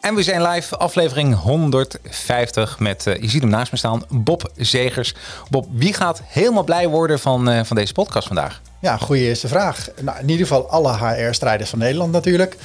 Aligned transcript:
En 0.00 0.14
we 0.14 0.22
zijn 0.22 0.42
live, 0.42 0.76
aflevering 0.76 1.34
150 1.34 2.78
met, 2.78 3.06
uh, 3.06 3.16
je 3.16 3.28
ziet 3.28 3.40
hem 3.40 3.50
naast 3.50 3.72
me 3.72 3.78
staan, 3.78 4.02
Bob 4.08 4.50
Zegers. 4.56 5.14
Bob, 5.50 5.66
wie 5.72 5.94
gaat 5.94 6.22
helemaal 6.26 6.64
blij 6.64 6.88
worden 6.88 7.18
van, 7.18 7.48
uh, 7.50 7.60
van 7.64 7.76
deze 7.76 7.92
podcast 7.92 8.26
vandaag? 8.26 8.60
Ja, 8.78 8.96
goede 8.96 9.22
eerste 9.22 9.48
vraag. 9.48 9.88
Nou, 10.00 10.18
in 10.18 10.28
ieder 10.28 10.46
geval 10.46 10.68
alle 10.68 10.96
HR-strijders 10.96 11.70
van 11.70 11.78
Nederland 11.78 12.12
natuurlijk. 12.12 12.56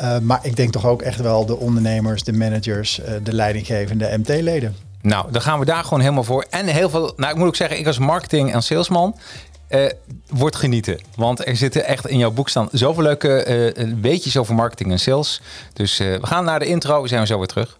Uh, 0.00 0.18
maar 0.18 0.40
ik 0.42 0.56
denk 0.56 0.72
toch 0.72 0.86
ook 0.86 1.02
echt 1.02 1.20
wel 1.20 1.46
de 1.46 1.56
ondernemers, 1.56 2.24
de 2.24 2.32
managers, 2.32 3.00
de 3.22 3.32
leidinggevende 3.32 4.18
MT-leden. 4.18 4.76
Nou, 5.02 5.32
dan 5.32 5.42
gaan 5.42 5.58
we 5.58 5.64
daar 5.64 5.84
gewoon 5.84 6.00
helemaal 6.00 6.24
voor. 6.24 6.46
En 6.50 6.66
heel 6.66 6.90
veel, 6.90 7.12
nou 7.16 7.32
ik 7.32 7.38
moet 7.38 7.46
ook 7.46 7.56
zeggen, 7.56 7.78
ik 7.78 7.86
als 7.86 7.98
marketing- 7.98 8.52
en 8.52 8.62
salesman 8.62 9.16
uh, 9.74 9.86
wordt 10.28 10.56
genieten. 10.56 11.00
Want 11.16 11.46
er 11.46 11.56
zitten 11.56 11.84
echt 11.84 12.06
in 12.06 12.18
jouw 12.18 12.30
boek 12.30 12.48
staan 12.48 12.68
zoveel 12.72 13.02
leuke 13.02 13.72
uh, 13.76 13.94
weetjes 14.00 14.36
over 14.36 14.54
marketing 14.54 14.90
en 14.90 15.00
sales. 15.00 15.40
Dus 15.72 16.00
uh, 16.00 16.16
we 16.20 16.26
gaan 16.26 16.44
naar 16.44 16.58
de 16.58 16.64
intro, 16.66 17.06
zijn 17.06 17.20
we 17.20 17.26
zo 17.26 17.38
weer 17.38 17.46
terug. 17.46 17.78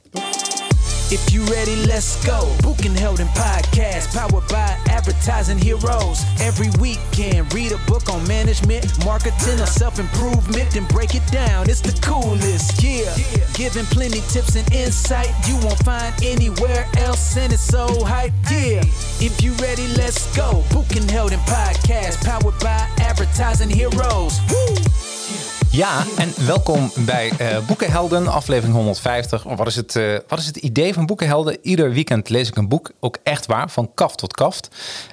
If 1.09 1.31
you 1.31 1.45
ready, 1.45 1.87
let's 1.87 2.17
go. 2.25 2.49
Book 2.61 2.87
and 2.87 2.99
Held 2.99 3.19
in 3.19 3.29
podcast, 3.35 4.13
powered 4.13 4.47
by 4.47 4.92
advertising 5.03 5.59
heroes. 5.59 6.23
Every 6.41 6.71
weekend, 6.81 7.53
read 7.53 7.73
a 7.73 7.79
book 7.91 8.09
on 8.09 8.27
management, 8.29 8.87
marketing, 9.05 9.61
or 9.61 9.67
self 9.67 9.99
improvement, 9.99 10.71
then 10.73 10.87
break 10.87 11.15
it 11.15 11.27
down. 11.33 11.69
It's 11.69 11.81
the 11.81 11.93
coolest, 12.01 12.83
yeah. 12.83 13.13
Giving 13.55 13.85
plenty 13.87 14.21
tips 14.31 14.55
and 14.55 14.71
insight 14.73 15.31
you 15.49 15.57
won't 15.57 15.79
find 15.85 16.15
anywhere 16.23 16.87
else, 16.99 17.37
and 17.37 17.53
it's 17.53 17.63
so 17.63 17.87
hype, 18.05 18.33
yeah. 18.51 18.83
If 19.21 19.43
you 19.43 19.53
ready, 19.55 19.89
let's 19.97 20.35
go. 20.37 20.65
Book 20.71 20.95
and 20.95 21.11
Held 21.11 21.33
in 21.33 21.41
podcast, 21.41 22.25
powered 22.25 22.59
by 22.61 22.89
advertising 23.01 23.71
heroes. 23.71 24.39
Woo! 24.51 25.52
Ja, 25.73 26.05
en 26.17 26.47
welkom 26.47 26.91
bij 26.97 27.33
uh, 27.41 27.67
Boekenhelden, 27.67 28.27
aflevering 28.27 28.75
150. 28.75 29.43
Wat 29.43 29.67
is, 29.67 29.77
het, 29.77 29.95
uh, 29.95 30.19
wat 30.29 30.39
is 30.39 30.47
het 30.47 30.57
idee 30.57 30.95
van 30.95 31.07
Boekenhelden? 31.07 31.59
Ieder 31.63 31.93
weekend 31.93 32.29
lees 32.29 32.49
ik 32.49 32.57
een 32.57 32.69
boek, 32.69 32.91
ook 33.01 33.19
echt 33.23 33.47
waar, 33.47 33.71
van 33.71 33.91
kaft 33.95 34.19
tot 34.19 34.33
kaft. 34.33 34.69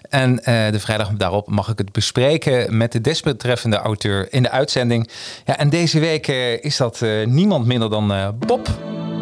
En 0.10 0.32
uh, 0.32 0.72
de 0.72 0.80
vrijdag 0.80 1.10
daarop 1.10 1.48
mag 1.48 1.68
ik 1.68 1.78
het 1.78 1.92
bespreken 1.92 2.78
met 2.78 2.92
de 2.92 3.02
desbetreffende 3.02 3.78
auteur 3.78 4.34
in 4.34 4.44
de 4.44 4.50
uitzending. 4.50 5.10
Ja, 5.46 5.58
en 5.58 5.70
deze 5.70 6.00
week 6.00 6.28
is 6.62 6.78
dat 6.78 7.02
niemand 7.26 7.66
minder 7.66 7.90
dan 7.90 8.36
Bob. 8.40 8.68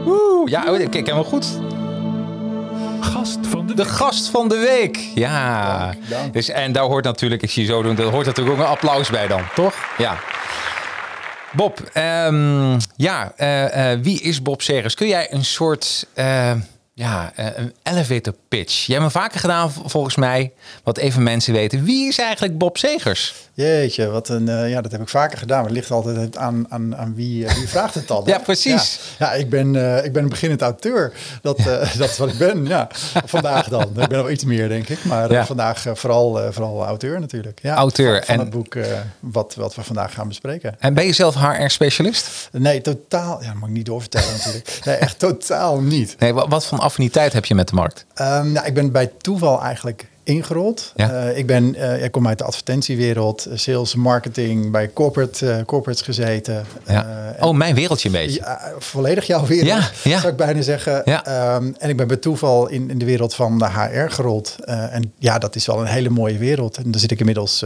Woe, 0.05 0.49
ja, 0.49 0.71
oh, 0.71 0.77
kijk, 0.77 0.93
helemaal 0.93 1.23
goed. 1.23 1.47
Gast 2.99 3.39
van 3.41 3.67
de, 3.67 3.73
de 3.73 3.85
gast 3.85 4.29
van 4.29 4.49
de 4.49 4.57
week. 4.57 5.09
Ja. 5.15 5.85
Dank, 5.85 6.09
dank. 6.09 6.33
Dus, 6.33 6.49
en 6.49 6.71
daar 6.71 6.83
hoort 6.83 7.03
natuurlijk, 7.03 7.41
ik 7.41 7.51
zie 7.51 7.63
je 7.63 7.69
zo 7.69 7.81
doen, 7.81 7.95
daar 7.95 8.05
hoort 8.05 8.25
natuurlijk 8.25 8.57
ook 8.57 8.63
een 8.63 8.71
applaus 8.71 9.09
bij 9.09 9.27
dan, 9.27 9.41
toch? 9.55 9.75
Ja. 9.97 10.17
Bob, 11.51 11.79
um, 11.97 12.77
ja, 12.95 13.33
uh, 13.37 13.91
uh, 13.91 13.99
wie 14.01 14.21
is 14.21 14.41
Bob 14.41 14.61
Segers? 14.61 14.93
Kun 14.93 15.07
jij 15.07 15.33
een 15.33 15.45
soort 15.45 16.07
uh, 16.15 16.51
ja, 16.97 17.31
een 17.35 17.73
elevator 17.83 18.33
pitch? 18.47 18.85
Jij 18.85 18.97
hebt 18.97 19.13
hem 19.13 19.21
vaker 19.21 19.39
gedaan 19.39 19.71
volgens 19.71 20.15
mij, 20.15 20.51
wat 20.83 20.97
even 20.97 21.23
mensen 21.23 21.53
weten. 21.53 21.83
Wie 21.83 22.07
is 22.07 22.17
eigenlijk 22.17 22.57
Bob 22.57 22.77
Segers? 22.77 23.33
Jeetje, 23.53 24.07
wat 24.07 24.29
een, 24.29 24.47
uh, 24.47 24.69
ja, 24.69 24.81
dat 24.81 24.91
heb 24.91 25.01
ik 25.01 25.09
vaker 25.09 25.37
gedaan. 25.37 25.57
Maar 25.57 25.65
het 25.65 25.75
ligt 25.75 25.91
altijd 25.91 26.37
aan, 26.37 26.65
aan, 26.69 26.95
aan 26.95 27.15
wie, 27.15 27.43
uh, 27.43 27.53
wie 27.53 27.67
vraagt 27.67 27.93
het 27.93 28.07
dan. 28.07 28.23
ja, 28.25 28.39
precies. 28.39 28.99
Ja, 29.17 29.33
ja 29.33 29.33
ik, 29.33 29.49
ben, 29.49 29.73
uh, 29.73 30.05
ik 30.05 30.13
ben 30.13 30.23
een 30.23 30.29
beginnend 30.29 30.61
auteur. 30.61 31.13
Dat, 31.41 31.57
ja. 31.57 31.63
dat 31.97 32.09
is 32.09 32.17
wat 32.17 32.29
ik 32.29 32.37
ben, 32.37 32.65
ja. 32.65 32.87
Vandaag 33.25 33.67
dan. 33.67 33.83
Ik 33.83 34.07
ben 34.07 34.17
nog 34.17 34.29
iets 34.29 34.43
meer, 34.43 34.69
denk 34.69 34.89
ik. 34.89 35.03
Maar 35.03 35.31
ja. 35.31 35.45
vandaag 35.45 35.85
vooral, 35.93 36.51
vooral 36.51 36.85
auteur 36.85 37.19
natuurlijk. 37.19 37.59
Ja, 37.61 37.75
auteur. 37.75 38.15
Van, 38.15 38.25
van 38.25 38.33
en... 38.33 38.39
het 38.39 38.49
boek 38.49 38.75
wat, 39.19 39.55
wat 39.55 39.75
we 39.75 39.83
vandaag 39.83 40.13
gaan 40.13 40.27
bespreken. 40.27 40.75
En 40.79 40.93
ben 40.93 41.05
je 41.05 41.13
zelf 41.13 41.35
HR-specialist? 41.35 42.49
Nee, 42.51 42.81
totaal. 42.81 43.41
Ja, 43.41 43.47
dat 43.47 43.59
mag 43.59 43.69
ik 43.69 43.75
niet 43.75 43.85
doorvertellen 43.85 44.31
natuurlijk. 44.37 44.79
Nee, 44.85 44.95
echt 44.95 45.19
totaal 45.19 45.81
niet. 45.81 46.15
Nee, 46.19 46.33
wat, 46.33 46.47
wat 46.47 46.65
voor 46.65 46.77
affiniteit 46.87 47.33
heb 47.33 47.45
je 47.45 47.55
met 47.55 47.67
de 47.67 47.75
markt? 47.75 48.05
Um, 48.21 48.51
nou, 48.51 48.65
ik 48.65 48.73
ben 48.73 48.91
bij 48.91 49.11
toeval 49.17 49.61
eigenlijk 49.61 50.07
ingerold. 50.27 50.93
Ja. 50.95 51.11
Uh, 51.11 51.37
ik, 51.37 51.45
ben, 51.45 51.75
uh, 51.75 52.03
ik 52.03 52.11
kom 52.11 52.27
uit 52.27 52.37
de 52.37 52.43
advertentiewereld, 52.43 53.47
sales, 53.53 53.95
marketing, 53.95 54.71
bij 54.71 54.93
corporate, 54.93 55.45
uh, 55.45 55.65
corporates 55.65 56.01
gezeten. 56.01 56.65
Ja. 56.85 57.35
oh, 57.39 57.55
mijn 57.55 57.75
wereldje 57.75 58.07
een 58.07 58.13
beetje. 58.13 58.39
Ja, 58.39 58.71
volledig 58.79 59.27
jouw 59.27 59.45
wereld, 59.45 59.67
ja, 59.67 59.89
ja. 60.03 60.19
zou 60.19 60.31
ik 60.31 60.37
bijna 60.37 60.61
zeggen. 60.61 61.01
Ja. 61.05 61.55
Um, 61.55 61.75
en 61.79 61.89
ik 61.89 61.97
ben 61.97 62.07
bij 62.07 62.17
toeval 62.17 62.67
in, 62.67 62.89
in 62.89 62.97
de 62.97 63.05
wereld 63.05 63.35
van 63.35 63.59
de 63.59 63.69
HR 63.69 64.09
gerold. 64.09 64.55
en 64.65 65.13
ja, 65.17 65.37
dat 65.37 65.55
is 65.55 65.65
wel 65.65 65.79
een 65.79 65.87
hele 65.87 66.09
mooie 66.09 66.37
wereld. 66.37 66.77
En 66.77 66.91
daar 66.91 67.01
zit 67.01 67.11
ik 67.11 67.19
inmiddels, 67.19 67.65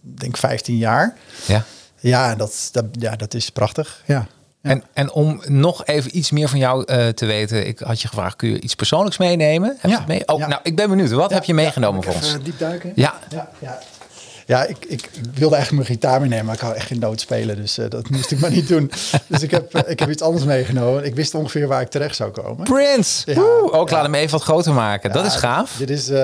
denk 0.00 0.36
15 0.36 0.76
jaar. 0.76 1.14
Ja, 1.46 1.64
ja, 2.00 2.34
dat, 2.34 2.68
dat, 2.72 2.84
ja 2.92 3.16
dat 3.16 3.34
is 3.34 3.50
prachtig. 3.50 4.02
Ja. 4.06 4.26
En, 4.62 4.82
en 4.92 5.12
om 5.12 5.42
nog 5.46 5.86
even 5.86 6.16
iets 6.16 6.30
meer 6.30 6.48
van 6.48 6.58
jou 6.58 6.92
uh, 6.92 7.08
te 7.08 7.26
weten, 7.26 7.66
ik 7.66 7.78
had 7.78 8.00
je 8.00 8.08
gevraagd, 8.08 8.36
kun 8.36 8.48
je 8.48 8.60
iets 8.60 8.74
persoonlijks 8.74 9.18
meenemen? 9.18 9.76
Heb 9.78 9.90
ja. 9.90 9.98
je 9.98 10.04
mee? 10.06 10.28
Oh, 10.28 10.38
ja. 10.38 10.46
nou, 10.46 10.60
ik 10.62 10.76
ben 10.76 10.88
benieuwd. 10.88 11.10
Wat 11.10 11.30
heb 11.30 11.44
je 11.44 11.54
meegenomen 11.54 12.02
voor 12.02 12.14
ons? 12.14 12.36
Diep 12.42 12.58
duiken? 12.58 12.92
Ja. 12.94 13.18
ja. 13.58 13.78
Ja, 14.50 14.64
ik, 14.64 14.84
ik 14.88 15.10
wilde 15.34 15.54
eigenlijk 15.54 15.88
mijn 15.88 15.98
gitaar 15.98 16.20
meenemen, 16.20 16.44
maar 16.44 16.54
ik 16.54 16.60
hou 16.60 16.74
echt 16.74 16.86
geen 16.86 16.98
noot 16.98 17.20
spelen. 17.20 17.56
Dus 17.56 17.78
uh, 17.78 17.84
dat 17.88 18.10
moest 18.10 18.30
ik 18.30 18.40
maar 18.40 18.50
niet 18.50 18.68
doen. 18.68 18.90
Dus 19.26 19.42
ik 19.42 19.50
heb, 19.50 19.76
ik 19.76 19.98
heb 19.98 20.10
iets 20.10 20.22
anders 20.22 20.44
meegenomen. 20.44 21.04
Ik 21.04 21.14
wist 21.14 21.34
ongeveer 21.34 21.68
waar 21.68 21.80
ik 21.80 21.88
terecht 21.88 22.16
zou 22.16 22.30
komen. 22.30 22.64
Prince! 22.64 23.32
Ja, 23.32 23.40
Woe, 23.40 23.72
ook 23.72 23.88
ja. 23.88 23.94
laat 23.94 24.04
hem 24.04 24.14
even 24.14 24.30
wat 24.30 24.42
groter 24.42 24.72
maken. 24.72 25.08
Ja, 25.08 25.14
dat 25.14 25.26
is 25.26 25.34
gaaf. 25.34 25.76
Dit 25.78 25.90
is, 25.90 26.10
uh, 26.10 26.18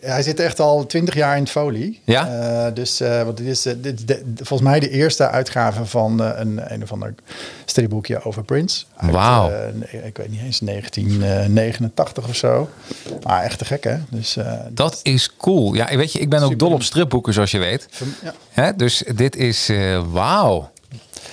hij 0.00 0.22
zit 0.22 0.40
echt 0.40 0.60
al 0.60 0.86
twintig 0.86 1.14
jaar 1.14 1.36
in 1.36 1.42
het 1.42 1.50
folie. 1.50 2.00
Ja? 2.04 2.70
dus 2.70 2.98
want 2.98 3.36
dit 3.36 3.46
is 3.46 3.62
dit, 3.62 4.08
de, 4.08 4.22
volgens 4.36 4.68
mij 4.68 4.80
de 4.80 4.90
eerste 4.90 5.28
uitgave 5.28 5.84
van 5.84 6.20
een, 6.20 6.72
een 6.72 6.82
of 6.82 6.92
ander 6.92 7.14
stripboekje 7.70 8.24
over 8.24 8.44
Prince. 8.44 8.84
Wauw. 9.00 9.50
ik 10.04 10.16
weet 10.16 10.30
niet 10.30 10.40
eens, 10.40 10.58
1989 10.58 12.28
of 12.28 12.36
zo. 12.36 12.68
Maar 13.22 13.42
echt 13.42 13.58
te 13.58 13.64
gek, 13.64 13.84
hè? 13.84 13.96
Dus, 14.08 14.36
dat 14.70 15.00
is 15.02 15.36
cool. 15.36 15.74
Ja, 15.74 15.96
weet 15.96 16.12
je, 16.12 16.18
ik 16.18 16.28
ben 16.28 16.42
ook 16.42 16.58
dol 16.58 16.72
op 16.72 16.82
stripboeken, 16.82 17.32
zoals 17.32 17.50
je 17.50 17.58
weet. 17.58 17.88
Ja. 18.22 18.34
Hè? 18.50 18.76
Dus 18.76 19.02
dit 19.14 19.36
is 19.36 19.70
uh, 19.70 20.02
wauw. 20.10 20.70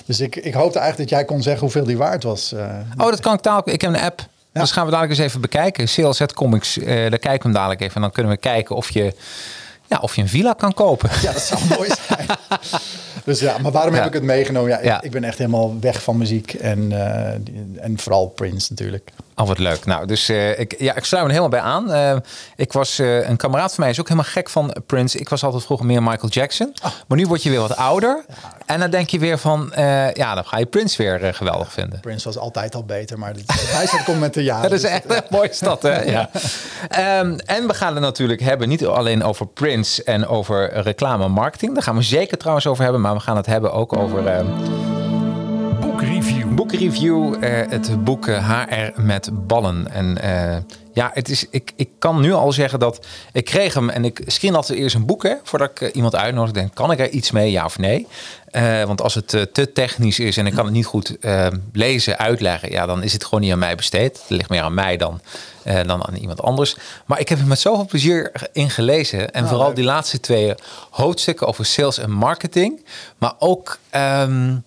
Dus 0.06 0.20
ik, 0.20 0.36
ik 0.36 0.54
hoopte 0.54 0.80
eigenlijk 0.80 1.10
dat 1.10 1.20
jij 1.20 1.28
kon 1.28 1.42
zeggen 1.42 1.62
hoeveel 1.62 1.84
die 1.84 1.98
waard 1.98 2.24
was. 2.24 2.54
Oh, 2.98 3.10
dat 3.10 3.20
kan 3.20 3.34
ik 3.34 3.44
dadelijk. 3.44 3.72
Ik 3.72 3.82
heb 3.82 3.94
een 3.94 4.00
app. 4.00 4.26
Ja. 4.54 4.62
Dus 4.62 4.72
gaan 4.72 4.86
we 4.86 4.92
dadelijk 4.92 5.20
eens 5.20 5.28
even 5.28 5.42
bekijken. 5.42 5.86
CLZ 5.86 6.26
Comics, 6.34 6.74
daar 6.74 7.10
kijken 7.10 7.32
we 7.32 7.40
hem 7.42 7.54
dadelijk 7.54 7.82
even. 7.82 7.96
En 7.96 8.02
dan 8.02 8.12
kunnen 8.12 8.32
we 8.32 8.38
kijken 8.38 8.76
of 8.76 8.90
je, 8.90 9.16
ja, 9.88 9.98
of 10.02 10.16
je 10.16 10.22
een 10.22 10.30
villa 10.30 10.54
kan 10.54 10.74
kopen. 10.74 11.10
Ja, 11.22 11.32
dat 11.32 11.42
zou 11.42 11.62
mooi 11.70 11.90
zijn. 12.08 12.26
Dus 13.30 13.40
ja, 13.40 13.58
maar 13.58 13.72
waarom 13.72 13.94
heb 13.94 14.06
ik 14.06 14.14
het 14.14 14.24
meegenomen? 14.24 14.70
Ja, 14.70 14.80
ja, 14.84 15.02
Ik, 15.02 15.12
ben 15.12 15.24
echt 15.24 15.38
helemaal 15.38 15.80
weg 15.80 16.04
van 16.04 16.18
muziek 16.18 16.54
en, 16.54 16.92
uh, 16.92 17.28
en 17.84 17.94
vooral 17.96 18.28
Prince 18.28 18.68
natuurlijk. 18.70 19.12
Oh, 19.36 19.48
wat 19.48 19.60
leuk. 19.60 19.86
Nou, 19.86 20.08
dus 20.08 20.30
uh, 20.30 20.60
ik, 20.60 20.76
ja, 20.80 20.96
ik 20.96 21.04
sluit 21.04 21.24
me 21.24 21.30
helemaal 21.30 21.50
bij 21.50 21.60
aan. 21.60 21.92
Uh, 21.92 22.18
ik 22.56 22.74
was, 22.74 23.00
uh, 23.00 23.30
een 23.30 23.38
kameraad 23.38 23.74
van 23.74 23.84
mij 23.84 23.90
is 23.90 24.00
ook 24.00 24.08
helemaal 24.08 24.32
gek 24.32 24.50
van 24.50 24.76
Prince. 24.86 25.18
Ik 25.18 25.30
was 25.30 25.44
altijd 25.44 25.64
vroeger 25.64 25.86
meer 25.86 26.04
Michael 26.04 26.30
Jackson. 26.30 26.74
Oh. 26.84 26.92
Maar 27.08 27.18
nu 27.18 27.28
word 27.28 27.44
je 27.44 27.50
weer 27.50 27.60
wat 27.60 27.76
ouder. 27.76 28.24
Ja. 28.28 28.34
En 28.66 28.80
dan 28.80 28.90
denk 28.90 29.10
je 29.10 29.20
weer 29.20 29.38
van, 29.38 29.72
ja, 30.14 30.36
dan 30.36 30.46
ga 30.46 30.58
je 30.58 30.66
Prince 30.66 31.04
weer 31.04 31.34
geweldig 31.34 31.72
vinden. 31.74 32.00
Prince 32.00 32.26
was 32.26 32.38
altijd 32.38 32.76
al 32.76 32.86
beter, 32.86 33.20
maar 33.20 33.34
hij 33.78 33.88
zat 33.88 34.04
komt 34.04 34.20
met 34.20 34.34
de 34.34 34.44
jaren. 34.44 34.70
dat 34.70 34.72
is 34.72 34.82
dus 34.82 34.92
echt 34.92 35.10
een 35.10 35.22
mooie 35.30 35.54
stad, 35.54 35.82
hè? 35.82 36.02
ja. 36.12 36.30
um, 37.20 37.38
en 37.40 37.68
we 37.68 37.74
gaan 37.74 37.94
het 37.94 38.04
natuurlijk 38.04 38.42
hebben, 38.42 38.70
niet 38.70 38.86
alleen 38.86 39.24
over 39.24 39.48
Prince 39.48 40.04
en 40.04 40.28
over 40.28 40.82
reclame 40.82 41.24
en 41.24 41.32
marketing. 41.32 41.74
Daar 41.74 41.84
gaan 41.84 41.96
we 41.96 42.02
zeker 42.02 42.38
trouwens 42.38 42.68
over 42.68 42.84
hebben. 42.84 43.02
Maar 43.02 43.14
we 43.14 43.20
gaan 43.20 43.38
het 43.38 43.46
hebben 43.46 43.74
ook 43.74 43.98
over... 43.98 44.24
Uh, 44.24 44.40
boekreview. 45.80 46.54
Boekreview, 46.56 47.44
uh, 47.44 47.50
het 47.70 48.04
boek 48.04 48.26
HR 48.26 48.32
eh, 48.70 48.96
met 48.96 49.30
ballen. 49.48 49.88
En 49.92 50.18
uh, 50.24 50.58
ja, 50.94 51.12
het 51.14 51.30
is, 51.30 51.46
ik, 51.50 51.72
ik 51.76 51.90
kan 52.00 52.22
nu 52.22 52.34
al 52.34 52.52
zeggen 52.52 52.80
dat 52.80 53.06
ik 53.32 53.46
kreeg 53.46 53.74
hem 53.74 53.90
en 53.90 54.06
ik 54.06 54.22
screen 54.26 54.56
altijd 54.56 54.80
eerst 54.80 54.96
een 54.96 55.06
boek 55.06 55.24
hè, 55.24 55.36
voordat 55.44 55.70
ik 55.70 55.94
iemand 55.94 56.16
uitnodig. 56.16 56.52
Denk, 56.52 56.76
kan 56.76 56.92
ik 56.92 57.00
er 57.00 57.10
iets 57.10 57.32
mee, 57.32 57.52
ja 57.52 57.66
of 57.66 57.78
nee? 57.78 58.08
Uh, 58.52 58.84
want 58.84 59.02
als 59.02 59.14
het 59.14 59.28
te 59.28 59.72
technisch 59.74 60.20
is 60.20 60.38
en 60.38 60.46
ik 60.46 60.54
kan 60.54 60.66
het 60.66 60.74
niet 60.74 60.86
goed 60.86 61.16
uh, 61.22 61.48
lezen, 61.74 62.18
uitleggen, 62.18 62.72
ja, 62.72 62.86
dan 62.86 63.04
is 63.04 63.14
het 63.14 63.24
gewoon 63.24 63.42
niet 63.42 63.52
aan 63.52 63.60
mij 63.60 63.76
besteed. 63.76 64.20
Het 64.20 64.30
ligt 64.30 64.50
meer 64.50 64.62
aan 64.62 64.74
mij 64.74 64.98
dan, 64.98 65.22
dan 65.64 66.08
aan 66.08 66.16
iemand 66.16 66.42
anders. 66.42 66.76
Maar 67.06 67.20
ik 67.20 67.30
heb 67.30 67.40
er 67.40 67.46
met 67.46 67.60
zoveel 67.60 67.86
plezier 67.86 68.32
in 68.52 68.70
gelezen. 68.70 69.32
En 69.32 69.44
oh, 69.44 69.50
vooral 69.50 69.68
leuk. 69.68 69.76
die 69.76 69.86
laatste 69.86 70.20
twee 70.20 70.54
hoofdstukken 70.90 71.48
over 71.48 71.66
sales 71.66 71.98
en 71.98 72.12
marketing. 72.12 72.86
Maar 73.18 73.34
ook. 73.40 73.80
Um, 73.96 74.64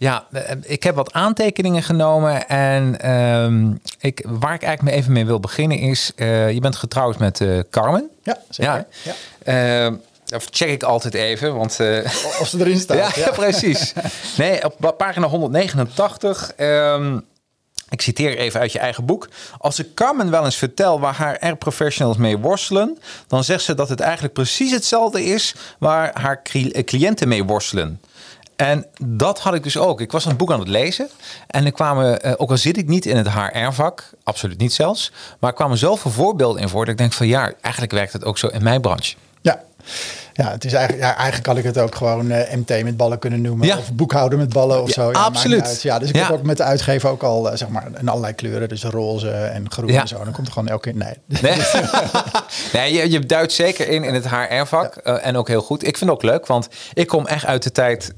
ja, 0.00 0.26
ik 0.62 0.82
heb 0.82 0.94
wat 0.94 1.12
aantekeningen 1.12 1.82
genomen. 1.82 2.48
En 2.48 3.10
um, 3.10 3.80
ik, 4.00 4.24
waar 4.26 4.54
ik 4.54 4.62
eigenlijk 4.62 4.96
even 4.96 5.12
mee 5.12 5.26
wil 5.26 5.40
beginnen 5.40 5.78
is... 5.78 6.12
Uh, 6.16 6.52
je 6.52 6.60
bent 6.60 6.76
getrouwd 6.76 7.18
met 7.18 7.40
uh, 7.40 7.60
Carmen. 7.70 8.10
Ja, 8.22 8.38
zeker. 8.50 8.86
Ja. 9.02 9.14
ja. 9.44 9.86
Uh, 9.86 9.94
dat 10.24 10.46
check 10.50 10.68
ik 10.68 10.82
altijd 10.82 11.14
even, 11.14 11.54
want... 11.56 11.80
Als 12.38 12.50
ze 12.50 12.58
erin 12.58 12.78
staan. 12.78 12.96
ja, 13.02 13.10
ja. 13.14 13.30
precies. 13.44 13.92
Nee, 14.36 14.64
op 14.64 14.94
pagina 14.96 15.26
189... 15.26 16.52
Um, 16.56 17.24
ik 17.90 18.00
citeer 18.00 18.38
even 18.38 18.60
uit 18.60 18.72
je 18.72 18.78
eigen 18.78 19.04
boek. 19.04 19.28
Als 19.58 19.78
ik 19.78 19.94
Carmen 19.94 20.30
wel 20.30 20.44
eens 20.44 20.56
vertel 20.56 21.00
waar 21.00 21.14
haar 21.14 21.48
R-professionals 21.48 22.16
mee 22.16 22.38
worstelen, 22.38 22.98
dan 23.26 23.44
zegt 23.44 23.62
ze 23.62 23.74
dat 23.74 23.88
het 23.88 24.00
eigenlijk 24.00 24.34
precies 24.34 24.70
hetzelfde 24.70 25.24
is 25.24 25.54
waar 25.78 26.20
haar 26.20 26.42
cliënten 26.84 27.28
mee 27.28 27.44
worstelen. 27.44 28.00
En 28.58 28.86
dat 29.02 29.40
had 29.40 29.54
ik 29.54 29.62
dus 29.62 29.78
ook. 29.78 30.00
Ik 30.00 30.12
was 30.12 30.24
een 30.24 30.36
boek 30.36 30.52
aan 30.52 30.58
het 30.58 30.68
lezen. 30.68 31.08
En 31.46 31.64
er 31.64 31.72
kwamen, 31.72 32.26
uh, 32.26 32.32
ook 32.36 32.50
al 32.50 32.56
zit 32.56 32.76
ik 32.76 32.88
niet 32.88 33.06
in 33.06 33.16
het 33.16 33.30
HR-vak, 33.30 34.10
absoluut 34.22 34.58
niet 34.58 34.72
zelfs. 34.72 35.12
Maar 35.40 35.50
er 35.50 35.56
kwamen 35.56 35.78
zoveel 35.78 36.10
voorbeelden 36.10 36.62
in 36.62 36.68
voor 36.68 36.84
dat 36.84 36.92
ik 36.92 36.98
denk 36.98 37.12
van 37.12 37.26
ja, 37.26 37.52
eigenlijk 37.60 37.92
werkt 37.92 38.12
het 38.12 38.24
ook 38.24 38.38
zo 38.38 38.46
in 38.46 38.62
mijn 38.62 38.80
branche. 38.80 39.16
Ja. 39.40 39.62
Ja, 40.38 40.50
het 40.50 40.64
is 40.64 40.72
eigenlijk, 40.72 41.04
ja, 41.04 41.14
eigenlijk 41.14 41.42
kan 41.42 41.56
ik 41.56 41.64
het 41.64 41.78
ook 41.78 41.94
gewoon 41.94 42.26
uh, 42.26 42.52
eh, 42.52 42.58
MT 42.58 42.84
met 42.84 42.96
ballen 42.96 43.18
kunnen 43.18 43.40
noemen. 43.40 43.66
Ja. 43.66 43.78
Of 43.78 43.92
boekhouden 43.92 44.38
met 44.38 44.52
ballen 44.52 44.82
of 44.82 44.90
zo. 44.90 45.10
Ja, 45.10 45.18
absoluut. 45.18 45.82
Ja, 45.82 45.98
dus 45.98 46.08
ik 46.08 46.16
heb 46.16 46.30
ook 46.30 46.42
met 46.42 46.56
de 46.56 46.62
uitgever 46.62 47.10
ook 47.10 47.22
al, 47.22 47.50
uh, 47.50 47.56
zeg 47.56 47.68
maar, 47.68 47.88
in 47.98 48.08
allerlei 48.08 48.34
kleuren. 48.34 48.68
Dus 48.68 48.82
roze 48.82 49.30
en 49.30 49.70
groen 49.70 49.88
en 49.88 50.08
zo. 50.08 50.24
Dan 50.24 50.32
komt 50.32 50.46
er 50.46 50.52
gewoon 50.52 50.68
elke 50.68 50.90
keer, 50.90 51.00
nee. 51.00 51.42
Nee, 51.42 51.62
nee 52.72 52.92
je, 52.92 53.10
je 53.10 53.26
duidt 53.26 53.52
zeker 53.52 53.88
in 53.88 54.04
in 54.04 54.14
het 54.14 54.28
HR-vak. 54.28 55.00
Uh, 55.04 55.26
en 55.26 55.36
ook 55.36 55.48
heel 55.48 55.62
goed. 55.62 55.86
Ik 55.86 55.96
vind 55.96 56.10
het 56.10 56.18
ook 56.18 56.30
leuk, 56.30 56.46
want 56.46 56.68
ik 56.92 57.06
kom 57.06 57.26
echt 57.26 57.46
uit 57.46 57.62
de 57.62 57.72
tijd... 57.72 58.14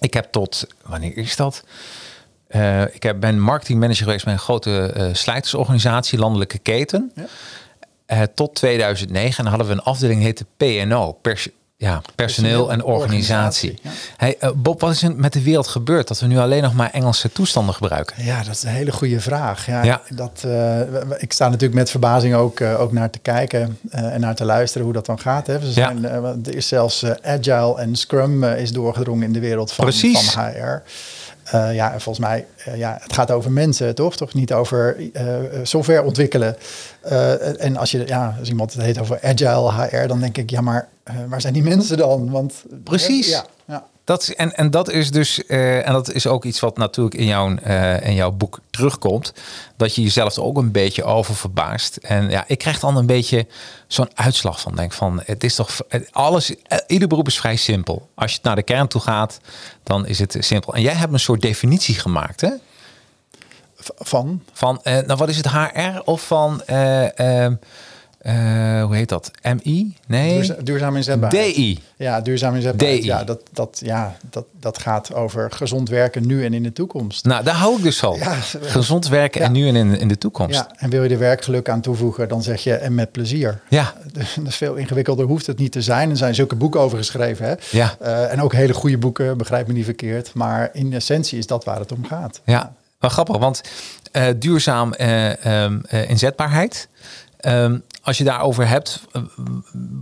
ik 0.00 0.14
heb 0.14 0.26
tot, 0.30 0.66
wanneer 0.86 1.16
is 1.16 1.36
dat? 1.36 1.64
ik 2.92 3.02
heb, 3.02 3.20
ben 3.20 3.40
marketingmanager 3.40 4.04
geweest 4.04 4.24
bij 4.24 4.32
een 4.32 4.38
grote 4.38 5.10
slijtersorganisatie, 5.12 6.18
landelijke 6.18 6.58
keten. 6.58 7.12
Uh, 8.12 8.22
tot 8.34 8.54
2009 8.54 9.46
hadden 9.46 9.66
we 9.66 9.72
een 9.72 9.82
afdeling 9.82 10.18
die 10.18 10.26
heette 10.26 10.46
PNO, 10.56 11.12
pers 11.12 11.48
ja, 11.76 12.02
personeel, 12.14 12.72
en 12.72 12.84
organisatie. 12.84 13.78
Hey, 14.16 14.36
uh, 14.40 14.50
Bob, 14.56 14.80
wat 14.80 14.90
is 14.90 15.02
er 15.02 15.16
met 15.16 15.32
de 15.32 15.42
wereld 15.42 15.66
gebeurd 15.66 16.08
dat 16.08 16.20
we 16.20 16.26
nu 16.26 16.38
alleen 16.38 16.62
nog 16.62 16.74
maar 16.74 16.90
Engelse 16.90 17.32
toestanden 17.32 17.74
gebruiken? 17.74 18.24
Ja, 18.24 18.42
dat 18.42 18.54
is 18.54 18.62
een 18.62 18.68
hele 18.68 18.92
goede 18.92 19.20
vraag. 19.20 19.66
Ja, 19.66 19.82
ja. 19.82 20.02
Dat, 20.08 20.42
uh, 20.46 20.80
ik 21.18 21.32
sta 21.32 21.48
natuurlijk 21.48 21.74
met 21.74 21.90
verbazing 21.90 22.34
ook, 22.34 22.60
ook 22.60 22.92
naar 22.92 23.10
te 23.10 23.18
kijken 23.18 23.78
en 23.90 24.20
naar 24.20 24.34
te 24.34 24.44
luisteren 24.44 24.84
hoe 24.84 24.94
dat 24.94 25.06
dan 25.06 25.18
gaat. 25.18 25.46
Hè. 25.46 25.58
We 25.58 25.72
zijn, 25.72 26.04
er 26.04 26.54
is 26.54 26.68
zelfs 26.68 27.04
Agile 27.22 27.78
en 27.78 27.96
Scrum 27.96 28.44
is 28.44 28.72
doorgedrongen 28.72 29.26
in 29.26 29.32
de 29.32 29.40
wereld 29.40 29.72
van, 29.72 29.92
van 29.92 30.44
HR. 30.44 30.82
Uh, 31.54 31.74
ja, 31.74 31.90
volgens 31.90 32.18
mij, 32.18 32.46
uh, 32.68 32.76
ja, 32.76 32.98
het 33.02 33.12
gaat 33.12 33.30
over 33.30 33.52
mensen, 33.52 33.94
toch? 33.94 34.16
Toch 34.16 34.34
niet 34.34 34.52
over 34.52 34.96
uh, 34.98 35.34
software 35.62 36.02
ontwikkelen. 36.02 36.56
en 37.58 37.76
als 37.76 37.90
je, 37.90 38.06
ja, 38.06 38.36
als 38.38 38.48
iemand 38.48 38.72
het 38.72 38.82
heet 38.82 39.00
over 39.00 39.18
agile 39.22 39.72
HR, 39.72 40.06
dan 40.06 40.20
denk 40.20 40.36
ik, 40.36 40.50
ja, 40.50 40.60
maar 40.60 40.88
waar 41.28 41.40
zijn 41.40 41.52
die 41.52 41.62
mensen 41.62 41.96
dan? 41.96 42.30
Want 42.30 42.64
precies. 42.84 43.28
ja, 43.28 43.44
ja. 43.64 43.86
Dat, 44.04 44.28
en, 44.28 44.56
en 44.56 44.70
dat 44.70 44.90
is 44.90 45.10
dus, 45.10 45.42
uh, 45.48 45.86
en 45.86 45.92
dat 45.92 46.12
is 46.12 46.26
ook 46.26 46.44
iets 46.44 46.60
wat 46.60 46.76
natuurlijk 46.76 47.14
in 47.14 47.26
jouw, 47.26 47.56
uh, 47.66 48.06
in 48.06 48.14
jouw 48.14 48.30
boek 48.30 48.60
terugkomt. 48.70 49.32
Dat 49.76 49.94
je 49.94 50.02
jezelf 50.02 50.36
er 50.36 50.42
ook 50.42 50.56
een 50.56 50.72
beetje 50.72 51.04
over 51.04 51.36
verbaast. 51.36 51.96
En 51.96 52.30
ja, 52.30 52.44
ik 52.46 52.58
krijg 52.58 52.78
dan 52.78 52.96
een 52.96 53.06
beetje 53.06 53.46
zo'n 53.86 54.10
uitslag 54.14 54.60
van. 54.60 54.74
Denk 54.74 54.92
van, 54.92 55.22
het 55.24 55.44
is 55.44 55.54
toch 55.54 55.80
alles, 56.10 56.54
eh, 56.62 56.78
ieder 56.86 57.08
beroep 57.08 57.26
is 57.26 57.38
vrij 57.38 57.56
simpel. 57.56 58.08
Als 58.14 58.32
je 58.32 58.38
naar 58.42 58.56
de 58.56 58.62
kern 58.62 58.88
toe 58.88 59.00
gaat, 59.00 59.40
dan 59.82 60.06
is 60.06 60.18
het 60.18 60.36
simpel. 60.38 60.74
En 60.74 60.82
jij 60.82 60.94
hebt 60.94 61.12
een 61.12 61.20
soort 61.20 61.42
definitie 61.42 61.94
gemaakt, 61.94 62.40
hè? 62.40 62.50
Van? 63.98 64.42
Van, 64.52 64.80
uh, 64.84 64.92
nou 64.92 65.18
wat 65.18 65.28
is 65.28 65.36
het 65.36 65.50
HR 65.50 66.00
of 66.04 66.26
van. 66.26 66.62
Uh, 68.26 68.62
uh, 68.82 68.84
hoe 68.84 68.94
heet 68.94 69.08
dat? 69.08 69.30
MI? 69.42 69.94
Nee. 70.06 70.34
Duurza 70.34 70.54
duurzaam 70.62 70.96
inzetbaarheid. 70.96 71.54
DI. 71.54 71.78
Ja, 71.96 72.20
duurzaam 72.20 72.54
inzetbaarheid. 72.54 73.00
DI. 73.00 73.06
Ja, 73.06 73.24
dat, 73.24 73.40
dat, 73.52 73.80
ja 73.84 74.16
dat, 74.30 74.44
dat 74.60 74.78
gaat 74.78 75.14
over 75.14 75.50
gezond 75.50 75.88
werken 75.88 76.26
nu 76.26 76.44
en 76.44 76.54
in 76.54 76.62
de 76.62 76.72
toekomst. 76.72 77.24
Nou, 77.24 77.44
daar 77.44 77.54
hou 77.54 77.76
ik 77.76 77.82
dus 77.82 77.98
van. 77.98 78.18
Ja. 78.18 78.34
Gezond 78.60 79.08
werken 79.08 79.40
en 79.40 79.52
nu 79.52 79.68
en 79.68 79.76
in, 79.76 79.98
in 79.98 80.08
de 80.08 80.18
toekomst. 80.18 80.54
Ja, 80.54 80.68
en 80.76 80.90
wil 80.90 81.02
je 81.02 81.08
er 81.08 81.18
werkgeluk 81.18 81.68
aan 81.68 81.80
toevoegen, 81.80 82.28
dan 82.28 82.42
zeg 82.42 82.62
je 82.62 82.74
en 82.74 82.94
met 82.94 83.12
plezier. 83.12 83.60
Ja. 83.68 83.94
Dat 84.12 84.46
is 84.46 84.56
veel 84.56 84.74
ingewikkelder, 84.74 85.26
hoeft 85.26 85.46
het 85.46 85.58
niet 85.58 85.72
te 85.72 85.82
zijn. 85.82 86.10
Er 86.10 86.16
zijn 86.16 86.34
zulke 86.34 86.56
boeken 86.56 86.80
over 86.80 86.98
geschreven. 86.98 87.46
Hè? 87.46 87.54
Ja. 87.70 87.96
Uh, 88.02 88.32
en 88.32 88.42
ook 88.42 88.52
hele 88.52 88.74
goede 88.74 88.98
boeken, 88.98 89.38
begrijp 89.38 89.66
me 89.66 89.72
niet 89.72 89.84
verkeerd. 89.84 90.34
Maar 90.34 90.70
in 90.72 90.92
essentie 90.92 91.38
is 91.38 91.46
dat 91.46 91.64
waar 91.64 91.78
het 91.78 91.92
om 91.92 92.04
gaat. 92.04 92.40
Ja, 92.44 92.74
wel 92.98 93.10
grappig, 93.10 93.38
want 93.38 93.60
uh, 94.12 94.24
duurzaam 94.36 94.94
um, 95.44 95.82
inzetbaarheid... 95.90 96.88
Um, 97.48 97.82
als 98.02 98.18
je 98.18 98.24
daarover 98.24 98.68
hebt, 98.68 99.00
eh, 99.12 99.22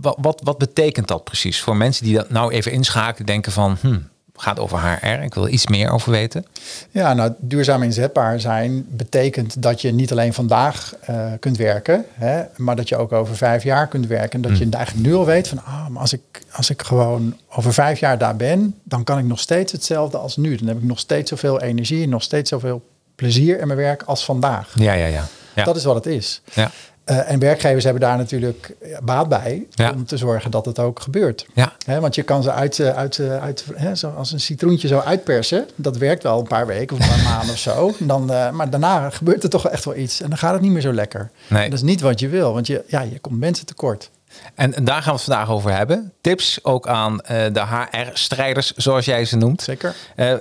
wat, 0.01 0.17
wat, 0.21 0.41
wat, 0.43 0.57
betekent 0.57 1.07
dat 1.07 1.23
precies 1.23 1.61
voor 1.61 1.77
mensen 1.77 2.05
die 2.05 2.15
dat 2.15 2.29
nou 2.29 2.51
even 2.51 2.71
inschakelen, 2.71 3.25
denken 3.25 3.51
van, 3.51 3.77
hm, 3.81 3.97
gaat 4.41 4.59
over 4.59 4.79
HR, 4.79 5.23
ik 5.23 5.33
wil 5.33 5.47
iets 5.47 5.67
meer 5.67 5.89
over 5.89 6.11
weten? 6.11 6.45
Ja, 6.91 7.13
nou, 7.13 7.33
duurzaam 7.39 7.83
inzetbaar 7.83 8.39
zijn 8.39 8.85
betekent 8.89 9.61
dat 9.61 9.81
je 9.81 9.91
niet 9.91 10.11
alleen 10.11 10.33
vandaag 10.33 10.93
uh, 11.09 11.31
kunt 11.39 11.57
werken, 11.57 12.05
hè, 12.13 12.43
maar 12.57 12.75
dat 12.75 12.89
je 12.89 12.97
ook 12.97 13.11
over 13.11 13.35
vijf 13.35 13.63
jaar 13.63 13.87
kunt 13.87 14.07
werken. 14.07 14.31
En 14.31 14.49
dat 14.49 14.57
je 14.57 14.65
hm. 14.65 14.73
eigenlijk 14.73 15.07
nu 15.07 15.15
al 15.15 15.25
weet 15.25 15.47
van, 15.47 15.63
ah, 15.63 15.87
maar 15.87 16.01
als 16.01 16.13
ik, 16.13 16.41
als 16.51 16.69
ik 16.69 16.81
gewoon 16.81 17.37
over 17.49 17.73
vijf 17.73 17.99
jaar 17.99 18.17
daar 18.17 18.35
ben, 18.35 18.75
dan 18.83 19.03
kan 19.03 19.17
ik 19.17 19.25
nog 19.25 19.39
steeds 19.39 19.71
hetzelfde 19.71 20.17
als 20.17 20.37
nu. 20.37 20.55
Dan 20.55 20.67
heb 20.67 20.77
ik 20.77 20.83
nog 20.83 20.99
steeds 20.99 21.29
zoveel 21.29 21.61
energie 21.61 22.03
en 22.03 22.09
nog 22.09 22.23
steeds 22.23 22.49
zoveel 22.49 22.83
plezier 23.15 23.59
in 23.59 23.67
mijn 23.67 23.79
werk 23.79 24.03
als 24.03 24.25
vandaag. 24.25 24.73
Ja, 24.75 24.93
ja, 24.93 25.05
ja. 25.05 25.27
ja. 25.55 25.63
Dat 25.63 25.75
is 25.75 25.83
wat 25.83 25.95
het 25.95 26.05
is. 26.05 26.41
Ja. 26.53 26.71
Uh, 27.05 27.31
en 27.31 27.39
werkgevers 27.39 27.83
hebben 27.83 28.01
daar 28.01 28.17
natuurlijk 28.17 28.75
baat 29.03 29.29
bij 29.29 29.67
om 29.93 30.05
te 30.05 30.17
zorgen 30.17 30.51
dat 30.51 30.65
het 30.65 30.79
ook 30.79 30.99
gebeurt. 30.99 31.45
Ja. 31.53 31.99
want 31.99 32.15
je 32.15 32.23
kan 32.23 32.43
ze 32.43 32.51
uit, 32.51 32.79
eh, 32.79 32.97
uit, 32.97 33.19
eh, 33.19 33.37
uit 33.37 33.65
zo 33.93 34.09
als 34.09 34.31
een 34.31 34.39
citroentje 34.39 34.87
zo 34.87 34.99
uitpersen. 34.99 35.67
Dat 35.75 35.97
werkt 35.97 36.23
wel 36.23 36.39
een 36.39 36.47
paar 36.47 36.67
weken 36.67 36.97
of 36.97 37.03
een 37.03 37.09
paar 37.09 37.33
maanden 37.33 37.53
of 37.53 37.59
zo. 37.59 37.93
Dan, 37.99 38.25
maar 38.25 38.69
daarna 38.69 39.09
gebeurt 39.09 39.43
er 39.43 39.49
toch 39.49 39.67
echt 39.67 39.85
wel 39.85 39.95
iets. 39.95 40.21
En 40.21 40.29
dan 40.29 40.37
gaat 40.37 40.53
het 40.53 40.61
niet 40.61 40.71
meer 40.71 40.81
zo 40.81 40.93
lekker. 40.93 41.31
Nee. 41.47 41.69
Dat 41.69 41.77
is 41.77 41.85
niet 41.85 42.01
wat 42.01 42.19
je 42.19 42.27
wil, 42.27 42.53
want 42.53 42.67
je, 42.67 42.83
ja, 42.87 43.01
je 43.01 43.19
komt 43.19 43.39
mensen 43.39 43.65
tekort. 43.65 44.09
En, 44.55 44.75
en, 44.75 44.83
daar 44.83 45.01
gaan 45.01 45.13
we 45.13 45.19
het 45.19 45.21
vandaag 45.21 45.49
over 45.49 45.75
hebben. 45.75 46.11
Tips 46.21 46.63
ook 46.63 46.87
aan 46.87 47.17
de 47.27 47.63
HR-strijders, 47.65 48.73
zoals 48.73 49.05
jij 49.05 49.25
ze 49.25 49.37
noemt. 49.37 49.61
Zeker. 49.61 49.95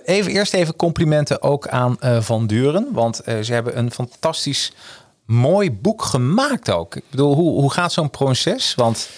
even, 0.05 0.33
eerst 0.33 0.55
even 0.55 0.77
complimenten 0.77 1.43
ook 1.43 1.69
aan 1.69 1.97
Van 2.21 2.47
Duren. 2.47 2.89
Want 2.93 3.21
ze 3.43 3.53
hebben 3.53 3.79
een 3.79 3.91
fantastisch 3.93 4.73
mooi 5.31 5.73
boek 5.73 6.03
gemaakt 6.03 6.71
ook. 6.71 6.97
Ik 6.97 7.05
bedoel, 7.11 7.35
hoe, 7.35 7.61
hoe 7.61 7.73
gaat 7.73 7.93
zo'n 7.93 8.11
proces? 8.11 8.75
Want 8.75 9.09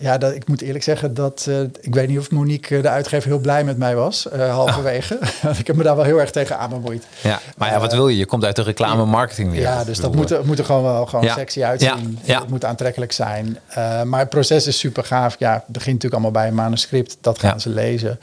ja, 0.00 0.18
dat, 0.18 0.34
ik 0.34 0.48
moet 0.48 0.60
eerlijk 0.60 0.84
zeggen 0.84 1.14
dat 1.14 1.46
uh, 1.48 1.60
ik 1.80 1.94
weet 1.94 2.08
niet 2.08 2.18
of 2.18 2.30
Monique, 2.30 2.76
eh, 2.76 2.82
de 2.82 2.88
uitgever, 2.88 3.28
heel 3.28 3.38
blij 3.38 3.64
met 3.64 3.78
mij 3.78 3.94
was, 3.96 4.26
uh, 4.34 4.50
halverwege. 4.50 5.18
ik 5.58 5.66
heb 5.66 5.76
me 5.76 5.82
daar 5.82 5.96
wel 5.96 6.04
heel 6.04 6.20
erg 6.20 6.30
tegen 6.30 6.58
aan 6.58 6.70
bemoeid. 6.70 7.06
Ja, 7.20 7.40
maar 7.56 7.70
ja, 7.70 7.80
wat 7.80 7.92
wil 7.92 8.08
je? 8.08 8.16
Je 8.16 8.26
komt 8.26 8.44
uit 8.44 8.56
de 8.56 8.62
reclame 8.62 9.04
marketing 9.04 9.50
weer. 9.50 9.60
Ja, 9.60 9.84
dus 9.84 10.00
dat 10.00 10.14
moet, 10.14 10.44
moet 10.44 10.58
er 10.58 10.64
gewoon 10.64 10.82
wel 10.82 11.06
gewoon 11.06 11.24
ja. 11.24 11.34
sexy 11.34 11.64
uitzien. 11.64 12.18
Ja. 12.22 12.40
Het 12.40 12.48
moet 12.48 12.64
aantrekkelijk 12.64 13.12
zijn. 13.12 13.58
maar 14.04 14.20
het 14.20 14.28
proces 14.28 14.66
is 14.66 14.78
super 14.78 15.04
gaaf. 15.04 15.36
Ja, 15.38 15.52
het 15.52 15.66
begint 15.66 15.94
natuurlijk 15.94 16.12
allemaal 16.12 16.42
bij 16.42 16.48
een 16.48 16.54
manuscript. 16.54 17.16
Dat 17.20 17.38
gaan 17.38 17.60
ze 17.60 17.68
lezen. 17.68 18.20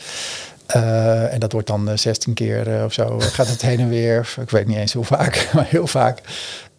en 1.32 1.40
dat 1.40 1.52
wordt 1.52 1.68
dan 1.68 1.98
16 1.98 2.34
keer 2.34 2.84
of 2.86 2.94
zo. 2.94 3.20
Gaat 3.20 3.48
het 3.48 3.62
heen 3.62 3.80
en 3.80 3.90
weer. 3.90 4.36
Ik 4.42 4.50
weet 4.50 4.68
niet 4.68 4.78
eens 4.78 4.94
hoe 4.94 5.06
vaak, 5.06 5.48
maar 5.54 5.66
heel 5.68 5.88
vaak. 5.88 6.22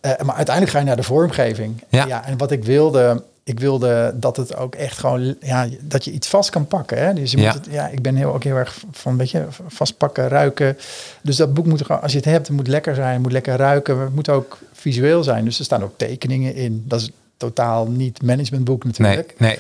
Uh, 0.07 0.13
maar 0.25 0.35
uiteindelijk 0.35 0.75
ga 0.75 0.79
je 0.79 0.85
naar 0.85 0.97
de 0.97 1.03
vormgeving. 1.03 1.83
Ja. 1.89 2.07
ja. 2.07 2.27
en 2.27 2.39
wat 2.39 2.51
ik 2.51 2.65
wilde, 2.65 3.23
ik 3.45 3.61
wilde 3.61 4.15
dat 4.15 4.37
het 4.37 4.57
ook 4.57 4.75
echt 4.75 4.99
gewoon, 4.99 5.37
ja, 5.41 5.67
dat 5.81 6.05
je 6.05 6.11
iets 6.11 6.29
vast 6.29 6.51
kan 6.51 6.67
pakken. 6.67 6.99
Hè? 6.99 7.15
Dus 7.15 7.31
je 7.31 7.39
ja. 7.39 7.45
moet 7.45 7.55
het, 7.55 7.75
ja, 7.75 7.89
ik 7.89 8.03
ben 8.03 8.17
heel, 8.17 8.35
ook 8.35 8.45
heel 8.45 8.57
erg 8.57 8.85
van, 8.91 9.17
weet 9.17 9.31
je, 9.31 9.47
vastpakken, 9.67 10.29
ruiken. 10.29 10.79
Dus 11.21 11.37
dat 11.37 11.55
boek 11.55 11.67
moet 11.67 11.83
gewoon, 11.83 12.03
als 12.03 12.13
je 12.13 12.19
het 12.19 12.27
hebt, 12.27 12.47
het 12.47 12.57
moet 12.57 12.69
lekker 12.69 12.95
zijn, 12.95 13.13
het 13.13 13.23
moet 13.23 13.33
lekker 13.33 13.57
ruiken. 13.57 13.99
Het 13.99 14.15
moet 14.15 14.29
ook 14.29 14.59
visueel 14.73 15.23
zijn. 15.23 15.45
Dus 15.45 15.59
er 15.59 15.65
staan 15.65 15.83
ook 15.83 15.99
tekeningen 15.99 16.55
in. 16.55 16.85
Dat 16.87 17.01
is 17.01 17.11
totaal 17.37 17.87
niet 17.87 18.23
managementboek 18.23 18.85
natuurlijk. 18.85 19.35
Nee, 19.39 19.59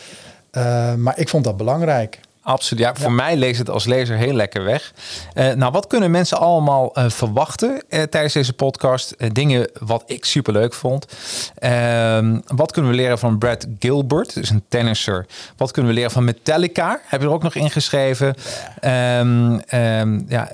nee. 0.53 0.65
Uh, 0.65 0.95
maar 0.95 1.19
ik 1.19 1.29
vond 1.29 1.45
dat 1.45 1.57
belangrijk. 1.57 2.19
Absoluut. 2.47 2.85
Ja, 2.85 2.95
voor 2.95 3.13
mij 3.13 3.37
leest 3.37 3.59
het 3.59 3.71
als 3.71 3.85
lezer 3.85 4.17
heel 4.17 4.33
lekker 4.33 4.65
weg. 4.65 4.93
Uh, 5.35 5.53
nou, 5.53 5.73
wat 5.73 5.87
kunnen 5.87 6.11
mensen 6.11 6.39
allemaal 6.39 6.99
uh, 6.99 7.05
verwachten 7.09 7.83
uh, 7.89 8.03
tijdens 8.03 8.33
deze 8.33 8.53
podcast? 8.53 9.15
dingen 9.33 9.71
wat 9.79 10.03
ik 10.07 10.25
super 10.25 10.53
leuk 10.53 10.75
vond. 10.75 11.07
Ehm, 11.59 12.39
wat 12.47 12.73
kunnen 12.73 12.91
we 12.91 12.97
leren 12.97 13.19
van 13.19 13.39
Brad 13.39 13.67
Gilbert, 13.79 14.35
dus 14.35 14.51
een 14.51 14.65
tennisser? 14.69 15.27
Wat 15.57 15.71
kunnen 15.71 15.93
we 15.93 15.99
leren 15.99 16.13
van 16.13 16.25
Metallica? 16.25 17.01
Heb 17.05 17.21
je 17.21 17.27
er 17.27 17.33
ook 17.33 17.43
nog 17.43 17.55
ingeschreven? 17.55 18.35
Ja. 18.81 19.19
Um, 19.21 19.61
um, 19.75 20.25
ja, 20.29 20.51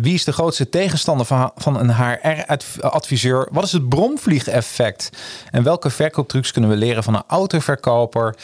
wie 0.00 0.14
is 0.14 0.24
de 0.24 0.32
grootste 0.32 0.68
tegenstander 0.68 1.26
van, 1.26 1.50
van 1.56 1.80
een 1.80 1.94
HR-adviseur? 1.94 3.48
Wat 3.50 3.64
is 3.64 3.72
het 3.72 3.88
bromvliegeffect? 3.88 5.10
En 5.50 5.62
welke 5.62 5.90
verkooptrucs 5.90 6.52
kunnen 6.52 6.70
we 6.70 6.76
leren 6.76 7.02
van 7.02 7.14
een 7.14 7.24
autoverkoper? 7.26 8.34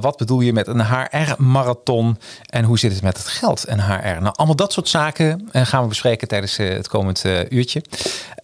wat 0.00 0.16
bedoel 0.16 0.40
je 0.40 0.52
met 0.52 0.66
een 0.66 0.86
HR-marathon? 0.86 2.11
En 2.46 2.64
hoe 2.64 2.78
zit 2.78 2.92
het 2.92 3.02
met 3.02 3.16
het 3.16 3.26
geld 3.26 3.64
en 3.64 3.80
HR? 3.80 4.20
Nou, 4.20 4.34
allemaal 4.36 4.56
dat 4.56 4.72
soort 4.72 4.88
zaken 4.88 5.48
eh, 5.52 5.66
gaan 5.66 5.82
we 5.82 5.88
bespreken 5.88 6.28
tijdens 6.28 6.58
eh, 6.58 6.68
het 6.68 6.88
komend 6.88 7.24
eh, 7.24 7.50
uurtje. 7.50 7.82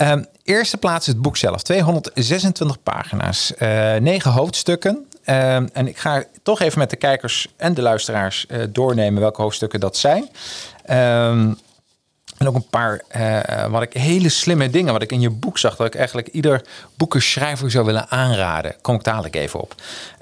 Um, 0.03 0.27
eerste 0.45 0.77
plaats 0.77 1.07
het 1.07 1.23
boek 1.23 1.37
zelf. 1.37 1.63
226 1.63 2.83
pagina's, 2.83 3.53
negen 4.01 4.31
hoofdstukken. 4.31 5.07
Um, 5.25 5.69
en 5.73 5.89
ik 5.89 5.99
ga 5.99 6.25
toch 6.43 6.61
even 6.61 6.79
met 6.79 6.91
de 6.91 6.97
kijkers 6.97 7.49
en 7.57 7.75
de 7.75 7.83
luisteraars 7.83 8.47
doornemen 8.69 9.21
welke 9.21 9.43
hoofdstukken 9.43 9.81
dat 9.81 9.97
zijn. 9.97 10.29
Um, 10.91 11.59
En 12.39 12.49
ook 12.49 12.55
een 12.55 12.69
paar 12.71 13.03
uh, 13.17 13.67
wat 13.67 13.83
ik 13.83 13.93
hele 13.93 14.29
slimme 14.29 14.71
dingen, 14.71 14.93
wat 14.93 15.03
ik 15.03 15.13
in 15.13 15.21
je 15.21 15.31
boek 15.31 15.59
zag, 15.59 15.77
dat 15.77 15.87
ik 15.87 15.95
eigenlijk 15.95 16.29
ieder 16.29 16.63
boekenschrijver 16.97 17.71
zou 17.71 17.85
willen 17.85 18.11
aanraden. 18.11 18.75
Kom 18.81 18.95
ik 18.95 19.05
dadelijk 19.05 19.35
even 19.35 19.61
op. 19.61 19.75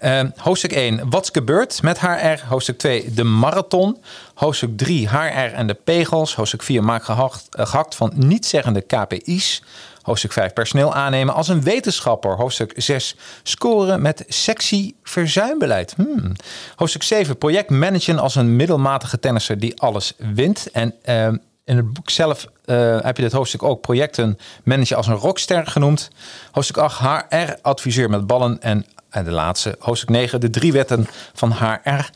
Uh, 0.03 0.21
hoofdstuk 0.37 0.73
1, 0.73 1.11
Wat's 1.11 1.31
gebeurd 1.33 1.83
met 1.83 2.01
HR. 2.01 2.47
Hoofdstuk 2.49 2.79
2, 2.79 3.13
de 3.15 3.25
marathon. 3.25 4.03
Hoofdstuk 4.35 4.77
3, 4.77 5.09
HR 5.09 5.55
en 5.55 5.67
de 5.67 5.75
pegels. 5.75 6.35
Hoofdstuk 6.35 6.63
4, 6.63 6.85
maak 6.85 7.05
gehakt, 7.05 7.47
uh, 7.59 7.67
gehakt 7.67 7.95
van 7.95 8.13
niet-zeggende 8.15 8.81
KPI's. 8.81 9.63
Hoofdstuk 10.07 10.33
5, 10.33 10.53
personeel 10.53 10.95
aannemen 10.95 11.35
als 11.35 11.49
een 11.49 11.63
wetenschapper. 11.63 12.37
Hoofdstuk 12.37 12.73
6, 12.77 13.17
scoren 13.43 14.03
met 14.03 14.25
sexy 14.29 14.95
verzuimbeleid. 15.03 15.95
Hmm. 15.97 16.33
Hoofdstuk 16.77 17.03
7, 17.03 17.39
project 17.39 17.71
managen 17.71 18.19
als 18.19 18.35
een 18.35 18.57
middelmatige 18.57 19.19
tennisser 19.19 19.59
die 19.59 19.81
alles 19.81 20.13
wint. 20.17 20.71
En 20.73 20.95
ehm, 21.03 21.37
in 21.67 21.77
het 21.77 21.93
boek 21.93 22.11
zelf 22.11 22.47
uh, 22.67 23.01
heb 23.01 23.17
je 23.17 23.23
dit 23.23 23.33
hoofdstuk 23.33 23.63
ook 23.63 23.81
projecten 23.81 24.39
managen 24.65 24.97
als 24.97 25.07
een 25.07 25.15
rockster 25.15 25.67
genoemd. 25.67 26.11
Hoofdstuk 26.53 26.77
8 26.77 27.01
HR-adviseur 27.01 28.11
met 28.11 28.27
ballen. 28.27 28.63
En, 28.63 28.87
en 29.11 29.25
de 29.25 29.31
laatste, 29.31 29.77
hoofdstuk 29.79 30.09
9, 30.09 30.41
de 30.41 30.51
drie 30.51 30.73
wetten 30.73 31.07
van 31.33 31.53
HR. 31.53 32.11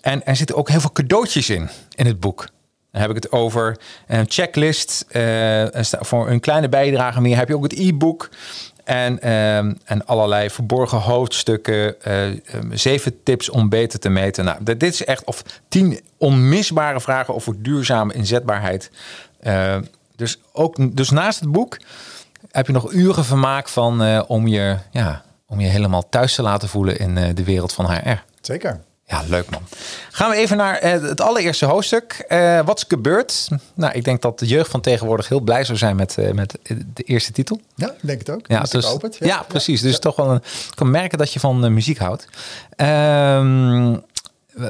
En 0.00 0.26
er 0.26 0.36
zitten 0.36 0.56
ook 0.56 0.68
heel 0.68 0.80
veel 0.80 0.92
cadeautjes 0.92 1.50
in, 1.50 1.70
in 1.94 2.06
het 2.06 2.20
boek. 2.20 2.48
Dan 2.90 3.00
heb 3.00 3.10
ik 3.10 3.16
het 3.16 3.32
over 3.32 3.78
een 4.06 4.26
checklist. 4.28 5.04
Uh, 5.10 5.64
voor 5.82 6.30
een 6.30 6.40
kleine 6.40 6.68
bijdrage 6.68 7.20
meer 7.20 7.36
heb 7.36 7.48
je 7.48 7.56
ook 7.56 7.62
het 7.62 7.78
e-book. 7.78 8.28
En, 8.84 9.18
uh, 9.22 9.56
en 9.56 10.06
allerlei 10.06 10.50
verborgen 10.50 10.98
hoofdstukken. 10.98 11.94
Uh, 12.08 12.40
zeven 12.70 13.22
tips 13.22 13.50
om 13.50 13.68
beter 13.68 13.98
te 13.98 14.08
meten. 14.08 14.44
Nou, 14.44 14.62
dit 14.62 14.82
is 14.82 15.04
echt 15.04 15.24
of 15.24 15.42
tien 15.68 16.00
onmisbare 16.16 17.00
vragen 17.00 17.34
over 17.34 17.62
duurzame 17.62 18.14
inzetbaarheid. 18.14 18.90
Uh, 19.42 19.76
dus, 20.16 20.40
ook, 20.52 20.96
dus 20.96 21.10
naast 21.10 21.40
het 21.40 21.52
boek 21.52 21.78
heb 22.50 22.66
je 22.66 22.72
nog 22.72 22.92
uren 22.92 23.24
vermaak 23.24 23.68
van 23.68 24.26
om, 24.26 24.46
je, 24.46 24.76
ja, 24.90 25.22
om 25.46 25.60
je 25.60 25.68
helemaal 25.68 26.08
thuis 26.08 26.34
te 26.34 26.42
laten 26.42 26.68
voelen 26.68 26.98
in 26.98 27.34
de 27.34 27.44
wereld 27.44 27.72
van 27.72 27.92
HR. 27.92 28.24
Zeker. 28.40 28.80
Ja, 29.06 29.22
leuk 29.28 29.50
man. 29.50 29.62
Gaan 30.10 30.30
we 30.30 30.36
even 30.36 30.56
naar 30.56 30.84
uh, 30.84 30.90
het 30.90 31.20
allereerste 31.20 31.64
hoofdstuk. 31.64 32.24
Uh, 32.28 32.64
wat 32.64 32.76
is 32.76 32.84
gebeurd? 32.88 33.48
Nou, 33.74 33.92
ik 33.92 34.04
denk 34.04 34.22
dat 34.22 34.38
de 34.38 34.46
jeugd 34.46 34.70
van 34.70 34.80
tegenwoordig 34.80 35.28
heel 35.28 35.40
blij 35.40 35.64
zou 35.64 35.78
zijn 35.78 35.96
met, 35.96 36.16
uh, 36.18 36.30
met 36.30 36.58
de 36.94 37.02
eerste 37.02 37.32
titel. 37.32 37.60
Ja, 37.74 37.90
ik 37.90 37.98
denk 38.00 38.18
het 38.18 38.30
ook. 38.30 38.46
Ja, 38.46 38.60
dus, 38.60 38.96
ja. 39.18 39.26
ja, 39.26 39.42
precies. 39.48 39.80
Dus 39.80 39.98
toch 39.98 40.16
wel 40.16 40.30
een, 40.30 40.36
ik 40.36 40.74
kan 40.74 40.90
merken 40.90 41.18
dat 41.18 41.32
je 41.32 41.40
van 41.40 41.74
muziek 41.74 41.98
houdt. 41.98 42.26
Ehm, 42.76 43.96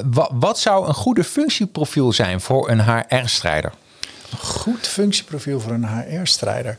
wat, 0.05 0.29
wat 0.33 0.59
zou 0.59 0.87
een 0.87 0.93
goede 0.93 1.23
functieprofiel 1.23 2.13
zijn 2.13 2.41
voor 2.41 2.69
een 2.69 2.81
HR-strijder? 2.83 3.73
Een 4.31 4.37
goed 4.37 4.87
functieprofiel 4.87 5.59
voor 5.59 5.71
een 5.71 5.87
HR-strijder. 5.87 6.77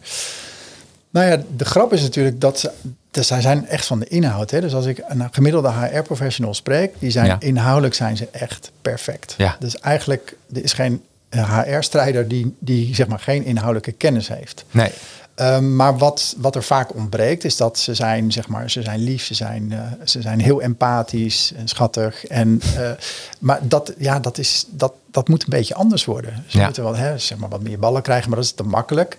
Nou 1.11 1.27
ja, 1.27 1.43
de 1.57 1.65
grap 1.65 1.93
is 1.93 2.03
natuurlijk 2.03 2.41
dat 2.41 2.59
ze, 2.59 2.71
dus 3.15 3.27
zij 3.27 3.41
zijn 3.41 3.67
echt 3.69 3.87
van 3.87 3.99
de 3.99 4.07
inhoud. 4.07 4.51
Hè? 4.51 4.61
Dus 4.61 4.75
als 4.75 4.87
ik 4.87 5.03
een 5.09 5.29
gemiddelde 5.31 5.73
HR-professional 5.73 6.55
spreek, 6.55 6.95
die 6.99 7.11
zijn 7.11 7.37
inhoudelijk 7.41 7.95
zijn 7.95 8.17
ze 8.17 8.29
echt 8.31 8.71
perfect. 8.83 9.35
Ja. 9.39 9.57
Dus 9.59 9.79
eigenlijk 9.79 10.37
er 10.55 10.65
is 10.65 10.73
geen 10.73 11.03
HR-strijder 11.31 12.29
die, 12.29 12.57
die 12.59 12.95
zeg 12.95 13.07
maar 13.07 13.19
geen 13.19 13.45
inhoudelijke 13.45 13.93
kennis 13.93 14.29
heeft. 14.29 14.65
Nee. 14.71 14.91
Um, 15.37 15.77
maar 15.77 15.99
wat, 15.99 16.35
wat 16.39 16.55
er 16.57 16.63
vaak 16.63 16.95
ontbreekt, 16.95 17.45
is 17.45 17.57
dat 17.57 17.79
ze 17.79 17.95
zijn, 17.95 18.33
zeg 18.33 18.49
maar, 18.49 18.71
ze 18.71 18.83
zijn 18.83 19.01
lief, 19.01 19.25
ze 19.25 19.35
zijn, 19.35 19.71
uh, 19.73 19.81
ze 20.05 20.23
zijn 20.23 20.41
heel 20.41 20.61
empathisch 20.63 21.53
en 21.57 21.69
schattig. 21.69 22.25
En, 22.27 22.61
uh, 22.79 22.91
maar 23.39 23.59
dat, 23.63 23.93
ja, 23.99 24.21
dat, 24.21 24.39
is, 24.39 24.65
dat, 24.71 24.93
dat 25.11 25.29
moet 25.29 25.43
een 25.43 25.51
beetje 25.51 25.75
anders 25.75 26.05
worden. 26.05 26.45
Ze 26.47 26.59
Ja. 26.59 26.65
moeten 26.65 26.83
wel 26.83 26.97
hè, 26.97 27.19
zeg 27.19 27.39
maar, 27.39 27.49
wat 27.49 27.63
meer 27.63 27.79
ballen 27.79 28.03
krijgen, 28.03 28.29
maar 28.29 28.39
dat 28.39 28.47
is 28.49 28.55
te 28.55 28.63
makkelijk. 28.63 29.19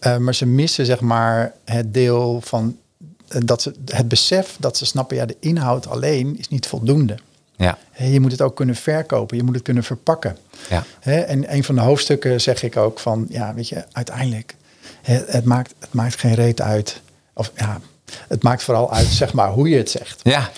Uh, 0.00 0.16
maar 0.16 0.34
ze 0.34 0.46
missen 0.46 0.86
zeg 0.86 1.00
maar, 1.00 1.52
het 1.64 1.94
deel 1.94 2.40
van 2.44 2.76
eh, 2.91 2.91
dat 3.38 3.62
ze, 3.62 3.74
het 3.84 4.08
besef 4.08 4.56
dat 4.58 4.76
ze 4.76 4.84
snappen, 4.86 5.16
ja, 5.16 5.26
de 5.26 5.36
inhoud 5.40 5.86
alleen 5.86 6.38
is 6.38 6.48
niet 6.48 6.66
voldoende. 6.66 7.18
Ja. 7.56 7.78
Je 7.98 8.20
moet 8.20 8.32
het 8.32 8.40
ook 8.42 8.56
kunnen 8.56 8.74
verkopen, 8.76 9.36
je 9.36 9.42
moet 9.42 9.54
het 9.54 9.64
kunnen 9.64 9.84
verpakken. 9.84 10.36
Ja. 10.68 10.84
En 11.02 11.54
een 11.54 11.64
van 11.64 11.74
de 11.74 11.80
hoofdstukken 11.80 12.40
zeg 12.40 12.62
ik 12.62 12.76
ook 12.76 12.98
van, 12.98 13.26
ja, 13.28 13.54
weet 13.54 13.68
je, 13.68 13.84
uiteindelijk, 13.92 14.56
het, 15.02 15.44
maakt, 15.44 15.74
het 15.78 15.92
maakt 15.92 16.18
geen 16.18 16.34
reet 16.34 16.60
uit. 16.60 17.00
Of 17.34 17.52
ja, 17.56 17.80
het 18.28 18.42
maakt 18.42 18.62
vooral 18.62 18.92
uit, 18.92 19.06
zeg 19.22 19.32
maar, 19.32 19.50
hoe 19.50 19.68
je 19.68 19.76
het 19.76 19.90
zegt. 19.90 20.20
Ja. 20.22 20.50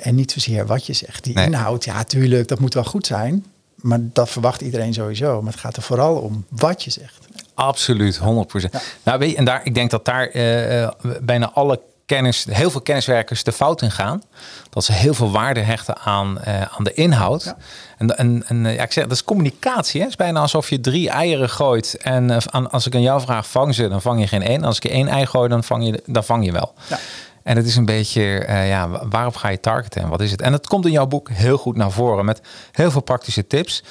En 0.00 0.14
niet 0.14 0.32
zozeer 0.32 0.66
wat 0.66 0.86
je 0.86 0.92
zegt. 0.92 1.24
Die 1.24 1.34
Nee. 1.34 1.46
inhoud, 1.46 1.84
ja, 1.84 2.04
tuurlijk, 2.04 2.48
dat 2.48 2.60
moet 2.60 2.74
wel 2.74 2.84
goed 2.84 3.06
zijn. 3.06 3.44
Maar 3.74 3.98
dat 4.02 4.30
verwacht 4.30 4.60
iedereen 4.60 4.94
sowieso. 4.94 5.42
Maar 5.42 5.52
het 5.52 5.60
gaat 5.60 5.76
er 5.76 5.82
vooral 5.82 6.16
om 6.16 6.44
wat 6.48 6.84
je 6.84 6.90
zegt. 6.90 7.26
Absoluut, 7.54 8.18
100%. 8.18 8.20
Nou, 9.02 9.18
weet 9.18 9.30
je, 9.30 9.36
en 9.36 9.44
daar, 9.44 9.60
ik 9.64 9.74
denk 9.74 9.90
dat 9.90 10.04
daar 10.04 10.28
eh, 10.28 10.82
eh, 10.82 10.90
bijna 11.22 11.50
alle 11.50 11.80
kennis, 12.14 12.46
heel 12.50 12.70
veel 12.70 12.80
kenniswerkers 12.80 13.44
de 13.44 13.52
fout 13.52 13.82
in 13.82 13.90
gaan. 13.90 14.22
Dat 14.70 14.84
ze 14.84 14.92
heel 14.92 15.14
veel 15.14 15.30
waarde 15.30 15.60
hechten 15.60 15.98
aan, 15.98 16.40
eh, 16.40 16.60
aan 16.60 16.84
de 16.84 16.94
inhoud. 16.94 17.44
Ja. 17.44 17.56
En, 17.98 18.18
en, 18.18 18.42
en 18.46 18.66
eh, 18.66 18.74
ja, 18.74 18.82
ik 18.82 18.92
zeg, 18.92 19.04
dat 19.04 19.12
is 19.12 19.24
communicatie. 19.24 20.00
Hè? 20.00 20.06
Het 20.06 20.18
is 20.18 20.24
bijna 20.24 20.40
alsof 20.40 20.70
je 20.70 20.80
drie 20.80 21.10
eieren 21.10 21.50
gooit. 21.50 21.96
En 22.02 22.30
eh, 22.30 22.64
als 22.70 22.86
ik 22.86 22.94
aan 22.94 23.02
jou 23.02 23.20
vraag, 23.20 23.46
vang 23.48 23.74
ze, 23.74 23.88
dan 23.88 24.02
vang 24.02 24.20
je 24.20 24.26
geen 24.26 24.42
één. 24.42 24.64
Als 24.64 24.76
ik 24.76 24.82
je 24.82 24.88
één 24.90 25.08
ei 25.08 25.26
gooi, 25.26 25.48
dan 25.48 25.64
vang 25.64 25.84
je, 25.84 26.02
dan 26.06 26.24
vang 26.24 26.44
je 26.44 26.52
wel. 26.52 26.74
Ja. 26.88 26.98
En 27.42 27.56
het 27.56 27.66
is 27.66 27.76
een 27.76 27.84
beetje, 27.84 28.38
eh, 28.38 28.68
ja, 28.68 28.88
wa- 28.88 29.08
waarop 29.08 29.36
ga 29.36 29.48
je 29.48 29.60
targeten 29.60 30.02
en 30.02 30.08
wat 30.08 30.20
is 30.20 30.30
het? 30.30 30.42
En 30.42 30.52
het 30.52 30.66
komt 30.66 30.84
in 30.86 30.92
jouw 30.92 31.06
boek 31.06 31.28
heel 31.30 31.58
goed 31.58 31.76
naar 31.76 31.90
voren 31.90 32.24
met 32.24 32.40
heel 32.72 32.90
veel 32.90 33.02
praktische 33.02 33.46
tips. 33.46 33.82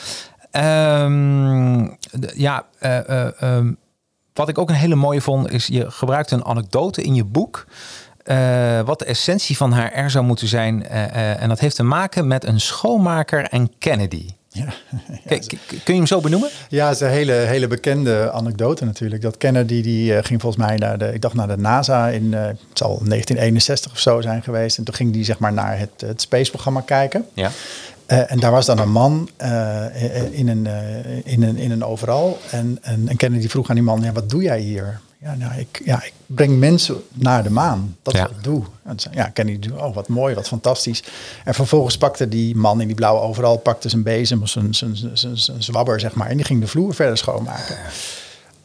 Ehm, 0.52 1.84
ja, 2.36 2.66
eh, 2.80 3.10
eh, 3.10 3.42
ehm, 3.42 3.72
wat 4.34 4.50
ik 4.50 4.58
ook 4.58 4.70
een 4.70 4.76
hele 4.76 4.96
mooie 4.96 5.22
vond, 5.22 5.52
is 5.52 5.68
je 5.68 5.92
gebruikt 5.92 6.32
een 6.32 6.46
anekdote 6.46 7.02
in 7.02 7.16
je 7.16 7.24
boek. 7.24 7.66
Eh, 8.24 8.82
wat 8.82 9.00
de 9.00 9.06
essentie 9.06 9.58
van 9.58 9.74
HR 9.74 10.10
zou 10.10 10.26
moeten 10.26 10.48
zijn. 10.48 10.88
eh, 10.88 11.04
eh, 11.04 11.42
en 11.42 11.50
dat 11.50 11.60
heeft 11.60 11.76
te 11.76 11.84
maken 11.84 12.28
met 12.28 12.46
een 12.46 12.60
schoonmaker 12.60 13.44
en 13.44 13.72
Kennedy. 13.80 14.26
Ja, 14.50 14.66
kun 15.84 15.94
je 15.94 15.94
hem 15.94 16.06
zo 16.06 16.22
benoemen? 16.22 16.50
ja 16.70 16.86
het 16.86 16.96
is 16.96 17.02
een 17.02 17.10
hele, 17.10 17.34
hele 17.34 17.68
bekende 17.68 18.32
anekdote 18.32 18.86
natuurlijk. 18.86 19.22
Dat 19.22 19.38
Kennedy 19.38 19.82
die 19.82 20.24
ging 20.24 20.42
volgens 20.42 20.66
mij 20.66 20.78
naar 20.78 20.98
de, 20.98 21.14
ik 21.14 21.22
dacht 21.22 21.34
naar 21.34 21.48
de 21.48 21.58
NASA 21.58 22.08
in, 22.08 22.34
het 22.34 22.58
zal 22.74 22.90
1961 22.90 23.92
of 23.92 24.00
zo 24.00 24.22
zijn 24.22 24.44
geweest. 24.44 24.78
En 24.78 24.84
toen 24.84 24.94
ging 24.94 25.14
die 25.14 25.24
zeg 25.24 25.40
maar 25.40 25.54
naar 25.54 25.80
het, 25.80 26.02
het 26.06 26.22
spaceprogramma 26.22 26.82
kijken. 26.82 27.26
Ja. 27.34 27.52
En 28.06 28.40
daar 28.40 28.52
was 28.52 28.66
dan 28.66 28.80
een 28.80 28.92
man 28.92 29.30
in, 30.32 30.48
een, 30.48 30.68
in, 31.24 31.44
een, 31.44 31.58
in 31.58 31.72
een 31.72 31.84
overal. 31.84 32.38
En, 32.52 32.78
en, 32.82 33.08
en 33.08 33.16
Kennedy 33.16 33.48
vroeg 33.48 33.70
aan 33.70 33.76
die 33.76 33.84
man, 33.84 34.02
ja, 34.02 34.12
wat 34.12 34.30
doe 34.30 34.42
jij 34.42 34.60
hier? 34.60 35.00
Ja, 35.22 35.36
nou, 35.36 35.60
ik, 35.60 35.82
ja, 35.86 36.04
ik 36.04 36.14
breng 36.26 36.60
mensen 36.60 37.04
naar 37.14 37.44
de 37.44 37.50
maan. 37.50 37.98
Dat 38.02 38.14
is 38.14 38.20
Ja. 38.20 38.26
wat 38.28 38.36
ik 38.38 38.44
doe. 38.44 38.64
En 38.84 39.00
zei, 39.00 39.16
ja, 39.16 39.28
Kennedy, 39.28 39.70
oh, 39.70 39.96
wat 39.96 40.08
mooi, 40.08 40.36
wat 40.36 40.48
fantastisch. 40.48 41.04
En 41.44 41.54
vervolgens 41.54 41.98
pakte 41.98 42.28
die 42.28 42.56
man 42.56 42.82
in 42.82 42.88
die 42.88 42.96
blauwe 42.96 43.22
overal, 43.22 43.58
pakte 43.58 43.90
zijn 43.90 44.04
bezem 44.04 44.42
of 44.42 44.50
zijn, 44.50 44.74
zijn, 44.76 44.98
zijn, 44.98 45.18
zijn, 45.18 45.38
zijn 45.38 45.64
zwabber, 45.64 46.00
zeg 46.00 46.14
maar. 46.14 46.30
En 46.30 46.36
die 46.38 46.46
ging 46.46 46.62
de 46.62 46.68
vloer 46.68 46.94
verder 46.94 47.18
schoonmaken. 47.18 47.78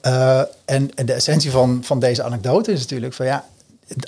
Eh, 0.01 0.39
en, 0.65 0.91
en 0.95 1.07
de 1.07 1.13
essentie 1.13 1.51
van, 1.51 1.81
van 1.83 1.99
deze 2.01 2.23
anekdote 2.23 2.73
is 2.73 2.81
natuurlijk 2.81 3.15
van 3.15 3.27
ja, 3.27 3.45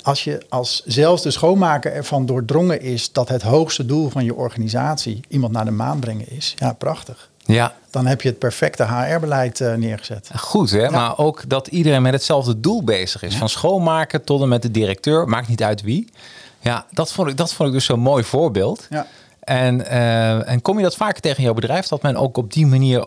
als 0.01 0.23
je 0.23 0.45
als 0.49 0.83
zelfs 0.85 1.21
de 1.21 1.31
schoonmaker 1.31 1.93
ervan 1.93 2.25
doordrongen 2.25 2.81
is 2.81 3.11
dat 3.11 3.29
het 3.29 3.41
hoogste 3.41 3.85
doel 3.85 4.09
van 4.09 4.23
je 4.23 4.35
organisatie 4.35 5.19
iemand 5.27 5.53
naar 5.53 5.65
de 5.65 5.71
maan 5.71 5.99
brengen 5.99 6.29
is, 6.29 6.53
ja, 6.57 6.73
prachtig. 6.73 7.28
Ja, 7.53 7.73
Dan 7.89 8.05
heb 8.05 8.21
je 8.21 8.29
het 8.29 8.39
perfecte 8.39 8.83
HR-beleid 8.85 9.61
eh, 9.61 9.73
neergezet. 9.73 10.29
goed 10.35 10.69
hè. 10.71 10.89
Maar 10.89 11.17
ook 11.17 11.49
dat 11.49 11.67
iedereen 11.67 12.01
met 12.01 12.13
hetzelfde 12.13 12.59
doel 12.59 12.83
bezig 12.83 13.23
is. 13.23 13.35
Van 13.35 13.49
schoonmaker 13.49 14.23
tot 14.23 14.41
en 14.41 14.47
met 14.49 14.61
de 14.61 14.71
directeur. 14.71 15.27
Maakt 15.27 15.47
niet 15.47 15.63
uit 15.63 15.81
wie. 15.81 16.09
Ja, 16.59 16.85
dat 16.91 17.11
vond 17.11 17.29
ik, 17.29 17.37
dat 17.37 17.53
vond 17.53 17.69
ik 17.69 17.75
dus 17.75 17.85
zo'n 17.85 17.99
mooi 17.99 18.23
voorbeeld. 18.23 18.87
Ja. 18.89 19.05
En, 19.39 19.85
eh, 19.85 20.49
en 20.49 20.61
kom 20.61 20.77
je 20.77 20.83
dat 20.83 20.95
vaker 20.95 21.21
tegen 21.21 21.37
in 21.37 21.43
jouw 21.43 21.53
bedrijf? 21.53 21.87
Dat 21.87 22.01
men 22.01 22.15
ook 22.15 22.37
op 22.37 22.53
die 22.53 22.65
manier 22.67 23.05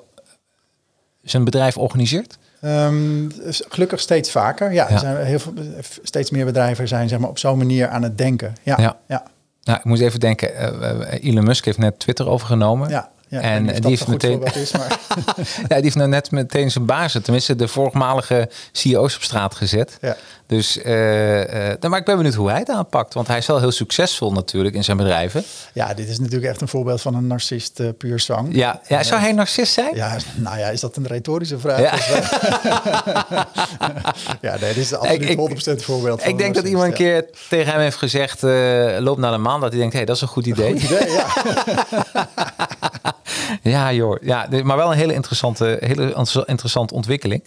zijn 1.22 1.44
bedrijf 1.44 1.76
organiseert? 1.76 2.38
Ehm, 2.60 3.28
gelukkig 3.68 4.00
steeds 4.00 4.30
vaker. 4.30 4.72
Ja, 4.72 4.86
Ja. 4.88 4.92
Er 4.92 4.98
zijn 4.98 5.24
heel 5.26 5.38
veel, 5.38 5.52
steeds 6.02 6.30
meer 6.30 6.44
bedrijven 6.44 6.88
zijn 6.88 7.08
zeg 7.08 7.18
maar, 7.18 7.28
op 7.28 7.38
zo'n 7.38 7.58
manier 7.58 7.88
aan 7.88 8.02
het 8.02 8.18
denken. 8.18 8.54
Ja, 8.62 8.76
Ja. 8.80 8.96
ja. 9.08 9.22
Nou, 9.64 9.78
ik 9.78 9.84
moet 9.84 10.00
even 10.00 10.20
denken. 10.20 10.54
eh, 10.56 11.00
eh, 11.12 11.24
Elon 11.24 11.44
Musk 11.44 11.64
heeft 11.64 11.78
net 11.78 11.98
Twitter 11.98 12.28
overgenomen. 12.28 12.88
ja, 12.88 13.10
ja. 13.32 13.40
En 13.40 13.66
die 13.66 13.88
heeft 13.90 14.06
meteen- 14.06 14.42
is, 14.42 14.72
maar 14.72 14.98
Ja, 15.68 15.74
die 15.74 15.82
heeft 15.82 15.96
nou 15.96 16.08
net 16.08 16.30
meteen 16.30 16.70
zijn 16.70 16.86
bazen, 16.86 17.22
tenminste 17.22 17.56
de 17.56 17.68
voormalige 17.68 18.48
CEO's 18.72 19.14
op 19.16 19.22
straat 19.22 19.54
gezet. 19.54 19.98
Ja. 20.00 20.16
Dus, 20.52 20.82
eh, 20.82 21.70
eh, 21.72 21.80
maar 21.80 21.98
ik 21.98 22.04
ben 22.04 22.16
benieuwd 22.16 22.34
hoe 22.34 22.50
hij 22.50 22.58
het 22.58 22.70
aanpakt. 22.70 23.14
Want 23.14 23.26
hij 23.28 23.38
is 23.38 23.46
wel 23.46 23.58
heel 23.60 23.70
succesvol 23.70 24.32
natuurlijk 24.32 24.74
in 24.74 24.84
zijn 24.84 24.96
bedrijven. 24.96 25.44
ja, 25.72 25.94
dit 25.94 26.08
is 26.08 26.18
natuurlijk 26.18 26.50
echt 26.50 26.60
een 26.60 26.68
voorbeeld 26.68 27.00
van 27.00 27.14
een 27.14 27.26
narcist 27.26 27.80
uh, 27.80 27.88
puur 27.98 28.20
zwang. 28.20 28.48
Ja, 28.54 28.80
ja 28.88 29.02
zou 29.02 29.20
hij 29.20 29.30
een 29.30 29.36
narcist 29.36 29.72
zijn? 29.72 29.94
Ja, 29.94 30.16
nou 30.34 30.58
ja, 30.58 30.68
is 30.68 30.80
dat 30.80 30.96
een 30.96 31.06
retorische 31.06 31.58
vraag? 31.58 31.80
Ja. 31.80 31.94
ja, 34.50 34.56
nee, 34.60 34.74
dit 34.74 34.76
is 34.76 34.94
absoluut 34.94 35.22
Ik- 35.22 35.28
ik- 35.28 35.38
100% 35.78 35.82
voorbeeld 35.84 36.20
van 36.22 36.30
Ik 36.30 36.38
denk 36.38 36.54
dat 36.54 36.64
iemand 36.64 36.86
een 36.86 36.94
keer 36.94 37.26
tegen 37.48 37.72
hem 37.72 37.80
heeft 37.80 37.96
gezegd, 37.96 38.42
eh, 38.42 38.50
loop 38.98 39.18
naar 39.18 39.32
de 39.32 39.38
maan. 39.38 39.60
Dat 39.60 39.70
hij 39.70 39.78
denkt, 39.78 39.92
hé, 39.92 39.98
hey, 39.98 40.06
dat 40.08 40.16
is 40.16 40.22
een 40.22 40.28
goed 40.28 40.46
idee. 40.46 40.74
ja. 40.74 40.80
Goed 40.80 40.90
idee, 40.90 41.12
ja. 41.12 41.26
Ja, 43.62 43.92
joh. 43.92 44.22
Ja, 44.22 44.48
maar 44.62 44.76
wel 44.76 44.90
een 44.92 44.98
hele 44.98 45.14
interessante, 45.14 45.76
hele 45.80 46.14
interessante 46.46 46.94
ontwikkeling. 46.94 47.44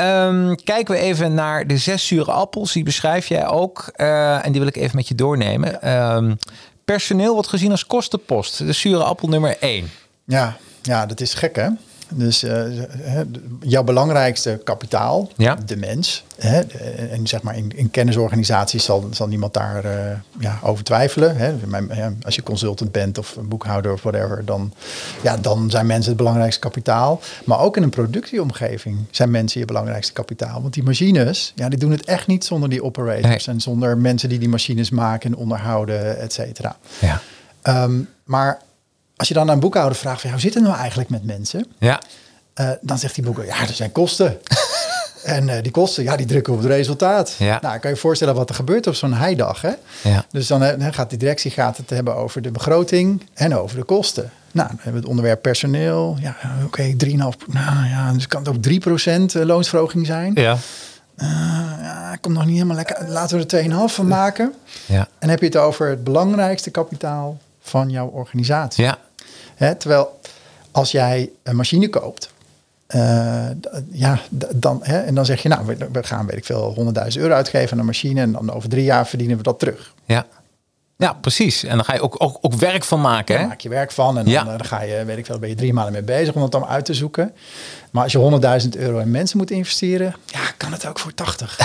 Um, 0.00 0.54
kijken 0.64 0.94
we 0.94 1.00
even 1.00 1.34
naar 1.34 1.66
de 1.66 1.76
zes 1.76 2.06
zure 2.06 2.32
appels. 2.32 2.72
Die 2.72 2.84
beschrijf 2.84 3.26
jij 3.26 3.46
ook. 3.46 3.92
Uh, 3.96 4.44
en 4.44 4.52
die 4.52 4.60
wil 4.60 4.68
ik 4.68 4.76
even 4.76 4.96
met 4.96 5.08
je 5.08 5.14
doornemen. 5.14 5.92
Um, 6.14 6.38
personeel 6.84 7.32
wordt 7.32 7.48
gezien 7.48 7.70
als 7.70 7.86
kostenpost. 7.86 8.58
De 8.58 8.72
zure 8.72 9.02
appel 9.02 9.28
nummer 9.28 9.56
één. 9.60 9.90
Ja, 10.24 10.56
ja, 10.82 11.06
dat 11.06 11.20
is 11.20 11.34
gek 11.34 11.56
hè. 11.56 11.68
Dus 12.14 12.44
uh, 12.44 12.62
jouw 13.60 13.82
belangrijkste 13.82 14.60
kapitaal, 14.64 15.30
ja. 15.36 15.54
de 15.66 15.76
mens. 15.76 16.24
Hè, 16.38 16.60
en 17.10 17.26
zeg 17.26 17.42
maar 17.42 17.56
in, 17.56 17.72
in 17.76 17.90
kennisorganisaties 17.90 18.84
zal, 18.84 19.08
zal 19.10 19.28
niemand 19.28 19.54
daar 19.54 19.84
uh, 19.84 19.92
ja, 20.38 20.58
over 20.62 20.84
twijfelen. 20.84 21.36
Hè. 21.36 21.54
Als 22.22 22.34
je 22.34 22.42
consultant 22.42 22.92
bent 22.92 23.18
of 23.18 23.36
boekhouder 23.42 23.92
of 23.92 24.02
whatever, 24.02 24.44
dan, 24.44 24.72
ja, 25.22 25.36
dan 25.36 25.70
zijn 25.70 25.86
mensen 25.86 26.08
het 26.08 26.18
belangrijkste 26.18 26.60
kapitaal. 26.60 27.20
Maar 27.44 27.58
ook 27.58 27.76
in 27.76 27.82
een 27.82 27.90
productieomgeving 27.90 28.98
zijn 29.10 29.30
mensen 29.30 29.60
je 29.60 29.66
belangrijkste 29.66 30.12
kapitaal. 30.12 30.62
Want 30.62 30.74
die 30.74 30.82
machines, 30.82 31.52
ja, 31.54 31.68
die 31.68 31.78
doen 31.78 31.90
het 31.90 32.04
echt 32.04 32.26
niet 32.26 32.44
zonder 32.44 32.68
die 32.68 32.84
operators. 32.84 33.46
En 33.46 33.60
zonder 33.60 33.98
mensen 33.98 34.28
die 34.28 34.38
die 34.38 34.48
machines 34.48 34.90
maken 34.90 35.30
en 35.32 35.36
onderhouden, 35.36 36.18
et 36.18 36.32
cetera. 36.32 36.76
Ja. 36.98 37.20
Um, 37.84 38.08
maar 38.24 38.60
als 39.20 39.28
je 39.28 39.34
dan 39.34 39.48
aan 39.48 39.54
een 39.54 39.60
boekhouder 39.60 39.96
vraagt, 39.96 40.20
van, 40.20 40.30
hoe 40.30 40.40
zit 40.40 40.54
het 40.54 40.62
nou 40.62 40.76
eigenlijk 40.76 41.10
met 41.10 41.24
mensen? 41.24 41.66
Ja. 41.78 42.00
Uh, 42.60 42.70
dan 42.80 42.98
zegt 42.98 43.14
die 43.14 43.24
boekhouder, 43.24 43.56
ja, 43.56 43.62
er 43.62 43.74
zijn 43.74 43.92
kosten. 43.92 44.38
en 45.24 45.48
uh, 45.48 45.54
die 45.62 45.70
kosten, 45.70 46.02
ja, 46.02 46.16
die 46.16 46.26
drukken 46.26 46.52
op 46.52 46.58
het 46.58 46.68
resultaat. 46.68 47.34
Ja. 47.38 47.58
Nou, 47.62 47.78
kan 47.78 47.90
je 47.90 47.96
je 47.96 48.02
voorstellen 48.02 48.34
wat 48.34 48.48
er 48.48 48.54
gebeurt 48.54 48.86
op 48.86 48.94
zo'n 48.94 49.12
heidag. 49.12 49.62
Hè? 49.62 49.72
Ja. 50.02 50.24
Dus 50.30 50.46
dan 50.46 50.62
uh, 50.62 50.86
gaat 50.90 51.10
die 51.10 51.18
directie 51.18 51.50
gaat 51.50 51.76
het 51.76 51.90
hebben 51.90 52.16
over 52.16 52.42
de 52.42 52.50
begroting 52.50 53.26
en 53.34 53.56
over 53.56 53.76
de 53.76 53.82
kosten. 53.82 54.30
Nou, 54.52 54.68
dan 54.68 54.76
hebben 54.76 54.92
we 54.92 54.98
het 54.98 55.08
onderwerp 55.08 55.42
personeel. 55.42 56.16
Ja, 56.20 56.36
oké, 56.64 56.64
okay, 56.64 56.96
3,5. 57.04 57.16
Nou 57.46 57.88
ja, 57.88 58.12
dus 58.12 58.26
kan 58.26 58.44
het 58.44 58.56
ook 58.56 59.42
3% 59.42 59.46
loonsverhoging 59.46 60.06
zijn. 60.06 60.32
Ja. 60.34 60.56
ja, 61.16 62.16
komt 62.20 62.34
nog 62.34 62.44
niet 62.44 62.54
helemaal 62.54 62.76
lekker. 62.76 63.08
Laten 63.08 63.38
we 63.38 63.56
er 63.56 63.88
2,5 63.88 63.94
van 63.94 64.06
maken. 64.06 64.54
Ja. 64.86 65.08
En 65.18 65.28
heb 65.28 65.40
je 65.40 65.46
het 65.46 65.56
over 65.56 65.88
het 65.88 66.04
belangrijkste 66.04 66.70
kapitaal 66.70 67.38
van 67.60 67.90
jouw 67.90 68.06
organisatie. 68.06 68.84
Ja. 68.84 68.98
Hè, 69.60 69.74
terwijl 69.74 70.20
als 70.70 70.90
jij 70.90 71.30
een 71.42 71.56
machine 71.56 71.88
koopt, 71.88 72.30
uh, 72.94 73.46
ja, 73.90 74.18
dan, 74.54 74.80
hè, 74.82 74.98
en 74.98 75.14
dan 75.14 75.24
zeg 75.24 75.42
je, 75.42 75.48
nou, 75.48 75.76
we, 75.92 76.02
gaan, 76.02 76.26
weet 76.26 76.36
ik 76.36 76.44
veel, 76.44 76.92
100.000 77.12 77.20
euro 77.20 77.34
uitgeven 77.34 77.72
aan 77.72 77.78
een 77.78 77.84
machine 77.84 78.20
en 78.20 78.32
dan 78.32 78.52
over 78.52 78.68
drie 78.68 78.84
jaar 78.84 79.06
verdienen 79.06 79.36
we 79.36 79.42
dat 79.42 79.58
terug. 79.58 79.94
Ja. 80.04 80.26
Ja, 80.96 81.12
precies. 81.12 81.64
En 81.64 81.76
dan 81.76 81.84
ga 81.84 81.94
je 81.94 82.00
ook, 82.00 82.14
ook, 82.18 82.38
ook 82.40 82.54
werk 82.54 82.84
van 82.84 83.00
maken. 83.00 83.38
Hè? 83.38 83.46
maak 83.46 83.60
je 83.60 83.68
werk 83.68 83.90
van 83.90 84.18
en 84.18 84.24
dan, 84.24 84.32
ja. 84.32 84.40
Eh, 84.40 84.46
dan, 84.46 84.64
ga 84.64 84.82
je, 84.82 85.04
weet 85.04 85.18
ik 85.18 85.26
veel, 85.26 85.38
ben 85.38 85.48
je 85.48 85.54
drie 85.54 85.72
maanden 85.72 85.92
mee 85.92 86.02
bezig 86.02 86.34
om 86.34 86.42
het 86.42 86.52
dan 86.52 86.66
uit 86.66 86.84
te 86.84 86.94
zoeken. 86.94 87.34
Maar 87.90 88.02
als 88.02 88.12
je 88.12 88.60
100.000 88.62 88.68
euro 88.80 88.98
in 88.98 89.10
mensen 89.10 89.38
moet 89.38 89.50
investeren, 89.50 90.14
ja, 90.26 90.40
kan 90.56 90.72
het 90.72 90.86
ook 90.86 90.98
voor 90.98 91.14
80. 91.14 91.58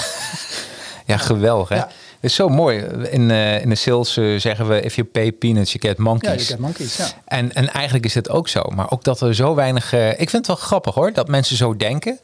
ja, 1.05 1.17
geweldig 1.17 1.69
hè? 1.69 1.75
Ja 1.75 1.89
is 2.25 2.35
zo 2.35 2.49
mooi. 2.49 2.77
In, 3.09 3.29
uh, 3.29 3.61
in 3.61 3.69
de 3.69 3.75
sales 3.75 4.17
uh, 4.17 4.39
zeggen 4.39 4.67
we: 4.67 4.81
if 4.81 4.95
you 4.95 5.07
pay 5.07 5.31
peanuts, 5.31 5.71
you 5.71 5.87
get 5.87 5.97
monkeys. 5.97 6.31
Ja, 6.31 6.37
you 6.37 6.47
get 6.47 6.59
monkeys. 6.59 6.97
Ja. 6.97 7.07
En, 7.25 7.53
en 7.53 7.69
eigenlijk 7.73 8.05
is 8.05 8.13
het 8.13 8.29
ook 8.29 8.47
zo. 8.47 8.61
Maar 8.75 8.91
ook 8.91 9.03
dat 9.03 9.21
er 9.21 9.35
zo 9.35 9.55
weinig. 9.55 9.93
Uh, 9.93 10.09
ik 10.09 10.29
vind 10.29 10.31
het 10.31 10.47
wel 10.47 10.55
grappig 10.55 10.93
hoor, 10.93 11.13
dat 11.13 11.27
mensen 11.27 11.57
zo 11.57 11.75
denken. 11.75 12.19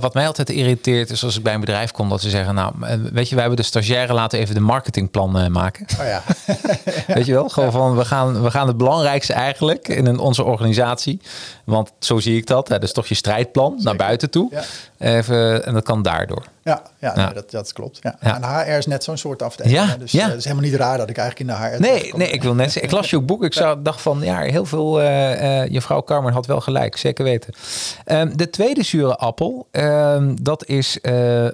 Wat 0.00 0.14
mij 0.14 0.26
altijd 0.26 0.50
irriteert 0.50 1.10
is 1.10 1.24
als 1.24 1.36
ik 1.36 1.42
bij 1.42 1.54
een 1.54 1.60
bedrijf 1.60 1.90
kom 1.90 2.08
dat 2.08 2.20
ze 2.20 2.30
zeggen, 2.30 2.54
nou, 2.54 2.72
weet 3.12 3.28
je, 3.28 3.34
wij 3.34 3.44
hebben 3.44 3.56
de 3.56 3.68
stagiaire 3.68 4.12
laten 4.12 4.38
even 4.38 4.54
de 4.54 4.60
marketingplan 4.60 5.52
maken. 5.52 5.86
Oh 6.00 6.06
ja. 6.06 6.22
weet 7.14 7.26
je 7.26 7.32
wel, 7.32 7.48
gewoon 7.48 7.72
van 7.72 7.96
we 7.96 8.04
gaan, 8.04 8.42
we 8.42 8.50
gaan 8.50 8.66
het 8.66 8.76
belangrijkste 8.76 9.32
eigenlijk 9.32 9.88
in 9.88 10.06
een, 10.06 10.18
onze 10.18 10.44
organisatie, 10.44 11.20
want 11.64 11.92
zo 11.98 12.18
zie 12.18 12.36
ik 12.36 12.46
dat, 12.46 12.68
hè, 12.68 12.74
dat 12.74 12.88
is 12.88 12.92
toch 12.92 13.06
je 13.06 13.14
strijdplan 13.14 13.78
naar 13.82 13.96
buiten 13.96 14.30
toe. 14.30 14.50
Ja. 14.50 14.62
Even, 14.98 15.66
en 15.66 15.74
dat 15.74 15.84
kan 15.84 16.02
daardoor. 16.02 16.44
Ja, 16.68 16.82
ja, 16.98 17.14
Nee, 17.14 17.34
dat, 17.34 17.50
dat 17.50 17.72
klopt. 17.72 17.98
Ja. 18.02 18.16
En 18.20 18.44
HR 18.44 18.76
is 18.76 18.86
net 18.86 19.04
zo'n 19.04 19.16
soort 19.16 19.42
afdeling. 19.42 19.74
Ja, 19.74 19.96
dus. 19.96 20.14
Uh, 20.14 20.26
het 20.26 20.36
is 20.36 20.44
helemaal 20.44 20.70
niet 20.70 20.74
raar 20.74 20.98
dat 20.98 21.10
ik 21.10 21.16
eigenlijk 21.16 21.50
in 21.50 21.56
de 21.56 21.76
HR. 21.76 21.80
Nee, 21.80 22.12
nee 22.16 22.30
ik 22.30 22.42
wil 22.42 22.54
net 22.54 22.72
zeggen, 22.72 22.90
ik 22.90 22.96
las 22.96 23.10
je 23.10 23.20
boek. 23.20 23.44
Ik 23.44 23.54
zou, 23.54 23.82
dacht 23.82 24.00
van 24.00 24.20
ja, 24.20 24.40
heel 24.40 24.64
veel. 24.64 25.02
Uh, 25.02 25.66
je 25.66 25.80
vrouw 25.80 26.02
Carmen 26.02 26.32
had 26.32 26.46
wel 26.46 26.60
gelijk, 26.60 26.96
zeker 26.96 27.24
weten. 27.24 27.54
Um, 28.06 28.36
de 28.36 28.50
tweede 28.50 28.82
zure 28.82 29.16
appel, 29.16 29.68
um, 29.72 30.42
dat 30.42 30.66
is 30.66 30.98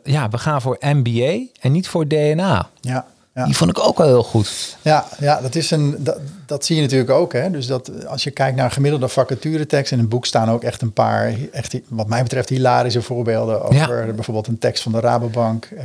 ja, 0.04 0.28
we 0.28 0.38
gaan 0.38 0.60
voor 0.60 0.76
MBA 0.80 1.46
en 1.60 1.72
niet 1.72 1.88
voor 1.88 2.08
DNA. 2.08 2.68
Ja. 2.80 3.06
Ja. 3.34 3.44
Die 3.44 3.56
vond 3.56 3.70
ik 3.70 3.78
ook 3.78 3.98
wel 3.98 4.06
heel 4.06 4.22
goed. 4.22 4.76
Ja, 4.82 5.04
ja 5.18 5.40
dat, 5.40 5.54
is 5.54 5.70
een, 5.70 5.96
dat, 5.98 6.18
dat 6.46 6.64
zie 6.64 6.76
je 6.76 6.82
natuurlijk 6.82 7.10
ook. 7.10 7.32
Hè? 7.32 7.50
Dus 7.50 7.66
dat 7.66 8.06
als 8.06 8.24
je 8.24 8.30
kijkt 8.30 8.56
naar 8.56 8.70
gemiddelde 8.70 9.08
vacaturetekst 9.08 9.92
in 9.92 9.98
een 9.98 10.08
boek 10.08 10.26
staan 10.26 10.50
ook 10.50 10.62
echt 10.62 10.82
een 10.82 10.92
paar, 10.92 11.34
echt, 11.52 11.76
wat 11.88 12.08
mij 12.08 12.22
betreft, 12.22 12.48
hilarische 12.48 13.02
voorbeelden 13.02 13.62
over 13.62 14.14
bijvoorbeeld 14.14 14.46
een 14.46 14.58
tekst 14.58 14.82
van 14.82 14.92
de 14.92 15.00
Rabobank. 15.00 15.68
Uh, 15.72 15.82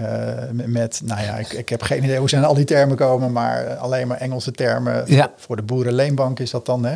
met, 0.51 1.01
nou 1.03 1.21
ja, 1.21 1.35
ik, 1.35 1.53
ik 1.53 1.69
heb 1.69 1.81
geen 1.81 2.03
idee 2.03 2.17
hoe 2.17 2.29
zijn 2.29 2.43
al 2.43 2.53
die 2.53 2.65
termen 2.65 2.97
komen, 2.97 3.31
maar 3.31 3.75
alleen 3.75 4.07
maar 4.07 4.17
Engelse 4.17 4.51
termen. 4.51 5.03
Ja. 5.05 5.31
Voor 5.37 5.55
de 5.55 5.61
boerenleenbank 5.61 6.39
is 6.39 6.51
dat 6.51 6.65
dan. 6.65 6.85
Hè? 6.85 6.95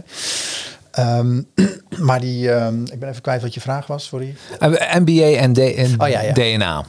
Um, 1.20 1.48
maar 2.08 2.20
die, 2.20 2.52
um, 2.52 2.86
ik 2.92 3.00
ben 3.00 3.10
even 3.10 3.22
kwijt 3.22 3.42
wat 3.42 3.54
je 3.54 3.62
vraag 3.62 3.88
was, 3.88 4.06
sorry. 4.06 4.36
Uh, 4.60 4.96
MBA 4.96 5.38
en, 5.38 5.56
en 5.56 6.02
oh, 6.02 6.08
ja, 6.08 6.22
ja. 6.22 6.34
DNA. 6.34 6.86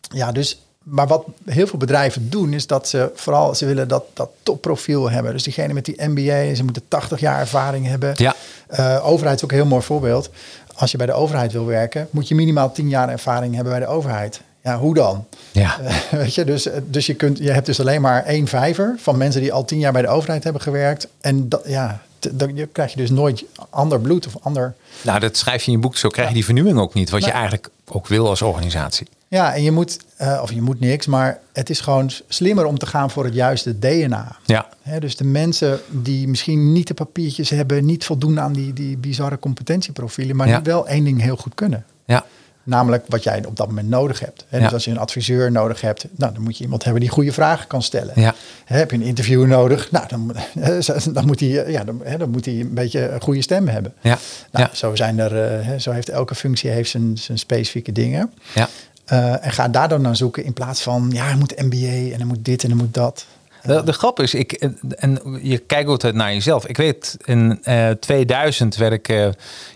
Ja, 0.00 0.32
dus 0.32 0.58
maar 0.90 1.06
wat 1.06 1.24
heel 1.44 1.66
veel 1.66 1.78
bedrijven 1.78 2.30
doen, 2.30 2.52
is 2.52 2.66
dat 2.66 2.88
ze 2.88 3.10
vooral 3.14 3.54
ze 3.54 3.66
willen 3.66 3.88
dat, 3.88 4.04
dat 4.12 4.30
topprofiel 4.42 5.10
hebben. 5.10 5.32
Dus 5.32 5.42
diegene 5.42 5.72
met 5.72 5.84
die 5.84 6.06
MBA, 6.06 6.54
ze 6.54 6.64
moeten 6.64 6.82
80 6.88 7.20
jaar 7.20 7.40
ervaring 7.40 7.86
hebben. 7.86 8.12
Ja. 8.16 8.34
Uh, 8.70 9.06
overheid 9.06 9.36
is 9.36 9.44
ook 9.44 9.50
een 9.50 9.56
heel 9.56 9.66
mooi 9.66 9.82
voorbeeld. 9.82 10.30
Als 10.74 10.90
je 10.90 10.96
bij 10.96 11.06
de 11.06 11.12
overheid 11.12 11.52
wil 11.52 11.66
werken, 11.66 12.08
moet 12.10 12.28
je 12.28 12.34
minimaal 12.34 12.72
10 12.72 12.88
jaar 12.88 13.08
ervaring 13.08 13.54
hebben 13.54 13.72
bij 13.72 13.82
de 13.82 13.88
overheid. 13.88 14.40
Ja, 14.62 14.78
hoe 14.78 14.94
dan? 14.94 15.26
Ja. 15.52 15.80
Uh, 15.80 15.96
weet 16.20 16.34
je, 16.34 16.44
dus, 16.44 16.68
dus 16.84 17.06
je, 17.06 17.14
kunt, 17.14 17.38
je 17.38 17.50
hebt 17.50 17.66
dus 17.66 17.80
alleen 17.80 18.00
maar 18.00 18.24
één 18.24 18.46
vijver 18.46 18.94
van 18.98 19.16
mensen 19.16 19.40
die 19.40 19.52
al 19.52 19.64
10 19.64 19.78
jaar 19.78 19.92
bij 19.92 20.02
de 20.02 20.08
overheid 20.08 20.44
hebben 20.44 20.62
gewerkt. 20.62 21.08
En 21.20 21.48
dat, 21.48 21.62
ja, 21.66 22.02
dan 22.30 22.68
krijg 22.72 22.90
je 22.90 22.96
dus 22.96 23.10
nooit 23.10 23.44
ander 23.70 24.00
bloed 24.00 24.26
of 24.26 24.36
ander. 24.42 24.74
Nou, 25.02 25.20
dat 25.20 25.36
schrijf 25.36 25.62
je 25.62 25.70
in 25.70 25.76
je 25.76 25.82
boek. 25.82 25.96
Zo 25.96 26.08
krijg 26.08 26.28
je 26.28 26.34
die 26.34 26.44
vernieuwing 26.44 26.78
ook 26.78 26.94
niet, 26.94 27.10
wat 27.10 27.24
je 27.24 27.30
eigenlijk 27.30 27.68
ook 27.88 28.06
wil 28.06 28.28
als 28.28 28.42
organisatie. 28.42 29.06
Ja, 29.28 29.54
en 29.54 29.62
je 29.62 29.70
moet, 29.70 29.98
uh, 30.20 30.40
of 30.42 30.52
je 30.52 30.62
moet 30.62 30.80
niks, 30.80 31.06
maar 31.06 31.38
het 31.52 31.70
is 31.70 31.80
gewoon 31.80 32.10
slimmer 32.28 32.64
om 32.64 32.78
te 32.78 32.86
gaan 32.86 33.10
voor 33.10 33.24
het 33.24 33.34
juiste 33.34 33.78
DNA. 33.78 34.36
Ja. 34.44 34.68
dus 34.98 35.16
de 35.16 35.24
mensen 35.24 35.80
die 35.88 36.28
misschien 36.28 36.72
niet 36.72 36.86
de 36.86 36.94
papiertjes 36.94 37.50
hebben, 37.50 37.84
niet 37.84 38.04
voldoen 38.04 38.40
aan 38.40 38.52
die, 38.52 38.72
die 38.72 38.96
bizarre 38.96 39.38
competentieprofielen, 39.38 40.36
maar 40.36 40.46
die 40.46 40.72
wel 40.72 40.88
één 40.88 41.04
ding 41.04 41.20
heel 41.20 41.36
goed 41.36 41.54
kunnen. 41.54 41.84
Ja. 42.04 42.24
Namelijk 42.62 43.04
wat 43.08 43.22
jij 43.22 43.44
op 43.46 43.56
dat 43.56 43.66
moment 43.66 43.88
nodig 43.88 44.20
hebt. 44.20 44.44
He, 44.48 44.60
dus 44.60 44.72
als 44.72 44.84
je 44.84 44.90
een 44.90 44.98
adviseur 44.98 45.52
nodig 45.52 45.80
hebt, 45.80 46.06
nou, 46.16 46.32
dan 46.32 46.42
moet 46.42 46.58
je 46.58 46.64
iemand 46.64 46.84
hebben 46.84 47.00
die 47.00 47.10
goede 47.10 47.32
vragen 47.32 47.66
kan 47.66 47.82
stellen. 47.82 48.12
Ja. 48.16 48.34
heb 48.64 48.90
je 48.90 48.96
een 48.96 49.02
interviewer 49.02 49.48
nodig, 49.48 49.90
nou, 49.90 50.08
dan, 50.08 50.36
dan, 51.12 51.26
moet 51.26 51.40
hij, 51.40 51.70
ja, 51.70 51.84
dan, 51.84 52.02
dan, 52.18 52.30
moet 52.30 52.44
hij 52.44 52.54
een 52.54 52.74
beetje 52.74 53.08
een 53.08 53.20
goede 53.20 53.42
stem 53.42 53.68
hebben. 53.68 53.94
Ja. 54.00 54.18
Nou, 54.50 54.68
Zo, 54.72 54.94
zijn 54.94 55.18
er, 55.18 55.60
uh, 55.60 55.78
zo 55.78 55.90
heeft 55.90 56.08
elke 56.08 56.34
functie 56.34 56.70
heeft 56.70 56.90
zijn, 56.90 57.18
zijn 57.18 57.38
specifieke 57.38 57.92
dingen. 57.92 58.32
Ja. 58.54 58.68
Uh, 59.12 59.44
en 59.44 59.52
ga 59.52 59.68
daar 59.68 59.88
dan 59.88 60.02
naar 60.02 60.16
zoeken 60.16 60.44
in 60.44 60.52
plaats 60.52 60.82
van, 60.82 61.10
ja, 61.12 61.24
hij 61.24 61.36
moet 61.36 61.62
MBA 61.62 62.12
en 62.12 62.18
dan 62.18 62.26
moet 62.26 62.44
dit 62.44 62.62
en 62.62 62.68
dan 62.68 62.78
moet 62.78 62.94
dat. 62.94 63.26
De, 63.62 63.82
de, 63.82 63.92
grap 63.92 64.20
is, 64.20 64.34
ik, 64.34 64.52
en 64.52 65.20
je 65.42 65.58
kijkt 65.58 65.88
altijd 65.88 66.14
naar 66.14 66.32
jezelf. 66.32 66.66
Ik 66.66 66.76
weet, 66.76 67.16
in 67.24 67.60
uh, 67.64 67.90
2000 67.90 68.76
werd 68.76 68.92
ik 68.92 69.08
uh, 69.08 69.28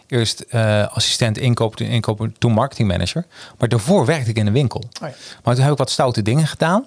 eerst 0.07 0.45
uh, 0.51 0.87
assistent 0.87 1.39
inkoop, 1.39 1.81
inkoop, 1.81 2.29
toen 2.39 2.53
marketingmanager. 2.53 3.25
Maar 3.59 3.69
daarvoor 3.69 4.07
werkte 4.07 4.31
ik 4.31 4.37
in 4.37 4.47
een 4.47 4.53
winkel. 4.53 4.83
Oh 5.03 5.09
ja. 5.09 5.15
Maar 5.43 5.55
toen 5.55 5.63
heb 5.63 5.73
ik 5.73 5.79
wat 5.79 5.91
stoute 5.91 6.23
dingen 6.23 6.47
gedaan. 6.47 6.87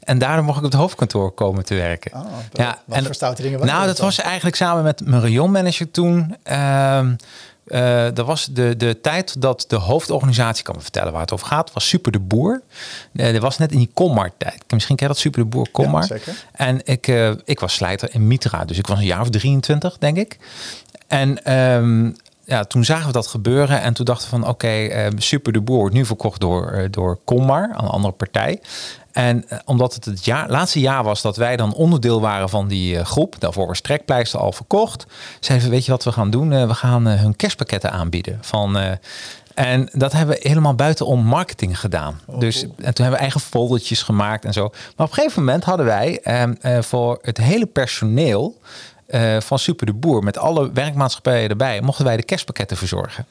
En 0.00 0.18
daarom 0.18 0.44
mocht 0.44 0.58
ik 0.58 0.64
op 0.64 0.70
het 0.70 0.80
hoofdkantoor 0.80 1.30
komen 1.30 1.64
te 1.64 1.74
werken. 1.74 2.12
Oh, 2.14 2.24
ja, 2.52 2.78
wat 2.84 2.96
en, 2.98 3.04
voor 3.04 3.14
stoute 3.14 3.42
dingen 3.42 3.66
Nou, 3.66 3.86
dat, 3.86 3.98
was 3.98 4.18
eigenlijk 4.18 4.56
samen 4.56 4.82
met 4.82 5.06
mijn 5.06 5.22
rayonmanager 5.22 5.90
toen. 5.90 6.36
Uh, 7.66 7.78
uh, 7.80 8.14
dat 8.14 8.26
was 8.26 8.44
de, 8.44 8.76
de 8.76 9.00
tijd 9.00 9.40
dat 9.40 9.64
de 9.68 9.76
hoofdorganisatie, 9.76 10.64
kan 10.64 10.74
me 10.76 10.82
vertellen 10.82 11.12
waar 11.12 11.20
het 11.20 11.32
over 11.32 11.46
gaat, 11.46 11.72
was 11.72 11.88
Super 11.88 12.12
de 12.12 12.18
Boer. 12.18 12.62
Uh, 13.12 13.32
dat 13.32 13.42
was 13.42 13.58
net 13.58 13.72
in 13.72 13.78
die 13.78 13.90
Commar 13.94 14.30
tijd. 14.36 14.62
Misschien 14.68 14.96
ken 14.96 15.06
je 15.06 15.12
dat, 15.12 15.22
Super 15.22 15.40
de 15.42 15.48
Boer, 15.48 15.70
Commar. 15.70 16.06
Ja, 16.08 16.32
en 16.52 16.80
ik, 16.84 17.06
uh, 17.06 17.30
ik 17.44 17.60
was 17.60 17.74
slijter 17.74 18.08
in 18.12 18.26
Mitra, 18.26 18.64
dus 18.64 18.78
ik 18.78 18.86
was 18.86 18.98
een 18.98 19.04
jaar 19.04 19.20
of 19.20 19.30
23, 19.30 19.98
denk 19.98 20.16
ik. 20.16 20.38
En 21.06 21.52
um, 21.52 22.16
ja, 22.50 22.64
toen 22.64 22.84
zagen 22.84 23.06
we 23.06 23.12
dat 23.12 23.26
gebeuren 23.26 23.80
en 23.80 23.94
toen 23.94 24.04
dachten 24.04 24.24
we 24.24 24.36
van 24.36 24.40
oké, 24.40 24.50
okay, 24.50 25.06
uh, 25.06 25.10
Super 25.16 25.52
de 25.52 25.60
Boer 25.60 25.78
wordt 25.78 25.94
nu 25.94 26.04
verkocht 26.04 26.40
door, 26.40 26.88
door 26.90 27.18
Commar, 27.24 27.70
een 27.72 27.88
andere 27.88 28.12
partij. 28.12 28.60
En 29.12 29.44
uh, 29.48 29.58
omdat 29.64 29.94
het 29.94 30.04
het 30.04 30.24
jaar, 30.24 30.50
laatste 30.50 30.80
jaar 30.80 31.04
was 31.04 31.22
dat 31.22 31.36
wij 31.36 31.56
dan 31.56 31.74
onderdeel 31.74 32.20
waren 32.20 32.48
van 32.48 32.68
die 32.68 33.04
groep, 33.04 33.36
daarvoor 33.38 33.66
was 33.66 33.80
Trekpleister 33.80 34.40
al 34.40 34.52
verkocht, 34.52 35.06
zeiden 35.40 35.68
we, 35.68 35.74
weet 35.74 35.84
je 35.84 35.90
wat 35.90 36.04
we 36.04 36.12
gaan 36.12 36.30
doen? 36.30 36.66
We 36.66 36.74
gaan 36.74 37.06
hun 37.06 37.36
kerstpakketten 37.36 37.92
aanbieden. 37.92 38.38
Van, 38.40 38.78
en 39.54 39.88
dat 39.92 40.12
hebben 40.12 40.36
we 40.36 40.48
helemaal 40.48 40.74
buitenom 40.74 41.24
marketing 41.24 41.80
gedaan. 41.80 42.20
Oh, 42.26 42.38
dus, 42.38 42.62
en 42.62 42.68
toen 42.76 42.76
hebben 43.04 43.12
we 43.12 43.16
eigen 43.16 43.40
foldertjes 43.40 44.02
gemaakt 44.02 44.44
en 44.44 44.52
zo. 44.52 44.68
Maar 44.96 45.06
op 45.06 45.12
een 45.12 45.22
gegeven 45.22 45.44
moment 45.44 45.64
hadden 45.64 45.86
wij 45.86 46.20
ehm, 46.22 46.82
voor 46.82 47.18
het 47.22 47.36
hele 47.36 47.66
personeel 47.66 48.58
van 49.38 49.58
Super 49.58 49.86
de 49.86 49.92
Boer 49.92 50.22
met 50.22 50.38
alle 50.38 50.72
werkmaatschappijen 50.72 51.48
erbij, 51.48 51.80
mochten 51.80 52.04
wij 52.04 52.16
de 52.16 52.22
kerstpakketten 52.22 52.76
verzorgen. 52.76 53.26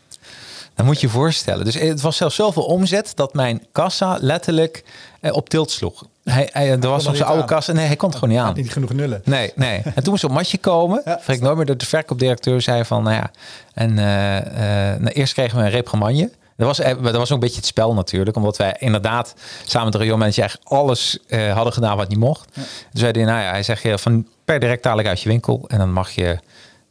Dan 0.75 0.85
moet 0.85 0.99
je 0.99 1.07
je 1.07 1.13
voorstellen. 1.13 1.65
Dus 1.65 1.75
het 1.75 2.01
was 2.01 2.17
zelfs 2.17 2.35
zoveel 2.35 2.63
omzet 2.63 3.11
dat 3.15 3.33
mijn 3.33 3.65
kassa 3.71 4.17
letterlijk 4.21 4.83
op 5.21 5.49
tilt 5.49 5.71
sloeg. 5.71 6.05
Hij, 6.23 6.49
hij, 6.51 6.69
er 6.69 6.89
was 6.89 7.05
nog 7.05 7.15
zijn 7.15 7.29
oude 7.29 7.45
kassa. 7.45 7.71
Nee, 7.71 7.85
hij 7.85 7.95
kon 7.95 8.09
het 8.09 8.17
gewoon 8.17 8.33
niet 8.33 8.43
aan. 8.43 8.53
Niet 8.55 8.71
genoeg 8.71 8.93
nullen. 8.93 9.21
Nee, 9.25 9.51
nee. 9.55 9.81
En 9.95 10.03
toen 10.03 10.11
moest 10.11 10.23
op 10.23 10.31
matje 10.31 10.57
komen. 10.57 11.01
Ja. 11.09 11.19
ik 11.27 11.41
nooit 11.41 11.57
meer 11.57 11.65
dat 11.65 11.79
de 11.79 11.85
verkoopdirecteur 11.85 12.61
zei 12.61 12.85
van, 12.85 13.03
nou 13.03 13.15
ja. 13.15 13.31
En 13.73 13.89
uh, 13.89 14.35
uh, 14.35 14.99
nou, 14.99 15.07
eerst 15.07 15.33
kregen 15.33 15.57
we 15.57 15.63
een 15.63 15.69
reprimanje. 15.69 16.31
Dat 16.59 16.77
was, 16.77 16.77
dat 17.01 17.15
was 17.15 17.21
ook 17.21 17.29
een 17.29 17.39
beetje 17.39 17.55
het 17.55 17.65
spel 17.65 17.93
natuurlijk. 17.93 18.37
Omdat 18.37 18.57
wij 18.57 18.75
inderdaad 18.79 19.33
samen 19.65 19.89
met 19.89 19.99
de 19.99 20.05
Rio-manager 20.05 20.43
echt 20.43 20.59
alles 20.63 21.17
uh, 21.27 21.53
hadden 21.53 21.73
gedaan 21.73 21.97
wat 21.97 22.09
niet 22.09 22.17
mocht. 22.17 22.49
Ja. 22.53 22.61
Dus 22.91 23.01
hij, 23.01 23.11
nou 23.11 23.27
ja, 23.27 23.49
hij 23.49 23.63
zegt 23.63 23.81
je 23.81 23.97
van 23.97 24.27
per 24.45 24.59
direct 24.59 24.83
dadelijk 24.83 25.07
uit 25.07 25.21
je 25.21 25.29
winkel. 25.29 25.65
En 25.67 25.77
dan 25.77 25.91
mag 25.91 26.11
je 26.11 26.39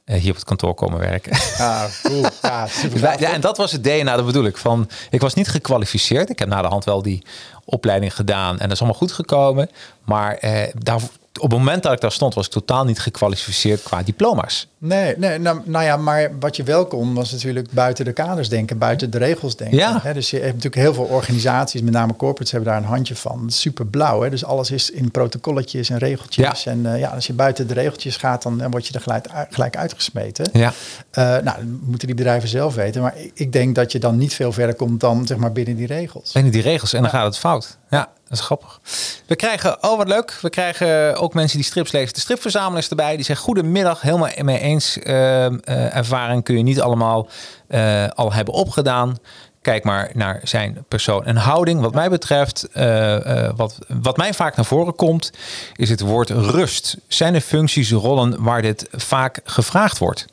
hier 0.04 0.30
op 0.30 0.36
het 0.36 0.44
kantoor 0.44 0.74
komen 0.74 0.98
werken. 0.98 1.32
Ah, 1.58 1.84
cool. 2.02 2.24
Ja, 2.42 2.66
super 2.66 3.20
ja, 3.20 3.32
en 3.32 3.40
dat 3.40 3.56
was 3.56 3.72
het 3.72 3.84
DNA, 3.84 4.16
dat 4.16 4.26
bedoel 4.26 4.44
ik. 4.44 4.56
Van, 4.56 4.88
ik 5.10 5.20
was 5.20 5.34
niet 5.34 5.48
gekwalificeerd. 5.48 6.30
Ik 6.30 6.38
heb 6.38 6.48
na 6.48 6.62
de 6.62 6.68
hand 6.68 6.84
wel 6.84 7.02
die 7.02 7.22
opleiding 7.64 8.14
gedaan 8.14 8.52
en 8.52 8.62
dat 8.62 8.72
is 8.72 8.78
allemaal 8.78 8.98
goed 8.98 9.12
gekomen. 9.12 9.70
Maar 10.04 10.34
eh, 10.34 10.72
daar, 10.78 11.00
op 11.40 11.50
het 11.50 11.58
moment 11.58 11.82
dat 11.82 11.92
ik 11.92 12.00
daar 12.00 12.12
stond, 12.12 12.34
was 12.34 12.46
ik 12.46 12.52
totaal 12.52 12.84
niet 12.84 12.98
gekwalificeerd 12.98 13.82
qua 13.82 14.02
diploma's. 14.02 14.68
Nee, 14.78 15.14
nee 15.16 15.38
nou, 15.38 15.60
nou 15.64 15.84
ja, 15.84 15.96
maar 15.96 16.30
wat 16.40 16.56
je 16.56 16.62
wel 16.62 16.86
kon, 16.86 17.14
was 17.14 17.32
natuurlijk 17.32 17.72
buiten 17.72 18.04
de 18.04 18.12
kaders 18.12 18.48
denken, 18.48 18.78
buiten 18.78 19.10
de 19.10 19.18
regels 19.18 19.56
denken. 19.56 19.78
Ja. 19.78 19.98
Hè? 20.02 20.12
Dus 20.12 20.30
je 20.30 20.36
hebt 20.36 20.54
natuurlijk 20.54 20.82
heel 20.82 20.94
veel 20.94 21.04
organisaties, 21.04 21.82
met 21.82 21.92
name 21.92 22.16
corporates, 22.16 22.50
hebben 22.50 22.70
daar 22.70 22.80
een 22.80 22.88
handje 22.88 23.16
van. 23.16 23.50
Super 23.50 23.86
blauw, 23.86 24.22
hè? 24.22 24.30
dus 24.30 24.44
alles 24.44 24.70
is 24.70 24.90
in 24.90 25.10
protocolletjes 25.10 25.90
en 25.90 25.98
regeltjes. 25.98 26.64
Ja. 26.64 26.70
En 26.70 26.78
uh, 26.78 26.98
ja, 26.98 27.08
als 27.08 27.26
je 27.26 27.32
buiten 27.32 27.66
de 27.66 27.74
regeltjes 27.74 28.16
gaat, 28.16 28.42
dan, 28.42 28.58
dan 28.58 28.70
word 28.70 28.86
je 28.86 28.94
er 28.94 29.00
gelijk, 29.00 29.26
gelijk 29.50 29.76
uitgesmeten. 29.76 30.48
Ja. 30.52 30.72
Uh, 31.18 31.36
nou, 31.38 31.64
moeten 31.64 32.06
die 32.06 32.16
bedrijven 32.16 32.48
zelf 32.48 32.74
weten. 32.74 33.02
Maar 33.02 33.14
ik 33.34 33.52
denk 33.52 33.74
dat 33.74 33.92
je 33.92 33.98
dan 33.98 34.16
niet 34.16 34.34
veel 34.34 34.52
verder 34.52 34.74
komt 34.74 35.00
dan 35.00 35.26
zeg 35.26 35.36
maar 35.36 35.52
binnen 35.52 35.76
die 35.76 35.86
regels. 35.86 36.32
Binnen 36.32 36.52
die 36.52 36.62
regels 36.62 36.92
en 36.92 37.02
dan 37.02 37.10
gaat 37.10 37.24
het 37.24 37.38
fout. 37.38 37.78
Ja. 37.90 38.08
Dat 38.28 38.38
is 38.38 38.44
grappig. 38.44 38.80
We 39.26 39.36
krijgen, 39.36 39.82
oh 39.82 39.96
wat 39.96 40.08
leuk, 40.08 40.38
we 40.40 40.50
krijgen 40.50 41.16
ook 41.16 41.34
mensen 41.34 41.56
die 41.56 41.66
strips 41.66 41.92
lezen. 41.92 42.14
De 42.14 42.20
stripverzamelaars 42.20 42.88
erbij. 42.88 43.16
Die 43.16 43.24
zeggen, 43.24 43.44
goedemiddag, 43.44 44.00
helemaal 44.00 44.30
mee 44.42 44.58
eens. 44.58 44.96
Uh, 44.96 45.96
ervaring 45.96 46.44
kun 46.44 46.56
je 46.56 46.62
niet 46.62 46.80
allemaal 46.80 47.28
uh, 47.68 48.08
al 48.08 48.32
hebben 48.32 48.54
opgedaan. 48.54 49.16
Kijk 49.62 49.84
maar 49.84 50.10
naar 50.14 50.40
zijn 50.42 50.84
persoon 50.88 51.24
en 51.24 51.36
houding. 51.36 51.80
Wat 51.80 51.94
mij 51.94 52.08
betreft, 52.08 52.68
wat, 53.56 53.78
wat 53.88 54.16
mij 54.16 54.34
vaak 54.34 54.56
naar 54.56 54.64
voren 54.64 54.94
komt, 54.94 55.32
is 55.76 55.90
het 55.90 56.00
woord 56.00 56.30
rust. 56.30 56.96
Zijn 57.08 57.34
er 57.34 57.40
functies, 57.40 57.90
rollen 57.90 58.42
waar 58.42 58.62
dit 58.62 58.88
vaak 58.90 59.40
gevraagd 59.44 59.98
wordt? 59.98 60.26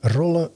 Rollen 0.00 0.50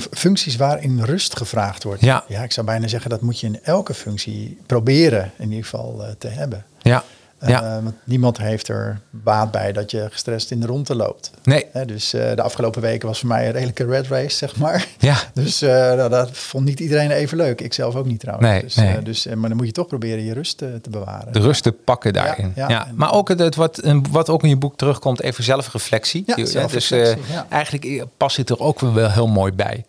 functies 0.00 0.56
waarin 0.56 1.04
rust 1.04 1.36
gevraagd 1.36 1.84
wordt. 1.84 2.00
Ja. 2.00 2.24
ja, 2.28 2.42
ik 2.42 2.52
zou 2.52 2.66
bijna 2.66 2.88
zeggen 2.88 3.10
dat 3.10 3.20
moet 3.20 3.40
je 3.40 3.46
in 3.46 3.58
elke 3.62 3.94
functie 3.94 4.58
proberen 4.66 5.32
in 5.38 5.48
ieder 5.48 5.64
geval 5.64 5.96
uh, 6.00 6.08
te 6.18 6.28
hebben. 6.28 6.64
Ja. 6.82 7.04
Ja. 7.46 7.62
Uh, 7.62 7.82
want 7.82 7.94
niemand 8.04 8.38
heeft 8.38 8.68
er 8.68 9.00
baat 9.10 9.50
bij 9.50 9.72
dat 9.72 9.90
je 9.90 10.06
gestrest 10.10 10.50
in 10.50 10.60
de 10.60 10.66
ronde 10.66 10.94
loopt. 10.94 11.30
Nee. 11.42 11.66
Dus 11.86 12.14
uh, 12.14 12.34
de 12.34 12.42
afgelopen 12.42 12.82
weken 12.82 13.08
was 13.08 13.18
voor 13.18 13.28
mij 13.28 13.46
een 13.46 13.52
redelijke 13.52 13.86
red 13.86 14.06
race, 14.06 14.36
zeg 14.36 14.56
maar. 14.56 14.86
Ja. 14.98 15.16
Dus 15.34 15.60
nou, 15.60 16.08
dat 16.08 16.30
vond 16.30 16.64
niet 16.64 16.80
iedereen 16.80 17.10
even 17.10 17.36
leuk. 17.36 17.60
Ik 17.60 17.72
zelf 17.72 17.94
ook 17.94 18.06
niet 18.06 18.20
trouwens. 18.20 18.50
Nee, 18.50 18.62
dus, 18.62 18.74
nee. 18.74 19.02
dus, 19.02 19.26
maar 19.26 19.48
dan 19.48 19.56
moet 19.56 19.66
je 19.66 19.72
toch 19.72 19.86
proberen 19.86 20.24
je 20.24 20.32
rust 20.32 20.58
te 20.58 20.80
bewaren. 20.90 21.32
De 21.32 21.40
rust 21.40 21.62
te 21.62 21.72
pakken 21.72 22.12
daarin. 22.12 22.52
Ja, 22.54 22.68
ja. 22.68 22.86
Maar 22.94 23.12
ook 23.12 23.28
het, 23.28 23.54
wat, 23.54 23.80
wat 24.10 24.28
ook 24.28 24.42
in 24.42 24.48
je 24.48 24.56
boek 24.56 24.76
terugkomt, 24.76 25.20
even 25.20 25.44
zelfreflectie. 25.44 26.22
Ja, 26.26 26.46
zelfreflectie 26.46 27.22
dus 27.26 27.42
eigenlijk 27.48 28.04
past 28.16 28.36
het 28.36 28.50
er 28.50 28.60
ook 28.60 28.80
wel 28.80 29.10
heel 29.10 29.28
mooi 29.28 29.52
bij. 29.52 29.84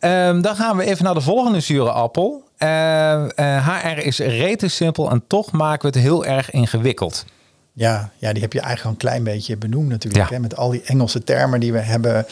Um, 0.00 0.42
dan 0.42 0.56
gaan 0.56 0.76
we 0.76 0.84
even 0.84 1.04
naar 1.04 1.14
de 1.14 1.20
volgende 1.20 1.60
zure 1.60 1.90
appel. 1.90 2.42
Uh, 2.64 3.28
uh, 3.36 3.68
HR 3.68 3.98
is 3.98 4.18
rete 4.18 4.68
simpel 4.68 5.10
en 5.10 5.24
toch 5.26 5.52
maken 5.52 5.90
we 5.90 5.96
het 5.96 6.06
heel 6.06 6.24
erg 6.24 6.50
ingewikkeld. 6.50 7.24
Ja, 7.72 8.10
ja, 8.18 8.32
die 8.32 8.42
heb 8.42 8.52
je 8.52 8.60
eigenlijk 8.60 8.86
al 8.86 8.90
een 8.90 9.10
klein 9.10 9.24
beetje 9.24 9.56
benoemd 9.56 9.88
natuurlijk. 9.88 10.28
Ja. 10.28 10.34
Hè? 10.34 10.40
Met 10.40 10.56
al 10.56 10.70
die 10.70 10.82
Engelse 10.82 11.24
termen 11.24 11.60
die 11.60 11.72
we 11.72 11.78
hebben. 11.78 12.26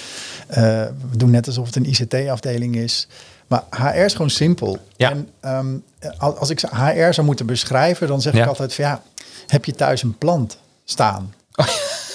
Uh, 0.51 0.57
we 1.11 1.17
doen 1.17 1.31
net 1.31 1.47
alsof 1.47 1.67
het 1.67 1.77
een 1.77 1.89
ICT-afdeling 1.89 2.77
is. 2.77 3.09
Maar 3.47 3.63
HR 3.71 4.05
is 4.05 4.13
gewoon 4.13 4.31
simpel. 4.31 4.79
Ja. 4.97 5.11
En 5.11 5.29
um, 5.45 5.85
als 6.19 6.51
ik 6.51 6.61
HR 6.61 7.13
zou 7.13 7.23
moeten 7.23 7.47
beschrijven, 7.47 8.07
dan 8.07 8.21
zeg 8.21 8.35
ja. 8.35 8.43
ik 8.43 8.49
altijd 8.49 8.75
van 8.75 8.85
ja, 8.85 9.03
heb 9.47 9.65
je 9.65 9.73
thuis 9.73 10.03
een 10.03 10.19
plant 10.19 10.59
staan? 10.85 11.35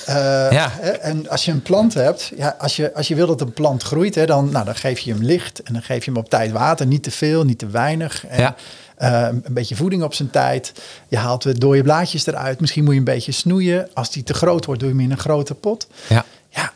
Uh, 0.10 0.16
ja. 0.52 0.80
En 0.80 1.30
als 1.30 1.46
je 1.46 1.52
een 1.52 1.62
plant 1.62 1.94
hebt, 1.94 2.32
ja, 2.36 2.56
als, 2.58 2.76
je, 2.76 2.94
als 2.94 3.08
je 3.08 3.16
wil 3.16 3.28
dat 3.28 3.42
een 3.42 3.54
plant 3.54 3.84
groeit, 3.84 4.16
hè, 4.16 4.26
dan, 4.26 4.50
nou, 4.52 4.66
dan 4.66 4.76
geef 4.76 5.00
je 5.00 5.14
hem 5.14 5.24
licht 5.24 5.64
en 5.64 5.74
dan 5.74 5.82
geef 5.82 6.06
je 6.06 6.12
hem 6.12 6.20
op 6.20 6.30
tijd 6.30 6.52
water. 6.52 6.86
Niet 6.86 7.04
te 7.04 7.12
veel, 7.12 7.44
niet 7.44 7.60
te 7.60 7.68
weinig. 7.68 8.26
En, 8.28 8.40
ja. 8.40 8.56
uh, 9.00 9.28
een 9.44 9.54
beetje 9.54 9.76
voeding 9.76 10.04
op 10.04 10.14
zijn 10.14 10.30
tijd. 10.30 10.74
Je 11.08 11.18
haalt 11.18 11.42
de 11.42 11.58
dode 11.58 11.82
blaadjes 11.82 12.26
eruit. 12.26 12.60
Misschien 12.60 12.84
moet 12.84 12.94
je 12.94 13.00
een 13.00 13.06
beetje 13.06 13.32
snoeien. 13.32 13.90
Als 13.94 14.12
die 14.12 14.24
te 14.24 14.34
groot 14.34 14.66
wordt, 14.66 14.82
doe 14.82 14.90
je 14.90 14.96
hem 14.96 15.06
in 15.06 15.12
een 15.12 15.18
grote 15.18 15.56
pot. 15.56 15.88
Ja. 16.10 16.26
Ja, 16.50 16.72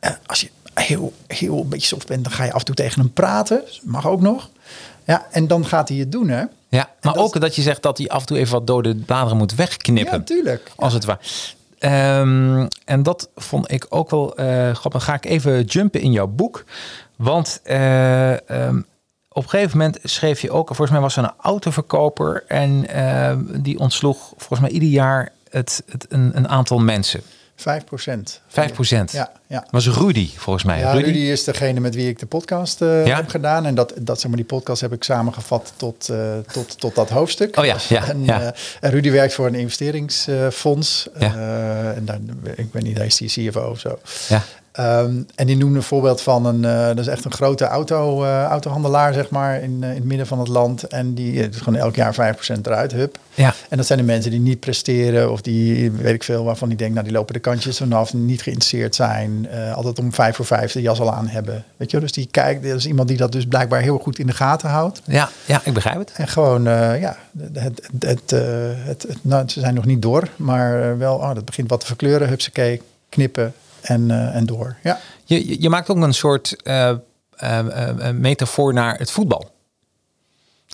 uh, 0.00 0.10
als 0.26 0.40
je 0.40 0.48
heel, 0.74 1.12
heel 1.26 1.60
een 1.60 1.68
beetje 1.68 1.86
soft 1.86 2.06
bent, 2.06 2.24
dan 2.24 2.32
ga 2.32 2.44
je 2.44 2.52
af 2.52 2.58
en 2.58 2.64
toe 2.64 2.74
tegen 2.74 3.00
hem 3.00 3.12
praten. 3.12 3.62
Mag 3.82 4.06
ook 4.06 4.20
nog. 4.20 4.50
Ja, 5.04 5.26
en 5.30 5.46
dan 5.46 5.66
gaat 5.66 5.88
hij 5.88 5.98
het 5.98 6.12
doen, 6.12 6.28
hè. 6.28 6.44
Ja, 6.68 6.90
maar 7.00 7.14
dat 7.14 7.22
ook 7.22 7.40
dat 7.40 7.56
je 7.56 7.62
zegt 7.62 7.82
dat 7.82 7.98
hij 7.98 8.08
af 8.08 8.20
en 8.20 8.26
toe 8.26 8.38
even 8.38 8.52
wat 8.52 8.66
dode 8.66 8.94
bladeren 8.94 9.36
moet 9.36 9.54
wegknippen. 9.54 10.12
Ja, 10.12 10.18
natuurlijk. 10.18 10.70
Als 10.76 10.92
het 10.92 11.04
ware. 11.04 11.18
Um, 11.84 12.68
en 12.84 13.02
dat 13.02 13.30
vond 13.34 13.70
ik 13.70 13.86
ook 13.88 14.10
wel 14.10 14.40
uh, 14.40 14.70
grappig. 14.74 15.04
Ga 15.04 15.14
ik 15.14 15.24
even 15.24 15.62
jumpen 15.62 16.00
in 16.00 16.12
jouw 16.12 16.26
boek. 16.26 16.64
Want 17.16 17.60
uh, 17.64 18.30
um, 18.30 18.86
op 19.28 19.42
een 19.42 19.48
gegeven 19.48 19.78
moment 19.78 19.98
schreef 20.02 20.40
je 20.40 20.50
ook... 20.50 20.66
Volgens 20.66 20.90
mij 20.90 21.00
was 21.00 21.16
er 21.16 21.24
een 21.24 21.32
autoverkoper... 21.40 22.44
en 22.48 22.86
uh, 22.96 23.32
die 23.62 23.78
ontsloeg 23.78 24.32
volgens 24.36 24.60
mij 24.60 24.70
ieder 24.70 24.88
jaar 24.88 25.32
het, 25.50 25.82
het, 25.88 26.06
een, 26.08 26.30
een 26.34 26.48
aantal 26.48 26.78
mensen. 26.78 27.22
5 27.56 27.84
procent. 27.84 28.40
5 28.48 28.72
procent? 28.72 29.12
Ja, 29.12 29.32
ja. 29.46 29.66
Was 29.70 29.88
Rudy 29.88 30.30
volgens 30.36 30.64
mij? 30.64 30.78
Ja, 30.78 30.92
Rudy? 30.92 31.04
Rudy 31.04 31.18
is 31.18 31.44
degene 31.44 31.80
met 31.80 31.94
wie 31.94 32.08
ik 32.08 32.18
de 32.18 32.26
podcast 32.26 32.80
uh, 32.80 33.06
ja? 33.06 33.16
heb 33.16 33.28
gedaan. 33.28 33.66
En 33.66 33.74
dat, 33.74 33.92
dat, 34.00 34.20
zeg 34.20 34.28
maar, 34.28 34.36
die 34.36 34.46
podcast 34.46 34.80
heb 34.80 34.92
ik 34.92 35.04
samengevat 35.04 35.72
tot, 35.76 36.08
uh, 36.10 36.38
tot, 36.52 36.80
tot 36.80 36.94
dat 36.94 37.10
hoofdstuk. 37.10 37.58
Oh 37.58 37.64
ja, 37.64 37.76
ja, 37.88 38.08
en, 38.08 38.24
ja. 38.24 38.40
Uh, 38.40 38.48
en 38.80 38.90
Rudy 38.90 39.10
werkt 39.10 39.34
voor 39.34 39.46
een 39.46 39.54
investeringsfonds. 39.54 41.08
Ja. 41.18 41.34
en 41.96 42.04
daar, 42.04 42.18
ik 42.54 42.68
weet 42.72 42.82
niet, 42.82 42.96
hij 42.96 43.06
is 43.06 43.16
die 43.16 43.50
CFO 43.50 43.60
of 43.70 43.78
zo. 43.80 43.98
Ja. 44.28 44.42
Um, 44.80 45.26
en 45.34 45.46
die 45.46 45.56
noemde 45.56 45.76
een 45.76 45.82
voorbeeld 45.82 46.20
van 46.20 46.46
een, 46.46 46.62
uh, 46.62 46.86
dat 46.86 46.98
is 46.98 47.06
echt 47.06 47.24
een 47.24 47.32
grote 47.32 47.64
auto, 47.64 48.24
uh, 48.24 48.44
autohandelaar, 48.44 49.14
zeg 49.14 49.30
maar, 49.30 49.62
in, 49.62 49.78
uh, 49.82 49.88
in 49.88 49.94
het 49.94 50.04
midden 50.04 50.26
van 50.26 50.38
het 50.38 50.48
land. 50.48 50.82
En 50.82 51.14
die 51.14 51.48
is 51.48 51.56
gewoon 51.56 51.78
elk 51.78 51.94
jaar 51.94 52.14
5% 52.14 52.66
eruit, 52.66 52.92
hup. 52.92 53.18
Ja. 53.34 53.54
En 53.68 53.76
dat 53.76 53.86
zijn 53.86 53.98
de 53.98 54.04
mensen 54.04 54.30
die 54.30 54.40
niet 54.40 54.60
presteren 54.60 55.32
of 55.32 55.40
die, 55.40 55.90
weet 55.90 56.14
ik 56.14 56.22
veel, 56.22 56.44
waarvan 56.44 56.68
die 56.68 56.76
denkt, 56.76 56.94
nou, 56.94 57.06
die 57.06 57.16
lopen 57.16 57.34
de 57.34 57.40
kantjes 57.40 57.76
vanaf, 57.76 58.14
niet 58.14 58.42
geïnteresseerd 58.42 58.94
zijn, 58.94 59.48
altijd 59.74 59.98
om 59.98 60.12
vijf 60.12 60.36
voor 60.36 60.44
vijf 60.44 60.72
de 60.72 60.82
jas 60.82 61.00
al 61.00 61.12
aan 61.12 61.28
hebben. 61.28 61.64
Weet 61.76 61.90
je, 61.90 62.00
dus 62.00 62.12
die 62.12 62.28
kijkt, 62.30 62.62
dat 62.62 62.76
is 62.76 62.86
iemand 62.86 63.08
die 63.08 63.16
dat 63.16 63.32
dus 63.32 63.46
blijkbaar 63.46 63.80
heel 63.80 63.98
goed 63.98 64.18
in 64.18 64.26
de 64.26 64.32
gaten 64.32 64.68
houdt. 64.68 65.00
Ja, 65.04 65.28
ja 65.46 65.60
ik 65.64 65.72
begrijp 65.72 65.98
het. 65.98 66.12
En 66.14 66.28
gewoon, 66.28 66.62
ja, 66.62 67.16
het, 67.38 67.60
het, 67.60 67.88
het, 67.98 68.30
het, 68.84 69.02
het 69.02 69.18
nou, 69.22 69.48
ze 69.48 69.60
zijn 69.60 69.74
nog 69.74 69.84
niet 69.84 70.02
door, 70.02 70.28
maar 70.36 70.98
wel, 70.98 71.16
oh, 71.16 71.34
dat 71.34 71.44
begint 71.44 71.70
wat 71.70 71.80
te 71.80 71.86
verkleuren, 71.86 72.28
hupsakee, 72.28 72.82
knippen, 73.08 73.54
en, 73.84 74.08
uh, 74.08 74.34
en 74.34 74.46
door. 74.46 74.76
Ja. 74.82 74.98
Je, 75.24 75.62
je 75.62 75.68
maakt 75.68 75.90
ook 75.90 75.96
een 75.96 76.14
soort 76.14 76.56
uh, 76.64 76.92
uh, 77.42 78.10
metafoor 78.10 78.72
naar 78.72 78.98
het 78.98 79.10
voetbal. 79.10 79.52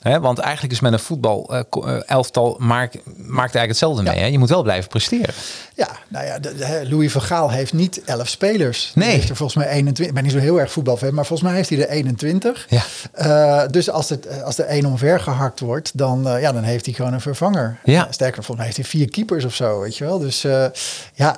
Hè? 0.00 0.20
Want 0.20 0.38
eigenlijk 0.38 0.72
is 0.72 0.80
met 0.80 0.92
een 0.92 0.98
voetbal 0.98 1.64
elftal 2.06 2.56
maakt, 2.58 2.94
maakt 3.16 3.54
eigenlijk 3.54 3.68
hetzelfde 3.68 4.02
mee. 4.02 4.18
Hè? 4.18 4.26
Je 4.26 4.38
moet 4.38 4.48
wel 4.48 4.62
blijven 4.62 4.90
presteren. 4.90 5.34
Ja, 5.74 5.88
nou 6.08 6.26
ja, 6.26 6.38
de, 6.38 6.54
de, 6.54 6.86
Louis 6.88 7.12
van 7.12 7.22
Gaal 7.22 7.50
heeft 7.50 7.72
niet 7.72 8.04
elf 8.04 8.28
spelers. 8.28 8.92
Nee. 8.94 9.04
Hij 9.04 9.14
heeft 9.14 9.28
er 9.28 9.36
volgens 9.36 9.64
mij 9.64 9.72
21. 9.72 10.06
Ik 10.06 10.14
ben 10.14 10.22
niet 10.22 10.32
zo 10.32 10.38
heel 10.38 10.60
erg 10.60 10.72
voetbalfan, 10.72 11.14
maar 11.14 11.26
volgens 11.26 11.48
mij 11.48 11.58
heeft 11.58 11.68
hij 11.68 11.78
er 11.78 11.88
21. 11.88 12.66
Ja. 12.68 12.82
Uh, 13.18 13.68
dus 13.70 13.90
als, 13.90 14.08
het, 14.08 14.42
als 14.42 14.58
er 14.58 14.64
één 14.64 14.84
omver 14.84 15.20
gehakt 15.20 15.60
wordt, 15.60 15.98
dan, 15.98 16.26
uh, 16.26 16.40
ja, 16.40 16.52
dan 16.52 16.62
heeft 16.62 16.84
hij 16.84 16.94
gewoon 16.94 17.12
een 17.12 17.20
vervanger. 17.20 17.78
Ja. 17.84 18.06
Sterker, 18.10 18.44
volgens 18.44 18.56
mij 18.56 18.66
heeft 18.66 18.76
hij 18.76 18.86
vier 18.86 19.10
keepers 19.10 19.44
of 19.44 19.54
zo, 19.54 19.80
weet 19.80 19.96
je 19.96 20.04
wel. 20.04 20.18
Dus 20.18 20.44
uh, 20.44 20.66
ja, 21.14 21.36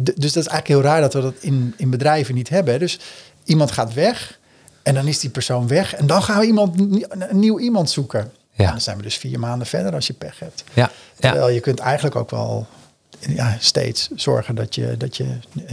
dus 0.00 0.32
dat 0.32 0.42
is 0.42 0.48
eigenlijk 0.48 0.68
heel 0.68 0.82
raar 0.82 1.00
dat 1.00 1.14
we 1.14 1.20
dat 1.20 1.34
in, 1.40 1.74
in 1.76 1.90
bedrijven 1.90 2.34
niet 2.34 2.48
hebben. 2.48 2.78
Dus 2.78 2.98
iemand 3.44 3.70
gaat 3.70 3.94
weg 3.94 4.38
en 4.82 4.94
dan 4.94 5.06
is 5.06 5.18
die 5.18 5.30
persoon 5.30 5.68
weg. 5.68 5.94
En 5.94 6.06
dan 6.06 6.22
gaan 6.22 6.38
we 6.40 6.46
iemand, 6.46 6.80
een 7.10 7.38
nieuw 7.38 7.58
iemand 7.58 7.90
zoeken. 7.90 8.32
Ja. 8.52 8.70
Dan 8.70 8.80
zijn 8.80 8.96
we 8.96 9.02
dus 9.02 9.16
vier 9.16 9.38
maanden 9.38 9.66
verder 9.66 9.94
als 9.94 10.06
je 10.06 10.12
pech 10.12 10.38
hebt. 10.38 10.64
Ja. 10.74 10.90
Terwijl 11.18 11.48
je 11.48 11.60
kunt 11.60 11.78
eigenlijk 11.78 12.16
ook 12.16 12.30
wel 12.30 12.66
ja, 13.18 13.56
steeds 13.60 14.08
zorgen 14.14 14.54
dat 14.54 14.74
je, 14.74 14.96
dat 14.96 15.16
je 15.16 15.26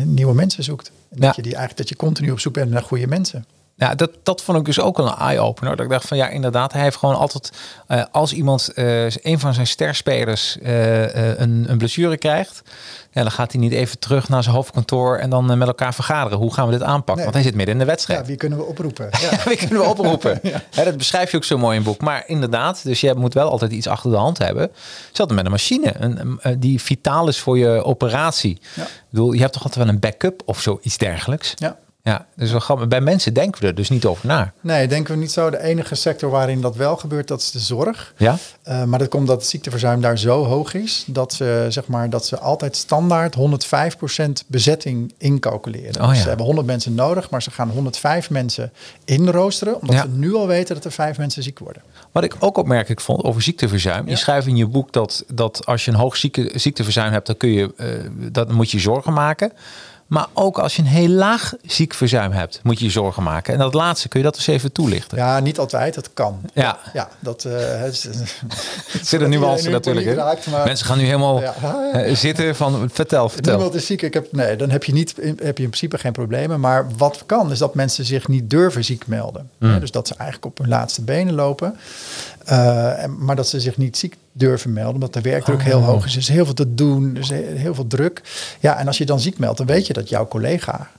nieuwe 0.03 0.33
mensen 0.33 0.63
zoekt. 0.63 0.91
En 1.09 1.19
dat, 1.19 1.35
je 1.35 1.41
die 1.41 1.55
eigenlijk, 1.55 1.77
dat 1.77 1.89
je 1.89 1.95
continu 1.95 2.31
op 2.31 2.39
zoek 2.39 2.53
bent 2.53 2.71
naar 2.71 2.83
goede 2.83 3.07
mensen. 3.07 3.45
Ja, 3.77 3.95
dat, 3.95 4.11
dat 4.23 4.41
vond 4.41 4.57
ik 4.57 4.65
dus 4.65 4.79
ook 4.79 4.99
een 4.99 5.07
eye-opener. 5.07 5.75
Dat 5.75 5.85
ik 5.85 5.91
dacht 5.91 6.07
van 6.07 6.17
ja, 6.17 6.27
inderdaad, 6.27 6.73
hij 6.73 6.81
heeft 6.81 6.97
gewoon 6.97 7.15
altijd, 7.15 7.51
uh, 7.87 8.03
als 8.11 8.33
iemand, 8.33 8.71
uh, 8.75 9.09
een 9.09 9.39
van 9.39 9.53
zijn 9.53 9.67
sterspelers, 9.67 10.57
uh, 10.61 11.37
een, 11.39 11.65
een 11.67 11.77
blessure 11.77 12.17
krijgt, 12.17 12.61
ja, 13.11 13.21
dan 13.21 13.31
gaat 13.31 13.51
hij 13.51 13.61
niet 13.61 13.71
even 13.71 13.99
terug 13.99 14.29
naar 14.29 14.43
zijn 14.43 14.55
hoofdkantoor 14.55 15.17
en 15.17 15.29
dan 15.29 15.57
met 15.57 15.67
elkaar 15.67 15.93
vergaderen. 15.93 16.37
Hoe 16.37 16.53
gaan 16.53 16.65
we 16.65 16.71
dit 16.71 16.83
aanpakken? 16.83 17.23
Want 17.23 17.35
hij 17.35 17.43
zit 17.43 17.55
midden 17.55 17.73
in 17.73 17.79
de 17.79 17.85
wedstrijd. 17.85 18.19
Ja, 18.19 18.25
wie 18.25 18.35
kunnen 18.35 18.57
we 18.57 18.63
oproepen? 18.63 19.09
Ja. 19.21 19.43
wie 19.45 19.57
kunnen 19.57 19.79
we 19.79 19.83
oproepen? 19.83 20.39
ja. 20.71 20.83
dat 20.83 20.97
beschrijf 20.97 21.31
je 21.31 21.37
ook 21.37 21.43
zo 21.43 21.57
mooi 21.57 21.77
in 21.77 21.81
het 21.81 21.91
boek. 21.91 22.01
Maar 22.01 22.23
inderdaad, 22.27 22.83
dus 22.83 23.01
je 23.01 23.13
moet 23.13 23.33
wel 23.33 23.49
altijd 23.49 23.71
iets 23.71 23.87
achter 23.87 24.11
de 24.11 24.17
hand 24.17 24.37
hebben. 24.37 24.71
Hetzelfde 25.07 25.35
met 25.35 25.45
een 25.45 25.51
machine, 25.51 25.93
een, 25.99 26.39
die 26.59 26.81
vitaal 26.81 27.27
is 27.27 27.39
voor 27.39 27.57
je 27.57 27.83
operatie. 27.83 28.59
Ja. 28.73 28.83
Ik 28.83 28.89
bedoel, 29.09 29.31
je 29.31 29.39
hebt 29.39 29.53
toch 29.53 29.63
altijd 29.63 29.85
wel 29.85 29.93
een 29.93 29.99
backup 29.99 30.41
of 30.45 30.61
zoiets 30.61 30.97
dergelijks? 30.97 31.53
Ja. 31.55 31.77
Ja, 32.07 32.25
dus 32.35 32.51
we 32.51 32.59
gaan, 32.59 32.89
bij 32.89 33.01
mensen 33.01 33.33
denken 33.33 33.61
we 33.61 33.67
er 33.67 33.75
dus 33.75 33.89
niet 33.89 34.05
over 34.05 34.27
na. 34.27 34.51
Nee, 34.61 34.87
denken 34.87 35.13
we 35.13 35.19
niet 35.19 35.31
zo. 35.31 35.49
De 35.49 35.61
enige 35.61 35.95
sector 35.95 36.29
waarin 36.29 36.61
dat 36.61 36.75
wel 36.75 36.97
gebeurt, 36.97 37.27
dat 37.27 37.41
is 37.41 37.51
de 37.51 37.59
zorg. 37.59 38.13
Ja. 38.17 38.37
Uh, 38.67 38.83
maar 38.83 38.99
dat 38.99 39.07
komt 39.07 39.27
dat 39.27 39.37
het 39.37 39.49
ziekteverzuim 39.49 40.01
daar 40.01 40.17
zo 40.17 40.43
hoog 40.45 40.73
is 40.73 41.03
dat 41.07 41.33
ze, 41.33 41.65
zeg 41.69 41.87
maar, 41.87 42.09
dat 42.09 42.25
ze 42.25 42.39
altijd 42.39 42.75
standaard 42.75 43.35
105% 43.35 44.29
bezetting 44.47 45.13
incalculeren. 45.17 46.01
Oh, 46.01 46.07
dus 46.07 46.15
ja. 46.17 46.21
ze 46.21 46.27
hebben 46.27 46.45
100 46.45 46.67
mensen 46.67 46.95
nodig, 46.95 47.29
maar 47.29 47.41
ze 47.41 47.51
gaan 47.51 47.69
105 47.69 48.29
mensen 48.29 48.71
inroosteren, 49.05 49.81
omdat 49.81 49.95
Ja. 49.95 50.01
ze 50.01 50.09
nu 50.09 50.33
al 50.35 50.47
weten 50.47 50.75
dat 50.75 50.85
er 50.85 50.91
vijf 50.91 51.17
mensen 51.17 51.43
ziek 51.43 51.59
worden. 51.59 51.81
Wat 52.11 52.23
ik 52.23 52.35
ook 52.39 52.57
opmerkelijk 52.57 53.01
vond 53.01 53.23
over 53.23 53.41
ziekteverzuim. 53.41 54.07
Je 54.09 54.15
schrijft 54.15 54.47
in 54.47 54.55
je 54.55 54.67
boek 54.67 54.91
dat, 54.93 55.23
dat 55.33 55.65
als 55.65 55.85
je 55.85 55.91
een 55.91 55.97
hoog 55.97 56.17
zieke, 56.17 56.51
ziekteverzuim 56.55 57.11
hebt, 57.11 57.27
dan 57.27 57.37
kun 57.37 57.49
je, 57.49 57.73
eh, 57.77 57.87
dat 58.31 58.51
moet 58.51 58.71
je 58.71 58.79
zorgen 58.79 59.13
maken. 59.13 59.51
Maar 60.07 60.27
ook 60.33 60.59
als 60.59 60.75
je 60.75 60.81
een 60.81 60.87
heel 60.87 61.07
laag 61.09 61.53
ziekteverzuim 61.65 62.31
hebt, 62.31 62.59
moet 62.63 62.79
je 62.79 62.85
je 62.85 62.91
zorgen 62.91 63.23
maken. 63.23 63.53
En 63.53 63.59
dat 63.59 63.73
laatste, 63.73 64.07
kun 64.07 64.19
je 64.19 64.25
dat 64.25 64.35
eens 64.35 64.47
even 64.47 64.71
toelichten? 64.71 65.17
Ja, 65.17 65.39
niet 65.39 65.59
altijd, 65.59 65.93
dat 65.95 66.09
kan. 66.13 66.39
Ja. 66.53 66.77
Ja, 66.93 67.09
dat 67.19 67.43
uh, 67.47 67.53
Zit 69.01 69.21
er 69.21 69.29
nuance 69.37 69.69
natuurlijk 69.69 70.05
in. 70.05 70.15
Maar 70.51 70.65
Mensen 70.65 70.85
gaan 70.85 70.97
nu 70.97 71.03
helemaal 71.05 71.41
Ja. 71.41 71.53
eh, 71.93 72.15
zitten 72.15 72.55
van 72.55 72.89
vertel, 72.93 73.29
vertel. 73.29 73.53
Niemand 73.55 73.75
is 73.75 73.85
ziek. 73.85 74.01
Ik 74.01 74.13
heb, 74.13 74.27
nee, 74.31 74.55
dan 74.55 74.69
heb 74.69 74.83
je, 74.83 74.93
niet, 74.93 75.13
heb 75.21 75.57
je 75.57 75.63
in 75.63 75.69
principe 75.69 75.97
geen 75.97 76.11
problemen. 76.11 76.59
Maar 76.59 76.87
wat 76.97 77.23
kan, 77.25 77.51
is 77.51 77.57
dat 77.59 77.75
mensen 77.75 78.05
zich 78.05 78.27
niet 78.27 78.49
durven 78.49 78.83
ziek 78.83 79.07
melden. 79.07 79.49
Hmm. 79.59 79.79
Dus 79.79 79.91
dat 79.91 80.07
ze 80.07 80.13
eigenlijk 80.15 80.45
op 80.51 80.57
hun 80.57 80.67
laatste 80.69 81.01
benen 81.01 81.33
lopen. 81.33 81.77
Uh, 82.49 83.03
en- 83.03 83.15
maar 83.25 83.35
dat 83.35 83.47
ze 83.47 83.59
zich 83.59 83.77
niet 83.77 83.97
ziek 83.97 84.15
durven 84.37 84.73
melden, 84.73 84.93
omdat 84.93 85.13
de 85.13 85.21
werkdruk 85.21 85.61
heel 85.63 85.77
Oh. 85.79 85.85
hoog 85.85 86.05
is. 86.05 86.11
Er 86.13 86.19
is 86.19 86.27
heel 86.27 86.45
veel 86.45 86.53
te 86.53 86.73
doen, 86.73 87.15
er 87.15 87.21
is 87.21 87.29
he- 87.29 87.53
heel 87.55 87.75
veel 87.75 87.87
druk. 87.87 88.21
Ja, 88.59 88.77
en 88.79 88.87
als 88.87 88.97
je 88.97 89.05
dan 89.05 89.19
ziek 89.19 89.37
meldt, 89.37 89.57
dan 89.57 89.67
weet 89.67 89.87
je 89.87 89.93
dat 89.93 90.09
jouw 90.09 90.27
collega 90.27 90.89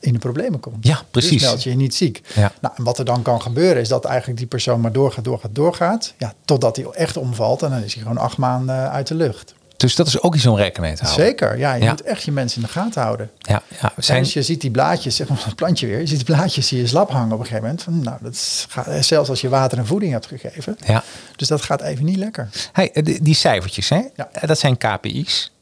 in 0.00 0.12
de 0.12 0.18
problemen 0.18 0.60
komt. 0.60 0.86
Ja, 0.86 1.02
precies. 1.10 1.30
Dus 1.30 1.42
meld 1.42 1.62
je 1.62 1.70
je 1.70 1.76
niet 1.76 1.94
ziek. 1.94 2.20
Ja. 2.34 2.52
Nou, 2.60 2.74
en 2.76 2.84
wat 2.84 2.98
er 2.98 3.04
dan 3.04 3.22
kan 3.22 3.42
gebeuren, 3.42 3.82
is 3.82 3.88
dat 3.88 4.04
eigenlijk 4.04 4.38
die 4.38 4.46
persoon 4.48 4.80
maar 4.80 4.92
doorgaat, 4.92 5.24
doorgaat, 5.24 5.54
doorgaat. 5.54 6.14
Ja, 6.18 6.32
totdat 6.44 6.76
hij 6.76 6.84
echt 6.86 7.16
omvalt 7.16 7.62
en 7.62 7.70
dan 7.70 7.82
is 7.82 7.94
hij 7.94 8.02
gewoon 8.02 8.18
acht 8.18 8.36
maanden 8.36 8.90
uit 8.90 9.06
de 9.06 9.14
lucht. 9.14 9.54
Dus 9.82 9.96
dat 9.96 10.06
is 10.06 10.20
ook 10.20 10.34
iets 10.34 10.46
om 10.46 10.56
rekening 10.56 10.86
mee 10.86 10.96
te 10.96 11.04
houden. 11.04 11.26
Zeker, 11.26 11.58
ja. 11.58 11.74
Je 11.74 11.82
Ja. 11.84 11.90
moet 11.90 12.02
echt 12.02 12.22
je 12.22 12.32
mensen 12.32 12.60
in 12.60 12.66
de 12.66 12.72
gaten 12.72 13.02
houden. 13.02 13.30
Ja, 13.38 13.62
ja. 13.80 13.92
Zijn... 13.96 14.22
Dus 14.22 14.32
je 14.32 14.42
ziet 14.42 14.60
die 14.60 14.70
blaadjes, 14.70 15.16
zeg 15.16 15.28
maar 15.28 15.44
het 15.44 15.54
plantje 15.62 15.86
weer, 15.86 15.98
je 16.00 16.06
ziet 16.06 16.26
die 16.26 16.36
blaadjes 16.36 16.70
je 16.70 16.86
slap 16.86 17.10
hangen 17.10 17.32
op 17.32 17.38
een 17.38 17.44
gegeven 17.46 17.62
moment. 17.62 17.82
Van, 17.82 18.00
nou, 18.02 18.16
dat 18.20 18.32
is, 18.32 18.66
gaat- 18.68 19.04
zelfs 19.04 19.28
als 19.28 19.40
je 19.40 19.48
water 19.48 19.78
en 19.78 19.86
voeding 19.86 20.12
hebt 20.12 20.26
gegeven. 20.26 20.76
ja. 20.86 21.02
Dus 21.36 21.48
dat 21.48 21.62
gaat 21.62 21.80
even 21.82 22.04
niet 22.04 22.16
lekker. 22.16 22.48
Hey, 22.72 22.90
die, 22.92 23.22
die 23.22 23.34
cijfertjes, 23.34 23.88
hè? 23.88 24.00
Ja. 24.16 24.28
Eh, 24.32 24.48
dat 24.48 24.58
zijn 24.58 24.76
KPI's, 24.78 25.52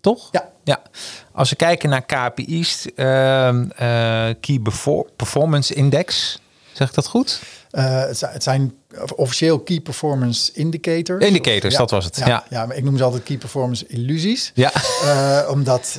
toch? 0.00 0.28
Ja. 0.30 0.48
ja. 0.64 0.82
Als 1.32 1.50
we 1.50 1.56
kijken 1.56 1.88
naar 1.88 2.04
KPI's, 2.04 2.86
ehm, 2.94 3.68
eh, 3.76 3.86
Key 4.40 4.60
Befor- 4.60 5.08
Performance 5.16 5.74
Index, 5.74 6.38
zeg 6.72 6.88
ik 6.88 6.94
dat 6.94 7.06
goed? 7.06 7.40
Uh, 7.72 8.04
het 8.20 8.42
zijn 8.42 8.72
officieel 9.16 9.58
Key 9.60 9.80
Performance 9.80 10.52
Indicators. 10.54 11.24
Indicators, 11.24 11.72
Of- 11.74 11.80
dat 11.80 11.90
was 11.90 12.04
het, 12.04 12.16
Ja, 12.16 12.26
ja. 12.26 12.44
ja. 12.50 12.66
maar 12.66 12.76
ik 12.76 12.84
noem 12.84 12.96
ze 12.96 13.04
altijd 13.04 13.22
Key 13.22 13.36
Performance 13.36 13.86
Illusies. 13.86 14.50
Ja. 14.54 14.72
Uh, 15.04 15.50
omdat, 15.50 15.98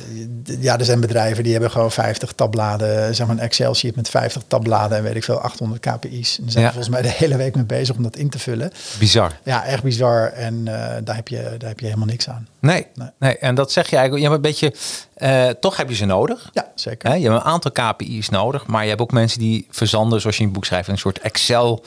ja, 0.60 0.78
er 0.78 0.84
zijn 0.84 1.00
bedrijven 1.00 1.42
die 1.42 1.52
hebben 1.52 1.70
gewoon 1.70 1.92
50 1.92 2.32
tabbladen, 2.32 3.14
zeg 3.14 3.26
maar 3.26 3.36
een 3.36 3.42
Excel-sheet 3.42 3.96
met 3.96 4.08
50 4.08 4.42
tabbladen 4.46 4.98
en 4.98 5.02
weet 5.04 5.14
ik 5.16 5.24
veel, 5.24 5.38
800 5.38 5.80
KPI's. 5.80 6.38
En 6.38 6.42
daar 6.42 6.52
zijn 6.52 6.64
Ja. 6.64 6.70
we 6.70 6.74
volgens 6.76 6.88
mij 6.88 7.02
de 7.02 7.16
hele 7.18 7.36
week 7.36 7.54
mee 7.54 7.64
bezig 7.64 7.96
om 7.96 8.02
dat 8.02 8.16
in 8.16 8.30
te 8.30 8.38
vullen. 8.38 8.72
Bizar. 8.98 9.32
Ja, 9.42 9.64
echt 9.64 9.82
bizar. 9.82 10.32
En 10.32 10.54
uh, 10.54 10.64
daar, 11.04 11.16
heb 11.16 11.28
je, 11.28 11.54
daar 11.58 11.68
heb 11.68 11.78
je 11.80 11.84
helemaal 11.86 12.06
niks 12.06 12.28
aan. 12.28 12.48
Nee, 12.60 12.86
nee, 12.94 13.08
Nee. 13.18 13.38
En 13.38 13.54
dat 13.54 13.72
zeg 13.72 13.90
je 13.90 13.96
eigenlijk, 13.96 14.24
je 14.26 14.30
hebt 14.32 14.44
een 14.44 14.50
beetje, 14.50 14.74
eh, 15.14 15.48
toch 15.60 15.76
heb 15.76 15.88
je 15.88 15.94
ze 15.94 16.04
nodig. 16.04 16.50
Ja, 16.52 16.66
zeker. 16.74 17.08
Hè? 17.10 17.14
Je 17.16 17.22
hebt 17.22 17.34
een 17.34 17.50
aantal 17.50 17.70
KPI's 17.72 18.28
nodig, 18.28 18.66
maar 18.66 18.82
je 18.82 18.88
hebt 18.88 19.00
ook 19.00 19.12
mensen 19.12 19.38
die 19.38 19.66
verzanden, 19.70 20.20
zoals 20.20 20.36
je 20.36 20.40
in 20.42 20.48
het 20.48 20.56
boek 20.56 20.64
schrijft, 20.66 20.88
een 20.88 20.98
soort 20.98 21.18
Excel, 21.18 21.84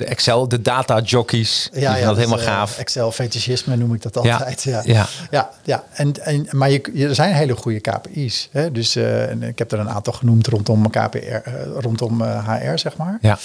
de 0.00 0.06
Excel, 0.06 0.48
de 0.48 0.62
data 0.62 1.00
jockeys. 1.00 1.68
vinden 1.72 2.02
dat 2.02 2.16
helemaal 2.16 2.38
uh, 2.38 2.44
gaaf. 2.44 2.78
Excel 2.78 3.12
fetischisme 3.12 3.76
noem 3.76 3.94
ik 3.94 4.02
dat 4.02 4.16
altijd. 4.16 4.62
Ja, 4.62 4.82
ja. 4.84 5.06
ja, 5.30 5.50
ja. 5.62 5.84
En, 5.92 6.24
en, 6.24 6.46
maar 6.50 6.70
je, 6.70 7.06
er 7.08 7.14
zijn 7.14 7.34
hele 7.34 7.56
goede 7.56 7.80
KPI's. 7.80 8.48
Hè? 8.52 8.72
Dus 8.72 8.96
uh, 8.96 9.30
en 9.30 9.42
ik 9.42 9.58
heb 9.58 9.72
er 9.72 9.78
een 9.78 9.90
aantal 9.90 10.12
genoemd 10.12 10.46
rondom 10.46 10.90
KPR, 10.90 11.16
uh, 11.16 11.40
rondom 11.78 12.22
HR, 12.22 12.78
zeg 12.78 12.96
maar. 12.96 13.18
Ja. 13.20 13.38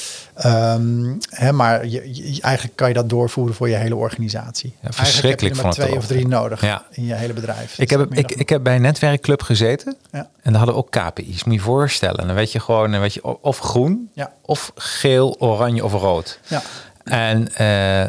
Um, 0.74 1.18
hè, 1.30 1.52
maar 1.52 1.88
je, 1.88 2.34
je, 2.34 2.42
eigenlijk 2.42 2.76
kan 2.76 2.88
je 2.88 2.94
dat 2.94 3.10
doorvoeren 3.10 3.56
voor 3.56 3.70
je 3.70 3.76
hele 3.76 3.96
organisatie. 3.96 4.74
Ja, 4.82 4.92
verschrikkelijk 4.92 5.56
heb 5.56 5.66
je 5.66 5.72
er 5.72 5.78
maar 5.78 5.88
twee 5.88 5.98
of 5.98 6.08
drie 6.08 6.28
nodig 6.28 6.62
ja. 6.62 6.86
in 6.92 7.06
je 7.06 7.14
hele 7.14 7.34
bedrijf. 7.34 7.80
Ik 7.80 7.90
heb, 7.90 8.14
ik, 8.14 8.32
ik 8.32 8.50
heb 8.50 8.64
bij 8.64 8.76
een 8.76 8.82
netwerkclub 8.82 9.42
gezeten 9.42 9.96
ja. 10.12 10.20
en 10.20 10.52
daar 10.52 10.56
hadden 10.56 10.76
we 10.76 10.82
ook 10.82 10.92
KPI's. 10.92 11.44
Moet 11.44 11.54
je 11.54 11.60
voorstellen. 11.60 12.28
Dan 12.28 12.36
weet 12.36 12.52
je 12.52 12.60
gewoon, 12.60 12.92
dan 12.92 13.00
weet 13.00 13.14
je 13.14 13.42
of 13.42 13.60
groen, 13.60 14.10
ja. 14.14 14.32
of 14.42 14.72
geel, 14.76 15.36
oranje 15.40 15.84
of 15.84 15.94
rood. 15.94 16.40
Ja. 16.48 16.62
En, 17.04 17.48
uh, 17.60 18.02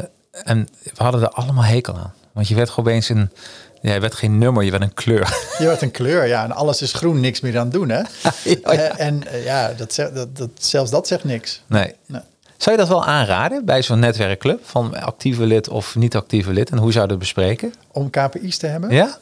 en 0.47 0.67
we 0.83 1.03
hadden 1.03 1.21
er 1.21 1.29
allemaal 1.29 1.63
hekel 1.63 1.95
aan. 1.95 2.13
Want 2.31 2.47
je 2.47 2.55
werd 2.55 2.69
gewoon 2.69 2.85
opeens 2.85 3.09
een, 3.09 3.31
ja, 3.81 3.93
je 3.93 3.99
werd 3.99 4.15
geen 4.15 4.37
nummer, 4.37 4.63
je 4.63 4.71
werd 4.71 4.83
een 4.83 4.93
kleur. 4.93 5.37
Je 5.57 5.65
werd 5.65 5.81
een 5.81 5.91
kleur, 5.91 6.27
ja. 6.27 6.43
En 6.43 6.51
alles 6.51 6.81
is 6.81 6.93
groen, 6.93 7.19
niks 7.19 7.39
meer 7.39 7.59
aan 7.59 7.69
doen, 7.69 7.89
hè? 7.89 7.97
ja, 8.43 8.73
ja. 8.73 8.73
Uh, 8.73 8.99
en 8.99 9.21
uh, 9.33 9.45
ja, 9.45 9.73
dat 9.73 9.93
zegt, 9.93 10.15
dat, 10.15 10.37
dat, 10.37 10.49
zelfs 10.59 10.91
dat 10.91 11.07
zegt 11.07 11.23
niks. 11.23 11.61
Nee. 11.67 11.93
nee. 12.05 12.21
Zou 12.57 12.75
je 12.75 12.81
dat 12.81 12.91
wel 12.91 13.05
aanraden 13.05 13.65
bij 13.65 13.81
zo'n 13.81 13.99
netwerkclub 13.99 14.59
van 14.65 15.01
actieve 15.01 15.45
lid 15.45 15.69
of 15.69 15.95
niet 15.95 16.15
actieve 16.15 16.53
lid? 16.53 16.69
En 16.69 16.77
hoe 16.77 16.91
zou 16.91 17.03
je 17.03 17.09
dat 17.09 17.19
bespreken? 17.19 17.73
Om 17.91 18.09
KPI's 18.09 18.57
te 18.57 18.67
hebben? 18.67 18.89
Ja. 18.89 19.17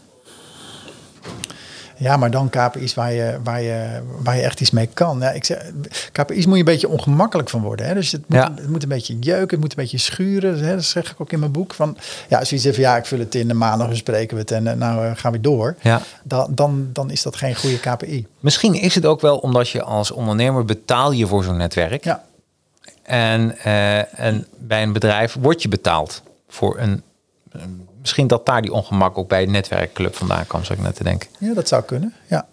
Ja, 1.97 2.17
maar 2.17 2.31
dan 2.31 2.49
KPI's 2.49 2.93
waar 2.93 3.11
je, 3.13 3.37
waar 3.43 3.61
je, 3.61 4.01
waar 4.21 4.35
je 4.35 4.41
echt 4.41 4.61
iets 4.61 4.71
mee 4.71 4.89
kan. 4.93 5.19
Ja, 5.19 5.31
ik 5.31 5.45
zeg, 5.45 5.71
KPI's 6.11 6.45
moet 6.45 6.53
je 6.53 6.59
een 6.59 6.65
beetje 6.65 6.89
ongemakkelijk 6.89 7.49
van 7.49 7.61
worden. 7.61 7.85
Hè? 7.85 7.93
Dus 7.93 8.11
het 8.11 8.21
moet, 8.27 8.37
Ja. 8.37 8.51
het 8.55 8.69
moet 8.69 8.83
een 8.83 8.89
beetje 8.89 9.19
jeuken, 9.19 9.49
het 9.49 9.59
moet 9.59 9.69
een 9.69 9.83
beetje 9.83 9.97
schuren. 9.97 10.59
Hè? 10.59 10.75
Dat 10.75 10.83
zeg 10.83 11.11
ik 11.11 11.21
ook 11.21 11.31
in 11.31 11.39
mijn 11.39 11.51
boek. 11.51 11.73
Van, 11.73 11.97
ja, 12.29 12.39
als 12.39 12.49
je 12.49 12.57
zegt 12.57 12.75
van 12.75 12.83
ja, 12.83 12.97
ik 12.97 13.05
vul 13.05 13.19
het 13.19 13.35
in, 13.35 13.47
de 13.47 13.53
maandag 13.53 13.89
bespreken 13.89 14.35
we 14.35 14.41
het 14.41 14.51
en 14.51 14.65
uh, 14.65 14.73
nou 14.73 15.05
uh, 15.05 15.11
gaan 15.15 15.31
we 15.31 15.41
door. 15.41 15.75
Ja. 15.81 16.01
Dan, 16.23 16.47
dan, 16.49 16.89
dan 16.93 17.11
is 17.11 17.21
dat 17.21 17.35
geen 17.35 17.55
goede 17.55 17.79
KPI. 17.79 18.27
Misschien 18.39 18.73
is 18.73 18.95
het 18.95 19.05
ook 19.05 19.21
wel 19.21 19.37
omdat 19.37 19.69
je 19.69 19.83
als 19.83 20.11
ondernemer 20.11 20.65
betaal 20.65 21.11
je 21.11 21.27
voor 21.27 21.43
zo'n 21.43 21.57
netwerk. 21.57 22.03
Ja. 22.03 22.23
En, 23.03 23.55
uh, 23.65 24.19
en 24.19 24.47
bij 24.57 24.83
een 24.83 24.93
bedrijf 24.93 25.37
word 25.39 25.61
je 25.61 25.67
betaald 25.67 26.21
voor 26.47 26.79
een, 26.79 27.01
een 27.51 27.87
misschien 28.05 28.27
dat 28.27 28.45
daar 28.45 28.61
die 28.61 28.73
ongemak 28.73 29.17
ook 29.17 29.27
bij 29.27 29.45
de 29.45 29.51
netwerkclub 29.51 30.15
vandaan 30.15 30.47
kwam, 30.47 30.63
zou 30.63 30.79
ik 30.79 30.85
net 30.85 30.95
te 30.95 31.03
denken. 31.03 31.29
Ja, 31.37 31.53
dat 31.53 31.67
zou 31.67 31.83
kunnen. 31.83 32.13
Ja. 32.27 32.45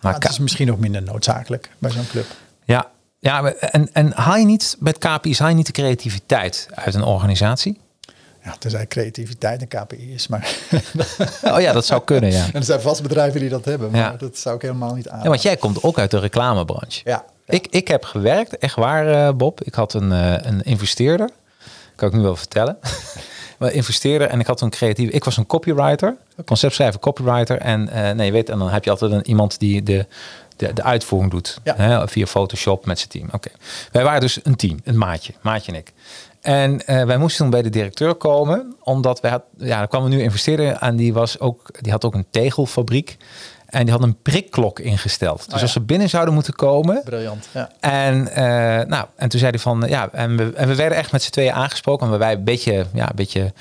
Maar 0.00 0.14
het 0.14 0.28
is 0.28 0.38
misschien 0.38 0.72
ook 0.72 0.78
minder 0.78 1.02
noodzakelijk 1.02 1.70
bij 1.78 1.90
zo'n 1.90 2.06
club. 2.10 2.26
Ja, 2.64 2.86
ja 3.18 3.52
en, 3.52 3.88
en 3.92 4.12
haal 4.12 4.36
je 4.36 4.44
niet 4.44 4.76
met 4.78 4.98
KPI's 4.98 5.38
haal 5.38 5.48
je 5.48 5.54
niet 5.54 5.66
de 5.66 5.72
creativiteit 5.72 6.68
uit 6.74 6.94
een 6.94 7.04
organisatie? 7.04 7.80
Ja, 8.44 8.56
tenzij 8.58 8.86
creativiteit 8.86 9.62
een 9.62 9.68
KPI 9.68 10.14
is, 10.14 10.28
maar... 10.28 10.56
oh 11.54 11.60
ja, 11.60 11.72
dat 11.72 11.86
zou 11.86 12.02
kunnen, 12.04 12.32
ja. 12.32 12.44
En 12.52 12.52
er 12.52 12.64
zijn 12.64 12.80
vast 12.80 13.02
bedrijven 13.02 13.40
die 13.40 13.48
dat 13.48 13.64
hebben, 13.64 13.90
maar 13.90 14.00
Ja. 14.00 14.16
dat 14.16 14.38
zou 14.38 14.56
ik 14.56 14.62
helemaal 14.62 14.94
niet 14.94 15.08
aan. 15.08 15.22
Ja, 15.22 15.28
want 15.28 15.42
jij 15.42 15.56
komt 15.56 15.82
ook 15.82 15.98
uit 15.98 16.10
de 16.10 16.18
reclamebranche. 16.18 17.00
Ja. 17.04 17.24
Ik, 17.46 17.66
ik 17.70 17.88
heb 17.88 18.04
gewerkt, 18.04 18.58
echt 18.58 18.74
waar, 18.74 19.08
uh, 19.08 19.30
Bob. 19.36 19.62
Ik 19.62 19.74
had 19.74 19.94
een, 19.94 20.10
uh, 20.10 20.34
een 20.40 20.62
investeerder. 20.62 21.30
Kan 21.96 22.08
ik 22.08 22.14
nu 22.14 22.20
wel 22.20 22.36
vertellen. 22.36 22.78
maar 23.60 23.72
investeerder 23.72 24.28
en 24.28 24.40
ik 24.40 24.46
had 24.46 24.60
een 24.60 24.70
creatief. 24.70 25.10
Ik 25.10 25.24
was 25.24 25.36
een 25.36 25.46
copywriter, 25.46 26.16
conceptschrijver, 26.44 27.00
copywriter. 27.00 27.58
En 27.58 27.88
uh, 27.92 28.10
nee, 28.10 28.26
je 28.26 28.32
weet, 28.32 28.48
en 28.48 28.58
dan 28.58 28.68
heb 28.68 28.84
je 28.84 28.90
altijd 28.90 29.12
een, 29.12 29.28
iemand 29.28 29.58
die 29.58 29.82
de, 29.82 30.06
de, 30.56 30.72
de 30.72 30.82
uitvoering 30.82 31.30
doet. 31.30 31.58
Ja. 31.64 31.74
Hè, 31.76 32.08
via 32.08 32.26
Photoshop 32.26 32.86
met 32.86 32.98
zijn 32.98 33.10
team. 33.10 33.28
Oké. 33.32 33.50
Wij 33.92 34.04
waren 34.04 34.20
dus 34.20 34.38
een 34.42 34.56
team, 34.56 34.80
een 34.84 34.98
maatje, 34.98 35.32
maatje 35.40 35.72
en 35.72 35.78
ik. 35.78 35.92
En 36.40 36.72
uh, 36.72 37.04
wij 37.04 37.18
moesten 37.18 37.42
toen 37.42 37.50
bij 37.50 37.62
de 37.62 37.70
directeur 37.70 38.14
komen, 38.14 38.76
omdat 38.82 39.20
wij 39.20 39.30
had, 39.30 39.42
ja, 39.56 39.80
er 39.80 39.88
kwam 39.88 40.02
een 40.02 40.08
nieuwe 40.08 40.24
investeerder 40.24 40.78
aan 40.78 40.96
die 40.96 41.12
was 41.12 41.40
ook, 41.40 41.70
die 41.80 41.92
had 41.92 42.04
ook 42.04 42.14
een 42.14 42.26
tegelfabriek. 42.30 43.16
En 43.70 43.84
die 43.84 43.94
had 43.94 44.02
een 44.02 44.22
prikklok 44.22 44.78
ingesteld. 44.78 45.38
Dus 45.38 45.46
Oh 45.46 45.54
ja. 45.54 45.62
als 45.62 45.72
ze 45.72 45.80
binnen 45.80 46.08
zouden 46.08 46.34
moeten 46.34 46.54
komen. 46.54 47.02
Briljant. 47.04 47.48
Ja. 47.52 47.70
En, 47.80 48.28
uh, 48.28 48.34
nou, 48.88 49.06
en 49.16 49.28
toen 49.28 49.40
zei 49.40 49.50
hij 49.50 49.60
van 49.60 49.84
ja, 49.88 50.08
en 50.12 50.36
we, 50.36 50.52
en 50.54 50.68
we 50.68 50.74
werden 50.74 50.98
echt 50.98 51.12
met 51.12 51.22
z'n 51.22 51.30
tweeën 51.30 51.52
aangesproken. 51.52 52.08
Maar 52.08 52.18
wij 52.18 52.32
een 52.32 52.44
beetje, 52.44 52.86
ja, 52.92 53.08
een 53.08 53.16
beetje 53.16 53.52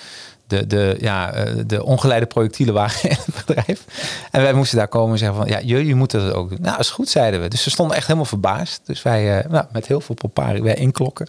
de, 0.50 0.68
de, 0.68 0.98
ja, 1.00 1.34
eh, 1.34 1.54
de 1.66 1.84
ongeleide 1.84 2.26
projectielen 2.26 2.74
waren 2.74 3.10
in 3.10 3.18
het 3.26 3.46
bedrijf. 3.46 3.86
En 4.32 4.42
wij 4.42 4.54
moesten 4.54 4.78
daar 4.78 4.88
komen 4.88 5.12
en 5.12 5.18
zeggen 5.18 5.38
van, 5.38 5.48
ja, 5.48 5.62
jullie 5.62 5.96
moeten 5.96 6.26
dat 6.26 6.34
ook 6.34 6.50
doen. 6.50 6.62
Nou, 6.62 6.80
is 6.80 6.90
goed, 6.90 7.10
zeiden 7.10 7.42
we. 7.42 7.48
Dus 7.48 7.64
ze 7.64 7.70
stonden 7.70 7.96
echt 7.96 8.06
helemaal 8.06 8.28
verbaasd. 8.28 8.82
Dus 8.86 9.02
wij, 9.02 9.38
uh, 9.38 9.52
nou, 9.52 9.66
met 9.72 9.88
heel 9.88 10.02
veel 10.02 10.16
popari, 10.16 10.62
wij 10.62 10.76
inklokken. 10.76 11.28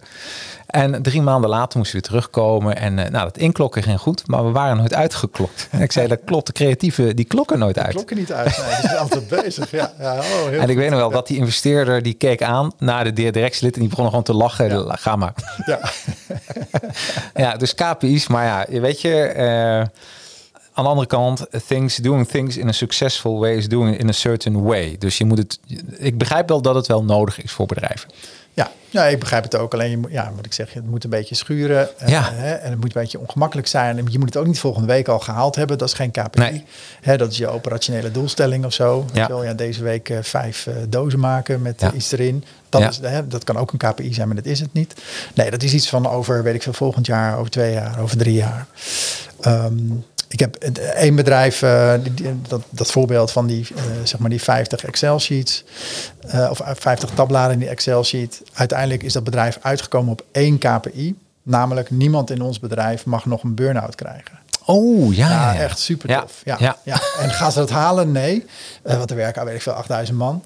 En 0.71 1.01
drie 1.01 1.21
maanden 1.21 1.49
later 1.49 1.77
moesten 1.77 1.97
we 1.97 2.03
terugkomen. 2.03 2.75
En 2.75 2.97
uh, 2.97 3.05
nou, 3.05 3.23
dat 3.23 3.37
inklokken 3.37 3.83
ging 3.83 3.99
goed, 3.99 4.27
maar 4.27 4.45
we 4.45 4.51
waren 4.51 4.77
nooit 4.77 4.93
uitgeklokt. 4.93 5.67
En 5.71 5.81
ik 5.81 5.91
zei, 5.91 6.07
dat 6.07 6.19
klopt, 6.25 6.47
de 6.47 6.53
creatieve, 6.53 7.13
die 7.13 7.25
klokken 7.25 7.59
nooit 7.59 7.79
uit. 7.79 7.93
klokken 7.93 8.17
niet 8.17 8.31
uit, 8.33 8.57
nee, 8.57 8.75
die 8.81 8.89
zijn 8.89 8.97
altijd 8.97 9.27
bezig. 9.41 9.71
Ja, 9.71 9.93
ja, 9.99 10.15
oh, 10.15 10.49
heel 10.49 10.59
en 10.59 10.69
ik 10.69 10.77
weet 10.77 10.89
nog 10.89 10.99
wel 10.99 11.09
dat 11.09 11.27
die 11.27 11.37
investeerder, 11.37 12.03
die 12.03 12.13
keek 12.13 12.43
aan 12.43 12.71
naar 12.77 13.03
de 13.03 13.13
directielid 13.13 13.73
en 13.73 13.79
die 13.79 13.89
begon 13.89 14.05
gewoon 14.05 14.23
te 14.23 14.33
lachen. 14.33 14.85
Ja. 14.85 14.95
Ga 14.95 15.15
maar. 15.15 15.33
Ja. 15.65 15.79
ja, 17.43 17.57
dus 17.57 17.75
KPI's, 17.75 18.27
maar 18.27 18.45
ja, 18.45 18.79
weet 18.81 19.01
je... 19.01 19.33
Uh, 19.37 19.99
aan 20.73 20.83
de 20.83 20.89
andere 20.89 21.07
kant, 21.07 21.47
things, 21.67 21.95
doing 21.95 22.27
things 22.27 22.57
in 22.57 22.67
a 22.67 22.71
successful 22.71 23.39
way 23.39 23.55
is 23.55 23.67
doing 23.67 23.93
it 23.93 23.99
in 23.99 24.09
a 24.09 24.11
certain 24.11 24.63
way. 24.63 24.95
Dus 24.99 25.17
je 25.17 25.25
moet 25.25 25.37
het. 25.37 25.59
Ik 25.97 26.17
begrijp 26.17 26.49
wel 26.49 26.61
dat 26.61 26.75
het 26.75 26.87
wel 26.87 27.03
nodig 27.03 27.41
is 27.41 27.51
voor 27.51 27.65
bedrijven. 27.65 28.09
Ja, 28.53 28.71
ja, 28.89 29.05
ik 29.05 29.19
begrijp 29.19 29.43
het 29.43 29.55
ook. 29.55 29.73
Alleen, 29.73 30.05
ja, 30.09 30.31
wat 30.35 30.45
ik 30.45 30.53
zeg, 30.53 30.73
het 30.73 30.85
moet 30.85 31.03
een 31.03 31.09
beetje 31.09 31.35
schuren. 31.35 31.89
Ja. 32.05 32.31
hè, 32.33 32.53
en 32.53 32.69
het 32.69 32.79
moet 32.79 32.95
een 32.95 33.01
beetje 33.01 33.19
ongemakkelijk 33.19 33.67
zijn. 33.67 33.97
En 33.97 34.05
je 34.09 34.19
moet 34.19 34.27
het 34.27 34.37
ook 34.37 34.47
niet 34.47 34.59
volgende 34.59 34.87
week 34.87 35.07
al 35.07 35.19
gehaald 35.19 35.55
hebben. 35.55 35.77
Dat 35.77 35.87
is 35.87 35.93
geen 35.93 36.11
KPI. 36.11 36.39
Nee. 36.39 36.65
Hè, 37.01 37.17
dat 37.17 37.31
is 37.31 37.37
je 37.37 37.47
operationele 37.47 38.11
doelstelling 38.11 38.65
of 38.65 38.73
zo. 38.73 39.05
Ja. 39.13 39.27
Wel, 39.27 39.43
ja, 39.43 39.53
deze 39.53 39.83
week 39.83 40.09
uh, 40.09 40.17
vijf 40.21 40.65
uh, 40.65 40.75
dozen 40.89 41.19
maken 41.19 41.61
met 41.61 41.81
ja. 41.81 41.91
iets 41.91 42.11
erin. 42.11 42.43
Dat, 42.69 42.89
is, 42.89 42.99
hè, 43.01 43.27
dat 43.27 43.43
kan 43.43 43.57
ook 43.57 43.71
een 43.71 43.77
KPI 43.77 44.13
zijn, 44.13 44.27
maar 44.27 44.35
dat 44.35 44.45
is 44.45 44.59
het 44.59 44.73
niet. 44.73 44.93
Nee, 45.33 45.51
dat 45.51 45.63
is 45.63 45.73
iets 45.73 45.89
van 45.89 46.07
over, 46.07 46.43
weet 46.43 46.55
ik 46.55 46.63
veel, 46.63 46.73
volgend 46.73 47.05
jaar, 47.05 47.37
over 47.37 47.51
twee 47.51 47.73
jaar, 47.73 47.99
over 47.99 48.17
drie 48.17 48.33
jaar. 48.33 48.67
Um, 49.45 50.05
ik 50.31 50.39
heb 50.39 50.55
één 50.95 51.15
bedrijf, 51.15 51.61
uh, 51.61 51.93
dat, 52.47 52.61
dat 52.69 52.91
voorbeeld 52.91 53.31
van 53.31 53.47
die, 53.47 53.67
uh, 53.71 53.81
zeg 54.03 54.19
maar 54.19 54.29
die 54.29 54.41
50 54.41 54.83
Excel-sheets, 54.83 55.63
uh, 56.33 56.47
of 56.49 56.61
50 56.65 57.09
tabbladen 57.09 57.53
in 57.53 57.59
die 57.59 57.69
Excel-sheet. 57.69 58.41
Uiteindelijk 58.53 59.03
is 59.03 59.13
dat 59.13 59.23
bedrijf 59.23 59.57
uitgekomen 59.61 60.11
op 60.11 60.25
één 60.31 60.57
KPI. 60.57 61.15
Namelijk, 61.43 61.89
niemand 61.89 62.29
in 62.29 62.41
ons 62.41 62.59
bedrijf 62.59 63.05
mag 63.05 63.25
nog 63.25 63.43
een 63.43 63.55
burn-out 63.55 63.95
krijgen. 63.95 64.39
Oh 64.65 65.15
ja, 65.15 65.29
ja, 65.29 65.59
echt 65.59 65.79
super 65.79 66.19
tof. 66.19 66.41
Ja, 66.43 66.55
ja, 66.59 66.77
ja. 66.83 67.01
En 67.19 67.29
gaan 67.29 67.51
ze 67.51 67.59
dat 67.59 67.69
halen? 67.69 68.11
Nee. 68.11 68.45
want 68.83 69.09
er 69.09 69.15
werken, 69.15 69.45
weet 69.45 69.55
ik 69.55 69.61
veel, 69.61 69.73
8000 69.73 70.17
man. 70.17 70.43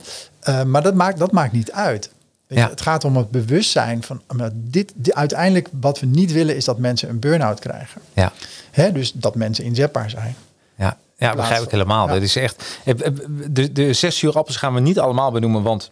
maar 0.65 0.83
dat 0.83 0.93
maakt, 0.93 1.17
dat 1.17 1.31
maakt 1.31 1.51
niet 1.51 1.71
uit. 1.71 2.09
Ja. 2.47 2.69
Het 2.69 2.81
gaat 2.81 3.03
om 3.03 3.17
het 3.17 3.31
bewustzijn 3.31 4.03
van 4.03 4.21
dit, 4.53 4.93
dit, 4.95 5.15
uiteindelijk 5.15 5.69
wat 5.79 5.99
we 5.99 6.05
niet 6.05 6.31
willen 6.31 6.55
is 6.55 6.65
dat 6.65 6.77
mensen 6.77 7.09
een 7.09 7.19
burn-out 7.19 7.59
krijgen. 7.59 8.01
Ja. 8.13 8.31
Hè, 8.71 8.91
dus 8.91 9.11
dat 9.11 9.35
mensen 9.35 9.63
inzetbaar 9.63 10.09
zijn. 10.09 10.35
Ja, 10.75 10.97
ja 11.17 11.35
begrijp 11.35 11.63
ik 11.63 11.71
helemaal. 11.71 12.07
Dat 12.07 12.21
is 12.21 12.35
echt. 12.35 12.79
De, 13.49 13.71
de 13.71 13.93
zes 13.93 14.21
uur 14.21 14.37
appels 14.37 14.57
gaan 14.57 14.73
we 14.73 14.79
niet 14.79 14.99
allemaal 14.99 15.31
benoemen, 15.31 15.63
want 15.63 15.91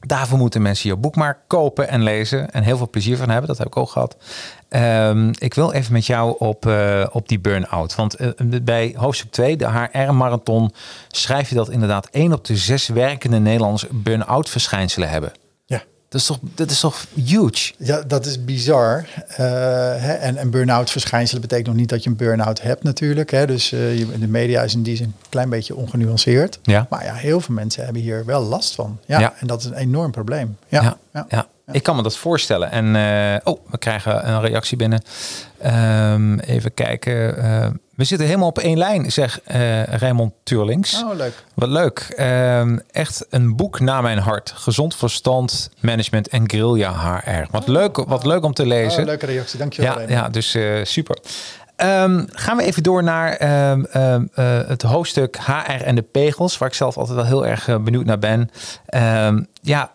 daarvoor 0.00 0.38
moeten 0.38 0.62
mensen 0.62 0.88
je 0.88 0.96
boek 0.96 1.16
maar 1.16 1.38
kopen 1.46 1.88
en 1.88 2.02
lezen 2.02 2.50
en 2.50 2.62
heel 2.62 2.76
veel 2.76 2.90
plezier 2.90 3.16
van 3.16 3.28
hebben. 3.28 3.48
Dat 3.48 3.58
heb 3.58 3.66
ik 3.66 3.76
ook 3.76 3.90
gehad. 3.90 4.16
Um, 4.68 5.30
ik 5.38 5.54
wil 5.54 5.72
even 5.72 5.92
met 5.92 6.06
jou 6.06 6.34
op, 6.38 6.66
uh, 6.66 7.06
op 7.12 7.28
die 7.28 7.40
burn-out. 7.40 7.94
Want 7.94 8.20
uh, 8.20 8.28
bij 8.62 8.94
hoofdstuk 8.96 9.30
2, 9.30 9.56
de 9.56 9.88
HR-marathon, 9.92 10.72
schrijf 11.08 11.48
je 11.48 11.54
dat 11.54 11.70
inderdaad 11.70 12.08
één 12.10 12.32
op 12.32 12.44
de 12.44 12.56
zes 12.56 12.88
werkende 12.88 13.38
Nederlanders 13.38 13.86
burn-out 13.90 14.48
verschijnselen 14.48 15.08
hebben. 15.08 15.32
Dat 16.10 16.20
is 16.20 16.26
toch, 16.26 16.38
dat 16.54 16.70
is 16.70 16.80
toch 16.80 17.06
huge? 17.24 17.72
Ja, 17.78 18.02
dat 18.06 18.26
is 18.26 18.44
bizar. 18.44 19.04
Uh, 19.30 19.36
hè? 19.36 20.12
En, 20.12 20.36
en 20.36 20.50
burn-out 20.50 20.90
verschijnselen 20.90 21.40
betekent 21.40 21.66
nog 21.66 21.76
niet 21.76 21.88
dat 21.88 22.04
je 22.04 22.10
een 22.10 22.16
burn-out 22.16 22.62
hebt 22.62 22.82
natuurlijk. 22.82 23.30
Hè? 23.30 23.46
Dus 23.46 23.72
uh, 23.72 24.06
de 24.18 24.28
media 24.28 24.62
is 24.62 24.74
in 24.74 24.82
die 24.82 24.96
zin 24.96 25.06
een 25.06 25.28
klein 25.28 25.48
beetje 25.48 25.76
ongenuanceerd. 25.76 26.58
Ja. 26.62 26.86
Maar 26.90 27.04
ja, 27.04 27.14
heel 27.14 27.40
veel 27.40 27.54
mensen 27.54 27.84
hebben 27.84 28.02
hier 28.02 28.24
wel 28.24 28.42
last 28.42 28.74
van. 28.74 28.98
Ja, 29.06 29.20
ja. 29.20 29.34
En 29.38 29.46
dat 29.46 29.60
is 29.60 29.66
een 29.66 29.74
enorm 29.74 30.10
probleem. 30.10 30.56
Ja, 30.68 30.82
ja. 30.82 30.96
Ja. 31.12 31.26
ja. 31.28 31.46
Ik 31.72 31.82
kan 31.82 31.96
me 31.96 32.02
dat 32.02 32.16
voorstellen. 32.16 32.70
En 32.70 32.94
uh, 32.94 33.52
oh, 33.52 33.60
we 33.70 33.78
krijgen 33.78 34.28
een 34.28 34.40
reactie 34.40 34.76
binnen. 34.76 35.02
Um, 36.12 36.38
even 36.38 36.74
kijken. 36.74 37.38
Uh, 37.38 37.66
we 37.94 38.04
zitten 38.04 38.26
helemaal 38.26 38.48
op 38.48 38.58
één 38.58 38.78
lijn, 38.78 39.12
zeg 39.12 39.40
uh, 39.48 39.82
Raymond 39.82 40.32
Turlings. 40.42 41.02
Oh, 41.02 41.16
leuk. 41.16 41.44
Wat 41.54 41.68
leuk. 41.68 42.14
Um, 42.18 42.80
echt 42.90 43.26
een 43.30 43.56
boek 43.56 43.80
naar 43.80 44.02
mijn 44.02 44.18
hart. 44.18 44.52
Gezond 44.56 44.96
verstand, 44.96 45.70
management 45.80 46.28
en 46.28 46.50
guerrilla 46.50 46.92
HR. 46.92 47.46
Wat, 47.50 47.62
oh, 47.62 47.68
leuk, 47.68 47.96
wat 47.96 48.24
leuk 48.24 48.44
om 48.44 48.54
te 48.54 48.66
lezen. 48.66 49.00
Oh, 49.00 49.06
leuke 49.06 49.26
reactie, 49.26 49.58
dankjewel. 49.58 50.00
Ja, 50.00 50.08
ja 50.08 50.28
dus 50.28 50.58
super. 50.82 51.18
Um, 51.76 52.26
gaan 52.32 52.56
we 52.56 52.62
even 52.62 52.82
door 52.82 53.02
naar 53.02 53.42
um, 53.70 53.86
um, 53.94 54.30
uh, 54.34 54.60
het 54.66 54.82
hoofdstuk 54.82 55.38
HR 55.38 55.84
en 55.84 55.94
de 55.94 56.02
pegels, 56.02 56.58
waar 56.58 56.68
ik 56.68 56.74
zelf 56.74 56.96
altijd 56.96 57.16
wel 57.16 57.26
heel 57.26 57.46
erg 57.46 57.82
benieuwd 57.82 58.04
naar 58.04 58.18
ben. 58.18 58.50
ja, 59.62 59.90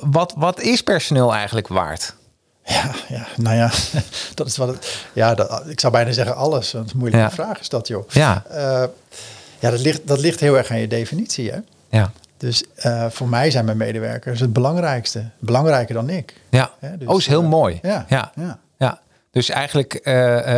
wat, 0.00 0.34
wat 0.36 0.60
is 0.60 0.82
personeel 0.82 1.34
eigenlijk 1.34 1.68
waard? 1.68 2.14
Ja, 2.64 2.90
ja, 3.08 3.26
nou 3.36 3.56
ja, 3.56 3.70
dat 4.34 4.46
is 4.46 4.56
wat 4.56 4.68
het. 4.68 5.06
Ja, 5.12 5.34
dat, 5.34 5.62
ik 5.68 5.80
zou 5.80 5.92
bijna 5.92 6.12
zeggen 6.12 6.36
alles. 6.36 6.72
Een 6.72 6.86
moeilijke 6.94 7.26
ja. 7.26 7.30
vraag 7.30 7.60
is 7.60 7.68
dat, 7.68 7.88
joh. 7.88 8.08
Ja, 8.08 8.44
uh, 8.50 8.84
ja 9.58 9.70
dat, 9.70 9.80
ligt, 9.80 10.06
dat 10.06 10.20
ligt 10.20 10.40
heel 10.40 10.56
erg 10.56 10.70
aan 10.70 10.78
je 10.78 10.86
definitie, 10.86 11.50
hè? 11.50 11.58
Ja. 11.90 12.12
Dus 12.36 12.64
uh, 12.86 13.06
voor 13.10 13.28
mij 13.28 13.50
zijn 13.50 13.64
mijn 13.64 13.76
medewerkers 13.76 14.40
het 14.40 14.52
belangrijkste. 14.52 15.30
Belangrijker 15.38 15.94
dan 15.94 16.08
ik. 16.10 16.34
Ja, 16.50 16.70
dus, 16.98 17.08
oh, 17.08 17.18
is 17.18 17.26
heel 17.26 17.42
uh, 17.42 17.48
mooi. 17.48 17.78
Ja, 17.82 18.06
ja. 18.08 18.32
ja. 18.34 18.58
ja. 18.78 19.00
Dus 19.30 19.48
eigenlijk, 19.48 20.00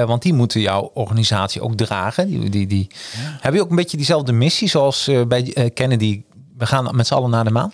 want 0.07 0.22
die 0.22 0.33
moeten 0.33 0.61
jouw 0.61 0.90
organisatie 0.94 1.62
ook 1.62 1.77
dragen. 1.77 2.27
Die, 2.27 2.51
die, 2.51 2.66
die. 2.66 2.90
Ja. 2.90 3.38
Heb 3.40 3.55
je 3.55 3.61
ook 3.61 3.70
een 3.70 3.77
beetje 3.77 3.96
diezelfde 3.96 4.33
missie 4.33 4.68
zoals 4.68 5.11
bij 5.29 5.70
Kennedy? 5.75 6.22
We 6.57 6.66
gaan 6.66 6.96
met 6.96 7.07
z'n 7.07 7.14
allen 7.14 7.31
naar 7.31 7.44
de 7.44 7.51
maan? 7.51 7.72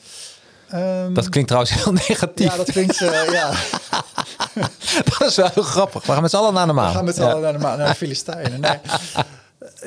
Um, 0.74 1.14
dat 1.14 1.28
klinkt 1.28 1.48
trouwens 1.48 1.82
heel 1.82 1.92
negatief. 2.08 2.50
Ja, 2.50 2.56
dat 2.56 2.70
klinkt, 2.70 3.00
uh, 3.00 3.32
ja. 3.32 3.50
dat 5.18 5.28
is 5.28 5.36
wel 5.36 5.50
heel 5.54 5.62
grappig. 5.62 6.06
We 6.06 6.12
gaan 6.12 6.22
met 6.22 6.30
z'n 6.30 6.36
allen 6.36 6.54
naar 6.54 6.66
de 6.66 6.72
maan. 6.72 6.88
We 6.88 6.94
gaan 6.94 7.04
met 7.04 7.14
z'n 7.14 7.22
ja. 7.22 7.28
allen 7.28 7.42
naar 7.42 7.52
de 7.52 7.58
maan, 7.58 7.78
naar 7.78 7.88
de 7.88 7.94
Filistijnen. 7.94 8.60
Nee. 8.60 8.78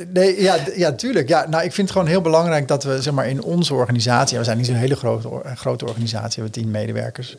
Nee, 0.07 0.41
ja, 0.41 0.57
ja, 0.75 0.91
tuurlijk. 0.91 1.27
Ja, 1.27 1.47
nou, 1.49 1.63
ik 1.63 1.73
vind 1.73 1.87
het 1.87 1.97
gewoon 1.97 2.11
heel 2.11 2.21
belangrijk 2.21 2.67
dat 2.67 2.83
we 2.83 3.01
zeg 3.01 3.13
maar, 3.13 3.27
in 3.27 3.43
onze 3.43 3.73
organisatie, 3.73 4.37
we 4.37 4.43
zijn 4.43 4.57
niet 4.57 4.65
zo'n 4.65 4.75
hele 4.75 4.95
grote, 4.95 5.29
grote 5.55 5.85
organisatie, 5.85 6.35
we 6.35 6.41
hebben 6.41 6.61
tien 6.61 6.71
medewerkers, 6.71 7.35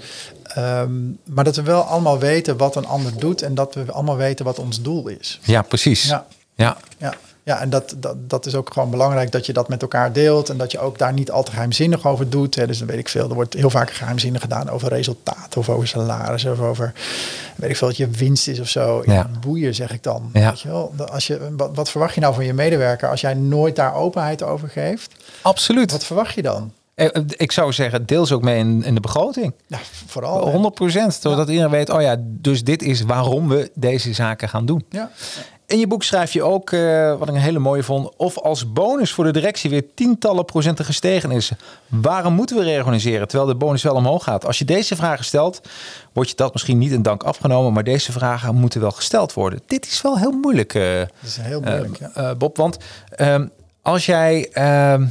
um, 0.59 1.19
maar 1.25 1.45
dat 1.45 1.57
we 1.57 1.63
wel 1.63 1.83
allemaal 1.83 2.19
weten 2.19 2.57
wat 2.57 2.77
een 2.77 2.87
ander 2.87 3.13
doet 3.19 3.43
en 3.43 3.55
dat 3.55 3.75
we 3.75 3.93
allemaal 3.93 4.17
weten 4.17 4.45
wat 4.45 4.59
ons 4.59 4.83
doel 4.83 5.09
is. 5.09 5.41
Ja, 5.43 5.63
precies. 5.63 6.03
Ja. 6.03 6.27
Ja. 6.55 6.77
ja. 6.99 7.15
Ja, 7.45 7.61
en 7.61 7.71
dat, 7.71 7.95
dat, 7.97 8.31
dat 8.31 8.47
is 8.47 8.55
ook 8.55 8.73
gewoon 8.73 8.91
belangrijk 8.91 9.33
dat 9.33 9.47
je 9.47 9.53
dat 9.53 9.69
met 9.69 9.83
elkaar 9.83 10.13
deelt. 10.13 10.49
En 10.49 10.57
dat 10.57 10.73
je 10.73 10.79
ook 10.79 10.99
daar 10.99 11.13
niet 11.13 11.31
al 11.31 11.43
te 11.43 11.51
geheimzinnig 11.51 12.07
over 12.07 12.31
doet. 12.31 12.55
Hè. 12.55 12.67
Dus 12.67 12.79
dan 12.79 12.87
weet 12.89 12.99
ik 12.99 13.09
veel. 13.09 13.29
Er 13.29 13.35
wordt 13.35 13.55
heel 13.55 13.71
vaak 13.71 13.91
geheimzinnig 13.91 14.41
gedaan 14.41 14.71
over 14.71 14.89
resultaat 14.89 15.57
of 15.57 15.69
over 15.69 15.89
salaris 15.89 16.45
of 16.45 16.61
over 16.61 16.93
weet 17.57 17.71
ik 17.71 17.77
veel 17.77 17.89
dat 17.89 17.97
je 17.97 18.09
winst 18.09 18.49
is 18.49 18.61
of 18.61 18.69
zo. 18.69 19.03
Ja. 19.07 19.31
Boeien 19.41 19.75
zeg 19.75 19.93
ik 19.93 20.03
dan. 20.03 20.31
Ja. 20.33 20.49
Weet 20.49 20.61
je 20.61 20.69
wel? 20.69 20.93
Als 21.13 21.27
je, 21.27 21.55
wat, 21.57 21.71
wat 21.75 21.91
verwacht 21.91 22.15
je 22.15 22.21
nou 22.21 22.35
van 22.35 22.45
je 22.45 22.55
medewerker 22.55 23.09
als 23.09 23.21
jij 23.21 23.35
nooit 23.35 23.77
daar 23.77 23.95
openheid 23.95 24.43
over 24.43 24.69
geeft? 24.69 25.15
Absoluut. 25.43 25.91
Wat 25.91 26.05
verwacht 26.05 26.35
je 26.35 26.43
dan? 26.43 26.73
Eh, 26.95 27.09
ik 27.37 27.53
zou 27.53 27.73
zeggen, 27.73 28.07
deels 28.07 28.33
ook 28.33 28.43
mee 28.43 28.59
in, 28.59 28.85
in 28.85 28.95
de 28.95 29.01
begroting. 29.01 29.55
Ja, 29.67 29.79
vooral. 30.07 30.51
100 30.51 30.75
procent. 30.75 31.15
Zodat 31.15 31.49
iedereen 31.49 31.71
weet, 31.71 31.91
oh 31.91 32.03
ja, 32.03 32.17
dus 32.21 32.65
dit 32.65 32.83
is 32.83 33.03
waarom 33.03 33.49
we 33.49 33.71
deze 33.75 34.15
zaken 34.15 34.49
gaan 34.49 34.67
doen. 34.67 34.85
Ja. 34.91 35.11
In 35.73 35.79
je 35.79 35.87
boek 35.87 36.03
schrijf 36.03 36.33
je 36.33 36.43
ook, 36.43 36.71
uh, 36.71 37.19
wat 37.19 37.29
ik 37.29 37.35
een 37.35 37.41
hele 37.41 37.59
mooie 37.59 37.83
vond, 37.83 38.17
of 38.17 38.39
als 38.39 38.73
bonus 38.73 39.13
voor 39.13 39.25
de 39.25 39.31
directie 39.31 39.71
weer 39.71 39.85
tientallen 39.95 40.45
procenten 40.45 40.85
gestegen 40.85 41.31
is. 41.31 41.53
Waarom 41.87 42.35
moeten 42.35 42.57
we 42.57 42.63
reorganiseren 42.63 43.29
terwijl 43.29 43.51
de 43.51 43.57
bonus 43.57 43.83
wel 43.83 43.95
omhoog 43.95 44.25
gaat? 44.25 44.47
Als 44.47 44.59
je 44.59 44.65
deze 44.65 44.97
vragen 44.97 45.25
stelt, 45.25 45.61
wordt 46.13 46.31
je 46.31 46.37
dat 46.37 46.53
misschien 46.53 46.79
niet 46.79 46.93
in 46.93 47.03
dank 47.03 47.23
afgenomen, 47.23 47.73
maar 47.73 47.85
deze 47.85 48.13
vragen 48.13 48.55
moeten 48.55 48.81
wel 48.81 48.91
gesteld 48.91 49.33
worden. 49.33 49.61
Dit 49.67 49.87
is 49.87 50.03
wel 50.03 50.19
heel 50.19 50.31
moeilijk, 50.31 50.75
uh, 50.75 50.99
dat 50.99 51.09
is 51.23 51.37
heel 51.41 51.61
moeilijk 51.61 52.01
uh, 52.01 52.09
ja. 52.15 52.35
Bob. 52.35 52.57
Want 52.57 52.79
ehm, 53.11 53.47
als 53.83 54.07
jij 54.07 54.49
ehm, 54.53 55.07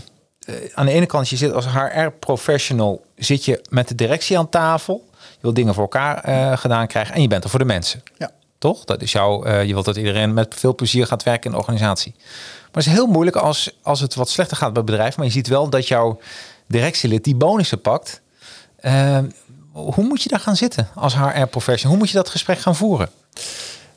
aan 0.73 0.85
de 0.85 0.91
ene 0.91 1.05
kant 1.05 1.29
je 1.29 1.37
zit 1.37 1.53
als 1.53 1.67
HR-professional, 1.67 3.05
zit 3.15 3.45
je 3.45 3.61
met 3.69 3.87
de 3.87 3.95
directie 3.95 4.37
aan 4.37 4.49
tafel, 4.49 5.05
je 5.19 5.37
wil 5.41 5.53
dingen 5.53 5.73
voor 5.73 5.83
elkaar 5.83 6.57
gedaan 6.57 6.87
krijgen 6.87 7.15
en 7.15 7.21
je 7.21 7.27
bent 7.27 7.43
er 7.43 7.49
voor 7.49 7.59
de 7.59 7.65
mensen. 7.65 8.03
Ja. 8.17 8.31
Toch? 8.61 8.85
Dat 8.85 9.01
is 9.01 9.11
jouw, 9.11 9.45
uh, 9.45 9.63
je 9.63 9.73
wilt 9.73 9.85
dat 9.85 9.95
iedereen 9.95 10.33
met 10.33 10.55
veel 10.55 10.75
plezier 10.75 11.07
gaat 11.07 11.23
werken 11.23 11.45
in 11.45 11.51
de 11.51 11.57
organisatie. 11.57 12.13
Maar 12.17 12.83
het 12.83 12.85
is 12.85 12.91
heel 12.91 13.05
moeilijk 13.05 13.35
als, 13.35 13.77
als 13.81 13.99
het 13.99 14.15
wat 14.15 14.29
slechter 14.29 14.57
gaat 14.57 14.73
bij 14.73 14.81
het 14.81 14.91
bedrijf. 14.91 15.17
Maar 15.17 15.25
je 15.25 15.31
ziet 15.31 15.47
wel 15.47 15.69
dat 15.69 15.87
jouw 15.87 16.19
directielid 16.67 17.23
die 17.23 17.35
bonussen 17.35 17.81
pakt. 17.81 18.21
Uh, 18.81 19.17
hoe 19.71 20.03
moet 20.03 20.21
je 20.21 20.29
daar 20.29 20.39
gaan 20.39 20.55
zitten 20.55 20.87
als 20.95 21.15
HR-professional? 21.15 21.89
Hoe 21.89 21.97
moet 21.97 22.09
je 22.09 22.17
dat 22.17 22.29
gesprek 22.29 22.59
gaan 22.59 22.75
voeren? 22.75 23.09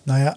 Nou 0.03 0.21
ja, 0.21 0.37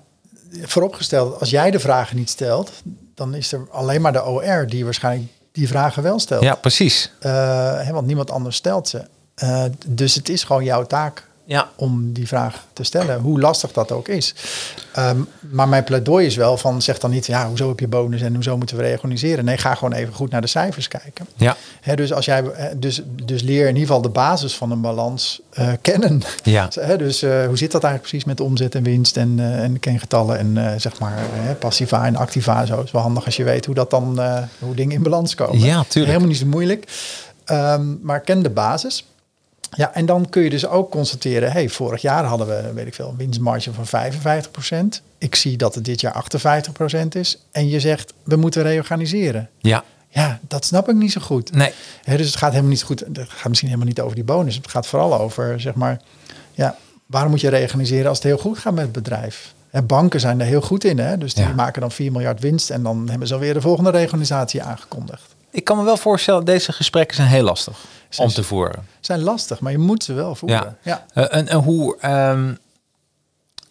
vooropgesteld, 0.62 1.40
als 1.40 1.50
jij 1.50 1.72
de 1.72 1.80
vragen 1.80 2.16
niet 2.16 2.30
stelt, 2.30 2.72
dan 3.16 3.34
is 3.36 3.52
er 3.52 3.68
alleen 3.72 4.02
maar 4.02 4.14
de 4.14 4.26
OR 4.26 4.68
die 4.68 4.84
waarschijnlijk 4.84 5.32
die 5.52 5.68
vragen 5.68 6.04
wel 6.04 6.20
stelt. 6.20 6.44
Ja, 6.44 6.56
precies. 6.56 7.12
Uh, 7.22 7.90
want 7.90 8.08
niemand 8.08 8.32
anders 8.32 8.56
stelt 8.56 8.88
ze. 8.88 9.06
Uh, 9.44 9.64
dus 9.86 10.16
het 10.16 10.30
is 10.30 10.44
gewoon 10.44 10.64
jouw 10.64 10.86
taak 10.86 11.28
ja. 11.48 11.70
om 11.76 12.14
die 12.14 12.28
vraag 12.28 12.66
te 12.74 12.84
stellen, 12.84 13.20
hoe 13.20 13.40
lastig 13.40 13.72
dat 13.72 13.92
ook 13.92 14.08
is. 14.08 14.34
Ehm, 14.94 15.18
maar 15.40 15.70
mijn 15.70 15.84
pleidooi 15.84 16.26
is 16.26 16.36
wel 16.36 16.58
van, 16.58 16.82
zeg 16.82 17.00
dan 17.00 17.12
niet, 17.12 17.26
ja, 17.26 17.48
hoezo 17.48 17.68
heb 17.68 17.80
je 17.80 17.88
bonus 17.88 18.22
en 18.22 18.34
hoezo 18.34 18.58
moeten 18.58 18.78
we 18.78 18.84
reorganiseren? 18.84 19.46
Nee, 19.46 19.58
ga 19.58 19.76
gewoon 19.76 19.94
even 19.94 20.14
goed 20.14 20.32
naar 20.32 20.42
de 20.42 20.48
cijfers 20.48 20.88
kijken. 20.88 21.28
Ja. 21.36 21.56
dus, 21.96 22.14
als 22.14 22.26
jij, 22.26 22.44
dus, 22.78 23.02
dus 23.24 23.42
leer 23.42 23.62
in 23.62 23.74
ieder 23.74 23.88
geval 23.88 24.02
de 24.02 24.10
basis 24.10 24.56
van 24.56 24.72
een 24.72 24.82
balans 24.82 25.42
uh, 25.60 25.70
kennen. 25.82 26.22
Ja. 26.44 26.70
dus 26.98 27.24
uh, 27.24 27.46
hoe 27.46 27.58
zit 27.58 27.72
dat 27.72 27.84
eigenlijk 27.84 28.02
precies 28.02 28.26
met 28.26 28.40
omzet 28.40 28.76
en 28.76 28.84
winst 28.84 29.18
en, 29.18 29.38
uh, 29.38 29.64
en 29.64 29.80
kengetallen 29.80 30.38
en 30.38 30.82
zeg 30.82 31.00
maar 31.00 31.18
passiva 31.60 32.06
en 32.06 32.16
activa 32.16 32.66
zo. 32.66 32.82
is 32.82 32.92
wel 32.92 33.02
handig 33.02 33.26
als 33.26 33.36
je 33.36 33.44
weet 33.44 33.66
hoe 33.66 33.76
dat 33.76 33.90
dan, 33.90 34.20
hoe 34.60 34.76
dingen 34.76 34.96
in 34.96 35.04
balans 35.04 35.36
komen. 35.36 35.60
Ja, 35.60 35.84
tuurlijk. 35.84 36.06
Helemaal 36.06 36.28
niet 36.28 36.38
zo 36.38 36.46
moeilijk. 36.46 36.88
Um, 37.52 38.00
maar 38.02 38.20
ken 38.20 38.44
de 38.44 38.50
basis. 38.50 39.06
Ja, 39.72 39.94
en 39.94 40.06
dan 40.06 40.30
kun 40.30 40.44
je 40.44 40.50
dus 40.50 40.68
ook 40.68 40.92
constateren, 40.92 41.52
hey, 41.52 41.70
vorig 41.70 42.02
jaar 42.02 42.24
hadden 42.24 42.48
we, 42.48 42.74
weet 42.74 42.88
ik 42.88 42.94
veel, 42.94 43.10
een 43.10 43.18
winstmarge 43.18 43.72
van 43.74 44.12
55%. 44.96 45.02
Ik 45.18 45.36
zie 45.36 45.58
dat 45.58 45.76
het 45.76 45.86
dit 45.86 46.02
jaar 46.02 46.26
58% 47.04 47.08
is. 47.10 47.42
En 47.52 47.70
je 47.70 47.80
zegt, 47.80 48.14
we 48.24 48.36
moeten 48.36 48.64
reorganiseren. 48.64 49.50
Ja. 49.58 49.84
Ja, 50.10 50.40
dat 50.48 50.66
snap 50.66 50.90
ik 50.90 50.96
niet 50.96 51.12
zo 51.12 51.22
goed. 51.22 51.52
Nee. 51.52 51.74
dus 52.06 52.26
het 52.26 52.36
gaat 52.36 52.50
helemaal 52.50 52.70
niet 52.70 52.80
zo 52.80 52.86
goed. 52.86 53.00
Het 53.00 53.30
gaat 53.30 53.48
misschien 53.48 53.70
helemaal 53.70 53.90
niet 53.90 54.02
over 54.02 54.16
die 54.16 54.24
bonus. 54.24 54.56
Het 54.56 54.68
gaat 54.68 54.88
vooral 54.88 55.20
over, 55.20 55.62
zeg 55.62 55.74
maar, 55.74 56.02
ja, 56.54 56.76
waarom 57.06 57.32
moet 57.32 57.42
je 57.42 57.50
reorganiseren 57.50 58.08
als 58.08 58.18
het 58.18 58.28
heel 58.28 58.38
goed 58.38 58.58
gaat 58.58 58.74
met 58.74 58.84
het 58.84 58.92
bedrijf? 58.92 59.54
En 59.70 59.86
banken 59.86 60.20
zijn 60.20 60.40
er 60.40 60.46
heel 60.46 60.62
goed 60.62 60.84
in, 60.84 61.00
hè? 61.00 61.18
dus 61.18 61.34
die 61.34 61.48
maken 61.56 61.82
dan 61.82 61.92
4 61.92 62.12
miljard 62.12 62.40
winst 62.40 62.70
en 62.70 62.84
dan 62.84 63.10
hebben 63.10 63.28
ze 63.28 63.34
alweer 63.34 63.54
de 63.54 63.62
volgende 63.62 63.90
reorganisatie 63.90 64.62
aangekondigd. 64.62 65.36
Ik 65.52 65.64
kan 65.64 65.78
me 65.78 65.84
wel 65.84 65.98
voorstellen, 65.98 66.46
deze 66.46 66.72
gesprekken 66.72 67.16
zijn 67.16 67.28
heel 67.28 67.44
lastig 67.44 67.86
om 68.18 68.28
te 68.30 68.44
voeren. 68.44 68.88
Zijn 69.00 69.22
lastig, 69.22 69.60
maar 69.60 69.72
je 69.72 69.78
moet 69.78 70.04
ze 70.04 70.14
wel 70.14 70.36
voeren. 70.36 70.78
Ja. 70.82 71.06
ja. 71.14 71.24
Uh, 71.24 71.38
en, 71.38 71.48
en, 71.48 71.58
hoe 71.58 71.98
um, 72.06 72.58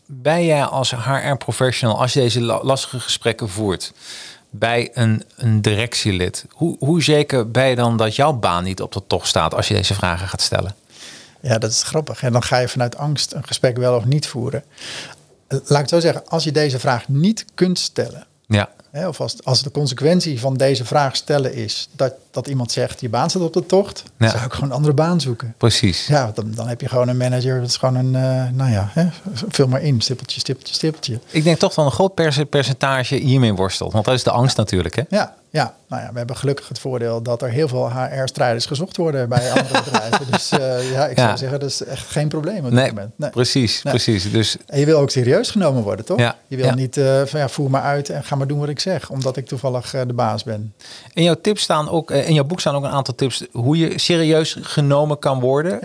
ben 0.06 0.44
jij 0.44 0.64
als 0.64 0.90
HR-professional, 0.90 2.00
als 2.00 2.12
je 2.12 2.20
deze 2.20 2.40
lastige 2.40 3.00
gesprekken 3.00 3.48
voert 3.48 3.92
bij 4.50 4.90
een, 4.94 5.22
een 5.36 5.62
directielid, 5.62 6.44
hoe, 6.50 6.76
hoe 6.78 7.02
zeker 7.02 7.50
ben 7.50 7.66
je 7.66 7.74
dan 7.76 7.96
dat 7.96 8.16
jouw 8.16 8.32
baan 8.32 8.64
niet 8.64 8.82
op 8.82 8.92
de 8.92 9.02
tocht 9.06 9.28
staat 9.28 9.54
als 9.54 9.68
je 9.68 9.74
deze 9.74 9.94
vragen 9.94 10.28
gaat 10.28 10.40
stellen? 10.40 10.74
Ja, 11.40 11.58
dat 11.58 11.70
is 11.70 11.82
grappig. 11.82 12.22
En 12.22 12.32
dan 12.32 12.42
ga 12.42 12.58
je 12.58 12.68
vanuit 12.68 12.96
angst 12.96 13.32
een 13.32 13.46
gesprek 13.46 13.76
wel 13.76 13.96
of 13.96 14.04
niet 14.04 14.26
voeren. 14.26 14.64
Laat 15.48 15.82
ik 15.82 15.88
zo 15.88 16.00
zeggen, 16.00 16.28
als 16.28 16.44
je 16.44 16.52
deze 16.52 16.78
vraag 16.78 17.08
niet 17.08 17.44
kunt 17.54 17.78
stellen, 17.78 18.26
ja. 18.46 18.68
Hè, 18.96 19.08
of 19.08 19.20
als, 19.20 19.36
als 19.44 19.62
de 19.62 19.70
consequentie 19.70 20.40
van 20.40 20.54
deze 20.54 20.84
vraag 20.84 21.16
stellen 21.16 21.54
is 21.54 21.88
dat, 21.92 22.12
dat 22.30 22.46
iemand 22.46 22.72
zegt, 22.72 23.00
je 23.00 23.08
baan 23.08 23.30
staat 23.30 23.42
op 23.42 23.52
de 23.52 23.66
tocht, 23.66 24.02
dan 24.18 24.30
zou 24.30 24.44
ik 24.44 24.52
gewoon 24.52 24.68
een 24.68 24.74
andere 24.76 24.94
baan 24.94 25.20
zoeken. 25.20 25.54
Precies. 25.56 26.06
Ja, 26.06 26.30
dan, 26.34 26.50
dan 26.54 26.68
heb 26.68 26.80
je 26.80 26.88
gewoon 26.88 27.08
een 27.08 27.16
manager, 27.16 27.60
dat 27.60 27.68
is 27.68 27.76
gewoon 27.76 27.94
een, 27.94 28.06
uh, 28.06 28.50
nou 28.52 28.70
ja, 28.70 28.88
hè, 28.92 29.06
vul 29.48 29.68
maar 29.68 29.82
in, 29.82 30.00
stippeltje, 30.00 30.40
stippeltje, 30.40 30.74
stippeltje. 30.74 31.20
Ik 31.30 31.44
denk 31.44 31.58
toch 31.58 31.74
wel 31.74 31.84
een 31.84 31.90
groot 31.90 32.14
percentage 32.50 33.14
hiermee 33.14 33.54
worstelt, 33.54 33.92
want 33.92 34.04
dat 34.04 34.14
is 34.14 34.22
de 34.22 34.30
angst 34.30 34.56
natuurlijk. 34.56 34.94
Hè? 34.94 35.02
Ja, 35.08 35.34
ja, 35.56 35.74
nou 35.88 36.02
ja, 36.02 36.10
we 36.12 36.18
hebben 36.18 36.36
gelukkig 36.36 36.68
het 36.68 36.78
voordeel 36.78 37.22
dat 37.22 37.42
er 37.42 37.48
heel 37.48 37.68
veel 37.68 37.90
HR-strijders 37.90 38.66
gezocht 38.66 38.96
worden 38.96 39.28
bij 39.28 39.50
andere 39.52 39.82
bedrijven. 39.84 40.26
Dus 40.30 40.52
uh, 40.52 40.92
ja, 40.92 41.06
ik 41.06 41.18
zou 41.18 41.36
zeggen, 41.36 41.60
dat 41.60 41.68
is 41.68 41.84
echt 41.84 42.06
geen 42.06 42.28
probleem 42.28 42.64
op 42.64 42.70
nee, 42.70 42.84
dit 42.84 42.94
moment. 42.94 43.12
Nee, 43.16 43.30
precies, 43.30 43.80
precies. 43.82 44.30
Dus... 44.30 44.56
En 44.66 44.78
je 44.78 44.86
wil 44.86 44.98
ook 44.98 45.10
serieus 45.10 45.50
genomen 45.50 45.82
worden, 45.82 46.04
toch? 46.04 46.18
Ja, 46.18 46.36
je 46.46 46.56
wil 46.56 46.72
niet 46.72 46.96
uh, 46.96 47.22
van 47.24 47.40
ja, 47.40 47.48
voer 47.48 47.70
maar 47.70 47.82
uit 47.82 48.08
en 48.08 48.24
ga 48.24 48.36
maar 48.36 48.46
doen 48.46 48.58
wat 48.58 48.68
ik 48.68 48.80
zeg, 48.80 49.10
omdat 49.10 49.36
ik 49.36 49.46
toevallig 49.46 49.94
uh, 49.94 50.00
de 50.06 50.12
baas 50.12 50.44
ben. 50.44 50.74
In 51.12 51.22
jouw 51.22 51.40
tips 51.40 51.62
staan 51.62 51.88
ook, 51.88 52.10
in 52.10 52.34
jouw 52.34 52.44
boek 52.44 52.60
staan 52.60 52.74
ook 52.74 52.84
een 52.84 52.90
aantal 52.90 53.14
tips 53.14 53.44
hoe 53.52 53.78
je 53.78 53.98
serieus 53.98 54.58
genomen 54.60 55.18
kan 55.18 55.40
worden 55.40 55.80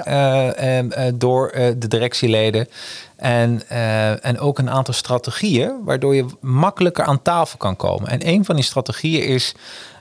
door 1.18 1.52
de 1.78 1.88
directieleden. 1.88 2.68
En, 3.22 3.62
uh, 3.72 4.26
en 4.26 4.40
ook 4.40 4.60
een 4.60 4.70
aantal 4.70 4.94
strategieën 4.94 5.84
waardoor 5.84 6.16
je 6.16 6.26
makkelijker 6.40 7.04
aan 7.04 7.22
tafel 7.22 7.58
kan 7.58 7.76
komen. 7.76 8.10
En 8.10 8.28
een 8.28 8.46
van 8.46 8.56
die 8.56 8.64
strategieën 8.64 9.24
is 9.24 9.56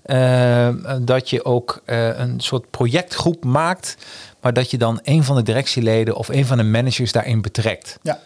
uh, 0.06 0.68
dat 1.00 1.30
je 1.30 1.44
ook 1.44 1.82
uh, 1.86 2.18
een 2.18 2.40
soort 2.40 2.70
projectgroep 2.70 3.44
maakt, 3.44 3.96
maar 4.40 4.52
dat 4.52 4.70
je 4.70 4.78
dan 4.78 5.00
een 5.02 5.24
van 5.24 5.36
de 5.36 5.42
directieleden 5.42 6.16
of 6.16 6.28
een 6.28 6.46
van 6.46 6.56
de 6.56 6.62
managers 6.62 7.12
daarin 7.12 7.42
betrekt. 7.42 7.98
Ja. 8.02 8.18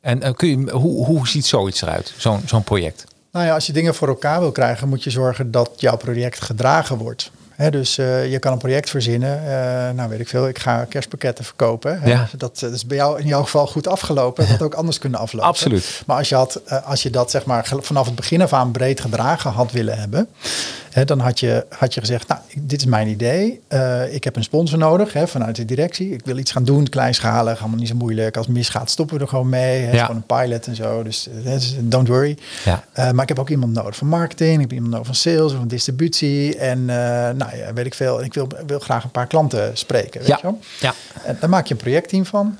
En 0.00 0.34
kun 0.34 0.48
je, 0.48 0.70
hoe, 0.70 1.06
hoe 1.06 1.28
ziet 1.28 1.46
zoiets 1.46 1.82
eruit, 1.82 2.14
zo'n 2.16 2.42
zo'n 2.46 2.64
project? 2.64 3.04
Nou 3.32 3.46
ja, 3.46 3.54
als 3.54 3.66
je 3.66 3.72
dingen 3.72 3.94
voor 3.94 4.08
elkaar 4.08 4.40
wil 4.40 4.52
krijgen, 4.52 4.88
moet 4.88 5.04
je 5.04 5.10
zorgen 5.10 5.50
dat 5.50 5.70
jouw 5.76 5.96
project 5.96 6.40
gedragen 6.40 6.96
wordt 6.96 7.30
dus 7.70 7.98
uh, 7.98 8.30
je 8.30 8.38
kan 8.38 8.52
een 8.52 8.58
project 8.58 8.90
verzinnen. 8.90 9.42
Uh, 9.42 9.50
nou, 9.96 10.08
weet 10.08 10.20
ik 10.20 10.28
veel, 10.28 10.48
ik 10.48 10.58
ga 10.58 10.84
kerstpakketten 10.84 11.44
verkopen. 11.44 12.00
Ja. 12.04 12.28
Dat, 12.36 12.58
dat, 12.58 12.72
is 12.72 12.86
bij 12.86 12.96
jou 12.96 13.20
in 13.20 13.26
jouw 13.26 13.42
geval 13.42 13.66
goed 13.66 13.86
afgelopen. 13.86 14.48
Dat 14.48 14.62
ook 14.62 14.74
anders 14.74 14.98
kunnen 14.98 15.20
aflopen. 15.20 15.48
Absoluut. 15.52 16.02
Maar 16.06 16.16
als 16.16 16.28
je, 16.28 16.34
had, 16.34 16.60
uh, 16.66 16.86
als 16.86 17.02
je 17.02 17.10
dat 17.10 17.30
zeg 17.30 17.44
maar 17.44 17.66
vanaf 17.80 18.06
het 18.06 18.14
begin 18.14 18.42
af 18.42 18.52
aan 18.52 18.70
breed 18.70 19.00
gedragen 19.00 19.50
had 19.50 19.72
willen 19.72 19.98
hebben, 19.98 20.28
hè, 20.90 21.04
dan 21.04 21.18
had 21.18 21.40
je, 21.40 21.66
had 21.68 21.94
je 21.94 22.00
gezegd, 22.00 22.28
nou, 22.28 22.40
dit 22.60 22.80
is 22.80 22.86
mijn 22.86 23.08
idee. 23.08 23.60
ik 24.10 24.24
heb 24.24 24.36
een 24.36 24.42
sponsor 24.42 24.78
nodig 24.78 25.12
hè, 25.12 25.28
vanuit 25.28 25.56
de 25.56 25.64
directie. 25.64 26.12
Ik 26.12 26.24
wil 26.24 26.38
iets 26.38 26.52
gaan 26.52 26.64
doen, 26.64 26.88
kleinschalig, 26.88 27.60
allemaal 27.60 27.78
niet 27.78 27.88
zo 27.88 27.94
moeilijk. 27.94 28.36
Als 28.36 28.46
het 28.46 28.54
misgaat, 28.54 28.90
stoppen 28.90 29.16
we 29.16 29.22
er 29.22 29.28
gewoon 29.28 29.48
mee. 29.48 29.80
Hè, 29.82 29.92
ja. 29.92 30.04
Gewoon 30.06 30.22
een 30.28 30.36
pilot 30.36 30.66
en 30.66 30.76
zo. 30.76 31.02
Dus 31.02 31.28
don't 31.80 32.08
worry. 32.08 32.38
Ja. 32.64 32.84
maar 33.12 33.22
ik 33.22 33.28
heb 33.28 33.38
ook 33.38 33.50
iemand 33.50 33.72
nodig 33.72 33.96
van 33.96 34.08
marketing. 34.08 34.54
Ik 34.54 34.60
heb 34.60 34.72
iemand 34.72 34.90
nodig 34.90 35.06
van 35.06 35.14
sales 35.14 35.52
of 35.52 35.58
van 35.58 35.68
distributie. 35.68 36.56
En 36.56 36.90
nou 37.44 37.56
ja, 37.56 37.72
weet 37.72 37.86
ik 37.86 37.94
veel. 37.94 38.24
Ik 38.24 38.34
wil, 38.34 38.48
wil 38.66 38.78
graag 38.78 39.04
een 39.04 39.10
paar 39.10 39.26
klanten 39.26 39.76
spreken. 39.76 40.20
Weet 40.20 40.28
ja. 40.28 40.36
je 40.36 40.42
wel? 40.42 40.58
ja. 40.80 40.94
En 41.24 41.36
daar 41.40 41.50
maak 41.50 41.66
je 41.66 41.74
een 41.74 41.80
projectteam 41.80 42.26
van. 42.26 42.58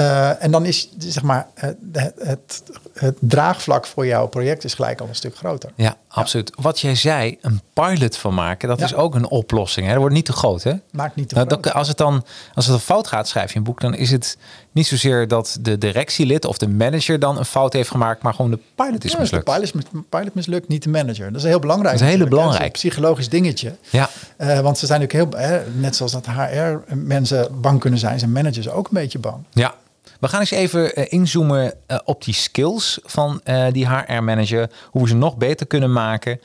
Uh, 0.00 0.42
en 0.42 0.50
dan 0.50 0.64
is 0.64 0.88
zeg 0.98 1.22
maar 1.22 1.46
het, 1.54 1.76
het, 2.18 2.62
het, 2.92 3.16
draagvlak 3.20 3.86
voor 3.86 4.06
jouw 4.06 4.26
project 4.26 4.64
is 4.64 4.74
gelijk 4.74 5.00
al 5.00 5.08
een 5.08 5.14
stuk 5.14 5.36
groter. 5.36 5.70
Ja, 5.74 5.96
absoluut. 6.16 6.52
Wat 6.60 6.80
jij 6.80 6.94
zei, 6.94 7.38
een 7.40 7.60
pilot 7.72 8.16
van 8.16 8.34
maken, 8.34 8.68
dat 8.68 8.78
ja. 8.78 8.84
is 8.84 8.94
ook 8.94 9.14
een 9.14 9.28
oplossing. 9.28 9.86
Hè? 9.86 9.92
Dat 9.92 10.00
wordt 10.00 10.14
niet 10.14 10.24
te 10.24 10.32
groot, 10.32 10.62
hè? 10.62 10.72
Maakt 10.92 11.16
niet 11.16 11.28
te 11.28 11.34
nou, 11.34 11.46
groot. 11.46 11.62
Dat, 11.62 11.72
als 11.72 11.88
het 11.88 11.96
dan 11.96 12.24
als 12.54 12.66
het 12.66 12.74
een 12.74 12.80
fout 12.80 13.06
gaat, 13.06 13.28
schrijf 13.28 13.52
je 13.52 13.58
een 13.58 13.64
boek, 13.64 13.80
dan 13.80 13.94
is 13.94 14.10
het 14.10 14.38
niet 14.72 14.86
zozeer 14.86 15.28
dat 15.28 15.58
de 15.60 15.78
directielid 15.78 16.44
of 16.44 16.58
de 16.58 16.68
manager 16.68 17.18
dan 17.18 17.38
een 17.38 17.44
fout 17.44 17.72
heeft 17.72 17.90
gemaakt, 17.90 18.22
maar 18.22 18.34
gewoon 18.34 18.50
de 18.50 18.58
pilot 18.74 19.04
is 19.04 19.12
ja, 19.12 19.18
mislukt. 19.18 19.46
De 19.46 19.52
pilot, 19.52 20.08
pilot 20.08 20.34
mislukt, 20.34 20.68
niet 20.68 20.82
de 20.82 20.90
manager. 20.90 21.32
Dat 21.32 21.40
is 21.40 21.48
heel 21.48 21.58
belangrijk. 21.58 21.92
Dat 21.98 22.02
is 22.02 22.12
een 22.12 22.18
hele 22.18 22.30
belangrijk. 22.30 22.64
een 22.64 22.72
psychologisch 22.72 23.28
dingetje. 23.28 23.76
Ja. 23.90 24.08
Uh, 24.38 24.60
want 24.60 24.78
ze 24.78 24.86
zijn 24.86 25.00
natuurlijk 25.00 25.34
heel, 25.34 25.42
hè, 25.42 25.62
net 25.74 25.96
zoals 25.96 26.12
dat 26.12 26.26
HR-mensen 26.26 27.60
bang 27.60 27.80
kunnen 27.80 27.98
zijn, 27.98 28.18
zijn 28.18 28.32
managers 28.32 28.68
ook 28.68 28.86
een 28.86 28.94
beetje 28.94 29.18
bang. 29.18 29.36
Ja. 29.52 29.74
We 30.20 30.28
gaan 30.28 30.40
eens 30.40 30.50
even 30.50 30.98
uh, 30.98 31.04
inzoomen 31.08 31.74
uh, 31.88 31.98
op 32.04 32.24
die 32.24 32.34
skills 32.34 32.98
van 33.04 33.40
uh, 33.44 33.66
die 33.72 33.88
HR-manager. 33.88 34.70
Hoe 34.90 35.02
we 35.02 35.08
ze 35.08 35.14
nog 35.14 35.36
beter 35.36 35.66
kunnen 35.66 35.92
maken. 35.92 36.40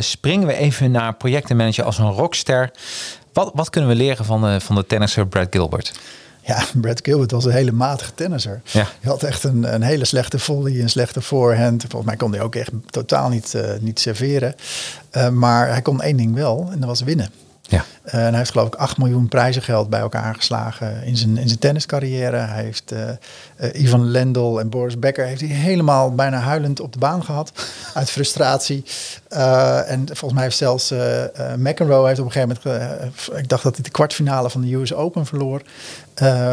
springen 0.00 0.46
we 0.46 0.54
even 0.54 0.90
naar 0.90 1.14
projectenmanager 1.14 1.84
als 1.84 1.98
een 1.98 2.10
rockster. 2.10 2.70
Wat, 3.32 3.50
wat 3.54 3.70
kunnen 3.70 3.90
we 3.90 3.96
leren 3.96 4.24
van 4.24 4.42
de, 4.42 4.60
van 4.60 4.74
de 4.74 4.86
tennisser 4.86 5.26
Brad 5.26 5.46
Gilbert? 5.50 6.00
Ja, 6.40 6.64
Brad 6.74 7.00
Gilbert 7.02 7.30
was 7.30 7.44
een 7.44 7.52
hele 7.52 7.72
matige 7.72 8.14
tennisser. 8.14 8.60
Ja. 8.64 8.88
Hij 9.00 9.10
had 9.10 9.22
echt 9.22 9.44
een, 9.44 9.74
een 9.74 9.82
hele 9.82 10.04
slechte 10.04 10.38
volley, 10.38 10.80
een 10.80 10.90
slechte 10.90 11.20
voorhand. 11.20 11.84
Volgens 11.88 12.04
mij 12.04 12.16
kon 12.16 12.32
hij 12.32 12.42
ook 12.42 12.54
echt 12.54 12.70
totaal 12.90 13.28
niet, 13.28 13.54
niet 13.80 14.00
serveren. 14.00 14.54
maar 15.32 15.68
hij 15.68 15.82
kon 15.82 16.02
één 16.02 16.16
ding 16.16 16.34
wel 16.34 16.68
en 16.72 16.78
dat 16.78 16.88
was 16.88 17.02
winnen. 17.02 17.30
Ja. 17.72 17.84
Uh, 18.06 18.14
en 18.14 18.28
hij 18.28 18.36
heeft 18.36 18.50
geloof 18.50 18.66
ik 18.66 18.74
8 18.74 18.98
miljoen 18.98 19.28
prijzengeld 19.28 19.90
bij 19.90 20.00
elkaar 20.00 20.34
geslagen 20.34 21.04
in 21.04 21.16
zijn, 21.16 21.36
in 21.36 21.46
zijn 21.46 21.58
tenniscarrière. 21.58 22.36
Hij 22.36 22.62
heeft 22.62 22.92
uh, 22.92 23.00
uh, 23.60 23.82
Ivan 23.82 24.10
Lendl 24.10 24.58
en 24.58 24.68
Boris 24.68 24.98
Becker 24.98 25.26
heeft 25.26 25.40
hij 25.40 25.50
helemaal 25.50 26.14
bijna 26.14 26.38
huilend 26.38 26.80
op 26.80 26.92
de 26.92 26.98
baan 26.98 27.24
gehad. 27.24 27.52
uit 27.94 28.10
frustratie. 28.10 28.84
en 29.86 30.06
volgens 30.06 30.32
mij 30.32 30.42
heeft 30.42 30.56
zelfs 30.56 30.94
McEnroe 31.56 32.06
heeft 32.06 32.20
op 32.20 32.26
een 32.26 32.32
gegeven 32.32 32.58
moment... 32.64 33.28
ik 33.36 33.48
dacht 33.48 33.62
dat 33.62 33.74
hij 33.74 33.84
de 33.84 33.90
kwartfinale 33.90 34.50
van 34.50 34.60
de 34.60 34.74
US 34.74 34.94
Open 34.94 35.26
verloor. 35.26 35.62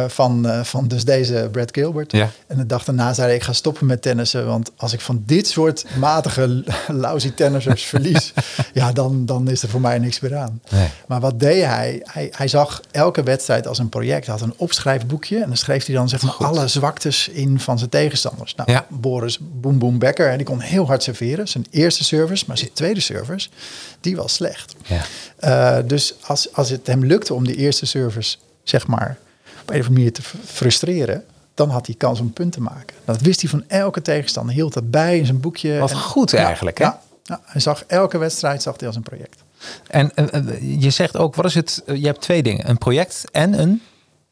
Van, 0.07 0.47
van 0.63 0.87
dus 0.87 1.05
deze 1.05 1.47
Brad 1.51 1.69
Gilbert. 1.71 2.11
Ja. 2.11 2.29
En 2.47 2.57
de 2.57 2.65
dag 2.65 2.83
daarna 2.83 3.13
zei 3.13 3.27
hij, 3.27 3.35
ik 3.35 3.43
ga 3.43 3.53
stoppen 3.53 3.85
met 3.85 4.01
tennissen. 4.01 4.45
Want 4.45 4.71
als 4.75 4.93
ik 4.93 5.01
van 5.01 5.23
dit 5.25 5.47
soort 5.47 5.85
matige, 5.97 6.63
lousy 6.87 7.33
tennissers 7.33 7.83
verlies... 7.83 8.33
ja, 8.73 8.91
dan, 8.91 9.25
dan 9.25 9.49
is 9.49 9.63
er 9.63 9.69
voor 9.69 9.81
mij 9.81 9.99
niks 9.99 10.19
meer 10.19 10.35
aan. 10.35 10.61
Nee. 10.69 10.87
Maar 11.07 11.19
wat 11.19 11.39
deed 11.39 11.65
hij? 11.65 12.01
hij? 12.03 12.33
Hij 12.35 12.47
zag 12.47 12.81
elke 12.91 13.23
wedstrijd 13.23 13.67
als 13.67 13.77
een 13.77 13.89
project. 13.89 14.25
Hij 14.25 14.35
had 14.35 14.43
een 14.43 14.53
opschrijfboekje 14.57 15.41
en 15.41 15.47
dan 15.47 15.57
schreef 15.57 15.85
hij 15.85 15.95
dan 15.95 16.09
zeg 16.09 16.21
maar 16.21 16.35
alle 16.35 16.67
zwaktes 16.67 17.27
in 17.27 17.59
van 17.59 17.77
zijn 17.77 17.89
tegenstanders. 17.89 18.55
Nou, 18.55 18.71
ja. 18.71 18.85
Boris 18.89 19.37
Boom 19.41 19.79
Boom 19.79 19.99
Becker, 19.99 20.37
die 20.37 20.45
kon 20.45 20.59
heel 20.59 20.85
hard 20.85 21.03
serveren. 21.03 21.47
Zijn 21.47 21.65
eerste 21.69 22.03
service, 22.03 22.43
maar 22.47 22.57
zijn 22.57 22.73
tweede 22.73 22.99
service, 22.99 23.49
die 24.01 24.15
was 24.15 24.33
slecht. 24.33 24.75
Ja. 24.85 25.01
Uh, 25.79 25.87
dus 25.87 26.13
als, 26.21 26.53
als 26.53 26.69
het 26.69 26.87
hem 26.87 27.05
lukte 27.05 27.33
om 27.33 27.45
die 27.45 27.55
eerste 27.55 27.85
service, 27.85 28.37
zeg 28.63 28.87
maar, 28.87 29.17
op 29.69 29.75
een 29.75 29.81
of 29.81 29.87
andere 29.87 30.05
manier 30.05 30.13
te 30.13 30.21
frustreren, 30.45 31.25
dan 31.53 31.69
had 31.69 31.85
hij 31.85 31.95
kans 31.95 32.19
om 32.19 32.25
een 32.25 32.33
punt 32.33 32.51
te 32.51 32.61
maken. 32.61 32.95
Dat 33.05 33.21
wist 33.21 33.41
hij 33.41 33.49
van 33.49 33.63
elke 33.67 34.01
tegenstander, 34.01 34.55
hield 34.55 34.73
dat 34.73 34.91
bij 34.91 35.17
in 35.17 35.25
zijn 35.25 35.39
boekje. 35.39 35.79
Wat 35.79 35.91
en, 35.91 35.97
goed 35.97 36.33
eigenlijk, 36.33 36.77
ja, 36.77 36.85
hè? 36.85 36.91
Ja, 36.91 37.01
ja, 37.23 37.41
hij 37.45 37.61
zag 37.61 37.83
elke 37.87 38.17
wedstrijd 38.17 38.61
zag 38.61 38.73
hij 38.77 38.87
als 38.87 38.95
een 38.95 39.03
project. 39.03 39.43
En 39.87 40.11
uh, 40.15 40.81
je 40.81 40.89
zegt 40.89 41.17
ook, 41.17 41.35
wat 41.35 41.45
is 41.45 41.55
het? 41.55 41.83
Uh, 41.85 41.95
je 41.95 42.05
hebt 42.05 42.21
twee 42.21 42.43
dingen: 42.43 42.69
een 42.69 42.77
project 42.77 43.23
en 43.31 43.59
een. 43.59 43.81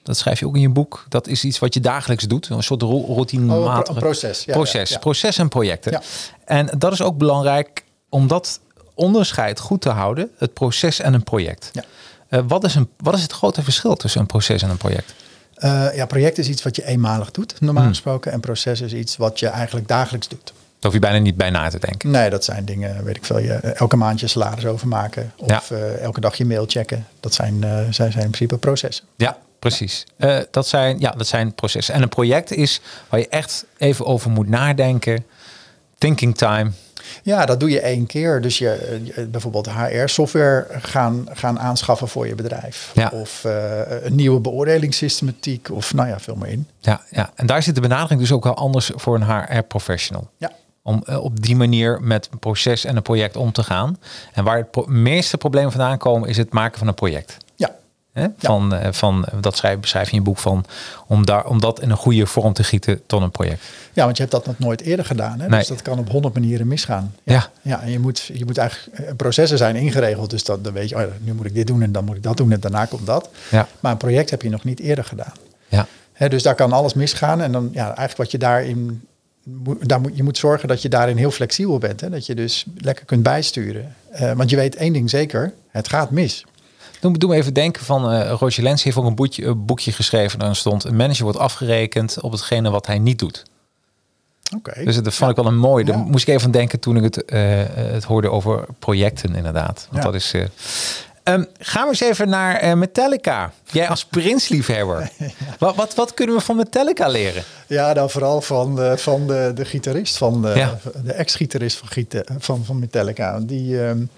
Dat 0.04 0.18
schrijf 0.18 0.40
je 0.40 0.48
ook 0.48 0.56
in 0.56 0.62
je 0.62 0.70
boek. 0.70 1.06
Dat 1.10 1.28
is 1.28 1.44
iets 1.44 1.60
wat 1.60 1.74
je 1.74 1.80
dagelijks 1.80 2.24
doet. 2.24 2.50
Een 2.50 2.64
soort 2.64 2.82
routinematige... 2.82 3.92
Oh, 3.92 3.98
proces. 3.98 4.44
Ja, 4.44 4.54
proces. 4.54 4.98
Proces 4.98 5.38
en 5.38 5.50
projecten. 5.50 6.02
En 6.46 6.70
dat 6.78 6.92
is 6.94 7.02
ook 7.02 7.18
belangrijk 7.18 7.84
om 8.10 8.28
dat 8.28 8.60
onderscheid 8.94 9.60
goed 9.60 9.82
te 9.82 9.90
houden. 9.90 10.30
Het 10.38 10.54
proces 10.54 11.00
en 11.00 11.14
een 11.14 11.24
project. 11.24 11.72
Uh, 12.30 12.40
wat, 12.48 12.64
is 12.64 12.76
een, 12.76 12.90
wat 12.98 13.14
is 13.14 13.22
het 13.22 13.32
grote 13.32 13.64
verschil 13.64 13.96
tussen 13.96 14.22
een 14.22 14.28
proces 14.28 14.62
en 14.62 14.70
een 14.70 14.78
project? 14.78 15.14
Uh, 15.60 15.96
ja, 15.96 16.06
project 16.06 16.38
is 16.38 16.50
iets 16.50 16.64
wat 16.64 16.76
je 16.76 16.86
eenmalig 16.86 17.32
doet, 17.32 17.62
normaal 17.62 17.84
hmm. 17.84 17.92
gesproken. 17.92 18.32
En 18.32 18.40
proces 18.40 18.82
is 18.82 18.94
iets 18.94 19.18
wat 19.18 19.40
je 19.40 19.48
eigenlijk 19.48 19.88
dagelijks 19.88 20.28
doet. 20.28 20.46
Daar 20.46 20.56
hoef 20.92 20.94
je 20.94 21.00
bijna 21.00 21.18
niet 21.18 21.36
bij 21.36 21.50
na 21.50 21.70
te 21.70 21.80
denken. 21.80 22.12
Nee, 22.12 22.30
dat 22.30 22.44
zijn 22.44 22.66
dingen, 22.66 23.04
weet 23.04 23.16
ik 23.16 23.26
veel. 23.26 23.40
Je 23.40 23.54
elke 23.54 23.96
maand 23.96 24.20
je 24.20 24.28
salaris 24.28 24.66
overmaken. 24.66 25.34
Of 25.38 25.72
uh, 25.72 26.02
elke 26.02 26.20
dag 26.20 26.36
je 26.36 26.46
mail 26.46 26.66
checken. 26.68 27.08
Dat 27.20 27.34
zijn, 27.34 27.54
uh, 27.54 27.70
zijn, 27.70 27.92
zijn 27.92 28.24
in 28.24 28.32
principe 28.32 28.58
processen. 28.58 29.06
Ja, 29.16 29.38
precies. 29.60 30.06
Dat, 30.52 30.68
zijn, 30.68 31.00
ja, 31.00 31.12
dat 31.12 31.28
zijn 31.28 31.54
processen. 31.54 31.94
En 31.94 32.02
een 32.02 32.10
project 32.10 32.52
is 32.52 32.82
waar 33.10 33.20
je 33.20 33.28
echt 33.28 33.66
even 33.78 34.06
over 34.06 34.32
moet 34.32 34.50
nadenken. 34.50 35.26
Thinking 35.98 36.38
time. 36.38 36.72
Ja, 37.24 37.46
dat 37.46 37.60
doe 37.60 37.70
je 37.70 37.80
één 37.80 38.06
keer. 38.06 38.42
Dus 38.42 38.58
je, 38.58 39.28
bijvoorbeeld 39.32 39.70
HR-software 39.72 40.68
gaan, 40.70 41.28
gaan 41.34 41.60
aanschaffen 41.60 42.08
voor 42.08 42.28
je 42.28 42.36
bedrijf. 42.36 42.92
Ja. 42.94 43.10
Of 43.14 43.44
uh, 43.46 43.54
een 44.04 44.16
nieuwe 44.16 44.40
beoordelingssystematiek. 44.40 45.72
Of 45.72 45.94
nou 45.94 46.08
ja, 46.08 46.20
veel 46.20 46.36
meer 46.36 46.50
in. 46.50 46.68
Ja, 46.80 47.02
ja, 47.10 47.32
en 47.36 47.46
daar 47.46 47.64
zit 47.64 47.76
de 47.76 47.82
benadering 47.82 48.20
dus 48.20 48.32
ook 48.32 48.44
wel 48.44 48.56
anders 48.56 48.92
voor 48.96 49.16
een 49.16 49.24
HR-professional. 49.24 50.30
Ja. 50.38 50.52
Om 50.84 51.04
uh, 51.06 51.24
op 51.24 51.42
die 51.42 51.56
manier 51.56 52.02
met 52.02 52.30
een 52.32 52.40
proces 52.40 52.86
en 52.86 52.96
een 52.96 53.02
project 53.02 53.36
om 53.36 53.52
te 53.52 53.64
gaan. 53.64 53.98
En 54.34 54.44
waar 54.44 54.58
het 54.58 54.72
pro 54.72 54.86
meeste 54.88 55.38
problemen 55.38 55.72
vandaan 55.72 55.98
komen, 55.98 56.30
is 56.30 56.38
het 56.38 56.54
maken 56.54 56.80
van 56.80 56.88
een 56.88 56.94
project. 56.94 57.38
Van, 58.38 58.76
ja. 58.82 58.94
van, 58.94 59.26
dat 59.40 59.58
schrijf, 59.58 59.80
beschrijf 59.80 60.06
je 60.06 60.12
in 60.12 60.18
je 60.18 60.24
boek 60.24 60.38
van 60.38 60.66
om, 61.08 61.26
daar, 61.26 61.46
om 61.46 61.60
dat 61.60 61.82
in 61.82 61.90
een 61.90 61.98
goede 61.98 62.26
vorm 62.26 62.54
te 62.54 62.64
gieten 62.64 63.02
tot 63.06 63.22
een 63.22 63.32
project. 63.32 63.64
Ja, 63.94 64.04
want 64.04 64.18
je 64.18 64.22
hebt 64.22 64.36
dat 64.36 64.46
nog 64.46 64.60
nooit 64.60 64.82
eerder 64.82 65.06
gedaan. 65.06 65.40
Hè? 65.40 65.48
Dus 65.48 65.68
dat 65.68 65.82
kan 65.82 66.00
op 66.00 66.10
honderd 66.10 66.34
manieren 66.34 66.68
misgaan. 66.68 67.16
Ja. 67.24 67.50
ja. 67.62 67.82
en 67.82 67.92
je 67.92 68.00
moet, 68.00 68.32
je 68.34 68.46
moet 68.46 68.58
eigenlijk, 68.58 69.00
eh, 69.00 69.16
processen 69.16 69.58
zijn 69.58 69.76
ingeregeld. 69.76 70.30
Dus 70.30 70.44
dat, 70.44 70.64
dan 70.64 70.74
weet 70.74 70.90
je, 70.90 70.96
oh, 70.96 71.04
nu 71.20 71.34
moet 71.34 71.46
ik 71.46 71.54
dit 71.54 71.68
doen 71.68 71.82
en 71.82 71.92
dan 71.92 72.06
moet 72.06 72.16
ik 72.16 72.24
dat 72.24 72.38
doen 72.38 72.52
en 72.52 72.60
daarna 72.60 72.86
komt 72.86 73.06
dat. 73.06 73.30
Ja. 73.50 73.68
Maar 73.80 73.92
een 73.92 73.98
project 73.98 74.30
heb 74.30 74.42
je 74.42 74.50
nog 74.50 74.64
niet 74.64 74.80
eerder 74.80 75.04
gedaan. 75.04 75.34
Ja. 75.68 75.88
Hè, 76.14 76.30
dus 76.30 76.44
daar 76.44 76.56
kan 76.56 76.72
alles 76.72 76.94
misgaan. 76.94 77.42
En 77.42 77.52
dan 77.52 77.70
ja, 77.72 77.86
eigenlijk 77.86 78.18
wat 78.18 78.32
je 78.32 78.38
daarin 78.38 79.02
daar 79.82 80.02
moet, 80.02 80.18
je 80.18 80.24
moet 80.24 80.38
zorgen 80.38 80.68
dat 80.68 80.82
je 80.82 80.90
daarin 80.90 81.18
heel 81.18 81.32
flexibel 81.32 81.78
bent. 81.78 82.02
Hè? 82.02 82.10
Dat 82.10 82.26
je 82.26 82.36
dus 82.36 82.66
lekker 82.78 83.06
kunt 83.06 83.24
bijsturen. 83.24 83.96
Uh, 84.22 84.32
want 84.32 84.50
je 84.50 84.56
weet 84.56 84.76
één 84.76 84.94
ding 84.94 85.10
zeker, 85.10 85.54
het 85.70 85.88
gaat 85.88 86.12
mis. 86.12 86.46
Doe, 87.00 87.18
doe 87.18 87.30
me 87.30 87.36
even 87.36 87.54
denken 87.54 87.86
van 87.86 88.14
uh, 88.14 88.32
Roger 88.32 88.64
Lens 88.64 88.84
heeft 88.84 88.98
ook 88.98 89.06
een 89.06 89.16
boekje, 89.16 89.46
een 89.46 89.66
boekje 89.66 89.92
geschreven. 89.92 90.40
Daar 90.40 90.56
stond 90.56 90.84
een 90.84 90.96
manager 90.96 91.24
wordt 91.24 91.40
afgerekend 91.40 92.22
op 92.22 92.32
hetgene 92.32 92.70
wat 92.70 92.88
hij 92.88 93.00
niet 93.00 93.20
doet. 93.20 93.44
Oké. 94.56 94.84
Dus 94.84 95.02
dat 95.02 95.14
vond 95.14 95.30
ik 95.30 95.36
wel 95.36 95.46
een 95.46 95.58
mooi. 95.58 95.84
Daar 95.84 95.98
moest 95.98 96.28
ik 96.28 96.34
even 96.34 96.46
aan 96.46 96.52
denken 96.52 96.80
toen 96.80 96.98
ik 96.98 97.04
het, 97.04 97.24
uh, 97.34 97.40
het 97.74 98.04
hoorde 98.04 98.32
over 98.32 98.66
projecten 98.80 99.36
inderdaad. 99.36 99.88
Want 99.92 100.04
dat 100.04 100.16
is. 100.16 100.34
Uh, 100.34 100.46
Um, 101.28 101.46
gaan 101.60 101.84
we 101.84 101.90
eens 101.90 102.00
even 102.00 102.30
naar 102.30 102.64
uh, 102.64 102.74
Metallica. 102.74 103.52
Jij 103.72 103.90
als 103.90 104.06
Prince-liefhebber. 104.16 105.12
wat, 105.60 105.76
wat, 105.76 105.96
wat, 105.96 106.14
kunnen 106.14 106.36
we 106.36 106.42
van 106.42 106.56
Metallica 106.56 107.08
leren? 107.08 107.44
Ja, 107.68 107.94
dan 107.94 108.10
vooral 108.10 108.42
van, 108.42 108.76
de, 108.76 108.98
van 108.98 109.28
de, 109.28 109.52
de 109.56 109.66
gitarist, 109.66 110.18
van 110.18 110.42
de, 110.42 110.74
de 111.04 111.14
ex-gitarist 111.14 111.78
van, 111.78 112.08
van, 112.40 112.66
van 112.66 112.80
Metallica. 112.80 113.40
Die, 113.40 113.80
um, 113.80 114.10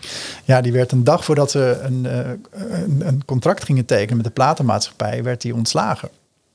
ja, 0.46 0.62
die 0.62 0.72
werd 0.72 0.92
een 0.92 1.04
dag 1.04 1.26
voordat 1.26 1.52
ze 1.52 1.80
een, 1.82 2.04
uh, 2.06 2.20
een, 2.52 3.02
een, 3.06 3.26
contract 3.26 3.64
gingen 3.64 3.86
tekenen 3.86 4.16
met 4.16 4.26
de 4.26 4.32
platenmaatschappij, 4.32 5.24
werd 5.24 5.44
hij 5.44 5.52
ontslagen. 5.52 6.10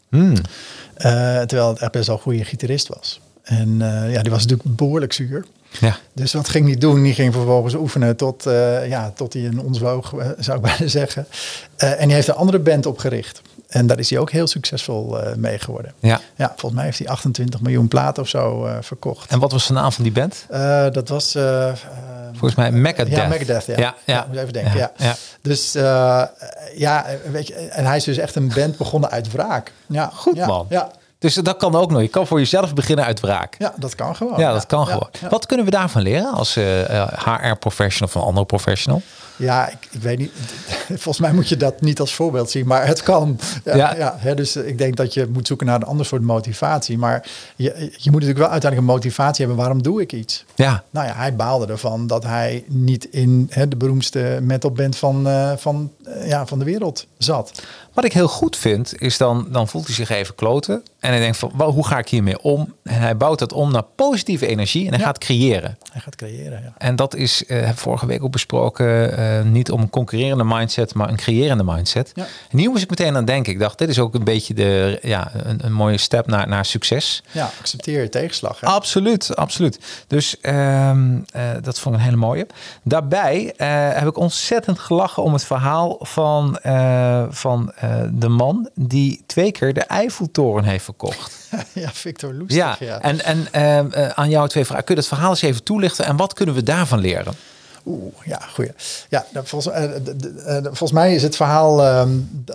Hmm. 0.09 0.33
Uh, 0.33 1.41
terwijl 1.41 1.69
het 1.69 1.79
echt 1.79 1.93
best 1.93 2.07
wel 2.07 2.17
een 2.17 2.23
goede 2.23 2.45
gitarist 2.45 2.89
was. 2.89 3.21
En 3.43 3.79
ja, 4.11 4.23
die 4.23 4.31
was 4.31 4.43
natuurlijk 4.47 4.77
behoorlijk 4.77 5.13
zuur. 5.13 5.45
Ja. 5.81 5.97
Dus 6.13 6.33
wat 6.33 6.49
ging 6.49 6.67
hij 6.67 6.77
doen? 6.77 7.03
Die 7.03 7.15
ging 7.15 7.33
vervolgens 7.33 7.75
oefenen 7.75 8.17
tot, 8.17 8.47
uh, 8.47 8.89
ja, 8.89 9.13
tot 9.15 9.33
hij 9.33 9.45
een 9.45 9.61
ons 9.61 9.79
woog, 9.79 10.13
uh, 10.13 10.27
zou 10.39 10.57
ik 10.57 10.63
bijna 10.71 10.87
zeggen. 10.87 11.27
Uh, 11.79 11.91
en 11.91 12.07
hij 12.07 12.15
heeft 12.15 12.29
een 12.29 12.35
andere 12.35 12.59
band 12.59 12.87
opgericht. 12.87 13.43
En 13.69 13.87
daar 13.87 13.99
is 13.99 14.11
hij 14.11 14.19
ook 14.19 14.31
heel 14.31 14.47
succesvol 14.47 15.19
mee 15.37 15.59
geworden. 15.59 15.93
Ja. 16.01 16.21
ja, 16.37 16.49
volgens 16.49 16.73
mij 16.73 16.85
heeft 16.85 16.99
hij 16.99 17.09
28 17.09 17.61
miljoen 17.61 17.89
platen 17.89 18.23
of 18.23 18.29
zo 18.29 18.69
verkocht. 18.81 19.31
En 19.31 19.39
wat 19.39 19.53
was 19.53 19.67
de 19.67 19.73
naam 19.73 19.93
van 19.93 20.05
die 20.05 20.13
band? 20.13 20.47
dat 20.95 21.09
was... 21.09 21.37
volgens 22.33 22.55
mij 22.55 22.73
Megadeth. 22.73 23.17
Ja, 23.17 23.27
Megadeth, 23.27 23.67
ja. 23.67 23.75
Ja, 23.77 23.95
ja. 24.05 24.15
ja 24.15 24.27
moet 24.29 24.37
even 24.37 24.53
denken, 24.53 24.77
ja. 24.77 24.93
ja. 24.97 25.15
Dus 25.43 25.73
ja, 26.75 27.07
weet 27.31 27.47
je, 27.47 27.55
en 27.55 27.85
hij 27.85 27.97
is 27.97 28.05
dus 28.05 28.17
echt 28.17 28.35
een 28.35 28.53
band 28.55 28.77
begonnen 28.77 29.11
uit 29.11 29.33
wraak. 29.33 29.73
Ja, 29.87 30.11
goed 30.15 30.47
man. 30.47 30.67
Ja. 30.69 30.91
Dus 31.25 31.35
dat 31.35 31.57
kan 31.57 31.75
ook 31.75 31.91
nog. 31.91 32.01
Je 32.01 32.09
kan 32.09 32.27
voor 32.27 32.39
jezelf 32.39 32.75
beginnen 32.75 33.05
uit 33.05 33.21
wraak. 33.21 33.55
Ja, 33.59 33.75
dat 33.77 33.95
kan 33.95 34.17
gewoon. 34.17 34.39
Ja, 34.41 34.53
dat 34.53 34.67
kan 34.67 34.87
gewoon. 34.87 35.09
Wat 35.31 35.47
kunnen 35.47 35.65
we 35.65 35.71
daarvan 35.71 36.03
leren 36.03 36.33
als 36.33 36.57
uh, 36.57 37.01
eh, 37.01 37.09
HR-professional 37.25 38.09
of 38.09 38.15
een 38.15 38.29
andere 38.29 38.47
professional? 38.47 39.03
Ja, 39.37 39.69
ik, 39.69 39.89
ik, 39.91 40.03
weet 40.03 40.19
niet. 40.19 40.33
Volgens 40.89 41.19
mij 41.19 41.33
moet 41.33 41.49
je 41.49 41.57
dat 41.57 41.81
niet 41.81 42.01
als 42.01 42.15
voorbeeld 42.15 42.51
zien, 42.51 42.67
maar 42.67 42.87
het 42.87 43.03
kan. 43.03 43.39
Ja, 43.65 43.97
ja. 43.97 44.15
hè, 44.19 44.35
dus 44.35 44.57
ik 44.57 44.79
denk 44.79 44.97
dat 44.97 45.15
je 45.15 45.29
moet 45.33 45.47
zoeken 45.47 45.67
naar 45.67 45.77
een 45.77 45.85
ander 45.85 46.07
soort 46.07 46.23
motivatie. 46.23 46.99
Maar 46.99 47.27
je, 47.57 47.65
je 47.77 48.11
moet 48.11 48.21
natuurlijk 48.21 48.39
wel 48.39 48.49
uiteindelijk 48.51 48.91
een 48.91 48.95
motivatie 48.95 49.45
hebben. 49.45 49.65
Waarom 49.65 49.83
doe 49.83 50.01
ik 50.01 50.13
iets? 50.13 50.45
Ja. 50.55 50.85
Nou 50.91 51.07
ja, 51.07 51.15
hij 51.15 51.37
baalde 51.37 51.67
ervan 51.67 52.07
dat 52.07 52.23
hij 52.25 52.65
niet 52.69 53.05
in 53.05 53.47
hè, 53.51 53.69
de 53.69 53.77
beroemdste 53.77 54.39
metalband 54.43 54.97
van, 54.97 55.29
uh, 55.29 55.53
van, 55.57 55.91
uh, 56.07 56.29
ja, 56.29 56.47
van 56.47 56.59
de 56.59 56.65
wereld 56.65 57.07
zat. 57.19 57.63
Wat 57.93 58.05
ik 58.05 58.13
heel 58.13 58.29
goed 58.29 58.57
vind, 58.57 59.01
is 59.01 59.17
dan, 59.17 59.47
dan 59.51 59.69
voelt 59.69 59.87
hij 59.87 59.95
zich 59.95 60.11
even 60.11 60.35
kloten. 60.35 60.83
En 61.01 61.11
hij 61.11 61.19
denkt 61.19 61.37
van, 61.37 61.51
hoe 61.63 61.87
ga 61.87 61.99
ik 61.99 62.09
hiermee 62.09 62.43
om? 62.43 62.75
En 62.83 63.01
hij 63.01 63.17
bouwt 63.17 63.39
dat 63.39 63.53
om 63.53 63.73
naar 63.73 63.85
positieve 63.95 64.47
energie 64.47 64.87
en 64.87 64.95
hij 64.95 65.05
gaat 65.05 65.19
creëren. 65.19 65.79
Hij 65.93 66.01
gaat 66.01 66.17
creëren, 66.17 66.63
ja. 66.63 66.73
En 66.79 66.97
dat 66.97 67.15
is, 67.15 67.45
uh, 67.47 67.69
vorige 67.75 68.07
week 68.07 68.23
ook 68.23 68.33
besproken, 68.33 69.19
uh, 69.25 69.43
niet 69.43 69.71
om 69.71 69.81
een 69.81 69.91
concurrerende 69.91 70.45
mindset, 70.45 70.95
maar 70.95 71.09
een 71.09 71.17
creërende 71.17 71.65
mindset. 71.65 72.13
Ja. 72.15 72.27
En 72.51 72.59
hier 72.59 72.71
moest 72.71 72.83
ik 72.83 72.91
meteen 72.91 73.17
aan 73.17 73.25
denken. 73.25 73.53
Ik 73.53 73.59
dacht, 73.59 73.79
dit 73.79 73.89
is 73.89 73.99
ook 73.99 74.15
een 74.15 74.25
beetje 74.25 74.55
de, 74.55 74.99
ja, 75.03 75.31
een, 75.35 75.65
een 75.65 75.73
mooie 75.73 75.99
stap 75.99 76.27
naar, 76.27 76.49
naar 76.49 76.65
succes. 76.65 77.23
Ja, 77.31 77.51
accepteer 77.61 78.03
je 78.03 78.09
tegenslag. 78.09 78.61
Hè? 78.61 78.67
Absoluut, 78.67 79.37
absoluut. 79.37 79.79
Dus 80.07 80.37
uh, 80.43 80.97
dat 81.63 81.79
vond 81.79 81.95
ik 81.95 82.01
een 82.01 82.07
hele 82.07 82.17
mooie. 82.17 82.47
Daarbij 82.83 83.55
heb 83.95 84.09
ik 84.09 84.19
ontzettend 84.19 84.79
gelachen 84.79 85.23
om 85.23 85.33
het 85.33 85.45
verhaal 85.45 85.97
van, 86.01 86.59
van 87.31 87.73
de 88.13 88.29
man 88.29 88.69
die 88.75 89.23
twee 89.27 89.53
keer 89.53 89.75
de 89.75 89.81
Eiffeltoren 89.81 90.65
heeft 90.65 90.85
verkocht. 90.85 91.49
ja, 91.73 91.91
Victor 91.93 92.35
Loestig. 92.35 92.57
Ja, 92.57 92.77
ja. 92.79 93.01
en, 93.01 93.25
en 93.25 93.49
uh, 93.99 94.09
aan 94.09 94.31
jou 94.31 94.49
twee 94.49 94.65
vragen. 94.65 94.85
Kun 94.85 94.95
je 94.95 95.01
het 95.01 95.11
verhaal 95.11 95.31
eens 95.31 95.43
even 95.43 95.63
toelichten 95.63 96.05
en 96.05 96.17
wat 96.17 96.33
kunnen 96.33 96.55
we 96.55 96.63
daarvan 96.63 96.99
leren? 96.99 97.35
Oeh, 97.87 98.15
ja, 98.25 98.41
goeie. 98.53 98.71
Ja, 99.09 99.27
volgens, 99.33 99.77
uh, 99.77 100.57
volgens 100.63 100.93
mij 100.93 101.15
is 101.15 101.23
het 101.23 101.37
verhaal 101.37 101.85
uh, 101.85 102.03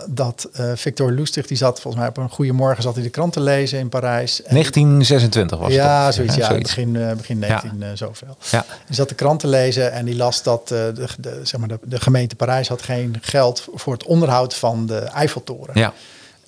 dat 0.06 0.48
Victor 0.74 1.12
Loestig, 1.12 1.46
die 1.46 1.56
zat 1.56 1.80
volgens 1.80 2.02
mij 2.02 2.10
op 2.10 2.16
een 2.16 2.30
goede 2.30 2.52
morgen, 2.52 2.82
zat 2.82 2.94
hij 2.94 3.02
de 3.02 3.10
krant 3.10 3.32
te 3.32 3.40
lezen 3.40 3.78
in 3.78 3.88
Parijs. 3.88 4.36
1926 4.36 5.58
was 5.58 5.66
het. 5.66 5.76
Ja, 5.76 6.12
zoiets. 6.12 6.34
Ja, 6.34 6.46
zoiets. 6.46 6.74
begin, 6.74 7.16
begin 7.16 7.38
19 7.38 7.70
ja. 7.78 7.96
zoveel. 7.96 8.36
Ja. 8.50 8.64
Die 8.86 8.94
zat 8.94 9.08
de 9.08 9.14
krant 9.14 9.40
te 9.40 9.46
lezen 9.46 9.92
en 9.92 10.04
die 10.04 10.16
las 10.16 10.42
dat 10.42 10.68
de, 10.68 10.92
de, 11.18 11.40
zeg 11.42 11.60
maar 11.60 11.68
de, 11.68 11.78
de 11.82 12.00
gemeente 12.00 12.36
Parijs 12.36 12.68
had 12.68 12.82
geen 12.82 13.16
geld 13.20 13.68
voor 13.74 13.92
het 13.92 14.04
onderhoud 14.04 14.54
van 14.54 14.86
de 14.86 14.98
Eiffeltoren. 14.98 15.78
Ja. 15.78 15.92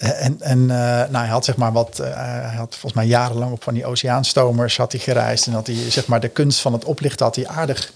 En, 0.03 0.37
en 0.41 0.59
uh, 0.59 0.66
nou, 0.66 1.16
hij 1.16 1.28
had 1.28 1.45
zeg 1.45 1.57
maar 1.57 1.72
wat, 1.72 1.99
uh, 2.01 2.07
hij 2.14 2.57
had 2.57 2.70
volgens 2.70 2.93
mij 2.93 3.07
jarenlang 3.07 3.53
op 3.53 3.62
van 3.62 3.74
die 3.74 3.87
oceaanstomers 3.87 4.76
had 4.76 4.93
hij 4.93 5.01
gereisd 5.01 5.47
en 5.47 5.53
had 5.53 5.66
hij 5.66 5.91
zeg 5.91 6.07
maar 6.07 6.20
de 6.20 6.28
kunst 6.28 6.61
van 6.61 6.72
het 6.72 6.85
oplichten 6.85 7.26
had 7.26 7.37
hij 7.37 7.47
aardig 7.47 7.93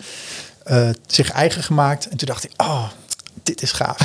uh, 0.71 0.89
zich 1.07 1.31
eigen 1.31 1.63
gemaakt. 1.63 2.09
En 2.09 2.17
toen 2.17 2.29
dacht 2.29 2.43
hij, 2.43 2.67
oh, 2.67 2.89
dit 3.43 3.63
is 3.63 3.73
gaaf. 3.73 3.99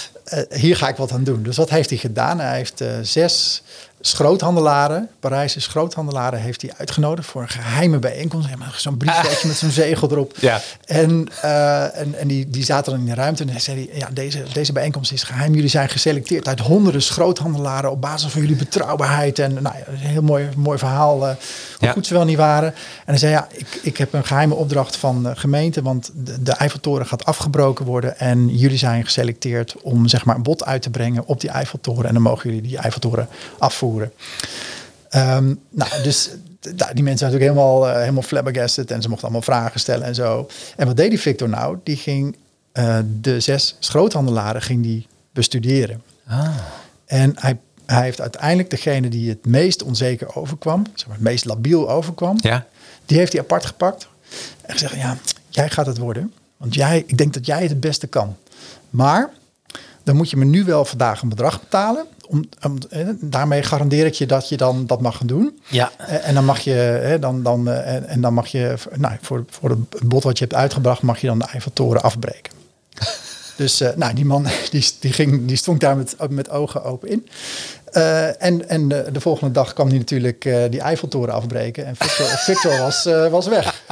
hier 0.50 0.76
ga 0.76 0.88
ik 0.88 0.96
wat 0.96 1.12
aan 1.12 1.24
doen. 1.24 1.42
Dus 1.42 1.56
wat 1.56 1.70
heeft 1.70 1.90
hij 1.90 1.98
gedaan? 1.98 2.40
Hij 2.40 2.56
heeft 2.56 2.84
zes 3.02 3.62
schroothandelaren, 4.00 5.08
Parijse 5.20 5.60
schroothandelaren, 5.60 6.40
heeft 6.40 6.62
hij 6.62 6.72
uitgenodigd 6.76 7.28
voor 7.28 7.42
een 7.42 7.48
geheime 7.48 7.98
bijeenkomst. 7.98 8.48
Zo'n 8.76 8.96
briefje 8.96 9.46
met 9.48 9.56
zo'n 9.56 9.70
zegel 9.70 10.10
erop. 10.10 10.32
Ja. 10.40 10.60
En, 10.84 11.28
uh, 11.44 11.98
en, 11.98 12.18
en 12.18 12.28
die, 12.28 12.50
die 12.50 12.64
zaten 12.64 12.92
dan 12.92 13.00
in 13.00 13.06
de 13.06 13.14
ruimte 13.14 13.42
en 13.42 13.48
hij 13.48 13.60
zei 13.60 13.90
ja, 13.92 14.08
deze, 14.12 14.42
deze 14.52 14.72
bijeenkomst 14.72 15.12
is 15.12 15.22
geheim. 15.22 15.54
Jullie 15.54 15.70
zijn 15.70 15.88
geselecteerd 15.88 16.48
uit 16.48 16.60
honderden 16.60 17.02
schroothandelaren 17.02 17.90
op 17.90 18.00
basis 18.00 18.32
van 18.32 18.40
jullie 18.40 18.56
betrouwbaarheid. 18.56 19.38
En 19.38 19.52
nou 19.52 19.76
ja, 19.76 19.92
een 19.92 19.96
heel 19.96 20.22
mooi, 20.22 20.48
mooi 20.56 20.78
verhaal 20.78 21.16
uh, 21.16 21.22
hoe 21.78 21.86
ja. 21.86 21.92
goed 21.92 22.06
ze 22.06 22.14
wel 22.14 22.24
niet 22.24 22.36
waren. 22.36 22.68
En 22.74 22.74
hij 23.04 23.18
zei, 23.18 23.32
ja, 23.32 23.48
ik, 23.52 23.80
ik 23.82 23.96
heb 23.96 24.12
een 24.12 24.24
geheime 24.24 24.54
opdracht 24.54 24.96
van 24.96 25.22
de 25.22 25.36
gemeente, 25.36 25.82
want 25.82 26.10
de, 26.14 26.42
de 26.42 26.52
Eiffeltoren 26.52 27.06
gaat 27.06 27.24
afgebroken 27.24 27.84
worden. 27.84 28.18
En 28.18 28.48
jullie 28.56 28.78
zijn 28.78 29.04
geselecteerd 29.04 29.76
om 29.82 30.08
zeg 30.08 30.24
maar 30.24 30.36
een 30.36 30.42
bod 30.42 30.64
uit 30.64 30.82
te 30.82 30.90
brengen 30.90 31.26
op 31.26 31.40
die 31.40 31.50
Eiffeltoren. 31.50 32.04
En 32.04 32.12
dan 32.12 32.22
mogen 32.22 32.50
jullie 32.50 32.68
die 32.68 32.78
Eiffeltoren 32.78 33.28
afvoeren. 33.58 33.87
Um, 35.14 35.60
nou, 35.70 36.02
dus 36.02 36.30
nou, 36.76 36.94
die 36.94 37.02
mensen 37.02 37.18
zijn 37.18 37.32
natuurlijk 37.32 37.42
helemaal, 37.42 37.88
uh, 37.88 37.98
helemaal 37.98 38.22
flabbergasted 38.22 38.90
en 38.90 39.02
ze 39.02 39.08
mochten 39.08 39.24
allemaal 39.26 39.44
vragen 39.46 39.80
stellen 39.80 40.06
en 40.06 40.14
zo. 40.14 40.48
En 40.76 40.86
wat 40.86 40.96
deed 40.96 41.10
die 41.10 41.20
Victor 41.20 41.48
nou? 41.48 41.78
Die 41.82 41.96
ging 41.96 42.36
uh, 42.72 42.98
de 43.20 43.40
zes 43.40 43.76
schroothandelaren 43.78 44.62
ging 44.62 44.82
die 44.82 45.06
bestuderen. 45.32 46.02
Ah. 46.26 46.48
En 47.06 47.32
hij, 47.38 47.58
Hij 47.86 48.02
heeft 48.02 48.20
uiteindelijk 48.20 48.70
degene 48.70 49.08
die 49.08 49.28
het 49.28 49.46
meest 49.46 49.82
onzeker 49.82 50.36
overkwam, 50.36 50.84
zeg 50.94 51.06
maar, 51.06 51.16
het 51.16 51.24
meest 51.24 51.44
labiel 51.44 51.90
overkwam, 51.90 52.36
Ja. 52.40 52.66
die 53.06 53.18
heeft 53.18 53.32
hij 53.32 53.40
apart 53.40 53.66
gepakt 53.66 54.08
en 54.60 54.72
gezegd: 54.72 54.94
Ja, 54.94 55.16
jij 55.48 55.70
gaat 55.70 55.86
het 55.86 55.98
worden. 55.98 56.32
Want 56.56 56.74
jij, 56.74 57.04
ik 57.06 57.18
denk 57.18 57.34
dat 57.34 57.46
jij 57.46 57.60
het 57.60 57.70
het 57.70 57.80
beste 57.80 58.06
kan. 58.06 58.36
Maar 58.90 59.30
dan 60.02 60.16
moet 60.16 60.30
je 60.30 60.36
me 60.36 60.44
nu 60.44 60.64
wel 60.64 60.84
vandaag 60.84 61.22
een 61.22 61.28
bedrag 61.28 61.60
betalen. 61.60 62.06
Om, 62.28 62.44
om, 62.62 62.78
eh, 62.90 63.08
daarmee 63.20 63.62
garandeer 63.62 64.06
ik 64.06 64.14
je 64.14 64.26
dat 64.26 64.48
je 64.48 64.56
dan 64.56 64.86
dat 64.86 65.00
mag 65.00 65.16
gaan 65.16 65.26
doen. 65.26 65.60
Ja. 65.68 65.90
Eh, 65.96 66.28
En 66.28 66.34
dan 66.34 66.44
mag 66.44 66.60
je, 66.60 66.70
hè, 66.70 67.18
dan, 67.18 67.42
dan, 67.42 67.68
eh, 67.68 67.94
en, 67.94 68.06
en 68.06 68.20
dan 68.20 68.34
mag 68.34 68.46
je, 68.46 68.74
nou, 68.94 69.16
voor, 69.20 69.44
voor 69.48 69.70
het 69.70 70.08
bod 70.08 70.22
wat 70.22 70.38
je 70.38 70.44
hebt 70.44 70.56
uitgebracht, 70.56 71.02
mag 71.02 71.20
je 71.20 71.26
dan 71.26 71.38
de 71.38 71.44
Eiffeltoren 71.44 72.02
afbreken. 72.02 72.52
Dus 73.56 73.80
uh, 73.80 73.88
nou, 73.96 74.14
die 74.14 74.24
man 74.24 74.46
die, 74.70 74.90
die, 75.00 75.12
ging, 75.12 75.46
die 75.46 75.56
stond 75.56 75.80
daar 75.80 75.96
met, 75.96 76.16
met 76.28 76.50
ogen 76.50 76.84
open 76.84 77.08
in. 77.08 77.28
Uh, 77.92 78.42
en 78.42 78.68
en 78.68 78.88
de, 78.88 79.08
de, 79.12 79.20
volgende 79.20 79.52
dag 79.52 79.72
kwam 79.72 79.88
hij 79.88 79.98
natuurlijk 79.98 80.44
uh, 80.44 80.64
die 80.70 80.80
Eiffeltoren 80.80 81.34
afbreken. 81.34 81.86
En 81.86 81.96
Victor, 81.96 82.26
Victor 82.48 82.78
was, 82.78 83.04
was 83.30 83.46
weg. 83.46 83.82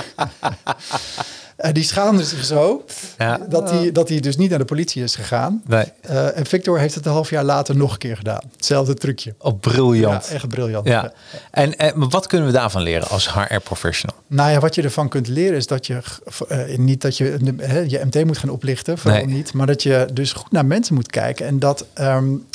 Uh, 1.65 1.73
die 1.73 1.85
schaamde 1.85 2.25
zich 2.25 2.45
zo 2.45 2.85
ja. 3.19 3.39
dat, 3.49 3.71
hij, 3.71 3.93
dat 3.93 4.09
hij 4.09 4.21
dus 4.21 4.37
niet 4.37 4.51
naar 4.51 4.59
de 4.59 4.65
politie 4.65 5.03
is 5.03 5.15
gegaan. 5.15 5.63
Nee. 5.67 5.85
Uh, 6.11 6.39
en 6.39 6.47
Victor 6.47 6.79
heeft 6.79 6.95
het 6.95 7.07
een 7.07 7.13
half 7.13 7.31
jaar 7.31 7.45
later 7.45 7.77
nog 7.77 7.93
een 7.93 7.99
keer 7.99 8.17
gedaan. 8.17 8.41
Hetzelfde 8.53 8.95
trucje. 8.95 9.35
Oh, 9.39 9.61
briljant. 9.61 10.27
Ja, 10.27 10.35
echt 10.35 10.49
briljant. 10.49 10.89
Ja. 10.89 11.13
En, 11.51 11.77
en 11.77 12.11
wat 12.11 12.27
kunnen 12.27 12.47
we 12.47 12.53
daarvan 12.53 12.83
leren 12.83 13.09
als 13.09 13.35
HR-professional? 13.35 14.17
Nou 14.27 14.51
ja, 14.51 14.59
wat 14.59 14.75
je 14.75 14.83
ervan 14.83 15.09
kunt 15.09 15.29
leren 15.29 15.57
is 15.57 15.67
dat 15.67 15.87
je 15.87 16.01
uh, 16.49 16.79
niet 16.79 17.01
dat 17.01 17.17
je 17.17 17.39
uh, 17.59 17.89
je 17.89 18.01
MT 18.05 18.25
moet 18.25 18.39
gaan 18.39 18.51
oplichten, 18.51 18.99
vooral 18.99 19.25
nee. 19.25 19.35
niet, 19.35 19.53
maar 19.53 19.67
dat 19.67 19.83
je 19.83 20.09
dus 20.13 20.33
goed 20.33 20.53
naar 20.53 20.67
mensen 20.67 20.95
moet 20.95 21.11
kijken 21.11 21.47
en 21.47 21.59
dat 21.59 21.87
um, 22.01 22.47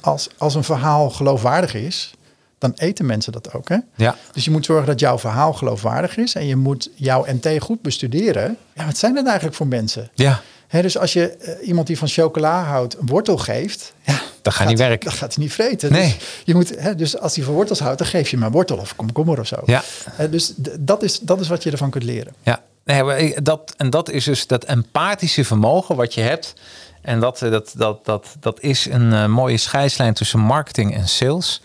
als, 0.00 0.28
als 0.36 0.54
een 0.54 0.64
verhaal 0.64 1.10
geloofwaardig 1.10 1.74
is, 1.74 2.14
dan 2.58 2.72
eten 2.76 3.06
mensen 3.06 3.32
dat 3.32 3.52
ook. 3.52 3.68
Hè? 3.68 3.76
Ja. 3.94 4.16
Dus 4.32 4.44
je 4.44 4.50
moet 4.50 4.64
zorgen 4.64 4.86
dat 4.86 5.00
jouw 5.00 5.18
verhaal 5.18 5.52
geloofwaardig 5.52 6.16
is 6.16 6.34
en 6.34 6.46
je 6.46 6.56
moet 6.56 6.90
jouw 6.94 7.24
MT 7.32 7.62
goed 7.62 7.82
bestuderen. 7.82 8.56
Ja, 8.74 8.86
wat 8.86 8.98
zijn 8.98 9.14
dat 9.14 9.26
eigenlijk 9.26 9.56
voor 9.56 9.66
mensen? 9.66 10.10
Ja. 10.14 10.40
He, 10.68 10.82
dus 10.82 10.98
als 10.98 11.12
je 11.12 11.56
uh, 11.60 11.68
iemand 11.68 11.86
die 11.86 11.98
van 11.98 12.08
chocola 12.08 12.62
houdt 12.62 12.98
een 12.98 13.06
wortel 13.06 13.36
geeft, 13.36 13.92
ja, 14.02 14.20
dat 14.42 14.54
gaat 14.54 14.68
niet 14.68 14.78
werken. 14.78 15.08
Dat 15.08 15.18
gaat 15.18 15.34
hij 15.34 15.44
niet 15.44 15.52
vreten. 15.52 15.92
Nee. 15.92 16.16
Dus, 16.18 16.42
je 16.44 16.54
moet, 16.54 16.80
he, 16.80 16.94
dus 16.94 17.18
als 17.18 17.36
hij 17.36 17.44
van 17.44 17.54
wortels 17.54 17.78
houdt, 17.78 17.98
dan 17.98 18.06
geef 18.06 18.28
je 18.28 18.36
een 18.36 18.50
wortel 18.50 18.76
of 18.76 18.96
komkommer 18.96 19.40
of 19.40 19.46
zo. 19.46 19.56
Ja. 19.66 19.82
Dus 20.30 20.52
dat 20.80 21.02
is, 21.02 21.18
dat 21.18 21.40
is 21.40 21.48
wat 21.48 21.62
je 21.62 21.70
ervan 21.70 21.90
kunt 21.90 22.04
leren. 22.04 22.34
Ja, 22.42 22.62
nee, 22.84 23.42
dat, 23.42 23.74
en 23.76 23.90
dat 23.90 24.10
is 24.10 24.24
dus 24.24 24.46
dat 24.46 24.64
empathische 24.64 25.44
vermogen 25.44 25.96
wat 25.96 26.14
je 26.14 26.20
hebt. 26.20 26.54
En 27.02 27.20
dat, 27.20 27.38
dat, 27.38 27.72
dat, 27.76 28.04
dat, 28.04 28.26
dat 28.40 28.60
is 28.60 28.86
een 28.86 29.12
uh, 29.12 29.26
mooie 29.26 29.56
scheidslijn 29.56 30.14
tussen 30.14 30.40
marketing 30.40 30.94
en 30.94 31.08
sales. 31.08 31.62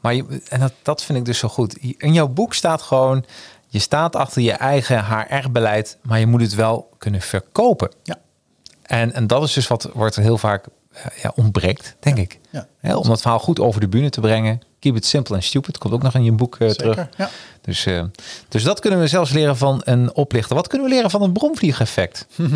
Maar 0.00 0.14
je, 0.14 0.42
en 0.48 0.60
dat, 0.60 0.72
dat 0.82 1.04
vind 1.04 1.18
ik 1.18 1.24
dus 1.24 1.38
zo 1.38 1.48
goed. 1.48 1.76
In 1.76 2.12
jouw 2.12 2.28
boek 2.28 2.54
staat 2.54 2.82
gewoon, 2.82 3.24
je 3.66 3.78
staat 3.78 4.16
achter 4.16 4.42
je 4.42 4.52
eigen 4.52 5.04
HR-beleid, 5.04 5.98
maar 6.02 6.18
je 6.18 6.26
moet 6.26 6.40
het 6.40 6.54
wel 6.54 6.88
kunnen 6.98 7.20
verkopen. 7.20 7.92
Ja. 8.02 8.18
En, 8.82 9.12
en 9.12 9.26
dat 9.26 9.42
is 9.42 9.52
dus 9.52 9.66
wat 9.66 9.90
wordt 9.94 10.16
er 10.16 10.22
heel 10.22 10.38
vaak 10.38 10.66
ja, 11.22 11.32
ontbreekt, 11.34 11.96
denk 12.00 12.16
ja. 12.16 12.22
ik. 12.22 12.38
Ja. 12.50 12.96
Om 12.96 13.08
dat 13.08 13.20
verhaal 13.20 13.38
goed 13.38 13.60
over 13.60 13.80
de 13.80 13.88
bühne 13.88 14.10
te 14.10 14.20
brengen. 14.20 14.60
Keep 14.78 14.96
it 14.96 15.06
simple 15.06 15.34
and 15.34 15.44
stupid. 15.44 15.78
Komt 15.78 15.94
ook 15.94 16.02
nog 16.02 16.14
in 16.14 16.24
je 16.24 16.32
boek 16.32 16.58
uh, 16.58 16.68
Zeker, 16.68 16.76
terug. 16.76 17.08
Ja. 17.16 17.30
Dus, 17.62 17.86
uh, 17.86 18.02
dus 18.48 18.62
dat 18.62 18.80
kunnen 18.80 19.00
we 19.00 19.06
zelfs 19.06 19.30
leren 19.30 19.56
van 19.56 19.80
een 19.84 20.14
oplichter. 20.14 20.56
Wat 20.56 20.66
kunnen 20.68 20.88
we 20.88 20.94
leren 20.94 21.10
van 21.10 21.22
een 21.22 21.32
bromvliegeffect? 21.32 22.26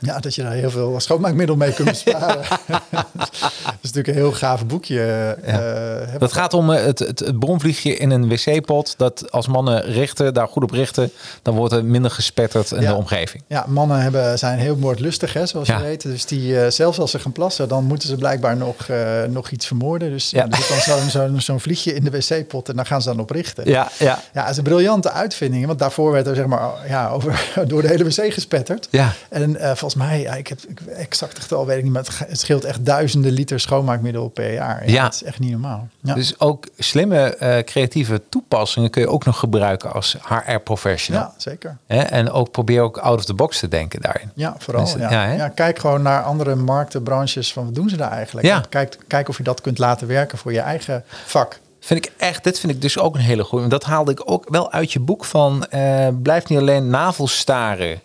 Ja, 0.00 0.18
dat 0.18 0.34
je 0.34 0.42
daar 0.42 0.52
heel 0.52 0.70
veel 0.70 1.00
schoonmaakmiddel 1.00 1.56
mee 1.56 1.72
kunt 1.72 1.88
besparen. 2.04 2.44
dat 3.00 3.78
is 3.80 3.92
natuurlijk 3.92 4.08
een 4.08 4.14
heel 4.14 4.32
gaaf 4.32 4.66
boekje. 4.66 5.36
Ja. 5.46 6.02
Uh, 6.12 6.18
dat 6.18 6.32
gaat 6.32 6.54
om 6.54 6.68
het, 6.70 6.98
het, 6.98 7.18
het 7.18 7.38
bromvliegje 7.38 7.96
in 7.96 8.10
een 8.10 8.28
wc-pot. 8.28 8.94
Dat 8.96 9.32
als 9.32 9.46
mannen 9.46 9.82
richten, 9.82 10.34
daar 10.34 10.48
goed 10.48 10.62
op 10.62 10.70
richten, 10.70 11.10
dan 11.42 11.54
wordt 11.54 11.72
er 11.72 11.84
minder 11.84 12.10
gespetterd 12.10 12.70
in 12.70 12.80
ja. 12.80 12.88
de 12.88 12.94
omgeving. 12.96 13.42
Ja, 13.46 13.64
mannen 13.68 14.00
hebben, 14.00 14.38
zijn 14.38 14.58
heel 14.58 14.76
moordlustig, 14.76 15.32
hè, 15.32 15.46
zoals 15.46 15.68
Ja. 15.68 15.76
je 15.78 15.84
weet. 15.84 16.02
Dus 16.02 16.24
die, 16.26 16.70
zelfs 16.70 16.98
als 16.98 17.10
ze 17.10 17.18
gaan 17.18 17.32
plassen, 17.32 17.68
dan 17.68 17.84
moeten 17.84 18.08
ze 18.08 18.16
blijkbaar 18.16 18.56
nog, 18.56 18.86
nog 19.28 19.50
iets 19.50 19.66
vermoorden. 19.66 20.10
Dus 20.10 20.30
Ja. 20.30 20.48
er 20.48 20.56
zit 20.56 20.68
dan 20.68 21.00
zo'n 21.00 21.10
zo, 21.10 21.38
zo 21.38 21.58
vliegje 21.58 21.94
in 21.94 22.04
de 22.04 22.10
wc-pot 22.10 22.68
en 22.68 22.76
daar 22.76 22.86
gaan 22.86 23.02
ze 23.02 23.08
dan 23.08 23.20
op 23.20 23.30
richten. 23.30 23.68
Ja, 23.68 23.90
ja, 23.98 24.17
Ja, 24.32 24.40
het 24.40 24.50
is 24.50 24.56
een 24.56 24.62
briljante 24.62 25.10
uitvinding. 25.10 25.66
Want 25.66 25.78
daarvoor 25.78 26.12
werd 26.12 26.26
er 26.26 26.34
zeg 26.34 26.46
maar 26.46 26.70
ja, 26.88 27.08
over, 27.08 27.50
door 27.68 27.82
de 27.82 27.88
hele 27.88 28.04
wc 28.04 28.32
gespetterd. 28.32 28.88
ja. 28.90 29.12
En 29.28 29.50
uh, 29.50 29.64
volgens 29.66 29.94
mij, 29.94 30.20
ja, 30.20 30.34
ik 30.34 30.46
heb 30.46 30.58
exact 30.96 31.38
getal 31.38 31.66
weet 31.66 31.76
ik 31.78 31.82
niet, 31.84 31.92
maar 31.92 32.04
het, 32.26 32.40
scheelt 32.40 32.64
echt 32.64 32.84
duizenden 32.84 33.32
liter 33.32 33.60
schoonmaakmiddel 33.60 34.28
per 34.28 34.52
jaar. 34.52 34.86
Ja, 34.86 34.92
Ja. 34.92 35.02
Dat 35.02 35.14
is 35.14 35.22
echt 35.22 35.38
niet 35.38 35.50
normaal. 35.50 35.88
Ja. 36.00 36.14
Dus 36.14 36.40
ook 36.40 36.66
slimme, 36.78 37.36
uh, 37.42 37.58
creatieve 37.58 38.22
toepassingen 38.28 38.90
kun 38.90 39.02
je 39.02 39.08
ook 39.08 39.24
nog 39.24 39.38
gebruiken 39.38 39.92
als 39.92 40.16
HR-professional. 40.28 41.22
ja, 41.22 41.32
zeker. 41.36 41.76
En 41.86 42.30
ook 42.30 42.50
probeer 42.50 42.80
ook 42.80 42.98
out 42.98 43.18
of 43.18 43.24
the 43.24 43.34
box 43.34 43.58
te 43.58 43.68
denken 43.68 44.00
daarin. 44.00 44.30
Ja, 44.34 44.54
vooral. 44.58 44.82
Mensen- 44.82 45.00
ja. 45.00 45.10
ja? 45.10 45.32
Ja, 45.32 45.48
kijk 45.48 45.78
gewoon 45.78 46.02
naar 46.02 46.22
andere 46.22 46.54
markten, 46.54 47.02
branches. 47.02 47.52
Van 47.52 47.64
wat 47.64 47.74
doen 47.74 47.88
ze 47.88 47.96
daar 47.96 48.10
eigenlijk? 48.10 48.66
Kijk, 48.68 48.96
kijk 49.06 49.28
of 49.28 49.36
je 49.36 49.42
dat 49.42 49.60
kunt 49.60 49.78
laten 49.78 50.06
werken 50.06 50.38
voor 50.38 50.52
je 50.52 50.60
eigen 50.60 51.04
vak. 51.26 51.58
Vind 51.80 52.06
ik 52.06 52.12
echt, 52.16 52.44
dit 52.44 52.58
vind 52.58 52.72
ik 52.72 52.80
dus 52.80 52.98
ook 52.98 53.14
een 53.14 53.20
hele 53.20 53.44
goede. 53.44 53.66
Dat 53.68 53.84
haalde 53.84 54.10
ik 54.12 54.30
ook 54.30 54.44
wel 54.48 54.72
uit 54.72 54.92
je 54.92 55.00
boek 55.00 55.24
van. 55.24 55.64
eh, 55.66 56.08
blijf 56.22 56.48
niet 56.48 56.58
alleen 56.58 56.90
navelstaren 56.90 58.00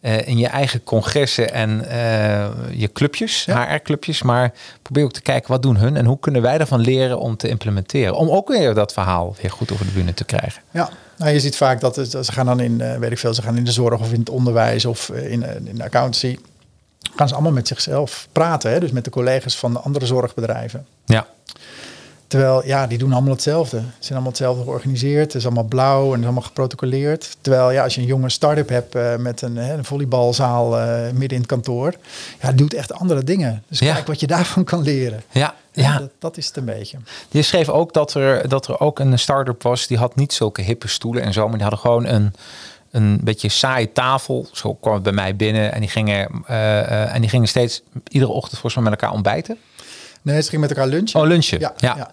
eh, 0.00 0.28
in 0.28 0.38
je 0.38 0.46
eigen 0.46 0.84
congressen 0.84 1.52
en 1.52 1.88
eh, 1.88 2.46
je 2.70 2.92
clubjes, 2.92 3.44
Ja. 3.44 3.66
HR-clubjes, 3.68 4.22
maar 4.22 4.52
probeer 4.82 5.04
ook 5.04 5.12
te 5.12 5.22
kijken 5.22 5.50
wat 5.50 5.62
doen 5.62 5.76
hun 5.76 5.96
en 5.96 6.04
hoe 6.04 6.18
kunnen 6.18 6.42
wij 6.42 6.58
ervan 6.58 6.80
leren 6.80 7.18
om 7.18 7.36
te 7.36 7.48
implementeren. 7.48 8.14
Om 8.16 8.30
ook 8.30 8.48
weer 8.48 8.74
dat 8.74 8.92
verhaal 8.92 9.36
weer 9.42 9.50
goed 9.50 9.72
over 9.72 9.86
de 9.86 9.92
bühne 9.92 10.14
te 10.14 10.24
krijgen. 10.24 10.62
Ja, 10.70 10.88
nou, 11.16 11.30
je 11.32 11.40
ziet 11.40 11.56
vaak 11.56 11.80
dat 11.80 11.94
ze 11.94 12.32
gaan 12.32 12.46
dan 12.46 12.60
in, 12.60 12.98
weet 13.00 13.10
ik 13.10 13.18
veel, 13.18 13.34
ze 13.34 13.42
gaan 13.42 13.56
in 13.56 13.64
de 13.64 13.72
zorg 13.72 14.00
of 14.00 14.12
in 14.12 14.18
het 14.18 14.30
onderwijs 14.30 14.84
of 14.84 15.08
in, 15.08 15.66
in 15.66 15.76
de 15.76 15.84
accountancy. 15.84 16.38
Gaan 17.16 17.28
ze 17.28 17.34
allemaal 17.34 17.52
met 17.52 17.68
zichzelf 17.68 18.28
praten, 18.32 18.70
hè? 18.70 18.80
dus 18.80 18.90
met 18.90 19.04
de 19.04 19.10
collega's 19.10 19.56
van 19.56 19.72
de 19.72 19.78
andere 19.78 20.06
zorgbedrijven. 20.06 20.86
Ja, 21.04 21.26
Terwijl, 22.26 22.66
ja, 22.66 22.86
die 22.86 22.98
doen 22.98 23.12
allemaal 23.12 23.32
hetzelfde. 23.32 23.76
Ze 23.76 23.84
zijn 23.98 24.12
allemaal 24.12 24.28
hetzelfde 24.28 24.62
georganiseerd. 24.62 25.24
Het 25.24 25.34
is 25.34 25.44
allemaal 25.44 25.64
blauw 25.64 26.04
en 26.04 26.10
het 26.10 26.18
is 26.18 26.24
allemaal 26.24 26.42
geprotocoleerd. 26.42 27.36
Terwijl, 27.40 27.70
ja, 27.70 27.82
als 27.84 27.94
je 27.94 28.00
een 28.00 28.06
jonge 28.06 28.28
start-up 28.28 28.68
hebt 28.68 28.94
uh, 28.96 29.16
met 29.16 29.42
een, 29.42 29.56
een 29.56 29.84
volleybalzaal 29.84 30.78
uh, 30.78 31.00
midden 31.02 31.30
in 31.30 31.38
het 31.38 31.46
kantoor. 31.46 31.94
Ja, 32.42 32.52
doet 32.52 32.74
echt 32.74 32.92
andere 32.92 33.24
dingen. 33.24 33.62
Dus 33.68 33.78
Ja. 33.78 33.94
kijk 33.94 34.06
wat 34.06 34.20
je 34.20 34.26
daarvan 34.26 34.64
kan 34.64 34.82
leren. 34.82 35.22
ja, 35.30 35.54
Ja. 35.72 35.98
Dat, 35.98 36.10
dat 36.18 36.36
is 36.36 36.46
het 36.46 36.56
een 36.56 36.64
beetje. 36.64 36.98
Je 37.30 37.42
schreef 37.42 37.68
ook 37.68 37.92
dat 37.92 38.14
er, 38.14 38.48
dat 38.48 38.68
er 38.68 38.80
ook 38.80 38.98
een 38.98 39.18
start-up 39.18 39.62
was. 39.62 39.86
Die 39.86 39.98
had 39.98 40.16
niet 40.16 40.32
zulke 40.32 40.62
hippe 40.62 40.88
stoelen 40.88 41.22
en 41.22 41.32
zo. 41.32 41.42
Maar 41.42 41.58
die 41.58 41.62
hadden 41.62 41.78
gewoon 41.80 42.06
een, 42.06 42.34
een 42.90 43.20
beetje 43.22 43.48
saaie 43.48 43.92
tafel. 43.92 44.48
Zo 44.52 44.74
kwam 44.74 44.94
het 44.94 45.02
bij 45.02 45.12
mij 45.12 45.36
binnen. 45.36 45.72
En 45.72 45.80
die 45.80 45.88
gingen, 45.88 46.28
eh, 46.46 46.80
eh, 46.80 47.14
en 47.14 47.20
die 47.20 47.30
gingen 47.30 47.48
steeds 47.48 47.82
iedere 48.08 48.32
ochtend 48.32 48.60
volgens 48.60 48.74
mij 48.74 48.90
met 48.90 49.00
elkaar 49.00 49.14
ontbijten. 49.14 49.58
Nee, 50.32 50.40
ze 50.42 50.48
gingen 50.48 50.60
met 50.60 50.70
elkaar 50.76 50.86
lunchen. 50.92 51.20
Oh, 51.20 51.26
lunchen. 51.26 51.60
Ja, 51.60 51.72
Ja. 51.76 51.94
ja. 51.96 52.10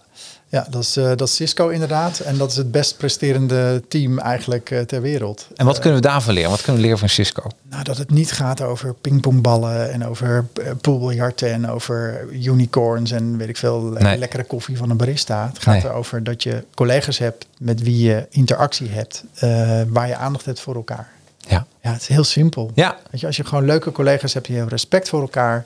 ja. 0.49 0.67
dat, 0.69 0.81
is, 0.83 0.97
eh, 0.97 1.05
dat 1.15 1.21
is 1.27 1.35
Cisco 1.35 1.67
inderdaad. 1.67 2.19
En 2.19 2.37
dat 2.37 2.51
is 2.51 2.57
het 2.57 2.71
best 2.71 2.97
presterende 2.97 3.83
team 3.87 4.19
eigenlijk 4.19 4.71
eh, 4.71 4.79
ter 4.79 5.01
wereld. 5.01 5.47
En 5.55 5.65
wat 5.65 5.75
Eh, 5.75 5.81
kunnen 5.81 6.01
we 6.01 6.07
daarvan 6.07 6.33
leren? 6.33 6.49
Wat 6.49 6.57
kunnen 6.61 6.75
we 6.75 6.81
leren 6.81 6.99
van 6.99 7.09
Cisco? 7.09 7.43
Nou, 7.69 7.83
dat 7.83 7.97
het 7.97 8.09
niet 8.11 8.31
gaat 8.31 8.61
over 8.61 8.93
pingpongballen 8.93 9.91
en 9.91 10.05
over 10.05 10.45
poolbiljarten 10.81 11.51
en 11.51 11.69
over 11.69 12.25
unicorns 12.31 13.11
en 13.11 13.37
weet 13.37 13.49
ik 13.49 13.57
veel, 13.57 13.81
Nee. 13.81 14.17
lekkere 14.17 14.43
koffie 14.43 14.77
van 14.77 14.89
een 14.89 14.97
barista. 14.97 15.47
Het 15.53 15.59
gaat 15.63 15.73
Nee. 15.73 15.83
erover 15.91 16.23
dat 16.23 16.43
je 16.43 16.63
collega's 16.73 17.17
hebt 17.17 17.45
met 17.59 17.81
wie 17.81 18.05
je 18.05 18.25
interactie 18.29 18.89
hebt, 18.89 19.23
waar 19.87 20.07
je 20.07 20.15
aandacht 20.15 20.45
hebt 20.45 20.59
voor 20.59 20.75
elkaar. 20.75 21.07
Ja. 21.47 21.65
Ja, 21.81 21.91
het 21.91 22.01
is 22.01 22.07
heel 22.07 22.23
simpel. 22.23 22.71
Ja. 22.75 22.97
Weet 23.11 23.19
je, 23.21 23.27
als 23.27 23.35
je 23.35 23.45
gewoon 23.45 23.65
leuke 23.65 23.91
collega's 23.91 24.33
hebt 24.33 24.45
die 24.45 24.55
hebben 24.55 24.73
respect 24.73 25.09
voor 25.09 25.21
elkaar, 25.21 25.65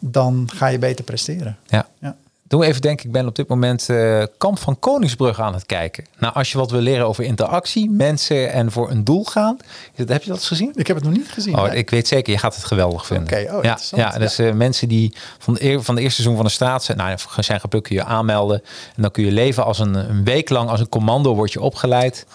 dan 0.00 0.48
ga 0.54 0.66
je 0.66 0.78
beter 0.78 1.04
presteren. 1.04 1.58
Ja. 1.66 1.88
Ja. 1.98 2.16
Doe 2.50 2.64
even 2.64 2.80
denken, 2.80 3.06
ik 3.06 3.12
ben 3.12 3.26
op 3.26 3.36
dit 3.36 3.48
moment 3.48 3.88
eh, 3.88 4.22
Kamp 4.38 4.58
van 4.58 4.78
Koningsbrug 4.78 5.40
aan 5.40 5.54
het 5.54 5.66
kijken. 5.66 6.04
Nou, 6.18 6.34
als 6.34 6.52
je 6.52 6.58
wat 6.58 6.70
wil 6.70 6.80
leren 6.80 7.06
over 7.06 7.24
interactie, 7.24 7.90
mensen 7.90 8.52
en 8.52 8.72
voor 8.72 8.90
een 8.90 9.04
doel 9.04 9.24
gaan. 9.24 9.56
Dat, 9.94 10.08
heb 10.08 10.22
je 10.22 10.28
dat 10.28 10.38
eens 10.38 10.48
gezien? 10.48 10.72
Ik 10.74 10.86
heb 10.86 10.96
het 10.96 11.04
nog 11.04 11.14
niet 11.14 11.32
gezien. 11.32 11.58
Oh, 11.58 11.62
Nee. 11.64 11.76
ik 11.76 11.90
weet 11.90 12.08
zeker, 12.08 12.32
je 12.32 12.38
gaat 12.38 12.54
het 12.54 12.64
geweldig 12.64 13.06
vinden. 13.06 13.38
Oké, 13.38 13.54
oh, 13.54 13.62
ja, 13.62 13.78
ja, 13.90 14.18
dus 14.18 14.38
eh, 14.38 14.52
mensen 14.52 14.88
die 14.88 15.14
van, 15.38 15.54
de, 15.54 15.82
van 15.82 15.94
de 15.94 16.00
eerste 16.00 16.14
seizoen 16.14 16.36
van 16.36 16.44
de 16.44 16.52
straat 16.52 16.84
zijn, 16.84 16.98
nou, 16.98 17.18
zijn 17.38 17.60
geplukt, 17.60 17.86
kun 17.86 17.96
je 17.96 18.04
aanmelden. 18.04 18.62
En 18.96 19.02
dan 19.02 19.10
kun 19.10 19.24
je 19.24 19.32
leven 19.32 19.64
als 19.64 19.78
een, 19.78 19.94
een 19.94 20.24
week 20.24 20.48
lang, 20.48 20.70
als 20.70 20.80
een 20.80 20.88
commando 20.88 21.34
word 21.34 21.52
je 21.52 21.60
opgeleid. 21.60 22.26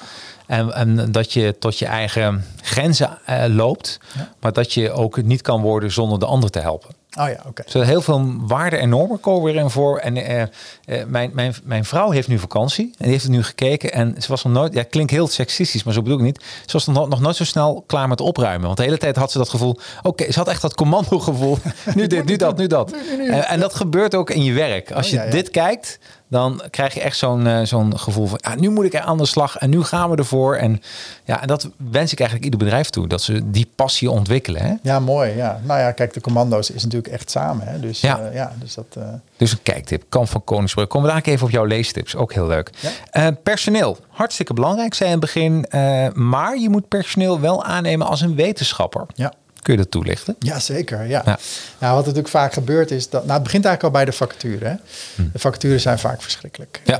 En, 0.47 0.74
en 0.74 1.11
dat 1.11 1.34
je 1.34 1.55
tot 1.59 1.80
je 1.80 1.86
eigen 1.86 2.45
grenzen 2.61 3.18
eh, 3.26 3.43
loopt. 3.47 3.99
Ja. 4.18 4.34
Maar 4.39 4.53
dat 4.53 4.74
je 4.74 4.91
ook 4.91 5.22
niet 5.22 5.41
kan 5.41 5.61
worden 5.61 5.91
zonder 5.91 6.20
de 6.20 6.26
ander 6.26 6.49
te 6.49 6.59
helpen. 6.59 6.95
Oh 7.20 7.28
ja, 7.28 7.43
oké. 7.47 7.63
Okay. 7.68 7.86
heel 7.86 8.01
veel 8.01 8.34
waarden 8.38 8.80
en 8.80 8.89
normen 8.89 9.20
komen 9.20 9.43
weer 9.43 9.55
in 9.55 9.70
voor. 9.70 9.97
En 9.97 10.16
uh, 10.16 10.39
uh, 10.39 11.03
mijn, 11.07 11.32
mijn, 11.34 11.55
mijn 11.63 11.86
vrouw 11.86 12.09
heeft 12.09 12.28
nu 12.28 12.39
vakantie 12.39 12.86
en 12.86 12.95
die 12.97 13.11
heeft 13.11 13.24
het 13.24 13.32
nu 13.32 13.43
gekeken. 13.43 13.91
En 13.91 14.16
ze 14.20 14.28
was 14.28 14.43
nog 14.43 14.53
nooit, 14.53 14.74
ja, 14.74 14.84
klinkt 14.84 15.11
heel 15.11 15.28
seksistisch, 15.28 15.84
maar 15.84 15.93
zo 15.93 16.01
bedoel 16.01 16.18
ik 16.18 16.24
niet. 16.24 16.43
Ze 16.66 16.72
was 16.72 16.86
nog, 16.86 17.09
nog 17.09 17.20
nooit 17.20 17.36
zo 17.36 17.43
snel 17.43 17.84
klaar 17.88 18.07
met 18.07 18.22
opruimen. 18.22 18.66
Want 18.66 18.78
de 18.78 18.84
hele 18.84 18.97
tijd 18.97 19.16
had 19.16 19.32
ze 19.32 19.38
dat 19.38 19.49
gevoel. 19.49 19.80
Oké, 19.97 20.07
okay, 20.07 20.32
ze 20.32 20.39
had 20.39 20.47
echt 20.47 20.61
dat 20.61 20.76
commando 20.76 21.20
gevoel. 21.20 21.57
nu 21.95 22.07
dit, 22.07 22.26
nu 22.26 22.36
dat, 22.36 22.57
nu 22.57 22.68
dat. 22.68 22.93
En, 23.20 23.47
en, 23.47 23.59
dat 23.59 23.76
gebeurt 23.76 24.16
ook 24.16 24.30
in 24.30 24.43
je 24.43 24.53
werk. 24.53 24.91
Als 24.91 25.09
je 25.09 25.28
dit 25.30 25.49
kijkt, 25.49 25.99
dan 26.28 26.61
krijg 26.69 26.93
je 26.93 27.01
echt 27.01 27.17
zo'n 27.17 27.45
uh, 27.45 27.61
zo'n 27.63 27.99
gevoel 27.99 28.26
van, 28.26 28.39
ja, 28.41 28.55
nu 28.55 28.69
moet 28.69 28.86
ik 28.86 28.93
er 28.93 29.01
aan 29.01 29.17
de 29.17 29.26
slag 29.26 29.57
en 29.57 29.69
nu 29.69 29.84
gaan 29.84 30.09
we 30.09 30.15
ervoor. 30.15 30.55
En 30.55 30.82
ja, 31.23 31.41
en 31.41 31.47
dat 31.47 31.69
wens 31.91 32.11
ik 32.11 32.19
eigenlijk 32.19 32.51
ieder 32.51 32.65
bedrijf 32.65 32.89
toe, 32.89 33.07
dat 33.07 33.21
ze 33.21 33.51
die 33.51 33.71
passie 33.76 34.11
ontwikkelen. 34.11 34.61
Hè? 34.61 34.73
Ja, 34.82 34.99
mooi. 34.99 35.36
Ja. 35.36 35.61
Nou 35.63 35.80
ja, 35.80 35.91
kijk, 35.91 36.13
de 36.13 36.21
commando's 36.21 36.69
is 36.69 36.84
natuurlijk 36.84 37.13
echt 37.13 37.32
samen. 37.32 37.67
Hè? 37.67 37.80
Dus 37.80 38.01
ja, 38.01 38.19
uh, 38.21 38.34
ja 38.34 38.53
dus 38.59 38.73
dat. 38.73 38.86
Uh... 38.97 39.03
Dus 39.38 39.51
een 39.51 39.61
kijktip, 39.63 40.03
kan 40.09 40.28
van 40.28 40.43
Koningsbrug. 40.43 40.88
Komen 40.88 41.07
we 41.07 41.13
daar 41.13 41.34
even 41.34 41.45
op 41.45 41.51
jouw 41.51 41.65
leestips, 41.65 42.15
ook 42.15 42.34
heel 42.34 42.47
leuk. 42.47 42.69
Ja? 43.11 43.32
personeel, 43.32 43.97
hartstikke 44.09 44.53
belangrijk, 44.53 44.93
zei 44.93 45.11
in 45.11 45.15
het 45.15 45.26
begin. 45.26 45.65
maar 46.13 46.57
je 46.57 46.69
moet 46.69 46.88
personeel 46.88 47.39
wel 47.39 47.63
aannemen 47.63 48.07
als 48.07 48.21
een 48.21 48.36
wetenschapper. 48.36 49.05
Ja. 49.13 49.34
Kun 49.66 49.74
je 49.74 49.80
dat 49.80 49.91
toelichten? 49.91 50.36
Ja, 50.39 50.59
zeker. 50.59 51.07
Ja. 51.07 51.22
ja. 51.26 51.39
Nou, 51.80 51.95
wat 51.95 52.05
natuurlijk 52.05 52.28
vaak 52.28 52.53
gebeurt 52.53 52.91
is 52.91 53.09
dat. 53.09 53.22
Nou, 53.22 53.34
het 53.34 53.43
begint 53.43 53.66
eigenlijk 53.66 53.95
al 53.95 54.01
bij 54.01 54.11
de 54.11 54.18
vacature. 54.18 54.66
Hè? 54.66 54.76
Hm. 55.16 55.32
De 55.34 55.39
vacatures 55.39 55.82
zijn 55.82 55.99
vaak 55.99 56.22
verschrikkelijk. 56.22 56.82
Ja. 56.84 56.99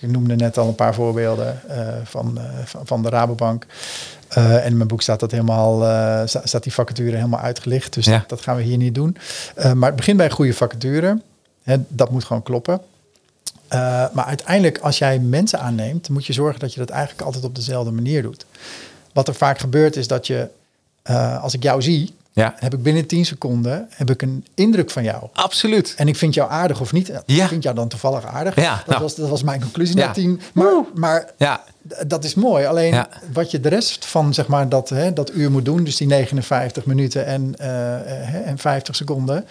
Ik 0.00 0.10
noemde 0.10 0.36
net 0.36 0.58
al 0.58 0.68
een 0.68 0.74
paar 0.74 0.94
voorbeelden 0.94 1.60
uh, 1.70 1.88
van, 2.04 2.38
uh, 2.38 2.44
van 2.84 3.02
de 3.02 3.08
Rabobank. 3.08 3.66
Uh, 4.38 4.54
en 4.56 4.64
in 4.64 4.76
mijn 4.76 4.88
boek 4.88 5.02
staat 5.02 5.20
dat 5.20 5.30
helemaal, 5.30 5.78
staat 6.26 6.62
die 6.62 6.72
vacature 6.72 7.16
helemaal 7.16 7.40
uitgelicht. 7.40 7.94
Dus 7.94 8.04
ja. 8.04 8.18
dat, 8.18 8.28
dat, 8.28 8.40
gaan 8.40 8.56
we 8.56 8.62
hier 8.62 8.76
niet 8.76 8.94
doen. 8.94 9.16
maar 9.74 9.88
het 9.88 9.96
begint 9.96 10.16
bij 10.16 10.26
een 10.26 10.32
goede 10.32 10.54
vacature. 10.54 11.20
Hè, 11.62 11.76
dat 11.88 12.10
moet 12.10 12.24
gewoon 12.24 12.42
kloppen. 12.42 12.80
maar 14.12 14.24
uiteindelijk, 14.24 14.78
als 14.78 14.98
jij 14.98 15.18
mensen 15.18 15.60
aanneemt, 15.60 16.08
moet 16.08 16.26
je 16.26 16.32
zorgen 16.32 16.60
dat 16.60 16.72
je 16.72 16.80
dat 16.80 16.90
eigenlijk 16.90 17.22
altijd 17.22 17.44
op 17.44 17.54
dezelfde 17.54 17.90
manier 17.90 18.22
doet. 18.22 18.46
Wat 19.12 19.28
er 19.28 19.34
vaak 19.34 19.58
gebeurt 19.58 19.96
is 19.96 20.08
dat 20.08 20.26
je 20.26 20.48
uh, 21.10 21.42
als 21.42 21.54
ik 21.54 21.62
jou 21.62 21.82
zie, 21.82 22.14
ja. 22.34 22.54
heb 22.58 22.74
ik 22.74 22.82
binnen 22.82 23.06
10 23.06 23.24
seconden 23.24 23.88
heb 23.90 24.10
ik 24.10 24.22
een 24.22 24.46
indruk 24.54 24.90
van 24.90 25.02
jou. 25.02 25.28
Absoluut. 25.32 25.94
En 25.96 26.08
ik 26.08 26.16
vind 26.16 26.34
jou 26.34 26.50
aardig 26.50 26.80
of 26.80 26.92
niet. 26.92 27.12
Ja. 27.26 27.42
Ik 27.42 27.48
vind 27.48 27.62
jou 27.62 27.74
dan 27.74 27.88
toevallig 27.88 28.26
aardig. 28.26 28.54
Ja, 28.54 28.76
dat, 28.76 28.86
nou. 28.86 29.00
was, 29.02 29.14
dat 29.14 29.28
was 29.28 29.42
mijn 29.42 29.60
conclusie 29.60 29.96
na 29.96 30.10
10. 30.10 30.40
Maar, 30.52 30.72
maar 30.94 31.30
ja. 31.36 31.64
dat 32.06 32.24
is 32.24 32.34
mooi. 32.34 32.64
Alleen 32.64 33.06
wat 33.32 33.50
je 33.50 33.60
de 33.60 33.68
rest 33.68 34.06
van 34.06 34.34
zeg 34.34 34.46
maar, 34.46 34.68
dat, 34.68 34.88
hè, 34.88 35.12
dat 35.12 35.32
uur 35.34 35.50
moet 35.50 35.64
doen, 35.64 35.84
dus 35.84 35.96
die 35.96 36.06
59 36.06 36.86
minuten 36.86 37.26
en, 37.26 37.54
uh, 37.60 38.46
en 38.48 38.58
50 38.58 38.96
seconden, 38.96 39.46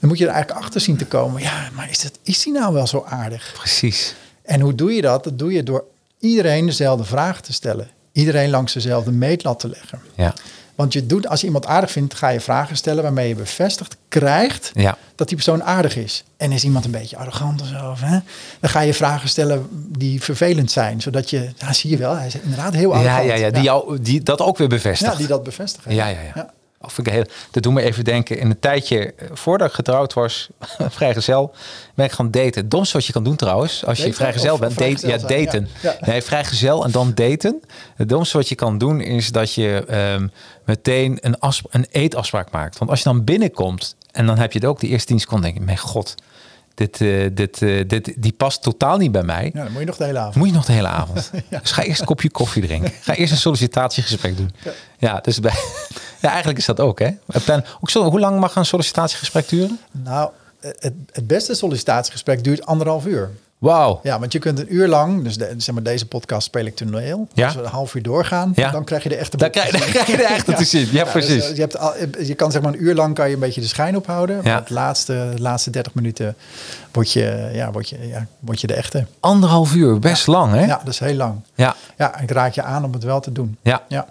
dan 0.00 0.08
moet 0.08 0.18
je 0.18 0.26
er 0.26 0.32
eigenlijk 0.32 0.62
achter 0.64 0.80
zien 0.80 0.96
te 0.96 1.06
komen. 1.06 1.42
Ja, 1.42 1.68
maar 1.74 1.90
is, 1.90 2.02
dat, 2.02 2.18
is 2.22 2.42
die 2.42 2.52
nou 2.52 2.74
wel 2.74 2.86
zo 2.86 3.04
aardig? 3.08 3.52
Precies. 3.58 4.14
En 4.42 4.60
hoe 4.60 4.74
doe 4.74 4.92
je 4.92 5.02
dat? 5.02 5.24
Dat 5.24 5.38
doe 5.38 5.52
je 5.52 5.62
door 5.62 5.84
iedereen 6.18 6.66
dezelfde 6.66 7.04
vraag 7.04 7.40
te 7.40 7.52
stellen. 7.52 7.88
Iedereen 8.12 8.50
langs 8.50 8.72
dezelfde 8.72 9.12
meetlat 9.12 9.60
te 9.60 9.68
leggen. 9.68 10.00
Ja. 10.14 10.34
Want 10.74 10.92
je 10.92 11.06
doet, 11.06 11.28
als 11.28 11.40
je 11.40 11.46
iemand 11.46 11.66
aardig 11.66 11.90
vindt, 11.90 12.14
ga 12.14 12.28
je 12.28 12.40
vragen 12.40 12.76
stellen 12.76 13.02
waarmee 13.02 13.28
je 13.28 13.34
bevestigd 13.34 13.96
krijgt 14.08 14.70
ja. 14.74 14.98
dat 15.14 15.28
die 15.28 15.36
persoon 15.36 15.62
aardig 15.62 15.96
is. 15.96 16.24
En 16.36 16.52
is 16.52 16.64
iemand 16.64 16.84
een 16.84 16.90
beetje 16.90 17.16
arrogant 17.16 17.60
of 17.60 17.66
zo, 17.66 17.94
hè? 17.96 18.18
dan 18.60 18.70
ga 18.70 18.80
je 18.80 18.94
vragen 18.94 19.28
stellen 19.28 19.66
die 19.98 20.22
vervelend 20.22 20.70
zijn, 20.70 21.00
zodat 21.00 21.30
je, 21.30 21.50
nou 21.60 21.74
zie 21.74 21.90
je 21.90 21.96
wel, 21.96 22.16
hij 22.16 22.26
is 22.26 22.34
inderdaad 22.34 22.72
heel 22.72 22.94
arrogant. 22.94 23.24
Ja, 23.24 23.34
ja, 23.34 23.40
ja, 23.40 23.50
die, 23.50 23.62
jou, 23.62 24.00
die 24.00 24.22
dat 24.22 24.40
ook 24.40 24.58
weer 24.58 24.68
bevestigt. 24.68 25.12
Ja, 25.12 25.18
die 25.18 25.26
dat 25.26 25.42
bevestigen. 25.42 25.94
Ja, 25.94 26.06
ja, 26.06 26.20
ja. 26.34 26.52
Of 26.82 26.98
ik 26.98 27.06
heel, 27.06 27.24
dat 27.50 27.62
doet 27.62 27.72
me 27.72 27.82
even 27.82 28.04
denken. 28.04 28.38
In 28.38 28.50
een 28.50 28.58
tijdje 28.58 29.14
eh, 29.14 29.28
voordat 29.32 29.68
ik 29.68 29.74
getrouwd 29.74 30.12
was, 30.12 30.48
vrijgezel, 30.78 31.54
ben 31.94 32.06
ik 32.06 32.12
gaan 32.12 32.30
daten. 32.30 32.60
Het 32.60 32.70
domste 32.70 32.96
wat 32.96 33.06
je 33.06 33.12
kan 33.12 33.24
doen 33.24 33.36
trouwens, 33.36 33.84
als 33.84 33.98
je 33.98 34.12
vrijgezel 34.12 34.58
bent, 34.58 34.78
date, 34.78 35.06
ja, 35.06 35.16
daten. 35.16 35.68
Ja, 35.82 35.96
ja. 36.00 36.06
Nee, 36.06 36.22
vrijgezel 36.22 36.84
en 36.84 36.90
dan 36.90 37.12
daten. 37.14 37.62
Het 37.94 38.08
domste 38.08 38.36
wat 38.36 38.48
je 38.48 38.54
kan 38.54 38.78
doen 38.78 39.00
is 39.00 39.32
dat 39.32 39.54
je 39.54 39.84
um, 40.14 40.30
meteen 40.64 41.18
een, 41.20 41.36
een 41.70 41.86
eetafspraak 41.90 42.50
maakt. 42.50 42.78
Want 42.78 42.90
als 42.90 42.98
je 42.98 43.04
dan 43.04 43.24
binnenkomt 43.24 43.96
en 44.12 44.26
dan 44.26 44.38
heb 44.38 44.52
je 44.52 44.58
het 44.58 44.68
ook 44.68 44.80
de 44.80 44.88
eerste 44.88 45.06
tien 45.06 45.20
seconden, 45.20 45.44
denk 45.44 45.58
je, 45.58 45.64
mijn 45.64 45.78
god, 45.78 46.14
dit, 46.74 47.00
uh, 47.00 47.28
dit, 47.32 47.60
uh, 47.60 47.84
dit, 47.88 48.14
die 48.16 48.32
past 48.32 48.62
totaal 48.62 48.96
niet 48.96 49.12
bij 49.12 49.22
mij. 49.22 49.50
Ja, 49.54 49.62
dan 49.62 49.72
moet 49.72 49.80
je 49.80 49.86
nog 49.86 49.96
de 49.96 50.04
hele 50.04 50.18
avond. 50.18 50.34
Moet 50.34 50.48
je 50.48 50.54
nog 50.54 50.64
de 50.64 50.72
hele 50.72 50.88
avond. 50.88 51.30
ja. 51.50 51.58
Dus 51.58 51.72
ga 51.72 51.82
eerst 51.82 52.00
een 52.00 52.06
kopje 52.06 52.30
koffie 52.30 52.62
drinken. 52.62 52.92
Ga 53.00 53.14
eerst 53.14 53.32
een 53.32 53.38
sollicitatiegesprek 53.38 54.36
doen. 54.36 54.50
Ja, 54.62 54.72
ja 54.98 55.20
dus 55.20 55.40
bij, 55.40 55.54
ja, 56.20 56.28
eigenlijk 56.28 56.58
is 56.58 56.66
dat 56.66 56.80
ook. 56.80 56.98
Hè? 56.98 57.10
ook 57.80 57.90
zo, 57.90 58.10
hoe 58.10 58.20
lang 58.20 58.40
mag 58.40 58.56
een 58.56 58.64
sollicitatiegesprek 58.64 59.48
duren? 59.48 59.78
Nou, 59.90 60.30
het, 60.60 60.92
het 61.12 61.26
beste 61.26 61.54
sollicitatiegesprek 61.54 62.44
duurt 62.44 62.66
anderhalf 62.66 63.06
uur. 63.06 63.30
Wauw. 63.60 64.00
Ja, 64.02 64.18
want 64.18 64.32
je 64.32 64.38
kunt 64.38 64.58
een 64.58 64.74
uur 64.74 64.88
lang, 64.88 65.22
dus 65.22 65.36
de, 65.36 65.54
zeg 65.56 65.74
maar 65.74 65.82
deze 65.82 66.06
podcast 66.06 66.46
speel 66.46 66.64
ik 66.64 66.76
toneel. 66.76 67.28
Ja. 67.32 67.46
Als 67.46 67.54
we 67.54 67.62
een 67.62 67.68
half 67.68 67.94
uur 67.94 68.02
doorgaan, 68.02 68.52
ja. 68.54 68.70
dan 68.70 68.84
krijg 68.84 69.02
je 69.02 69.08
de 69.08 69.16
echte 69.16 69.36
dan 69.36 69.50
krijg, 69.50 69.70
dan 69.70 69.80
krijg 69.80 70.06
je 70.06 70.16
de 70.16 70.24
echte 70.24 70.52
te 70.52 70.64
zien. 70.74 70.88
Ja, 70.92 71.02
dus, 71.02 71.12
precies. 71.12 71.46
Dus, 71.46 71.56
je, 71.56 71.60
hebt 71.60 71.78
al, 71.78 71.92
je 72.18 72.34
kan 72.34 72.52
zeg 72.52 72.62
maar 72.62 72.72
een 72.72 72.82
uur 72.82 72.94
lang 72.94 73.14
kan 73.14 73.28
je 73.28 73.34
een 73.34 73.40
beetje 73.40 73.60
de 73.60 73.66
schijn 73.66 73.96
ophouden. 73.96 74.36
Ja. 74.36 74.42
Maar 74.42 74.60
het 74.60 74.70
laatste, 74.70 75.28
de 75.34 75.42
laatste 75.42 75.70
30 75.70 75.94
minuten 75.94 76.36
word 76.92 77.12
je, 77.12 77.50
ja, 77.52 77.70
word, 77.70 77.88
je, 77.88 78.08
ja, 78.08 78.26
word 78.38 78.60
je 78.60 78.66
de 78.66 78.74
echte. 78.74 79.06
Anderhalf 79.20 79.74
uur, 79.74 79.98
best 79.98 80.26
lang 80.26 80.52
hè? 80.52 80.64
Ja, 80.64 80.80
dat 80.84 80.92
is 80.92 80.98
heel 80.98 81.14
lang. 81.14 81.40
Ja. 81.54 81.74
Ja, 81.96 82.20
ik 82.20 82.30
raad 82.30 82.54
je 82.54 82.62
aan 82.62 82.84
om 82.84 82.92
het 82.92 83.04
wel 83.04 83.20
te 83.20 83.32
doen. 83.32 83.56
Ja. 83.62 83.82
Ja. 83.88 84.06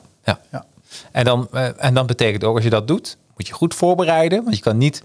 ja. 0.51 0.65
Ja. 0.89 1.07
En, 1.11 1.25
dan, 1.25 1.47
uh, 1.53 1.83
en 1.83 1.93
dan 1.93 2.05
betekent 2.05 2.43
ook 2.43 2.55
als 2.55 2.63
je 2.63 2.69
dat 2.69 2.87
doet, 2.87 3.17
moet 3.37 3.47
je 3.47 3.53
goed 3.53 3.75
voorbereiden. 3.75 4.43
Want 4.43 4.55
je 4.55 4.61
kan 4.61 4.77
niet 4.77 5.01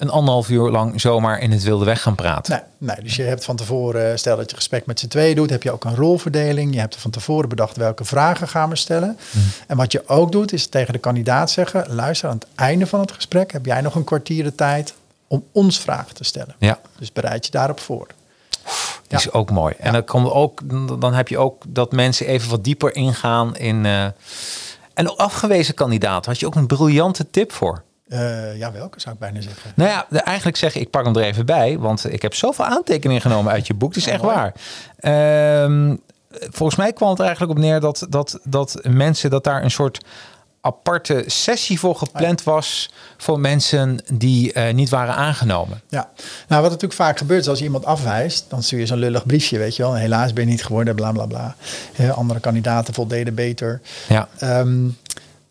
een 0.00 0.10
anderhalf 0.10 0.48
uur 0.48 0.70
lang 0.70 1.00
zomaar 1.00 1.40
in 1.40 1.50
het 1.50 1.62
wilde 1.62 1.84
weg 1.84 2.02
gaan 2.02 2.14
praten. 2.14 2.52
Nee, 2.52 2.90
nee, 2.94 3.04
dus 3.04 3.16
je 3.16 3.22
hebt 3.22 3.44
van 3.44 3.56
tevoren, 3.56 4.18
stel 4.18 4.36
dat 4.36 4.50
je 4.50 4.56
gesprek 4.56 4.86
met 4.86 5.00
z'n 5.00 5.08
tweeën 5.08 5.36
doet, 5.36 5.50
heb 5.50 5.62
je 5.62 5.72
ook 5.72 5.84
een 5.84 5.94
rolverdeling. 5.94 6.74
Je 6.74 6.80
hebt 6.80 6.96
van 6.96 7.10
tevoren 7.10 7.48
bedacht 7.48 7.76
welke 7.76 8.04
vragen 8.04 8.48
gaan 8.48 8.68
we 8.68 8.76
stellen. 8.76 9.18
Mhm. 9.30 9.44
En 9.66 9.76
wat 9.76 9.92
je 9.92 10.08
ook 10.08 10.32
doet, 10.32 10.52
is 10.52 10.66
tegen 10.66 10.92
de 10.92 10.98
kandidaat 10.98 11.50
zeggen: 11.50 11.84
luister, 11.94 12.28
aan 12.28 12.34
het 12.34 12.46
einde 12.54 12.86
van 12.86 13.00
het 13.00 13.12
gesprek 13.12 13.52
heb 13.52 13.66
jij 13.66 13.80
nog 13.80 13.94
een 13.94 14.04
kwartier 14.04 14.44
de 14.44 14.54
tijd 14.54 14.94
om 15.26 15.44
ons 15.52 15.78
vragen 15.78 16.14
te 16.14 16.24
stellen. 16.24 16.54
Ja. 16.58 16.78
Dus 16.98 17.12
bereid 17.12 17.44
je 17.44 17.50
daarop 17.50 17.80
voor. 17.80 18.06
Die 19.06 19.18
is 19.18 19.32
ook 19.32 19.50
mooi. 19.50 19.74
En 19.78 19.92
dan, 19.92 20.04
komt 20.04 20.30
ook, 20.30 20.60
dan 21.00 21.14
heb 21.14 21.28
je 21.28 21.38
ook 21.38 21.62
dat 21.68 21.92
mensen 21.92 22.26
even 22.26 22.50
wat 22.50 22.64
dieper 22.64 22.94
ingaan 22.94 23.56
in. 23.56 23.84
Uh, 23.84 24.06
en 25.00 25.16
afgewezen 25.16 25.74
kandidaat, 25.74 26.26
had 26.26 26.40
je 26.40 26.46
ook 26.46 26.54
een 26.54 26.66
briljante 26.66 27.30
tip 27.30 27.52
voor? 27.52 27.82
Uh, 28.08 28.56
ja, 28.56 28.72
welke 28.72 29.00
zou 29.00 29.14
ik 29.14 29.20
bijna 29.20 29.40
zeggen? 29.40 29.72
Nou 29.76 29.90
ja, 29.90 30.06
de, 30.08 30.18
eigenlijk 30.18 30.56
zeg 30.56 30.74
ik, 30.74 30.90
pak 30.90 31.04
hem 31.04 31.16
er 31.16 31.22
even 31.22 31.46
bij, 31.46 31.78
want 31.78 32.12
ik 32.12 32.22
heb 32.22 32.34
zoveel 32.34 32.64
aantekeningen 32.64 33.22
genomen 33.22 33.52
uit 33.52 33.66
je 33.66 33.74
boek. 33.74 33.94
Het 33.94 34.06
is 34.06 34.12
echt 34.12 34.22
waar. 34.22 34.54
Uh, 35.00 35.94
volgens 36.30 36.78
mij 36.78 36.92
kwam 36.92 37.10
het 37.10 37.20
eigenlijk 37.20 37.52
op 37.52 37.58
neer 37.58 37.80
dat, 37.80 38.06
dat, 38.08 38.40
dat 38.42 38.80
mensen, 38.82 39.30
dat 39.30 39.44
daar 39.44 39.62
een 39.62 39.70
soort 39.70 40.04
aparte 40.60 41.24
sessie 41.26 41.78
voor 41.78 41.96
gepland 41.96 42.42
was 42.42 42.90
voor 43.16 43.40
mensen 43.40 43.98
die 44.12 44.54
uh, 44.54 44.72
niet 44.72 44.88
waren 44.88 45.14
aangenomen. 45.14 45.80
Ja, 45.88 46.10
nou 46.48 46.62
wat 46.62 46.70
natuurlijk 46.70 47.00
vaak 47.00 47.18
gebeurt 47.18 47.40
is 47.40 47.48
als 47.48 47.58
je 47.58 47.64
iemand 47.64 47.84
afwijst, 47.84 48.44
dan 48.48 48.62
stuur 48.62 48.78
je 48.78 48.86
zo'n 48.86 48.98
lullig 48.98 49.26
briefje, 49.26 49.58
weet 49.58 49.76
je 49.76 49.82
wel. 49.82 49.94
Helaas 49.94 50.32
ben 50.32 50.44
je 50.44 50.50
niet 50.50 50.64
geworden, 50.64 50.94
bla 50.94 51.12
bla 51.12 51.26
bla. 51.26 51.56
andere 52.14 52.40
kandidaten 52.40 52.94
voldeden 52.94 53.34
beter. 53.34 53.80
Ja. 54.08 54.28
Um, 54.42 54.96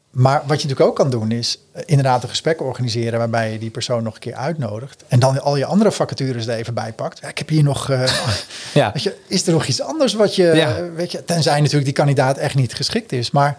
maar 0.10 0.42
wat 0.46 0.62
je 0.62 0.68
natuurlijk 0.68 0.90
ook 0.90 0.96
kan 0.96 1.10
doen 1.10 1.32
is 1.32 1.60
eh, 1.72 1.84
inderdaad 1.86 2.24
een 2.24 2.30
gesprek 2.30 2.62
organiseren 2.62 3.20
waarbij 3.20 3.52
je 3.52 3.60
die 3.60 3.70
persoon 3.70 4.04
nog 4.04 4.14
een 4.14 4.20
keer 4.20 4.36
uitnodigt. 4.36 5.04
En 5.08 5.20
dan 5.20 5.42
al 5.42 5.56
je 5.56 5.66
andere 5.66 5.92
vacatures 5.92 6.48
er 6.48 6.56
even 6.56 6.74
bij 6.74 6.94
pakt. 6.94 7.20
Ja, 7.22 7.28
ik 7.28 7.38
heb 7.38 7.50
hier 7.50 7.64
nog. 7.64 7.90
Uh, 7.90 8.04
ja. 8.74 8.92
weet 8.94 9.04
je, 9.04 9.16
is 9.28 9.48
er 9.48 9.54
nog 9.54 9.66
iets 9.66 9.82
anders 9.82 10.14
wat 10.14 10.36
je. 10.36 10.92
Weet 10.96 11.12
je, 11.12 11.26
tenzij 11.26 11.58
natuurlijk 11.58 11.86
die 11.86 11.94
kandidaat 11.94 12.38
echt 12.38 12.56
niet 12.56 12.74
geschikt 12.74 13.12
is. 13.12 13.32
Maar 13.32 13.58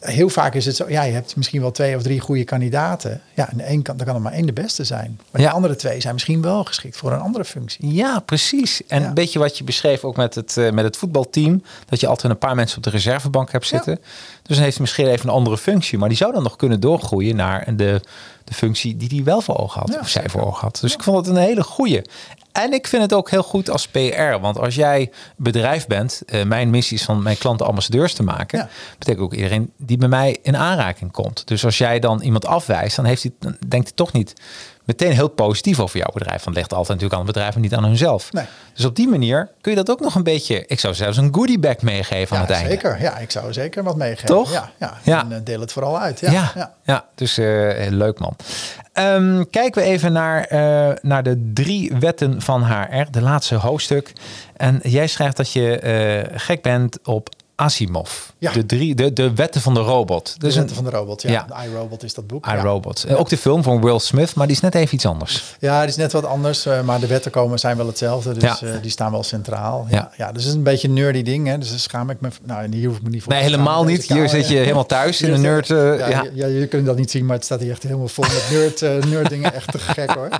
heel 0.00 0.28
vaak 0.28 0.54
is 0.54 0.66
het 0.66 0.76
zo, 0.76 0.88
ja, 0.88 1.02
je 1.02 1.12
hebt 1.12 1.36
misschien 1.36 1.60
wel 1.60 1.70
twee 1.70 1.96
of 1.96 2.02
drie 2.02 2.20
goede 2.20 2.44
kandidaten. 2.44 3.20
Ja, 3.34 3.50
en 3.50 3.60
één 3.60 3.82
kan, 3.82 3.96
dan 3.96 4.06
kan 4.06 4.14
er 4.14 4.20
maar 4.20 4.32
één 4.32 4.46
de 4.46 4.52
beste 4.52 4.84
zijn. 4.84 5.20
Maar 5.30 5.42
de 5.42 5.50
andere 5.50 5.76
twee 5.76 6.00
zijn 6.00 6.14
misschien 6.14 6.42
wel 6.42 6.64
geschikt 6.64 6.96
voor 6.96 7.12
een 7.12 7.20
andere 7.20 7.44
functie. 7.44 7.94
Ja, 7.94 8.20
precies. 8.20 8.86
En 8.86 9.02
een 9.02 9.14
beetje 9.14 9.38
wat 9.38 9.58
je 9.58 9.64
beschreef 9.64 10.04
ook 10.04 10.16
met 10.16 10.34
het, 10.34 10.56
uh, 10.56 10.70
met 10.70 10.84
het 10.84 10.96
voetbalteam. 10.96 11.62
Dat 11.86 12.00
je 12.00 12.06
altijd 12.06 12.32
een 12.32 12.38
paar 12.38 12.54
mensen 12.54 12.76
op 12.76 12.82
de 12.82 12.90
reservebank 12.90 13.52
hebt 13.52 13.66
zitten. 13.66 13.98
Dus 14.42 14.56
dan 14.56 14.64
heeft 14.64 14.76
hij 14.76 14.82
misschien 14.82 15.06
even 15.06 15.28
een 15.28 15.34
andere 15.34 15.58
functie. 15.58 15.98
Maar 15.98 16.08
die 16.08 16.18
zou 16.18 16.32
dan 16.32 16.42
nog 16.42 16.56
kunnen 16.56 16.80
doorgroeien 16.80 17.36
naar 17.36 17.76
de, 17.76 18.00
de 18.46 18.54
functie 18.54 18.96
die 18.96 19.08
hij 19.14 19.24
wel 19.24 19.40
voor 19.40 19.56
ogen 19.56 19.80
had. 19.80 20.00
of 20.00 20.08
zij 20.08 20.28
voor 20.28 20.46
ogen 20.46 20.60
had. 20.60 20.78
Dus 20.80 20.94
ik 20.94 21.02
vond 21.02 21.16
het 21.16 21.36
een 21.36 21.42
hele 21.42 21.62
goede. 21.62 22.04
En 22.52 22.72
ik 22.72 22.86
vind 22.86 23.02
het 23.02 23.12
ook 23.12 23.30
heel 23.30 23.42
goed 23.42 23.70
als 23.70 23.88
PR. 23.88 24.38
Want 24.40 24.58
als 24.58 24.74
jij 24.74 25.10
bedrijf 25.36 25.86
bent, 25.86 26.22
uh, 26.26 26.44
mijn 26.44 26.70
missie 26.70 26.96
is 26.96 27.04
van 27.04 27.22
mijn 27.22 27.38
klanten 27.38 27.66
ambassadeurs 27.66 28.14
te 28.14 28.22
maken. 28.22 28.68
Betekent 28.98 29.24
ook 29.24 29.34
iedereen 29.34 29.72
die 29.76 29.96
bij 29.96 30.08
mij 30.08 30.38
in 30.42 30.56
aanraking 30.56 31.12
komt. 31.12 31.46
Dus 31.46 31.64
als 31.64 31.78
jij 31.78 31.98
dan 31.98 32.20
iemand 32.20 32.46
afwijst, 32.46 32.96
dan 32.96 33.04
heeft 33.04 33.22
hij, 33.22 33.32
dan 33.38 33.56
denkt 33.68 33.86
hij 33.86 33.96
toch 33.96 34.12
niet 34.12 34.32
meteen 34.86 35.12
heel 35.12 35.28
positief 35.28 35.80
over 35.80 35.98
jouw 35.98 36.10
bedrijf. 36.12 36.44
Want 36.44 36.46
het 36.46 36.56
ligt 36.56 36.72
altijd 36.72 36.88
natuurlijk 36.88 37.14
aan 37.14 37.26
het 37.26 37.34
bedrijf 37.34 37.54
en 37.54 37.60
niet 37.60 37.74
aan 37.74 37.84
hunzelf. 37.84 38.32
Nee. 38.32 38.44
Dus 38.74 38.84
op 38.84 38.96
die 38.96 39.08
manier 39.08 39.50
kun 39.60 39.70
je 39.70 39.76
dat 39.76 39.90
ook 39.90 40.00
nog 40.00 40.14
een 40.14 40.22
beetje, 40.22 40.64
ik 40.66 40.80
zou 40.80 40.94
zelfs 40.94 41.16
een 41.16 41.34
goodie 41.34 41.58
bag 41.58 41.80
meegeven 41.80 42.36
aan 42.36 42.42
het 42.42 42.50
einde. 42.50 42.70
Zeker, 42.70 43.00
ja, 43.00 43.18
ik 43.18 43.30
zou 43.30 43.52
zeker 43.52 43.82
wat 43.82 43.96
meegeven. 43.96 44.26
Toch? 44.26 44.52
Ja, 44.52 44.70
ja. 44.78 44.94
Ja. 45.02 45.20
En 45.20 45.32
eh, 45.32 45.38
deel 45.44 45.60
het 45.60 45.72
vooral 45.72 45.98
uit. 45.98 46.20
Ja, 46.20 46.30
Ja, 46.30 46.52
ja. 46.54 46.72
ja. 46.84 47.04
dus 47.14 47.38
eh, 47.38 47.86
leuk 47.88 48.18
man. 48.18 48.36
Ehm, 48.92 49.44
kijken 49.50 49.82
we 49.82 49.88
even 49.88 50.12
naar, 50.12 50.44
eh, 50.44 50.94
naar 51.02 51.22
de 51.22 51.50
drie 51.54 51.92
wetten 52.00 52.42
van 52.42 52.64
HR, 52.64 53.10
de 53.10 53.20
laatste 53.20 53.54
hoofdstuk. 53.54 54.12
En 54.56 54.80
jij 54.82 55.06
schrijft 55.06 55.36
dat 55.36 55.52
je 55.52 56.28
gek 56.34 56.62
bent 56.62 56.98
op 57.04 57.28
Asimov. 57.56 58.10
Ja. 58.38 58.52
De, 58.52 58.66
drie, 58.66 58.94
de, 58.94 59.12
de 59.12 59.34
wetten 59.34 59.60
van 59.60 59.74
de 59.74 59.80
robot. 59.80 60.34
De 60.34 60.38
Dus 60.46 60.54
wetten 60.56 60.76
een 60.76 60.82
van 60.82 60.92
de 60.92 60.96
robot, 60.98 61.22
ja. 61.22 61.30
Ja. 61.30 61.46
De 61.48 61.68
iRobot 61.68 62.02
is 62.02 62.14
dat 62.14 62.26
boek. 62.26 62.46
I, 62.46 62.50
ja. 62.50 62.80
Eh, 63.08 63.18
Ook 63.20 63.28
de 63.28 63.36
film 63.36 63.62
van 63.62 63.80
Will 63.82 63.98
Smith, 63.98 64.34
maar 64.34 64.46
die 64.46 64.56
is 64.56 64.62
net 64.62 64.74
even 64.74 64.94
iets 64.94 65.06
anders. 65.06 65.56
Ja, 65.60 65.80
die 65.80 65.88
is 65.88 65.96
net 65.96 66.12
wat 66.12 66.24
anders, 66.24 66.66
eh, 66.66 66.80
maar 66.82 67.00
de 67.00 67.06
wetten 67.06 67.30
komen 67.30 67.58
zijn 67.58 67.76
wel 67.76 67.86
hetzelfde. 67.86 68.32
Dus 68.32 68.42
Ja. 68.42 68.58
eh, 68.66 68.72
die 68.82 68.90
staan 68.90 69.10
wel 69.12 69.22
centraal. 69.22 69.86
Ja. 69.90 70.10
Ja, 70.16 70.32
dus 70.32 70.42
het 70.42 70.50
is 70.52 70.58
een 70.58 70.62
beetje 70.62 70.88
een 70.88 70.94
nerdy 70.94 71.22
ding. 71.22 71.46
Hè. 71.46 71.58
Dus 71.58 71.70
daar 71.70 71.78
schaam 71.78 72.10
ik 72.10 72.20
me... 72.20 72.28
Nou, 72.44 72.74
hier 72.76 72.86
hoef 72.88 72.96
ik 72.96 73.02
me 73.02 73.08
niet 73.08 73.22
voor 73.22 73.32
Nee, 73.32 73.42
helemaal 73.42 73.84
niet. 73.84 73.98
Hier 73.98 74.08
kamer, 74.08 74.28
zit 74.28 74.48
je 74.48 74.56
helemaal 74.56 74.86
thuis 74.86 75.22
in 75.22 75.32
de 75.32 75.38
nerd. 75.38 75.70
eh, 75.70 75.98
ja, 75.98 76.08
ja. 76.08 76.46
jullie 76.46 76.66
kunnen 76.66 76.86
dat 76.86 76.96
niet 76.96 77.10
zien, 77.10 77.26
maar 77.26 77.36
het 77.36 77.44
staat 77.44 77.60
hier 77.60 77.70
echt 77.70 77.82
helemaal 77.82 78.08
vol 78.08 78.24
met 78.24 78.46
nerd, 78.50 78.82
eh, 78.82 79.02
nerd 79.10 79.28
dingen. 79.28 79.54
Echt 79.54 79.72
te 79.72 79.78
gek 79.78 80.10
hoor. 80.10 80.28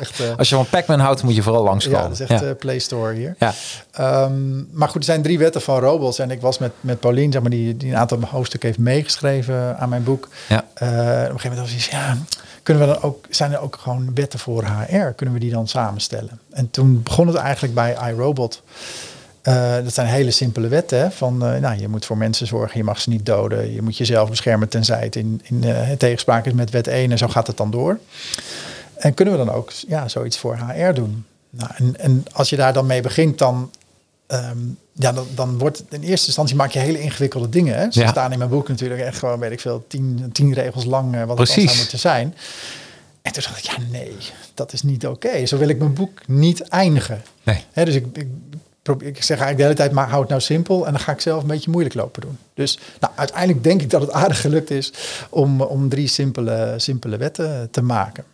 Echt, 0.00 0.20
Als 0.38 0.48
je 0.48 0.54
van 0.54 0.66
Pac-Man 0.68 0.98
houdt, 1.00 1.22
moet 1.22 1.34
je 1.34 1.42
vooral 1.42 1.62
langskomen. 1.62 2.00
ja, 2.02 2.08
dat 2.08 2.20
is 2.20 2.26
echt 2.26 2.58
Play 2.58 2.78
Store 2.78 3.14
hier. 3.14 3.34
Ja. 3.38 3.54
Ehm, 3.92 4.56
maar 4.78 4.88
goed, 4.88 4.96
er 4.96 5.04
zijn 5.04 5.22
drie 5.22 5.38
wetten 5.38 5.60
van 5.60 5.78
robots. 5.80 6.18
En 6.18 6.30
ik 6.30 6.40
was 6.46 6.58
met, 6.58 6.72
met 6.80 7.00
Paulien, 7.00 7.32
zeg 7.32 7.42
maar, 7.42 7.50
die, 7.50 7.76
die 7.76 7.90
een 7.90 7.96
aantal 7.96 8.20
hoofdstukken 8.20 8.68
heeft 8.68 8.80
meegeschreven 8.80 9.78
aan 9.78 9.88
mijn 9.88 10.04
boek. 10.04 10.28
Ja. 10.48 10.64
Eh, 10.74 10.88
op 10.88 10.96
een 10.96 11.40
gegeven 11.40 11.48
moment 11.48 11.60
was 11.60 11.74
iets, 11.74 11.88
ja, 11.88 12.16
kunnen 12.62 12.86
we 12.86 12.92
dan 12.92 13.02
ook, 13.02 13.26
zijn 13.30 13.52
er 13.52 13.60
ook 13.60 13.76
gewoon 13.76 14.10
wetten 14.14 14.38
voor 14.38 14.64
HR? 14.64 15.06
Kunnen 15.06 15.34
we 15.34 15.40
die 15.40 15.50
dan 15.50 15.68
samenstellen? 15.68 16.40
En 16.50 16.70
toen 16.70 17.02
begon 17.02 17.26
het 17.26 17.36
eigenlijk 17.36 17.74
bij 17.74 17.96
iRobot. 18.08 18.62
Eh, 19.42 19.74
dat 19.84 19.94
zijn 19.94 20.06
hele 20.06 20.30
simpele 20.30 20.68
wetten. 20.68 20.98
Hè? 20.98 21.10
Van, 21.10 21.46
eh, 21.46 21.60
nou, 21.60 21.80
je 21.80 21.88
moet 21.88 22.06
voor 22.06 22.16
mensen 22.16 22.46
zorgen, 22.46 22.78
je 22.78 22.84
mag 22.84 23.00
ze 23.00 23.10
niet 23.10 23.26
doden. 23.26 23.72
Je 23.72 23.82
moet 23.82 23.96
jezelf 23.96 24.30
beschermen 24.30 24.68
tenzij 24.68 25.02
het 25.02 25.16
in, 25.16 25.40
in 25.44 25.64
tegenspraak 25.98 26.46
is 26.46 26.52
met 26.52 26.70
wet 26.70 26.86
1. 26.86 27.10
En 27.10 27.18
zo 27.18 27.28
gaat 27.28 27.46
het 27.46 27.56
dan 27.56 27.70
door. 27.70 27.98
En 28.96 29.14
kunnen 29.14 29.38
we 29.38 29.44
dan 29.44 29.54
ook 29.54 29.72
ja, 29.88 30.08
zoiets 30.08 30.38
voor 30.38 30.56
HR 30.56 30.92
doen? 30.92 31.24
Nou, 31.50 31.70
en, 31.76 32.00
en 32.00 32.24
als 32.32 32.50
je 32.50 32.56
daar 32.56 32.72
dan 32.72 32.86
mee 32.86 33.00
begint, 33.00 33.38
dan, 33.38 33.70
ehm, 34.26 34.58
ja, 34.92 35.12
dan, 35.12 35.26
dan 35.34 35.58
wordt 35.58 35.82
in 35.88 36.02
eerste 36.02 36.26
instantie 36.26 36.56
maak 36.56 36.70
je 36.70 36.78
hele 36.78 37.00
ingewikkelde 37.00 37.48
dingen. 37.48 37.78
Hè? 37.78 37.86
Ze 37.90 38.00
Ja. 38.00 38.08
staan 38.08 38.32
in 38.32 38.38
mijn 38.38 38.50
boek 38.50 38.68
natuurlijk 38.68 39.00
echt 39.00 39.18
gewoon, 39.18 39.38
weet 39.38 39.50
ik 39.52 39.60
veel, 39.60 39.84
tien, 39.88 40.30
tien 40.32 40.52
regels 40.52 40.84
lang 40.84 41.14
eh, 41.14 41.24
wat 41.24 41.38
het 41.38 41.48
zou 41.48 41.76
moeten 41.76 41.98
zijn. 41.98 42.34
En 43.22 43.32
toen 43.32 43.42
dacht 43.42 43.58
ik, 43.58 43.64
ja 43.64 43.76
nee, 43.90 44.16
dat 44.54 44.72
is 44.72 44.82
niet 44.82 45.06
oké. 45.06 45.46
Zo 45.46 45.58
wil 45.58 45.68
ik 45.68 45.78
mijn 45.78 45.94
boek 45.94 46.20
niet 46.26 46.60
eindigen. 46.62 47.22
Nee. 47.42 47.64
Hè, 47.72 47.84
dus 47.84 47.94
ik, 47.94 48.06
ik, 48.12 48.28
probeer, 48.82 49.08
ik 49.08 49.16
zeg 49.16 49.28
eigenlijk 49.28 49.56
de 49.56 49.62
hele 49.62 49.74
tijd, 49.74 49.92
maar 49.92 50.08
hou 50.08 50.20
het 50.20 50.30
nou 50.30 50.40
simpel. 50.40 50.86
En 50.86 50.92
dan 50.92 51.00
ga 51.00 51.12
ik 51.12 51.20
zelf 51.20 51.42
een 51.42 51.48
beetje 51.48 51.70
moeilijk 51.70 51.94
lopen 51.94 52.22
doen. 52.22 52.38
Dus 52.54 52.78
nou, 53.00 53.12
uiteindelijk 53.16 53.64
denk 53.64 53.82
ik 53.82 53.90
dat 53.90 54.00
het 54.00 54.10
aardig 54.12 54.40
gelukt 54.40 54.70
is 54.70 54.92
om, 55.30 55.60
om 55.60 55.88
drie 55.88 56.08
simpele, 56.08 56.74
simpele 56.76 57.16
wetten 57.16 57.68
te 57.70 57.82
maken. 57.82 58.24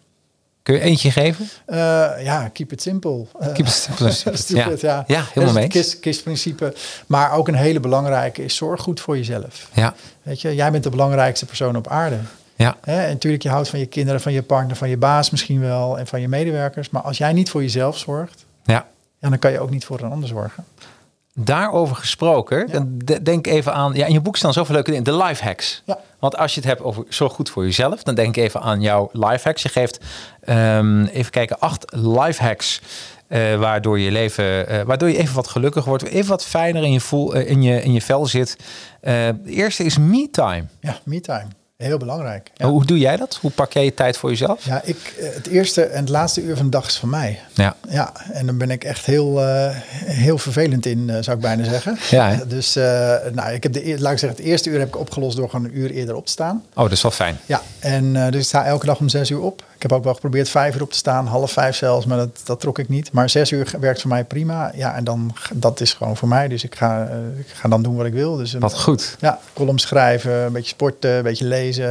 Kun 0.62 0.74
je 0.74 0.80
eentje 0.80 1.10
geven? 1.10 1.48
Eh, 1.66 1.76
ja, 2.24 2.48
keep 2.52 2.72
it 2.72 2.82
simple. 2.82 3.26
Keep 3.40 3.58
it 3.66 3.68
simple 3.70 4.10
stupid. 4.36 4.80
Ja. 4.80 4.90
ja. 4.90 5.04
Ja, 5.06 5.24
helemaal 5.32 5.54
mee 5.54 5.68
kist- 5.68 6.00
kistprincipe. 6.00 6.74
Maar 7.06 7.32
ook 7.32 7.48
een 7.48 7.54
hele 7.54 7.80
belangrijke 7.80 8.44
is 8.44 8.56
zorg 8.56 8.80
goed 8.80 9.00
voor 9.00 9.16
jezelf. 9.16 9.68
Ja. 9.72 9.94
Weet 10.22 10.40
je, 10.40 10.54
jij 10.54 10.70
bent 10.70 10.84
de 10.84 10.90
belangrijkste 10.90 11.46
persoon 11.46 11.76
op 11.76 11.88
aarde. 11.88 12.18
Ja. 12.56 12.76
Hè? 12.80 13.02
En 13.02 13.08
natuurlijk, 13.12 13.42
je 13.42 13.48
houdt 13.48 13.68
van 13.68 13.78
je 13.78 13.86
kinderen, 13.86 14.20
van 14.20 14.32
je 14.32 14.42
partner, 14.42 14.76
van 14.76 14.88
je 14.88 14.96
baas 14.96 15.30
misschien 15.30 15.60
wel 15.60 15.98
en 15.98 16.06
van 16.06 16.20
je 16.20 16.28
medewerkers. 16.28 16.90
Maar 16.90 17.02
als 17.02 17.18
jij 17.18 17.32
niet 17.32 17.50
voor 17.50 17.62
jezelf 17.62 17.98
zorgt, 17.98 18.44
Ja. 18.64 18.86
ja, 19.18 19.28
dan 19.28 19.38
kan 19.38 19.52
je 19.52 19.60
ook 19.60 19.70
niet 19.70 19.84
voor 19.84 20.00
een 20.00 20.10
ander 20.10 20.28
zorgen. 20.28 20.64
Daarover 21.34 21.96
gesproken, 21.96 22.98
denk 23.22 23.46
even 23.46 23.72
aan. 23.74 23.92
Ja, 23.94 24.06
in 24.06 24.12
je 24.12 24.20
boek 24.20 24.36
staan 24.36 24.52
zoveel 24.52 24.74
leuke 24.74 24.90
dingen. 24.90 25.04
De 25.04 25.16
life 25.16 25.44
hacks. 25.44 25.82
Ja. 25.84 25.98
Want 26.18 26.36
als 26.36 26.54
je 26.54 26.60
het 26.60 26.68
hebt 26.68 26.82
over 26.82 27.04
zorg 27.08 27.32
goed 27.32 27.50
voor 27.50 27.64
jezelf, 27.64 28.02
dan 28.02 28.14
denk 28.14 28.36
ik 28.36 28.42
even 28.42 28.60
aan 28.60 28.80
jouw 28.80 29.08
life 29.12 29.40
hacks. 29.48 29.62
Je 29.62 29.68
geeft 29.68 29.98
ehm, 30.44 31.04
even 31.04 31.30
kijken, 31.30 31.58
acht 31.58 31.84
life 31.90 32.42
hacks. 32.42 32.80
eh, 33.28 33.56
waardoor 33.58 33.98
je 33.98 34.10
leven, 34.10 34.68
eh, 34.68 34.80
waardoor 34.82 35.08
je 35.10 35.16
even 35.16 35.34
wat 35.34 35.48
gelukkiger 35.48 35.88
wordt, 35.88 36.04
even 36.04 36.28
wat 36.28 36.44
fijner 36.44 36.82
in 36.82 36.92
je, 36.92 37.00
voel, 37.00 37.34
eh, 37.34 37.50
in 37.50 37.62
je, 37.62 37.82
in 37.82 37.92
je 37.92 38.02
vel 38.02 38.26
zit. 38.26 38.56
De 39.00 39.34
eerste 39.46 39.84
is 39.84 39.98
me 39.98 40.28
time. 40.30 40.64
Ja, 40.80 40.98
me-time. 41.04 41.46
Heel 41.76 41.98
belangrijk. 41.98 42.50
Ja, 42.54 42.66
Hoe 42.68 42.84
doe 42.84 42.98
jij 42.98 43.16
dat? 43.16 43.38
Hoe 43.40 43.50
pak 43.50 43.72
jij 43.72 43.84
je 43.84 43.94
tijd 43.94 44.16
voor 44.16 44.30
jezelf? 44.30 44.64
ja 44.64 44.80
ik, 44.84 45.14
het 45.18 45.46
eerste 45.46 45.82
en 45.82 46.00
het 46.00 46.08
laatste 46.08 46.42
uur 46.42 46.56
van 46.56 46.64
de 46.64 46.70
dag 46.70 46.86
is 46.86 46.96
van 46.96 47.08
mij. 47.08 47.40
Ja. 47.54 47.76
Ja, 47.88 48.12
en 48.32 48.46
dan 48.46 48.58
ben 48.58 48.70
ik 48.70 48.84
echt 48.84 49.06
heel, 49.06 49.38
heel 50.04 50.38
vervelend 50.38 50.86
in, 50.86 51.10
zou 51.20 51.36
ik 51.36 51.42
bijna 51.42 51.64
zeggen. 51.64 51.98
Ja, 52.10 52.28
hè? 52.30 52.46
Dus 52.56 52.76
uh, 52.76 52.84
nou, 53.32 53.52
ik 53.52 53.62
heb 53.62 53.72
de, 53.72 53.96
laat 53.98 54.12
ik 54.12 54.18
zeggen, 54.18 54.38
het 54.38 54.48
eerste 54.48 54.70
uur 54.70 54.78
heb 54.78 54.88
ik 54.88 54.98
opgelost 54.98 55.36
door 55.36 55.50
gewoon 55.50 55.64
een 55.64 55.78
uur 55.78 55.90
eerder 55.90 56.14
op 56.14 56.26
te 56.26 56.32
staan. 56.32 56.64
Oh, 56.74 56.82
dat 56.82 56.92
is 56.92 57.02
wel 57.02 57.10
fijn. 57.10 57.38
Ja, 57.46 57.62
en 57.78 58.14
uh, 58.14 58.24
dus 58.26 58.40
ik 58.40 58.46
sta 58.46 58.64
elke 58.64 58.86
dag 58.86 58.98
om 58.98 59.08
zes 59.08 59.30
uur 59.30 59.40
op. 59.40 59.64
Ik 59.82 59.88
heb 59.88 59.98
ook 59.98 60.04
wel 60.04 60.14
geprobeerd 60.14 60.48
vijf 60.48 60.74
uur 60.74 60.82
op 60.82 60.90
te 60.90 60.96
staan, 60.96 61.26
half 61.26 61.52
vijf 61.52 61.76
zelfs, 61.76 62.06
maar 62.06 62.16
dat, 62.16 62.40
dat 62.44 62.60
trok 62.60 62.78
ik 62.78 62.88
niet. 62.88 63.12
Maar 63.12 63.30
zes 63.30 63.50
uur 63.50 63.74
werkt 63.80 64.00
voor 64.00 64.10
mij 64.10 64.24
prima. 64.24 64.72
Ja, 64.74 64.94
en 64.94 65.04
dan, 65.04 65.34
dat 65.52 65.80
is 65.80 65.92
gewoon 65.92 66.16
voor 66.16 66.28
mij. 66.28 66.48
Dus 66.48 66.64
ik 66.64 66.74
ga, 66.74 67.08
uh, 67.08 67.38
ik 67.38 67.46
ga 67.46 67.68
dan 67.68 67.82
doen 67.82 67.96
wat 67.96 68.06
ik 68.06 68.12
wil. 68.12 68.36
Dus, 68.36 68.52
wat 68.52 68.80
goed. 68.80 69.16
Ja, 69.20 69.38
column 69.52 69.78
schrijven, 69.78 70.32
een 70.32 70.52
beetje 70.52 70.68
sporten, 70.68 71.10
een 71.10 71.22
beetje 71.22 71.44
lezen, 71.44 71.88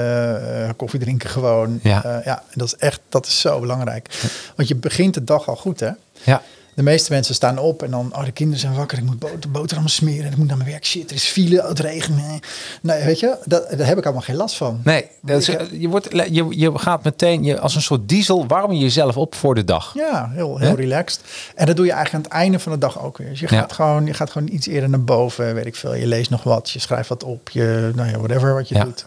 uh, 0.63 0.69
koffie 0.75 0.99
drinken 0.99 1.29
gewoon. 1.29 1.79
Ja. 1.83 2.21
Ja, 2.25 2.43
dat 2.53 2.67
is 2.67 2.75
echt, 2.75 2.99
dat 3.09 3.25
is 3.25 3.39
zo 3.39 3.59
belangrijk. 3.59 4.29
Want 4.55 4.67
je 4.67 4.75
begint 4.75 5.13
de 5.13 5.23
dag 5.23 5.47
al 5.47 5.55
goed, 5.55 5.79
hè? 5.79 5.89
Ja. 6.23 6.41
De 6.73 6.83
meeste 6.83 7.11
mensen 7.11 7.35
staan 7.35 7.57
op 7.57 7.83
en 7.83 7.91
dan, 7.91 8.15
oh, 8.15 8.25
de 8.25 8.31
kinderen 8.31 8.59
zijn 8.61 8.73
wakker, 8.73 8.97
ik 8.97 9.03
moet 9.03 9.19
boter, 9.19 9.51
boterhammen 9.51 9.91
smeren, 9.91 10.31
ik 10.31 10.37
moet 10.37 10.47
naar 10.47 10.57
mijn 10.57 10.69
werk, 10.69 10.85
shit, 10.85 11.09
er 11.09 11.15
is 11.15 11.23
file, 11.23 11.67
het 11.67 11.79
regent. 11.79 12.45
Nee, 12.81 13.03
weet 13.03 13.19
je, 13.19 13.37
dat, 13.45 13.69
daar 13.77 13.87
heb 13.87 13.97
ik 13.97 14.03
allemaal 14.03 14.21
geen 14.21 14.35
last 14.35 14.55
van. 14.55 14.81
Nee, 14.83 15.05
dat 15.21 15.39
is, 15.39 15.45
je, 15.71 15.87
wordt, 15.87 16.07
je, 16.11 16.45
je 16.49 16.77
gaat 16.77 17.03
meteen 17.03 17.43
je, 17.43 17.59
als 17.59 17.75
een 17.75 17.81
soort 17.81 18.09
diesel, 18.09 18.47
warm 18.47 18.71
je 18.71 18.79
jezelf 18.79 19.17
op 19.17 19.35
voor 19.35 19.55
de 19.55 19.63
dag. 19.63 19.93
Ja, 19.93 20.29
heel, 20.33 20.57
heel 20.57 20.75
relaxed. 20.75 21.21
En 21.55 21.65
dat 21.65 21.75
doe 21.75 21.85
je 21.85 21.91
eigenlijk 21.91 22.25
aan 22.25 22.31
het 22.31 22.41
einde 22.41 22.59
van 22.59 22.71
de 22.71 22.77
dag 22.77 23.03
ook 23.03 23.17
weer. 23.17 23.29
Dus 23.29 23.39
je 23.39 23.47
gaat, 23.47 23.69
ja. 23.69 23.75
gewoon, 23.75 24.05
je 24.05 24.13
gaat 24.13 24.31
gewoon 24.31 24.49
iets 24.51 24.67
eerder 24.67 24.89
naar 24.89 25.03
boven, 25.03 25.53
weet 25.53 25.65
ik 25.65 25.75
veel. 25.75 25.93
Je 25.93 26.07
leest 26.07 26.29
nog 26.29 26.43
wat, 26.43 26.69
je 26.69 26.79
schrijft 26.79 27.09
wat 27.09 27.23
op, 27.23 27.49
je, 27.49 27.91
nou 27.95 28.09
ja, 28.09 28.17
whatever 28.17 28.53
wat 28.53 28.67
je 28.69 28.75
ja. 28.75 28.83
doet. 28.83 29.05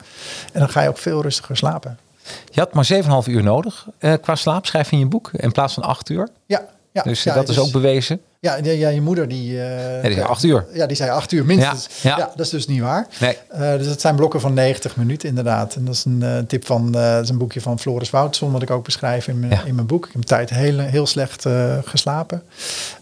En 0.52 0.60
dan 0.60 0.68
ga 0.68 0.82
je 0.82 0.88
ook 0.88 0.98
veel 0.98 1.22
rustiger 1.22 1.56
slapen. 1.56 1.98
Je 2.50 2.60
had 2.60 2.72
maar 2.72 2.90
7,5 3.24 3.28
uur 3.28 3.42
nodig 3.42 3.86
uh, 4.00 4.14
qua 4.20 4.34
slaap, 4.34 4.66
schrijf 4.66 4.92
in 4.92 4.98
je 4.98 5.06
boek, 5.06 5.30
in 5.32 5.52
plaats 5.52 5.74
van 5.74 5.82
8 5.82 6.08
uur. 6.08 6.28
Ja, 6.46 6.64
ja, 6.94 7.02
dus 7.02 7.22
ja, 7.22 7.34
dat 7.34 7.48
is 7.48 7.58
ook 7.58 7.72
bewezen. 7.72 8.20
Ja, 8.40 8.58
ja, 8.62 8.72
ja 8.72 8.88
je 8.88 9.00
moeder 9.00 9.28
die... 9.28 9.52
Uh, 9.52 9.60
nee, 9.60 10.02
die 10.02 10.12
zei 10.12 10.26
acht 10.26 10.42
uur. 10.42 10.66
Ja, 10.72 10.86
die 10.86 10.96
zei 10.96 11.10
acht 11.10 11.32
uur 11.32 11.44
minstens. 11.44 11.88
Ja, 12.02 12.10
ja. 12.10 12.16
ja 12.16 12.32
dat 12.36 12.46
is 12.46 12.50
dus 12.50 12.66
niet 12.66 12.80
waar. 12.80 13.06
Nee. 13.20 13.38
Uh, 13.52 13.58
dus 13.76 13.86
het 13.86 14.00
zijn 14.00 14.16
blokken 14.16 14.40
van 14.40 14.54
90 14.54 14.96
minuten 14.96 15.28
inderdaad. 15.28 15.74
En 15.74 15.84
dat 15.84 15.94
is 15.94 16.04
een 16.04 16.20
uh, 16.22 16.38
tip 16.38 16.66
van... 16.66 16.92
dat 16.92 17.22
is 17.22 17.28
een 17.28 17.38
boekje 17.38 17.60
van 17.60 17.78
Floris 17.78 18.10
Woutson, 18.10 18.52
wat 18.52 18.62
ik 18.62 18.70
ook 18.70 18.84
beschrijf 18.84 19.28
in 19.28 19.40
mijn, 19.40 19.52
ja. 19.52 19.64
in 19.64 19.74
mijn 19.74 19.86
boek. 19.86 20.06
Ik 20.06 20.12
heb 20.12 20.22
tijd 20.22 20.50
heel, 20.50 20.78
heel 20.78 21.06
slecht 21.06 21.46
geslapen. 21.84 22.42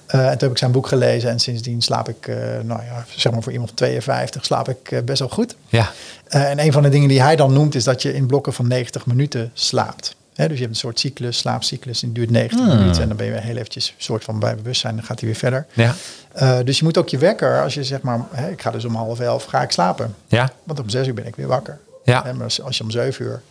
en 0.06 0.18
toen 0.30 0.38
heb 0.38 0.50
ik 0.50 0.58
zijn 0.58 0.72
boek 0.72 0.86
gelezen 0.86 1.30
en 1.30 1.38
sindsdien 1.38 1.82
slaap 1.82 2.08
ik, 2.08 2.26
nou 2.62 2.82
ja, 2.82 3.04
zeg 3.16 3.32
maar 3.32 3.42
voor 3.42 3.52
iemand 3.52 3.70
van 3.70 3.78
52, 3.78 4.44
slaap 4.44 4.68
ik 4.68 5.04
best 5.04 5.18
wel 5.18 5.28
goed. 5.28 5.56
Ja. 5.68 5.90
en 6.28 6.58
een 6.58 6.72
van 6.72 6.82
de 6.82 6.88
dingen 6.88 7.08
die 7.08 7.22
hij 7.22 7.36
dan 7.36 7.52
noemt, 7.52 7.74
is 7.74 7.84
dat 7.84 8.02
je 8.02 8.14
in 8.14 8.26
blokken 8.26 8.52
van 8.52 8.68
90 8.68 9.06
minuten 9.06 9.50
slaapt. 9.54 10.16
He, 10.34 10.48
dus 10.48 10.56
je 10.56 10.62
hebt 10.62 10.74
een 10.74 10.80
soort 10.80 11.00
cyclus, 11.00 11.38
slaapcyclus, 11.38 12.00
die 12.00 12.12
duurt 12.12 12.30
90 12.30 12.58
Hmm. 12.58 12.68
minuten. 12.68 13.02
En 13.02 13.08
dan 13.08 13.16
ben 13.16 13.26
je 13.26 13.32
heel 13.32 13.56
eventjes 13.56 13.94
soort 13.96 14.24
van 14.24 14.38
bij 14.38 14.54
bewustzijn, 14.56 14.94
dan 14.96 15.04
gaat 15.04 15.20
hij 15.20 15.28
weer 15.28 15.38
verder. 15.38 15.66
Ja. 15.72 15.94
Uh, 16.42 16.58
dus 16.64 16.78
je 16.78 16.84
moet 16.84 16.98
ook 16.98 17.08
je 17.08 17.18
wekker, 17.18 17.62
als 17.62 17.74
je 17.74 17.84
zeg 17.84 18.00
maar, 18.00 18.20
ik 18.50 18.62
ga 18.62 18.70
dus 18.70 18.84
om 18.84 18.94
half 18.94 19.20
elf, 19.20 19.44
ga 19.44 19.62
ik 19.62 19.70
slapen. 19.70 20.14
Ja. 20.26 20.50
Want 20.64 20.80
om 20.80 20.88
zes 20.88 21.06
uur 21.06 21.14
ben 21.14 21.26
ik 21.26 21.36
weer 21.36 21.46
wakker. 21.46 21.78
Ja. 22.04 22.22
Maar 22.22 22.42
als, 22.42 22.62
als, 22.62 22.76
je 22.76 22.82
om 22.82 22.90
zeven 22.90 23.24
uur 23.24 23.42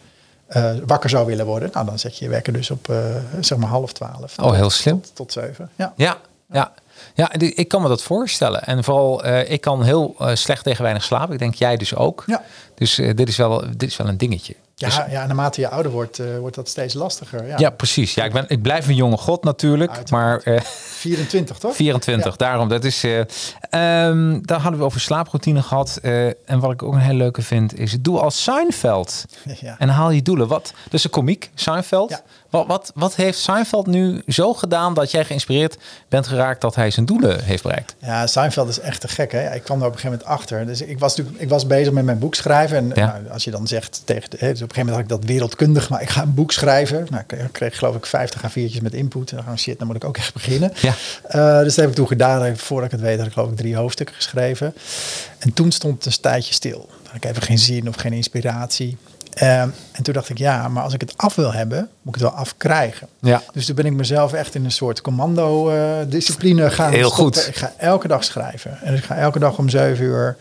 uh, 0.50 0.72
wakker 0.86 1.10
zou 1.10 1.26
willen 1.26 1.46
worden, 1.46 1.70
nou, 1.74 1.86
dan 1.86 2.00
zet 2.00 2.18
je 2.18 2.26
je 2.26 2.32
wekker 2.32 2.54
dus 2.54 2.72
op 2.72 2.88
uh, 2.90 2.98
zeg 3.40 3.58
maar 3.58 3.70
half 3.70 3.94
twaalf. 3.94 4.40
Oh, 4.40 4.54
heel 4.54 4.70
slim. 4.70 5.02
Tot, 5.02 5.12
tot 5.16 5.32
zeven. 5.32 5.70
Ja. 5.76 5.94
Ja. 5.96 6.18
Ja. 6.52 6.72
Ja, 7.16 7.32
ik 7.34 7.68
kan 7.68 7.82
me 7.82 7.88
dat 7.88 8.04
voorstellen. 8.04 8.64
En 8.64 8.84
vooral, 8.84 9.26
uh, 9.26 9.52
ik 9.52 9.62
kan 9.62 9.84
heel 9.84 10.16
uh, 10.20 10.36
slecht 10.36 10.64
tegen 10.64 10.84
weinig 10.84 11.04
slapen. 11.04 11.34
Ik 11.34 11.40
denk 11.40 11.56
jij 11.56 11.78
dus 11.78 11.96
ook. 11.96 12.24
Ja. 12.28 12.44
Dus 12.76 13.00
uh, 13.00 13.16
dit, 13.16 13.28
is 13.28 13.38
wel, 13.38 13.64
dit 13.78 13.90
is 13.90 13.98
wel 13.98 14.08
een 14.08 14.18
dingetje. 14.18 14.56
Ja, 14.82 15.04
dus, 15.04 15.12
ja, 15.14 15.26
naarmate 15.26 15.62
je 15.62 15.70
ouder 15.70 15.92
wordt, 15.92 16.20
uh, 16.20 16.38
wordt 16.38 16.56
dat 16.56 16.70
steeds 16.70 16.94
lastiger. 16.94 17.48
Ja, 17.48 17.58
ja 17.58 17.70
precies. 17.70 18.14
Ja, 18.14 18.24
ik, 18.24 18.34
ben, 18.34 18.46
ik 18.48 18.62
blijf 18.62 18.88
een 18.88 18.96
jonge 18.96 19.18
god 19.18 19.44
natuurlijk. 19.44 19.96
Uiteraard. 19.96 20.46
Maar, 20.46 20.54
uh, 20.56 20.62
24, 20.62 21.58
toch? 21.58 21.76
24, 21.76 22.32
ja. 22.32 22.38
daarom. 22.38 22.68
Dat 22.68 22.84
is, 22.84 23.04
uh, 23.04 23.18
um, 23.18 24.46
daar 24.46 24.60
hadden 24.60 24.80
we 24.80 24.86
over 24.86 25.00
slaaproutine 25.00 25.62
gehad. 25.62 26.00
En 26.46 26.60
wat 26.60 26.72
ik 26.72 26.84
ook 26.84 26.94
een 26.94 27.00
heel 27.00 27.14
leuke 27.14 27.42
vind, 27.42 27.80
is 27.80 27.98
doe 28.02 28.20
als 28.20 28.44
Seinfeld. 28.44 29.26
Ja. 29.62 29.76
En 29.78 29.90
haal 29.90 30.10
je 30.12 30.22
doelen. 30.22 30.48
Wat, 30.48 30.74
dus 30.90 31.04
een 31.04 31.10
komiek, 31.10 31.50
Seinfeld. 31.54 32.22
Wat, 32.50 32.68
wat, 32.68 32.92
wat 32.96 33.16
heeft 33.16 33.40
Seinfeld 33.40 33.88
nu 33.88 34.22
zo 34.28 34.54
gedaan 34.54 34.94
dat 34.94 35.12
jij 35.12 35.26
geïnspireerd 35.26 35.78
bent 36.08 36.28
geraakt 36.28 36.62
dat 36.62 36.76
hij 36.76 36.92
zijn 36.92 37.06
doelen 37.06 37.44
heeft 37.44 37.64
bereikt? 37.64 37.96
Ja, 38.00 38.28
Seinfeld 38.28 38.70
is 38.70 38.80
echt 38.80 39.02
te 39.02 39.08
gek. 39.08 39.32
Hè? 39.32 39.54
Ik 39.54 39.64
kwam 39.64 39.80
er 39.80 39.88
op 39.88 39.94
een 39.94 40.00
gegeven 40.00 40.20
moment 40.20 40.40
achter. 40.40 40.66
Dus 40.66 40.82
ik 40.82 41.00
was, 41.00 41.16
natuurlijk, 41.16 41.44
ik 41.44 41.50
was 41.50 41.68
bezig 41.68 41.94
met 41.94 42.06
mijn 42.06 42.20
boek 42.20 42.36
schrijven. 42.36 42.78
En 42.78 42.92
Ja. 42.96 43.06
nou, 43.06 43.30
als 43.30 43.44
je 43.44 43.52
dan 43.52 43.68
zegt 43.68 44.02
tegen 44.06 44.30
de, 44.30 44.38
een 44.76 44.82
een 44.82 44.84
gegeven 44.84 44.94
moment 44.94 45.12
had 45.12 45.20
ik 45.20 45.28
dat 45.28 45.36
wereldkundig, 45.36 45.90
maar 45.90 46.02
ik 46.02 46.10
ga 46.10 46.22
een 46.22 46.34
boek 46.34 46.52
schrijven. 46.52 47.08
Nou, 47.10 47.24
ik 47.28 47.50
kreeg 47.52 47.78
geloof 47.78 47.96
ik 47.96 48.06
50 48.06 48.42
A4'tjes 48.42 48.82
met 48.82 48.94
input. 48.94 49.30
En 49.30 49.36
dan 49.36 49.46
gaan 49.46 49.60
shit, 49.60 49.78
dan 49.78 49.88
moet 49.88 49.96
ik 49.96 50.04
ook 50.04 50.18
echt 50.18 50.34
beginnen. 50.34 50.74
Ja. 50.82 50.94
Uh, 51.36 51.64
dus 51.64 51.76
dat 51.76 51.76
heb 51.76 51.90
ik 51.90 51.96
toen 51.96 52.08
gedaan. 52.08 52.58
Voordat 52.58 52.86
ik 52.86 52.92
het 52.92 53.02
weet 53.02 53.18
had 53.18 53.28
ik 53.28 53.34
geloof 53.34 53.50
ik 53.50 53.58
drie 53.58 53.76
hoofdstukken 53.76 54.16
geschreven. 54.16 54.74
En 55.40 55.54
toen 55.54 55.72
stond 55.72 56.04
het 56.04 56.14
een 56.14 56.22
tijdje 56.22 56.54
stil. 56.54 56.90
Ik 57.14 57.24
heb 57.24 57.40
geen 57.40 57.60
zin 57.60 57.88
of 57.88 57.96
geen 57.96 58.14
inspiratie. 58.14 58.98
Ehm, 59.34 59.70
en 59.92 60.04
toen 60.04 60.14
dacht 60.14 60.30
ik, 60.30 60.38
ja, 60.38 60.68
maar 60.68 60.84
als 60.84 60.94
ik 60.94 61.02
het 61.02 61.14
af 61.18 61.36
wil 61.36 61.54
hebben, 61.54 61.90
moet 62.02 62.16
ik 62.16 62.22
het 62.22 62.32
wel 62.32 62.40
afkrijgen. 62.40 63.08
Ja. 63.20 63.44
Dus 63.54 63.66
toen 63.66 63.76
ben 63.76 63.86
ik 63.86 63.94
mezelf 63.94 64.34
echt 64.34 64.56
in 64.56 64.66
een 64.66 64.72
soort 64.72 65.02
commando-discipline 65.02 66.64
uh, 66.64 66.72
gaan 66.72 66.92
Heel 66.92 67.10
goed. 67.10 67.48
Ik 67.48 67.56
ga 67.56 67.74
elke 67.78 68.08
dag 68.08 68.24
schrijven. 68.24 68.78
En 68.82 68.94
ik 68.94 69.04
ga 69.04 69.16
elke 69.16 69.40
dag 69.40 69.58
om 69.58 69.70
zeven 69.70 70.06
uur, 70.06 70.38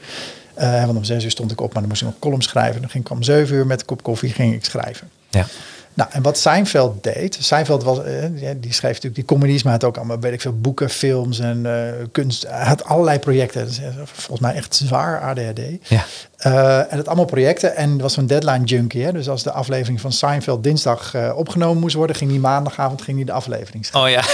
uh, 0.60 0.84
want 0.84 0.96
om 0.96 1.04
zes 1.04 1.24
uur 1.24 1.30
stond 1.30 1.50
ik 1.50 1.60
op, 1.60 1.72
maar 1.72 1.82
dan 1.82 1.90
moest 1.90 2.02
ik 2.02 2.08
nog 2.08 2.18
column 2.18 2.42
schrijven. 2.42 2.80
Dan 2.80 2.90
ging 2.90 3.04
ik 3.04 3.10
om 3.10 3.22
zeven 3.22 3.56
uur 3.56 3.66
met 3.66 3.80
een 3.80 3.86
kop 3.86 4.02
koffie 4.02 4.32
ging 4.32 4.54
ik 4.54 4.64
schrijven. 4.64 5.10
Ja. 5.28 5.46
Nou, 5.94 6.10
en 6.12 6.22
wat 6.22 6.38
Seinfeld 6.38 7.02
deed, 7.02 7.38
Seinfeld 7.40 7.82
was, 7.82 8.02
eh, 8.02 8.24
die 8.56 8.72
schreef 8.72 8.92
natuurlijk 8.92 9.14
die 9.14 9.24
comedies, 9.24 9.62
maar 9.62 9.72
had 9.72 9.84
ook 9.84 9.96
allemaal, 9.96 10.20
weet 10.20 10.32
ik 10.32 10.40
veel, 10.40 10.58
boeken, 10.58 10.90
films 10.90 11.38
en 11.38 11.64
uh, 11.64 12.06
kunst. 12.12 12.46
Hij 12.48 12.66
had 12.66 12.84
allerlei 12.84 13.18
projecten. 13.18 13.68
Volgens 14.04 14.40
mij 14.40 14.54
echt 14.54 14.74
zwaar 14.74 15.20
ADHD. 15.20 15.60
Ja. 15.88 16.04
Uh, 16.46 16.92
en 16.92 16.96
het 16.96 17.06
allemaal 17.06 17.24
projecten. 17.24 17.76
En 17.76 18.00
was 18.00 18.12
zo'n 18.12 18.26
deadline 18.26 18.64
junkie. 18.64 19.04
Hè? 19.04 19.12
Dus 19.12 19.28
als 19.28 19.42
de 19.42 19.52
aflevering 19.52 20.00
van 20.00 20.12
Seinfeld 20.12 20.62
dinsdag 20.62 21.14
uh, 21.14 21.32
opgenomen 21.36 21.80
moest 21.80 21.94
worden, 21.94 22.16
ging 22.16 22.30
die 22.30 22.40
maandagavond 22.40 23.02
ging 23.02 23.16
die 23.16 23.26
de 23.26 23.32
aflevering 23.32 23.86
schrijven. 23.86 24.10
Oh 24.10 24.24
ja. 24.24 24.32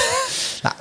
nou, 0.67 0.75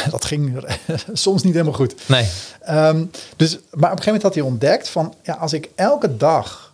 dat 0.10 0.24
ging 0.24 0.64
soms 1.12 1.42
niet 1.42 1.52
helemaal 1.52 1.74
goed. 1.74 1.94
Nee. 2.06 2.28
Um, 2.70 3.10
dus, 3.36 3.50
maar 3.52 3.60
op 3.60 3.98
een 3.98 4.02
gegeven 4.02 4.04
moment 4.04 4.22
had 4.22 4.34
hij 4.34 4.42
ontdekt 4.42 4.88
van, 4.88 5.14
ja, 5.22 5.34
als 5.34 5.52
ik 5.52 5.68
elke 5.74 6.16
dag 6.16 6.67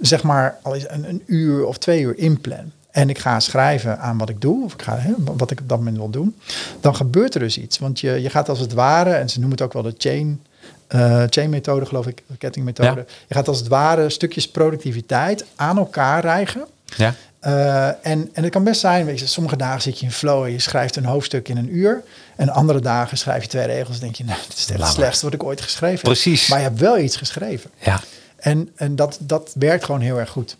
zeg 0.00 0.22
maar 0.22 0.58
al 0.62 0.74
eens 0.74 0.88
een, 0.88 1.08
een 1.08 1.22
uur 1.26 1.66
of 1.66 1.78
twee 1.78 2.02
uur 2.02 2.18
inplan 2.18 2.72
en 2.92 3.10
ik 3.10 3.18
ga 3.18 3.40
schrijven 3.40 3.98
aan 3.98 4.18
wat 4.18 4.28
ik 4.28 4.40
doe, 4.40 4.64
of 4.64 4.72
ik 4.72 4.82
ga, 4.82 4.98
hè, 4.98 5.12
wat 5.18 5.50
ik 5.50 5.60
op 5.60 5.68
dat 5.68 5.78
moment 5.78 5.96
wil 5.96 6.10
doen, 6.10 6.36
dan 6.80 6.96
gebeurt 6.96 7.34
er 7.34 7.40
dus 7.40 7.58
iets. 7.58 7.78
Want 7.78 8.00
je, 8.00 8.22
je 8.22 8.30
gaat 8.30 8.48
als 8.48 8.58
het 8.58 8.72
ware, 8.72 9.10
en 9.10 9.28
ze 9.28 9.38
noemen 9.38 9.58
het 9.58 9.66
ook 9.66 9.72
wel 9.72 9.82
de 9.82 9.94
chain, 9.98 10.42
uh, 10.94 11.22
chain 11.30 11.50
methode, 11.50 11.86
geloof 11.86 12.06
ik, 12.06 12.22
de 12.26 12.36
kettingmethode. 12.36 13.00
Ja. 13.06 13.14
Je 13.28 13.34
gaat 13.34 13.48
als 13.48 13.58
het 13.58 13.68
ware 13.68 14.10
stukjes 14.10 14.48
productiviteit 14.48 15.44
aan 15.56 15.78
elkaar 15.78 16.20
rijgen. 16.20 16.66
Ja. 16.96 17.14
Uh, 17.46 17.86
en, 17.86 18.30
en 18.32 18.42
het 18.42 18.50
kan 18.50 18.64
best 18.64 18.80
zijn, 18.80 19.06
weet 19.06 19.18
je, 19.18 19.26
sommige 19.26 19.56
dagen 19.56 19.82
zit 19.82 19.98
je 19.98 20.04
in 20.04 20.12
flow 20.12 20.44
en 20.44 20.52
je 20.52 20.58
schrijft 20.58 20.96
een 20.96 21.04
hoofdstuk 21.04 21.48
in 21.48 21.56
een 21.56 21.76
uur. 21.76 22.02
En 22.36 22.48
andere 22.48 22.80
dagen 22.80 23.18
schrijf 23.18 23.42
je 23.42 23.48
twee 23.48 23.66
regels 23.66 23.94
en 23.94 24.02
denk 24.02 24.14
je, 24.14 24.24
nou, 24.24 24.38
dit 24.48 24.58
is 24.58 24.68
het 24.68 24.86
slechtste 24.86 25.24
wat 25.24 25.34
ik 25.34 25.42
ooit 25.42 25.60
geschreven 25.60 25.96
heb. 25.96 26.04
Precies. 26.04 26.48
Maar 26.48 26.58
je 26.58 26.64
hebt 26.64 26.80
wel 26.80 26.98
iets 26.98 27.16
geschreven. 27.16 27.70
Ja. 27.78 28.00
En, 28.42 28.70
en 28.74 28.96
dat, 28.96 29.18
dat 29.20 29.52
werkt 29.58 29.84
gewoon 29.84 30.00
heel 30.00 30.18
erg 30.18 30.30
goed. 30.30 30.56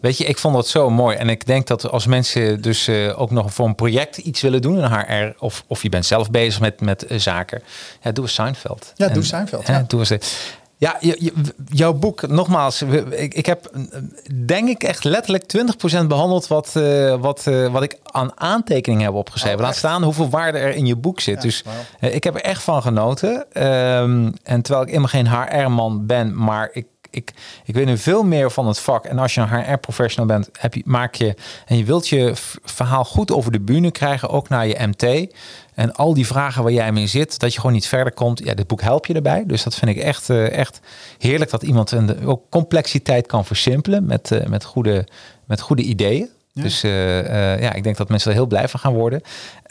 Weet 0.00 0.18
je, 0.18 0.24
ik 0.24 0.38
vond 0.38 0.54
dat 0.54 0.68
zo 0.68 0.90
mooi. 0.90 1.16
En 1.16 1.28
ik 1.28 1.46
denk 1.46 1.66
dat 1.66 1.90
als 1.90 2.06
mensen 2.06 2.62
dus 2.62 2.88
uh, 2.88 3.20
ook 3.20 3.30
nog 3.30 3.54
voor 3.54 3.66
een 3.66 3.74
project 3.74 4.16
iets 4.16 4.40
willen 4.40 4.62
doen, 4.62 4.82
een 4.82 4.92
HR, 4.92 5.34
of, 5.38 5.64
of 5.66 5.82
je 5.82 5.88
bent 5.88 6.06
zelf 6.06 6.30
bezig 6.30 6.60
met, 6.60 6.80
met 6.80 7.10
uh, 7.10 7.18
zaken, 7.18 7.62
ja, 8.02 8.12
doe 8.12 8.24
eens 8.24 8.34
Seinfeld. 8.34 8.92
Ja, 8.94 9.08
en, 9.08 9.14
doe 9.14 9.24
Seinfeld. 9.24 9.66
Ja, 9.66 9.84
doe 9.86 10.00
eens. 10.10 10.36
Ja, 10.76 10.96
je, 11.00 11.16
je, 11.18 11.32
jouw 11.68 11.92
boek, 11.92 12.28
nogmaals, 12.28 12.82
ik, 13.10 13.34
ik, 13.34 13.46
heb 13.46 13.70
denk 14.46 14.68
ik 14.68 14.82
echt 14.82 15.04
letterlijk 15.04 15.44
20% 16.02 16.06
behandeld 16.06 16.46
wat, 16.46 16.72
uh, 16.76 17.14
wat, 17.20 17.44
wat 17.70 17.82
ik 17.82 17.98
aan 18.04 18.40
aantekeningen 18.40 19.04
heb 19.06 19.14
opgeschreven. 19.14 19.58
Oh, 19.58 19.64
Laat 19.64 19.76
staan 19.76 20.02
hoeveel 20.02 20.28
waarde 20.28 20.58
er 20.58 20.74
in 20.74 20.86
je 20.86 20.96
boek 20.96 21.20
zit. 21.20 21.34
Ja, 21.34 21.40
dus 21.40 21.62
wow. 22.00 22.12
ik 22.12 22.24
heb 22.24 22.34
er 22.34 22.42
echt 22.42 22.62
van 22.62 22.82
genoten. 22.82 23.64
Um, 23.64 24.32
en 24.42 24.62
terwijl 24.62 24.86
ik 24.86 24.92
immer 24.92 25.08
geen 25.08 25.28
HR-man 25.28 26.06
ben, 26.06 26.44
maar 26.44 26.70
ik 26.72 26.86
ik, 27.18 27.32
ik 27.64 27.74
weet 27.74 27.86
nu 27.86 27.98
veel 27.98 28.22
meer 28.22 28.50
van 28.50 28.66
het 28.66 28.78
vak. 28.78 29.04
En 29.04 29.18
als 29.18 29.34
je 29.34 29.40
een 29.40 29.48
HR-professional 29.48 30.26
bent, 30.26 30.48
heb 30.52 30.74
je, 30.74 30.82
maak 30.84 31.14
je 31.14 31.34
en 31.66 31.76
je 31.76 31.84
wilt 31.84 32.08
je 32.08 32.32
verhaal 32.64 33.04
goed 33.04 33.32
over 33.32 33.52
de 33.52 33.60
bühne 33.60 33.90
krijgen, 33.90 34.28
ook 34.28 34.48
naar 34.48 34.66
je 34.66 34.86
MT. 34.86 35.34
En 35.74 35.94
al 35.94 36.14
die 36.14 36.26
vragen 36.26 36.62
waar 36.62 36.72
jij 36.72 36.92
mee 36.92 37.06
zit, 37.06 37.38
dat 37.38 37.52
je 37.52 37.60
gewoon 37.60 37.74
niet 37.74 37.86
verder 37.86 38.12
komt. 38.12 38.44
Ja, 38.44 38.54
dit 38.54 38.66
boek 38.66 38.82
helpt 38.82 39.06
je 39.06 39.14
erbij. 39.14 39.44
Dus 39.46 39.62
dat 39.62 39.74
vind 39.74 39.90
ik 39.90 40.02
echt, 40.02 40.28
uh, 40.28 40.50
echt 40.50 40.80
heerlijk 41.18 41.50
dat 41.50 41.62
iemand 41.62 41.90
een, 41.90 42.26
ook 42.26 42.42
complexiteit 42.50 43.26
kan 43.26 43.44
versimpelen 43.44 44.06
met, 44.06 44.30
uh, 44.30 44.46
met, 44.46 44.64
goede, 44.64 45.06
met 45.44 45.60
goede 45.60 45.82
ideeën. 45.82 46.28
Ja. 46.58 46.64
Dus 46.64 46.84
uh, 46.84 47.18
uh, 47.18 47.60
ja, 47.60 47.72
ik 47.72 47.82
denk 47.82 47.96
dat 47.96 48.08
mensen 48.08 48.30
er 48.30 48.36
heel 48.36 48.46
blij 48.46 48.68
van 48.68 48.80
gaan 48.80 48.92
worden. 48.92 49.22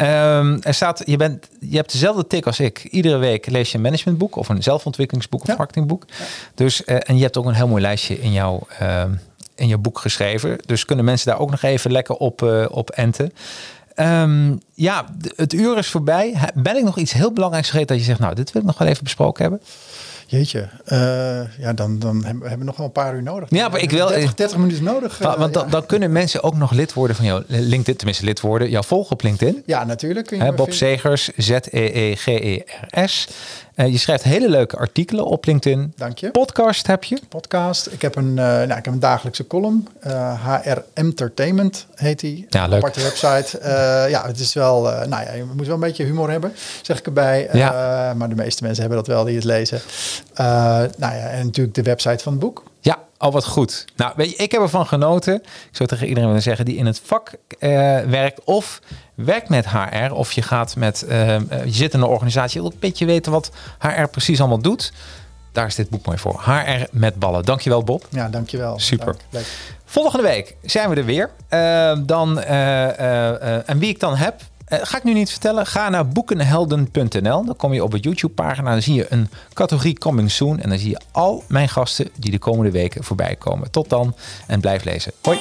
Um, 0.01 0.61
er 0.61 0.73
staat, 0.73 1.01
je, 1.05 1.17
bent, 1.17 1.47
je 1.59 1.75
hebt 1.75 1.91
dezelfde 1.91 2.27
tik 2.27 2.45
als 2.45 2.59
ik. 2.59 2.83
Iedere 2.83 3.17
week 3.17 3.45
lees 3.45 3.69
je 3.71 3.77
een 3.77 3.83
managementboek 3.83 4.35
of 4.35 4.49
een 4.49 4.63
zelfontwikkelingsboek 4.63 5.41
of 5.41 5.47
Ja. 5.47 5.55
marketingboek. 5.57 6.03
Ja. 6.07 6.25
Dus, 6.55 6.81
uh, 6.85 6.97
en 6.99 7.17
je 7.17 7.23
hebt 7.23 7.37
ook 7.37 7.45
een 7.45 7.53
heel 7.53 7.67
mooi 7.67 7.81
lijstje 7.81 8.21
in 8.21 8.31
jouw, 8.31 8.67
ehm, 8.79 9.11
in 9.55 9.67
je 9.67 9.77
boek 9.77 9.99
geschreven. 9.99 10.57
Dus 10.65 10.85
kunnen 10.85 11.05
mensen 11.05 11.27
daar 11.31 11.39
ook 11.39 11.51
nog 11.51 11.61
even 11.61 11.91
lekker 11.91 12.15
op, 12.15 12.41
eh, 12.41 12.65
op 12.69 12.89
enten. 12.89 13.33
Ehm, 13.95 14.55
ja, 14.73 15.05
het 15.35 15.53
uur 15.53 15.77
is 15.77 15.87
voorbij. 15.87 16.37
Ben 16.53 16.77
ik 16.77 16.83
nog 16.83 16.97
iets 16.97 17.13
heel 17.13 17.31
belangrijks 17.33 17.69
vergeten 17.69 17.95
dat 17.95 18.05
je 18.05 18.09
zegt, 18.11 18.21
nou, 18.23 18.35
dit 18.35 18.51
wil 18.51 18.61
ik 18.61 18.67
nog 18.67 18.77
wel 18.77 18.87
even 18.87 19.03
besproken 19.03 19.41
hebben? 19.41 19.61
Jeetje, 20.29 20.67
eh, 20.85 20.97
ja, 21.59 21.73
dan, 21.73 21.99
dan 21.99 22.23
hebben 22.25 22.57
we 22.57 22.63
nog 22.63 22.77
wel 22.77 22.85
een 22.85 22.91
paar 22.91 23.15
uur 23.15 23.23
nodig. 23.23 23.49
Ja, 23.51 23.69
maar 23.69 23.81
ik 23.81 23.91
wil- 23.91 24.07
30, 24.07 24.33
30 24.33 24.57
minuten 24.57 24.83
nodig. 24.83 25.17
Want, 25.17 25.33
eh, 25.33 25.39
want 25.39 25.53
dan, 25.53 25.65
ja. 25.65 25.69
dan 25.71 25.85
kunnen 25.85 26.11
mensen 26.11 26.43
ook 26.43 26.55
nog 26.55 26.71
lid 26.71 26.93
worden 26.93 27.15
van 27.15 27.25
jouw 27.25 27.43
LinkedIn, 27.47 27.95
tenminste 27.95 28.25
lid 28.25 28.41
worden, 28.41 28.69
jou 28.69 28.85
volgen 28.85 29.11
op 29.11 29.21
LinkedIn. 29.23 29.63
ja, 29.65 29.83
natuurlijk. 29.85 30.25
Kun 30.27 30.37
je 30.37 30.43
Bob 30.43 30.55
vinden. 30.55 30.73
Zegers, 30.75 31.29
Z-E-E-G-E-R-S. 31.37 33.27
Eh, 33.77 33.91
je 33.91 33.97
schrijft 33.97 34.23
hele 34.23 34.49
leuke 34.49 34.77
artikelen 34.77 35.25
op 35.25 35.45
LinkedIn. 35.45 35.93
Dank 35.95 36.17
je. 36.17 36.31
Podcast 36.31 36.87
heb 36.87 37.03
je. 37.03 37.19
Podcast. 37.29 37.87
Ik 37.91 38.01
heb 38.01 38.15
een, 38.15 38.27
eh, 38.29 38.35
nou, 38.45 38.63
ik 38.63 38.85
heb 38.85 38.87
een 38.87 38.99
dagelijkse 38.99 39.47
column. 39.47 39.87
eh, 39.99 40.45
HR 40.63 40.77
Entertainment 40.93 41.85
heet 41.95 42.19
die. 42.19 42.45
Ja, 42.49 42.67
leuk. 42.67 42.77
Aparte 42.77 43.01
website. 43.01 43.57
Eh, 43.59 44.09
ja, 44.09 44.25
het 44.27 44.39
is 44.39 44.53
wel, 44.53 44.91
eh, 44.91 45.07
nou 45.07 45.23
ja, 45.25 45.33
je 45.33 45.43
moet 45.55 45.65
wel 45.65 45.75
een 45.75 45.81
beetje 45.81 46.03
humor 46.03 46.29
hebben, 46.31 46.53
zeg 46.81 46.99
ik 46.99 47.05
erbij. 47.05 47.47
Eh, 47.47 47.59
Ja. 47.59 48.13
maar 48.17 48.29
de 48.29 48.35
meeste 48.35 48.63
mensen 48.63 48.81
hebben 48.83 48.99
dat 49.05 49.07
wel 49.15 49.23
die 49.23 49.35
het 49.35 49.43
lezen. 49.43 49.81
Eh, 50.33 50.45
nou 50.97 51.15
ja, 51.15 51.29
en 51.29 51.45
natuurlijk 51.45 51.75
de 51.75 51.83
website 51.83 52.23
van 52.23 52.31
het 52.31 52.41
boek. 52.41 52.63
Ja, 52.81 52.97
al 53.17 53.31
wat 53.31 53.45
goed. 53.45 53.85
Nou, 53.95 54.13
weet 54.15 54.29
je, 54.29 54.35
ik 54.35 54.51
heb 54.51 54.61
ervan 54.61 54.85
genoten. 54.87 55.35
Ik 55.43 55.69
zou 55.71 55.89
tegen 55.89 56.07
iedereen 56.07 56.27
willen 56.27 56.43
zeggen 56.43 56.65
die 56.65 56.75
in 56.75 56.85
het 56.85 57.01
vak 57.03 57.31
eh, 57.59 57.69
werkt 57.99 58.43
of 58.43 58.81
werkt 59.15 59.49
met 59.49 59.69
HR. 59.69 60.11
Of 60.11 60.31
je 60.31 60.41
gaat 60.41 60.75
met, 60.75 61.03
eh, 61.03 61.37
je 61.49 61.71
zit 61.71 61.93
in 61.93 62.01
een 62.01 62.07
organisatie, 62.07 62.53
je 62.53 62.61
wil 62.61 62.71
een 62.71 62.79
beetje 62.79 63.05
weten 63.05 63.31
wat 63.31 63.51
HR 63.79 64.07
precies 64.11 64.39
allemaal 64.39 64.61
doet. 64.61 64.93
Daar 65.51 65.65
is 65.65 65.75
dit 65.75 65.89
boek 65.89 66.05
mooi 66.05 66.17
voor. 66.17 66.41
HR 66.45 66.85
met 66.91 67.15
ballen. 67.15 67.43
Dankjewel 67.43 67.83
Bob. 67.83 68.07
Ja, 68.09 68.29
dankjewel. 68.29 68.79
Super. 68.79 69.15
Dank. 69.29 69.45
Volgende 69.85 70.27
week 70.27 70.55
zijn 70.61 70.89
we 70.89 70.95
er 70.95 71.05
weer. 71.05 71.29
Dan, 72.05 72.41
en 72.41 73.79
wie 73.79 73.89
ik 73.89 73.99
dan 73.99 74.15
heb, 74.15 74.41
eh, 74.67 74.79
ga 74.81 74.97
ik 74.97 75.03
nu 75.03 75.13
niet 75.13 75.29
vertellen. 75.29 75.65
Ga 75.65 75.89
naar 75.89 76.07
boekenhelden.nl. 76.07 77.45
Dan 77.45 77.55
kom 77.55 77.73
je 77.73 77.83
op 77.83 77.91
het 77.91 78.03
YouTube-pagina. 78.03 78.71
Dan 78.71 78.81
zie 78.81 78.95
je 78.95 79.05
een 79.09 79.29
categorie 79.53 79.97
Coming 79.97 80.31
Soon. 80.31 80.59
En 80.59 80.69
dan 80.69 80.77
zie 80.77 80.89
je 80.89 81.01
al 81.11 81.43
mijn 81.47 81.69
gasten 81.69 82.09
die 82.15 82.31
de 82.31 82.39
komende 82.39 82.71
weken 82.71 83.03
voorbij 83.03 83.35
komen. 83.35 83.71
Tot 83.71 83.89
dan 83.89 84.15
en 84.47 84.59
blijf 84.59 84.83
lezen. 84.83 85.11
Hoi. 85.21 85.37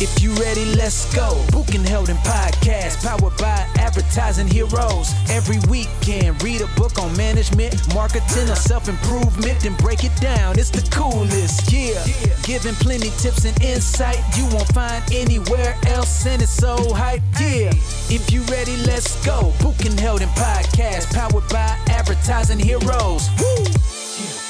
If 0.00 0.22
you 0.22 0.32
ready, 0.34 0.64
let's 0.76 1.12
go. 1.12 1.44
Book 1.50 1.74
and 1.74 1.86
held 1.86 2.08
in 2.08 2.16
podcast, 2.18 3.02
powered 3.02 3.36
by 3.36 3.66
advertising 3.78 4.46
heroes. 4.46 5.10
Every 5.28 5.58
weekend, 5.68 6.40
read 6.40 6.60
a 6.60 6.68
book 6.78 7.00
on 7.00 7.16
management, 7.16 7.74
marketing, 7.92 8.48
or 8.48 8.54
self 8.54 8.88
improvement, 8.88 9.58
then 9.60 9.74
break 9.74 10.04
it 10.04 10.14
down. 10.20 10.56
It's 10.56 10.70
the 10.70 10.88
coolest, 10.94 11.72
yeah. 11.72 11.98
Giving 12.44 12.74
plenty 12.74 13.10
tips 13.18 13.44
and 13.44 13.60
insight 13.60 14.22
you 14.36 14.46
won't 14.54 14.68
find 14.68 15.02
anywhere 15.12 15.74
else, 15.88 16.26
and 16.26 16.40
it's 16.40 16.52
so 16.52 16.76
hype, 16.94 17.22
yeah. 17.40 17.72
If 18.08 18.30
you 18.30 18.42
ready, 18.42 18.76
let's 18.86 19.24
go. 19.26 19.52
Book 19.60 19.84
and 19.84 19.98
held 19.98 20.22
in 20.22 20.28
podcast, 20.30 21.12
powered 21.12 21.48
by 21.48 21.76
advertising 21.88 22.60
heroes. 22.60 23.28
Woo! 23.40 24.47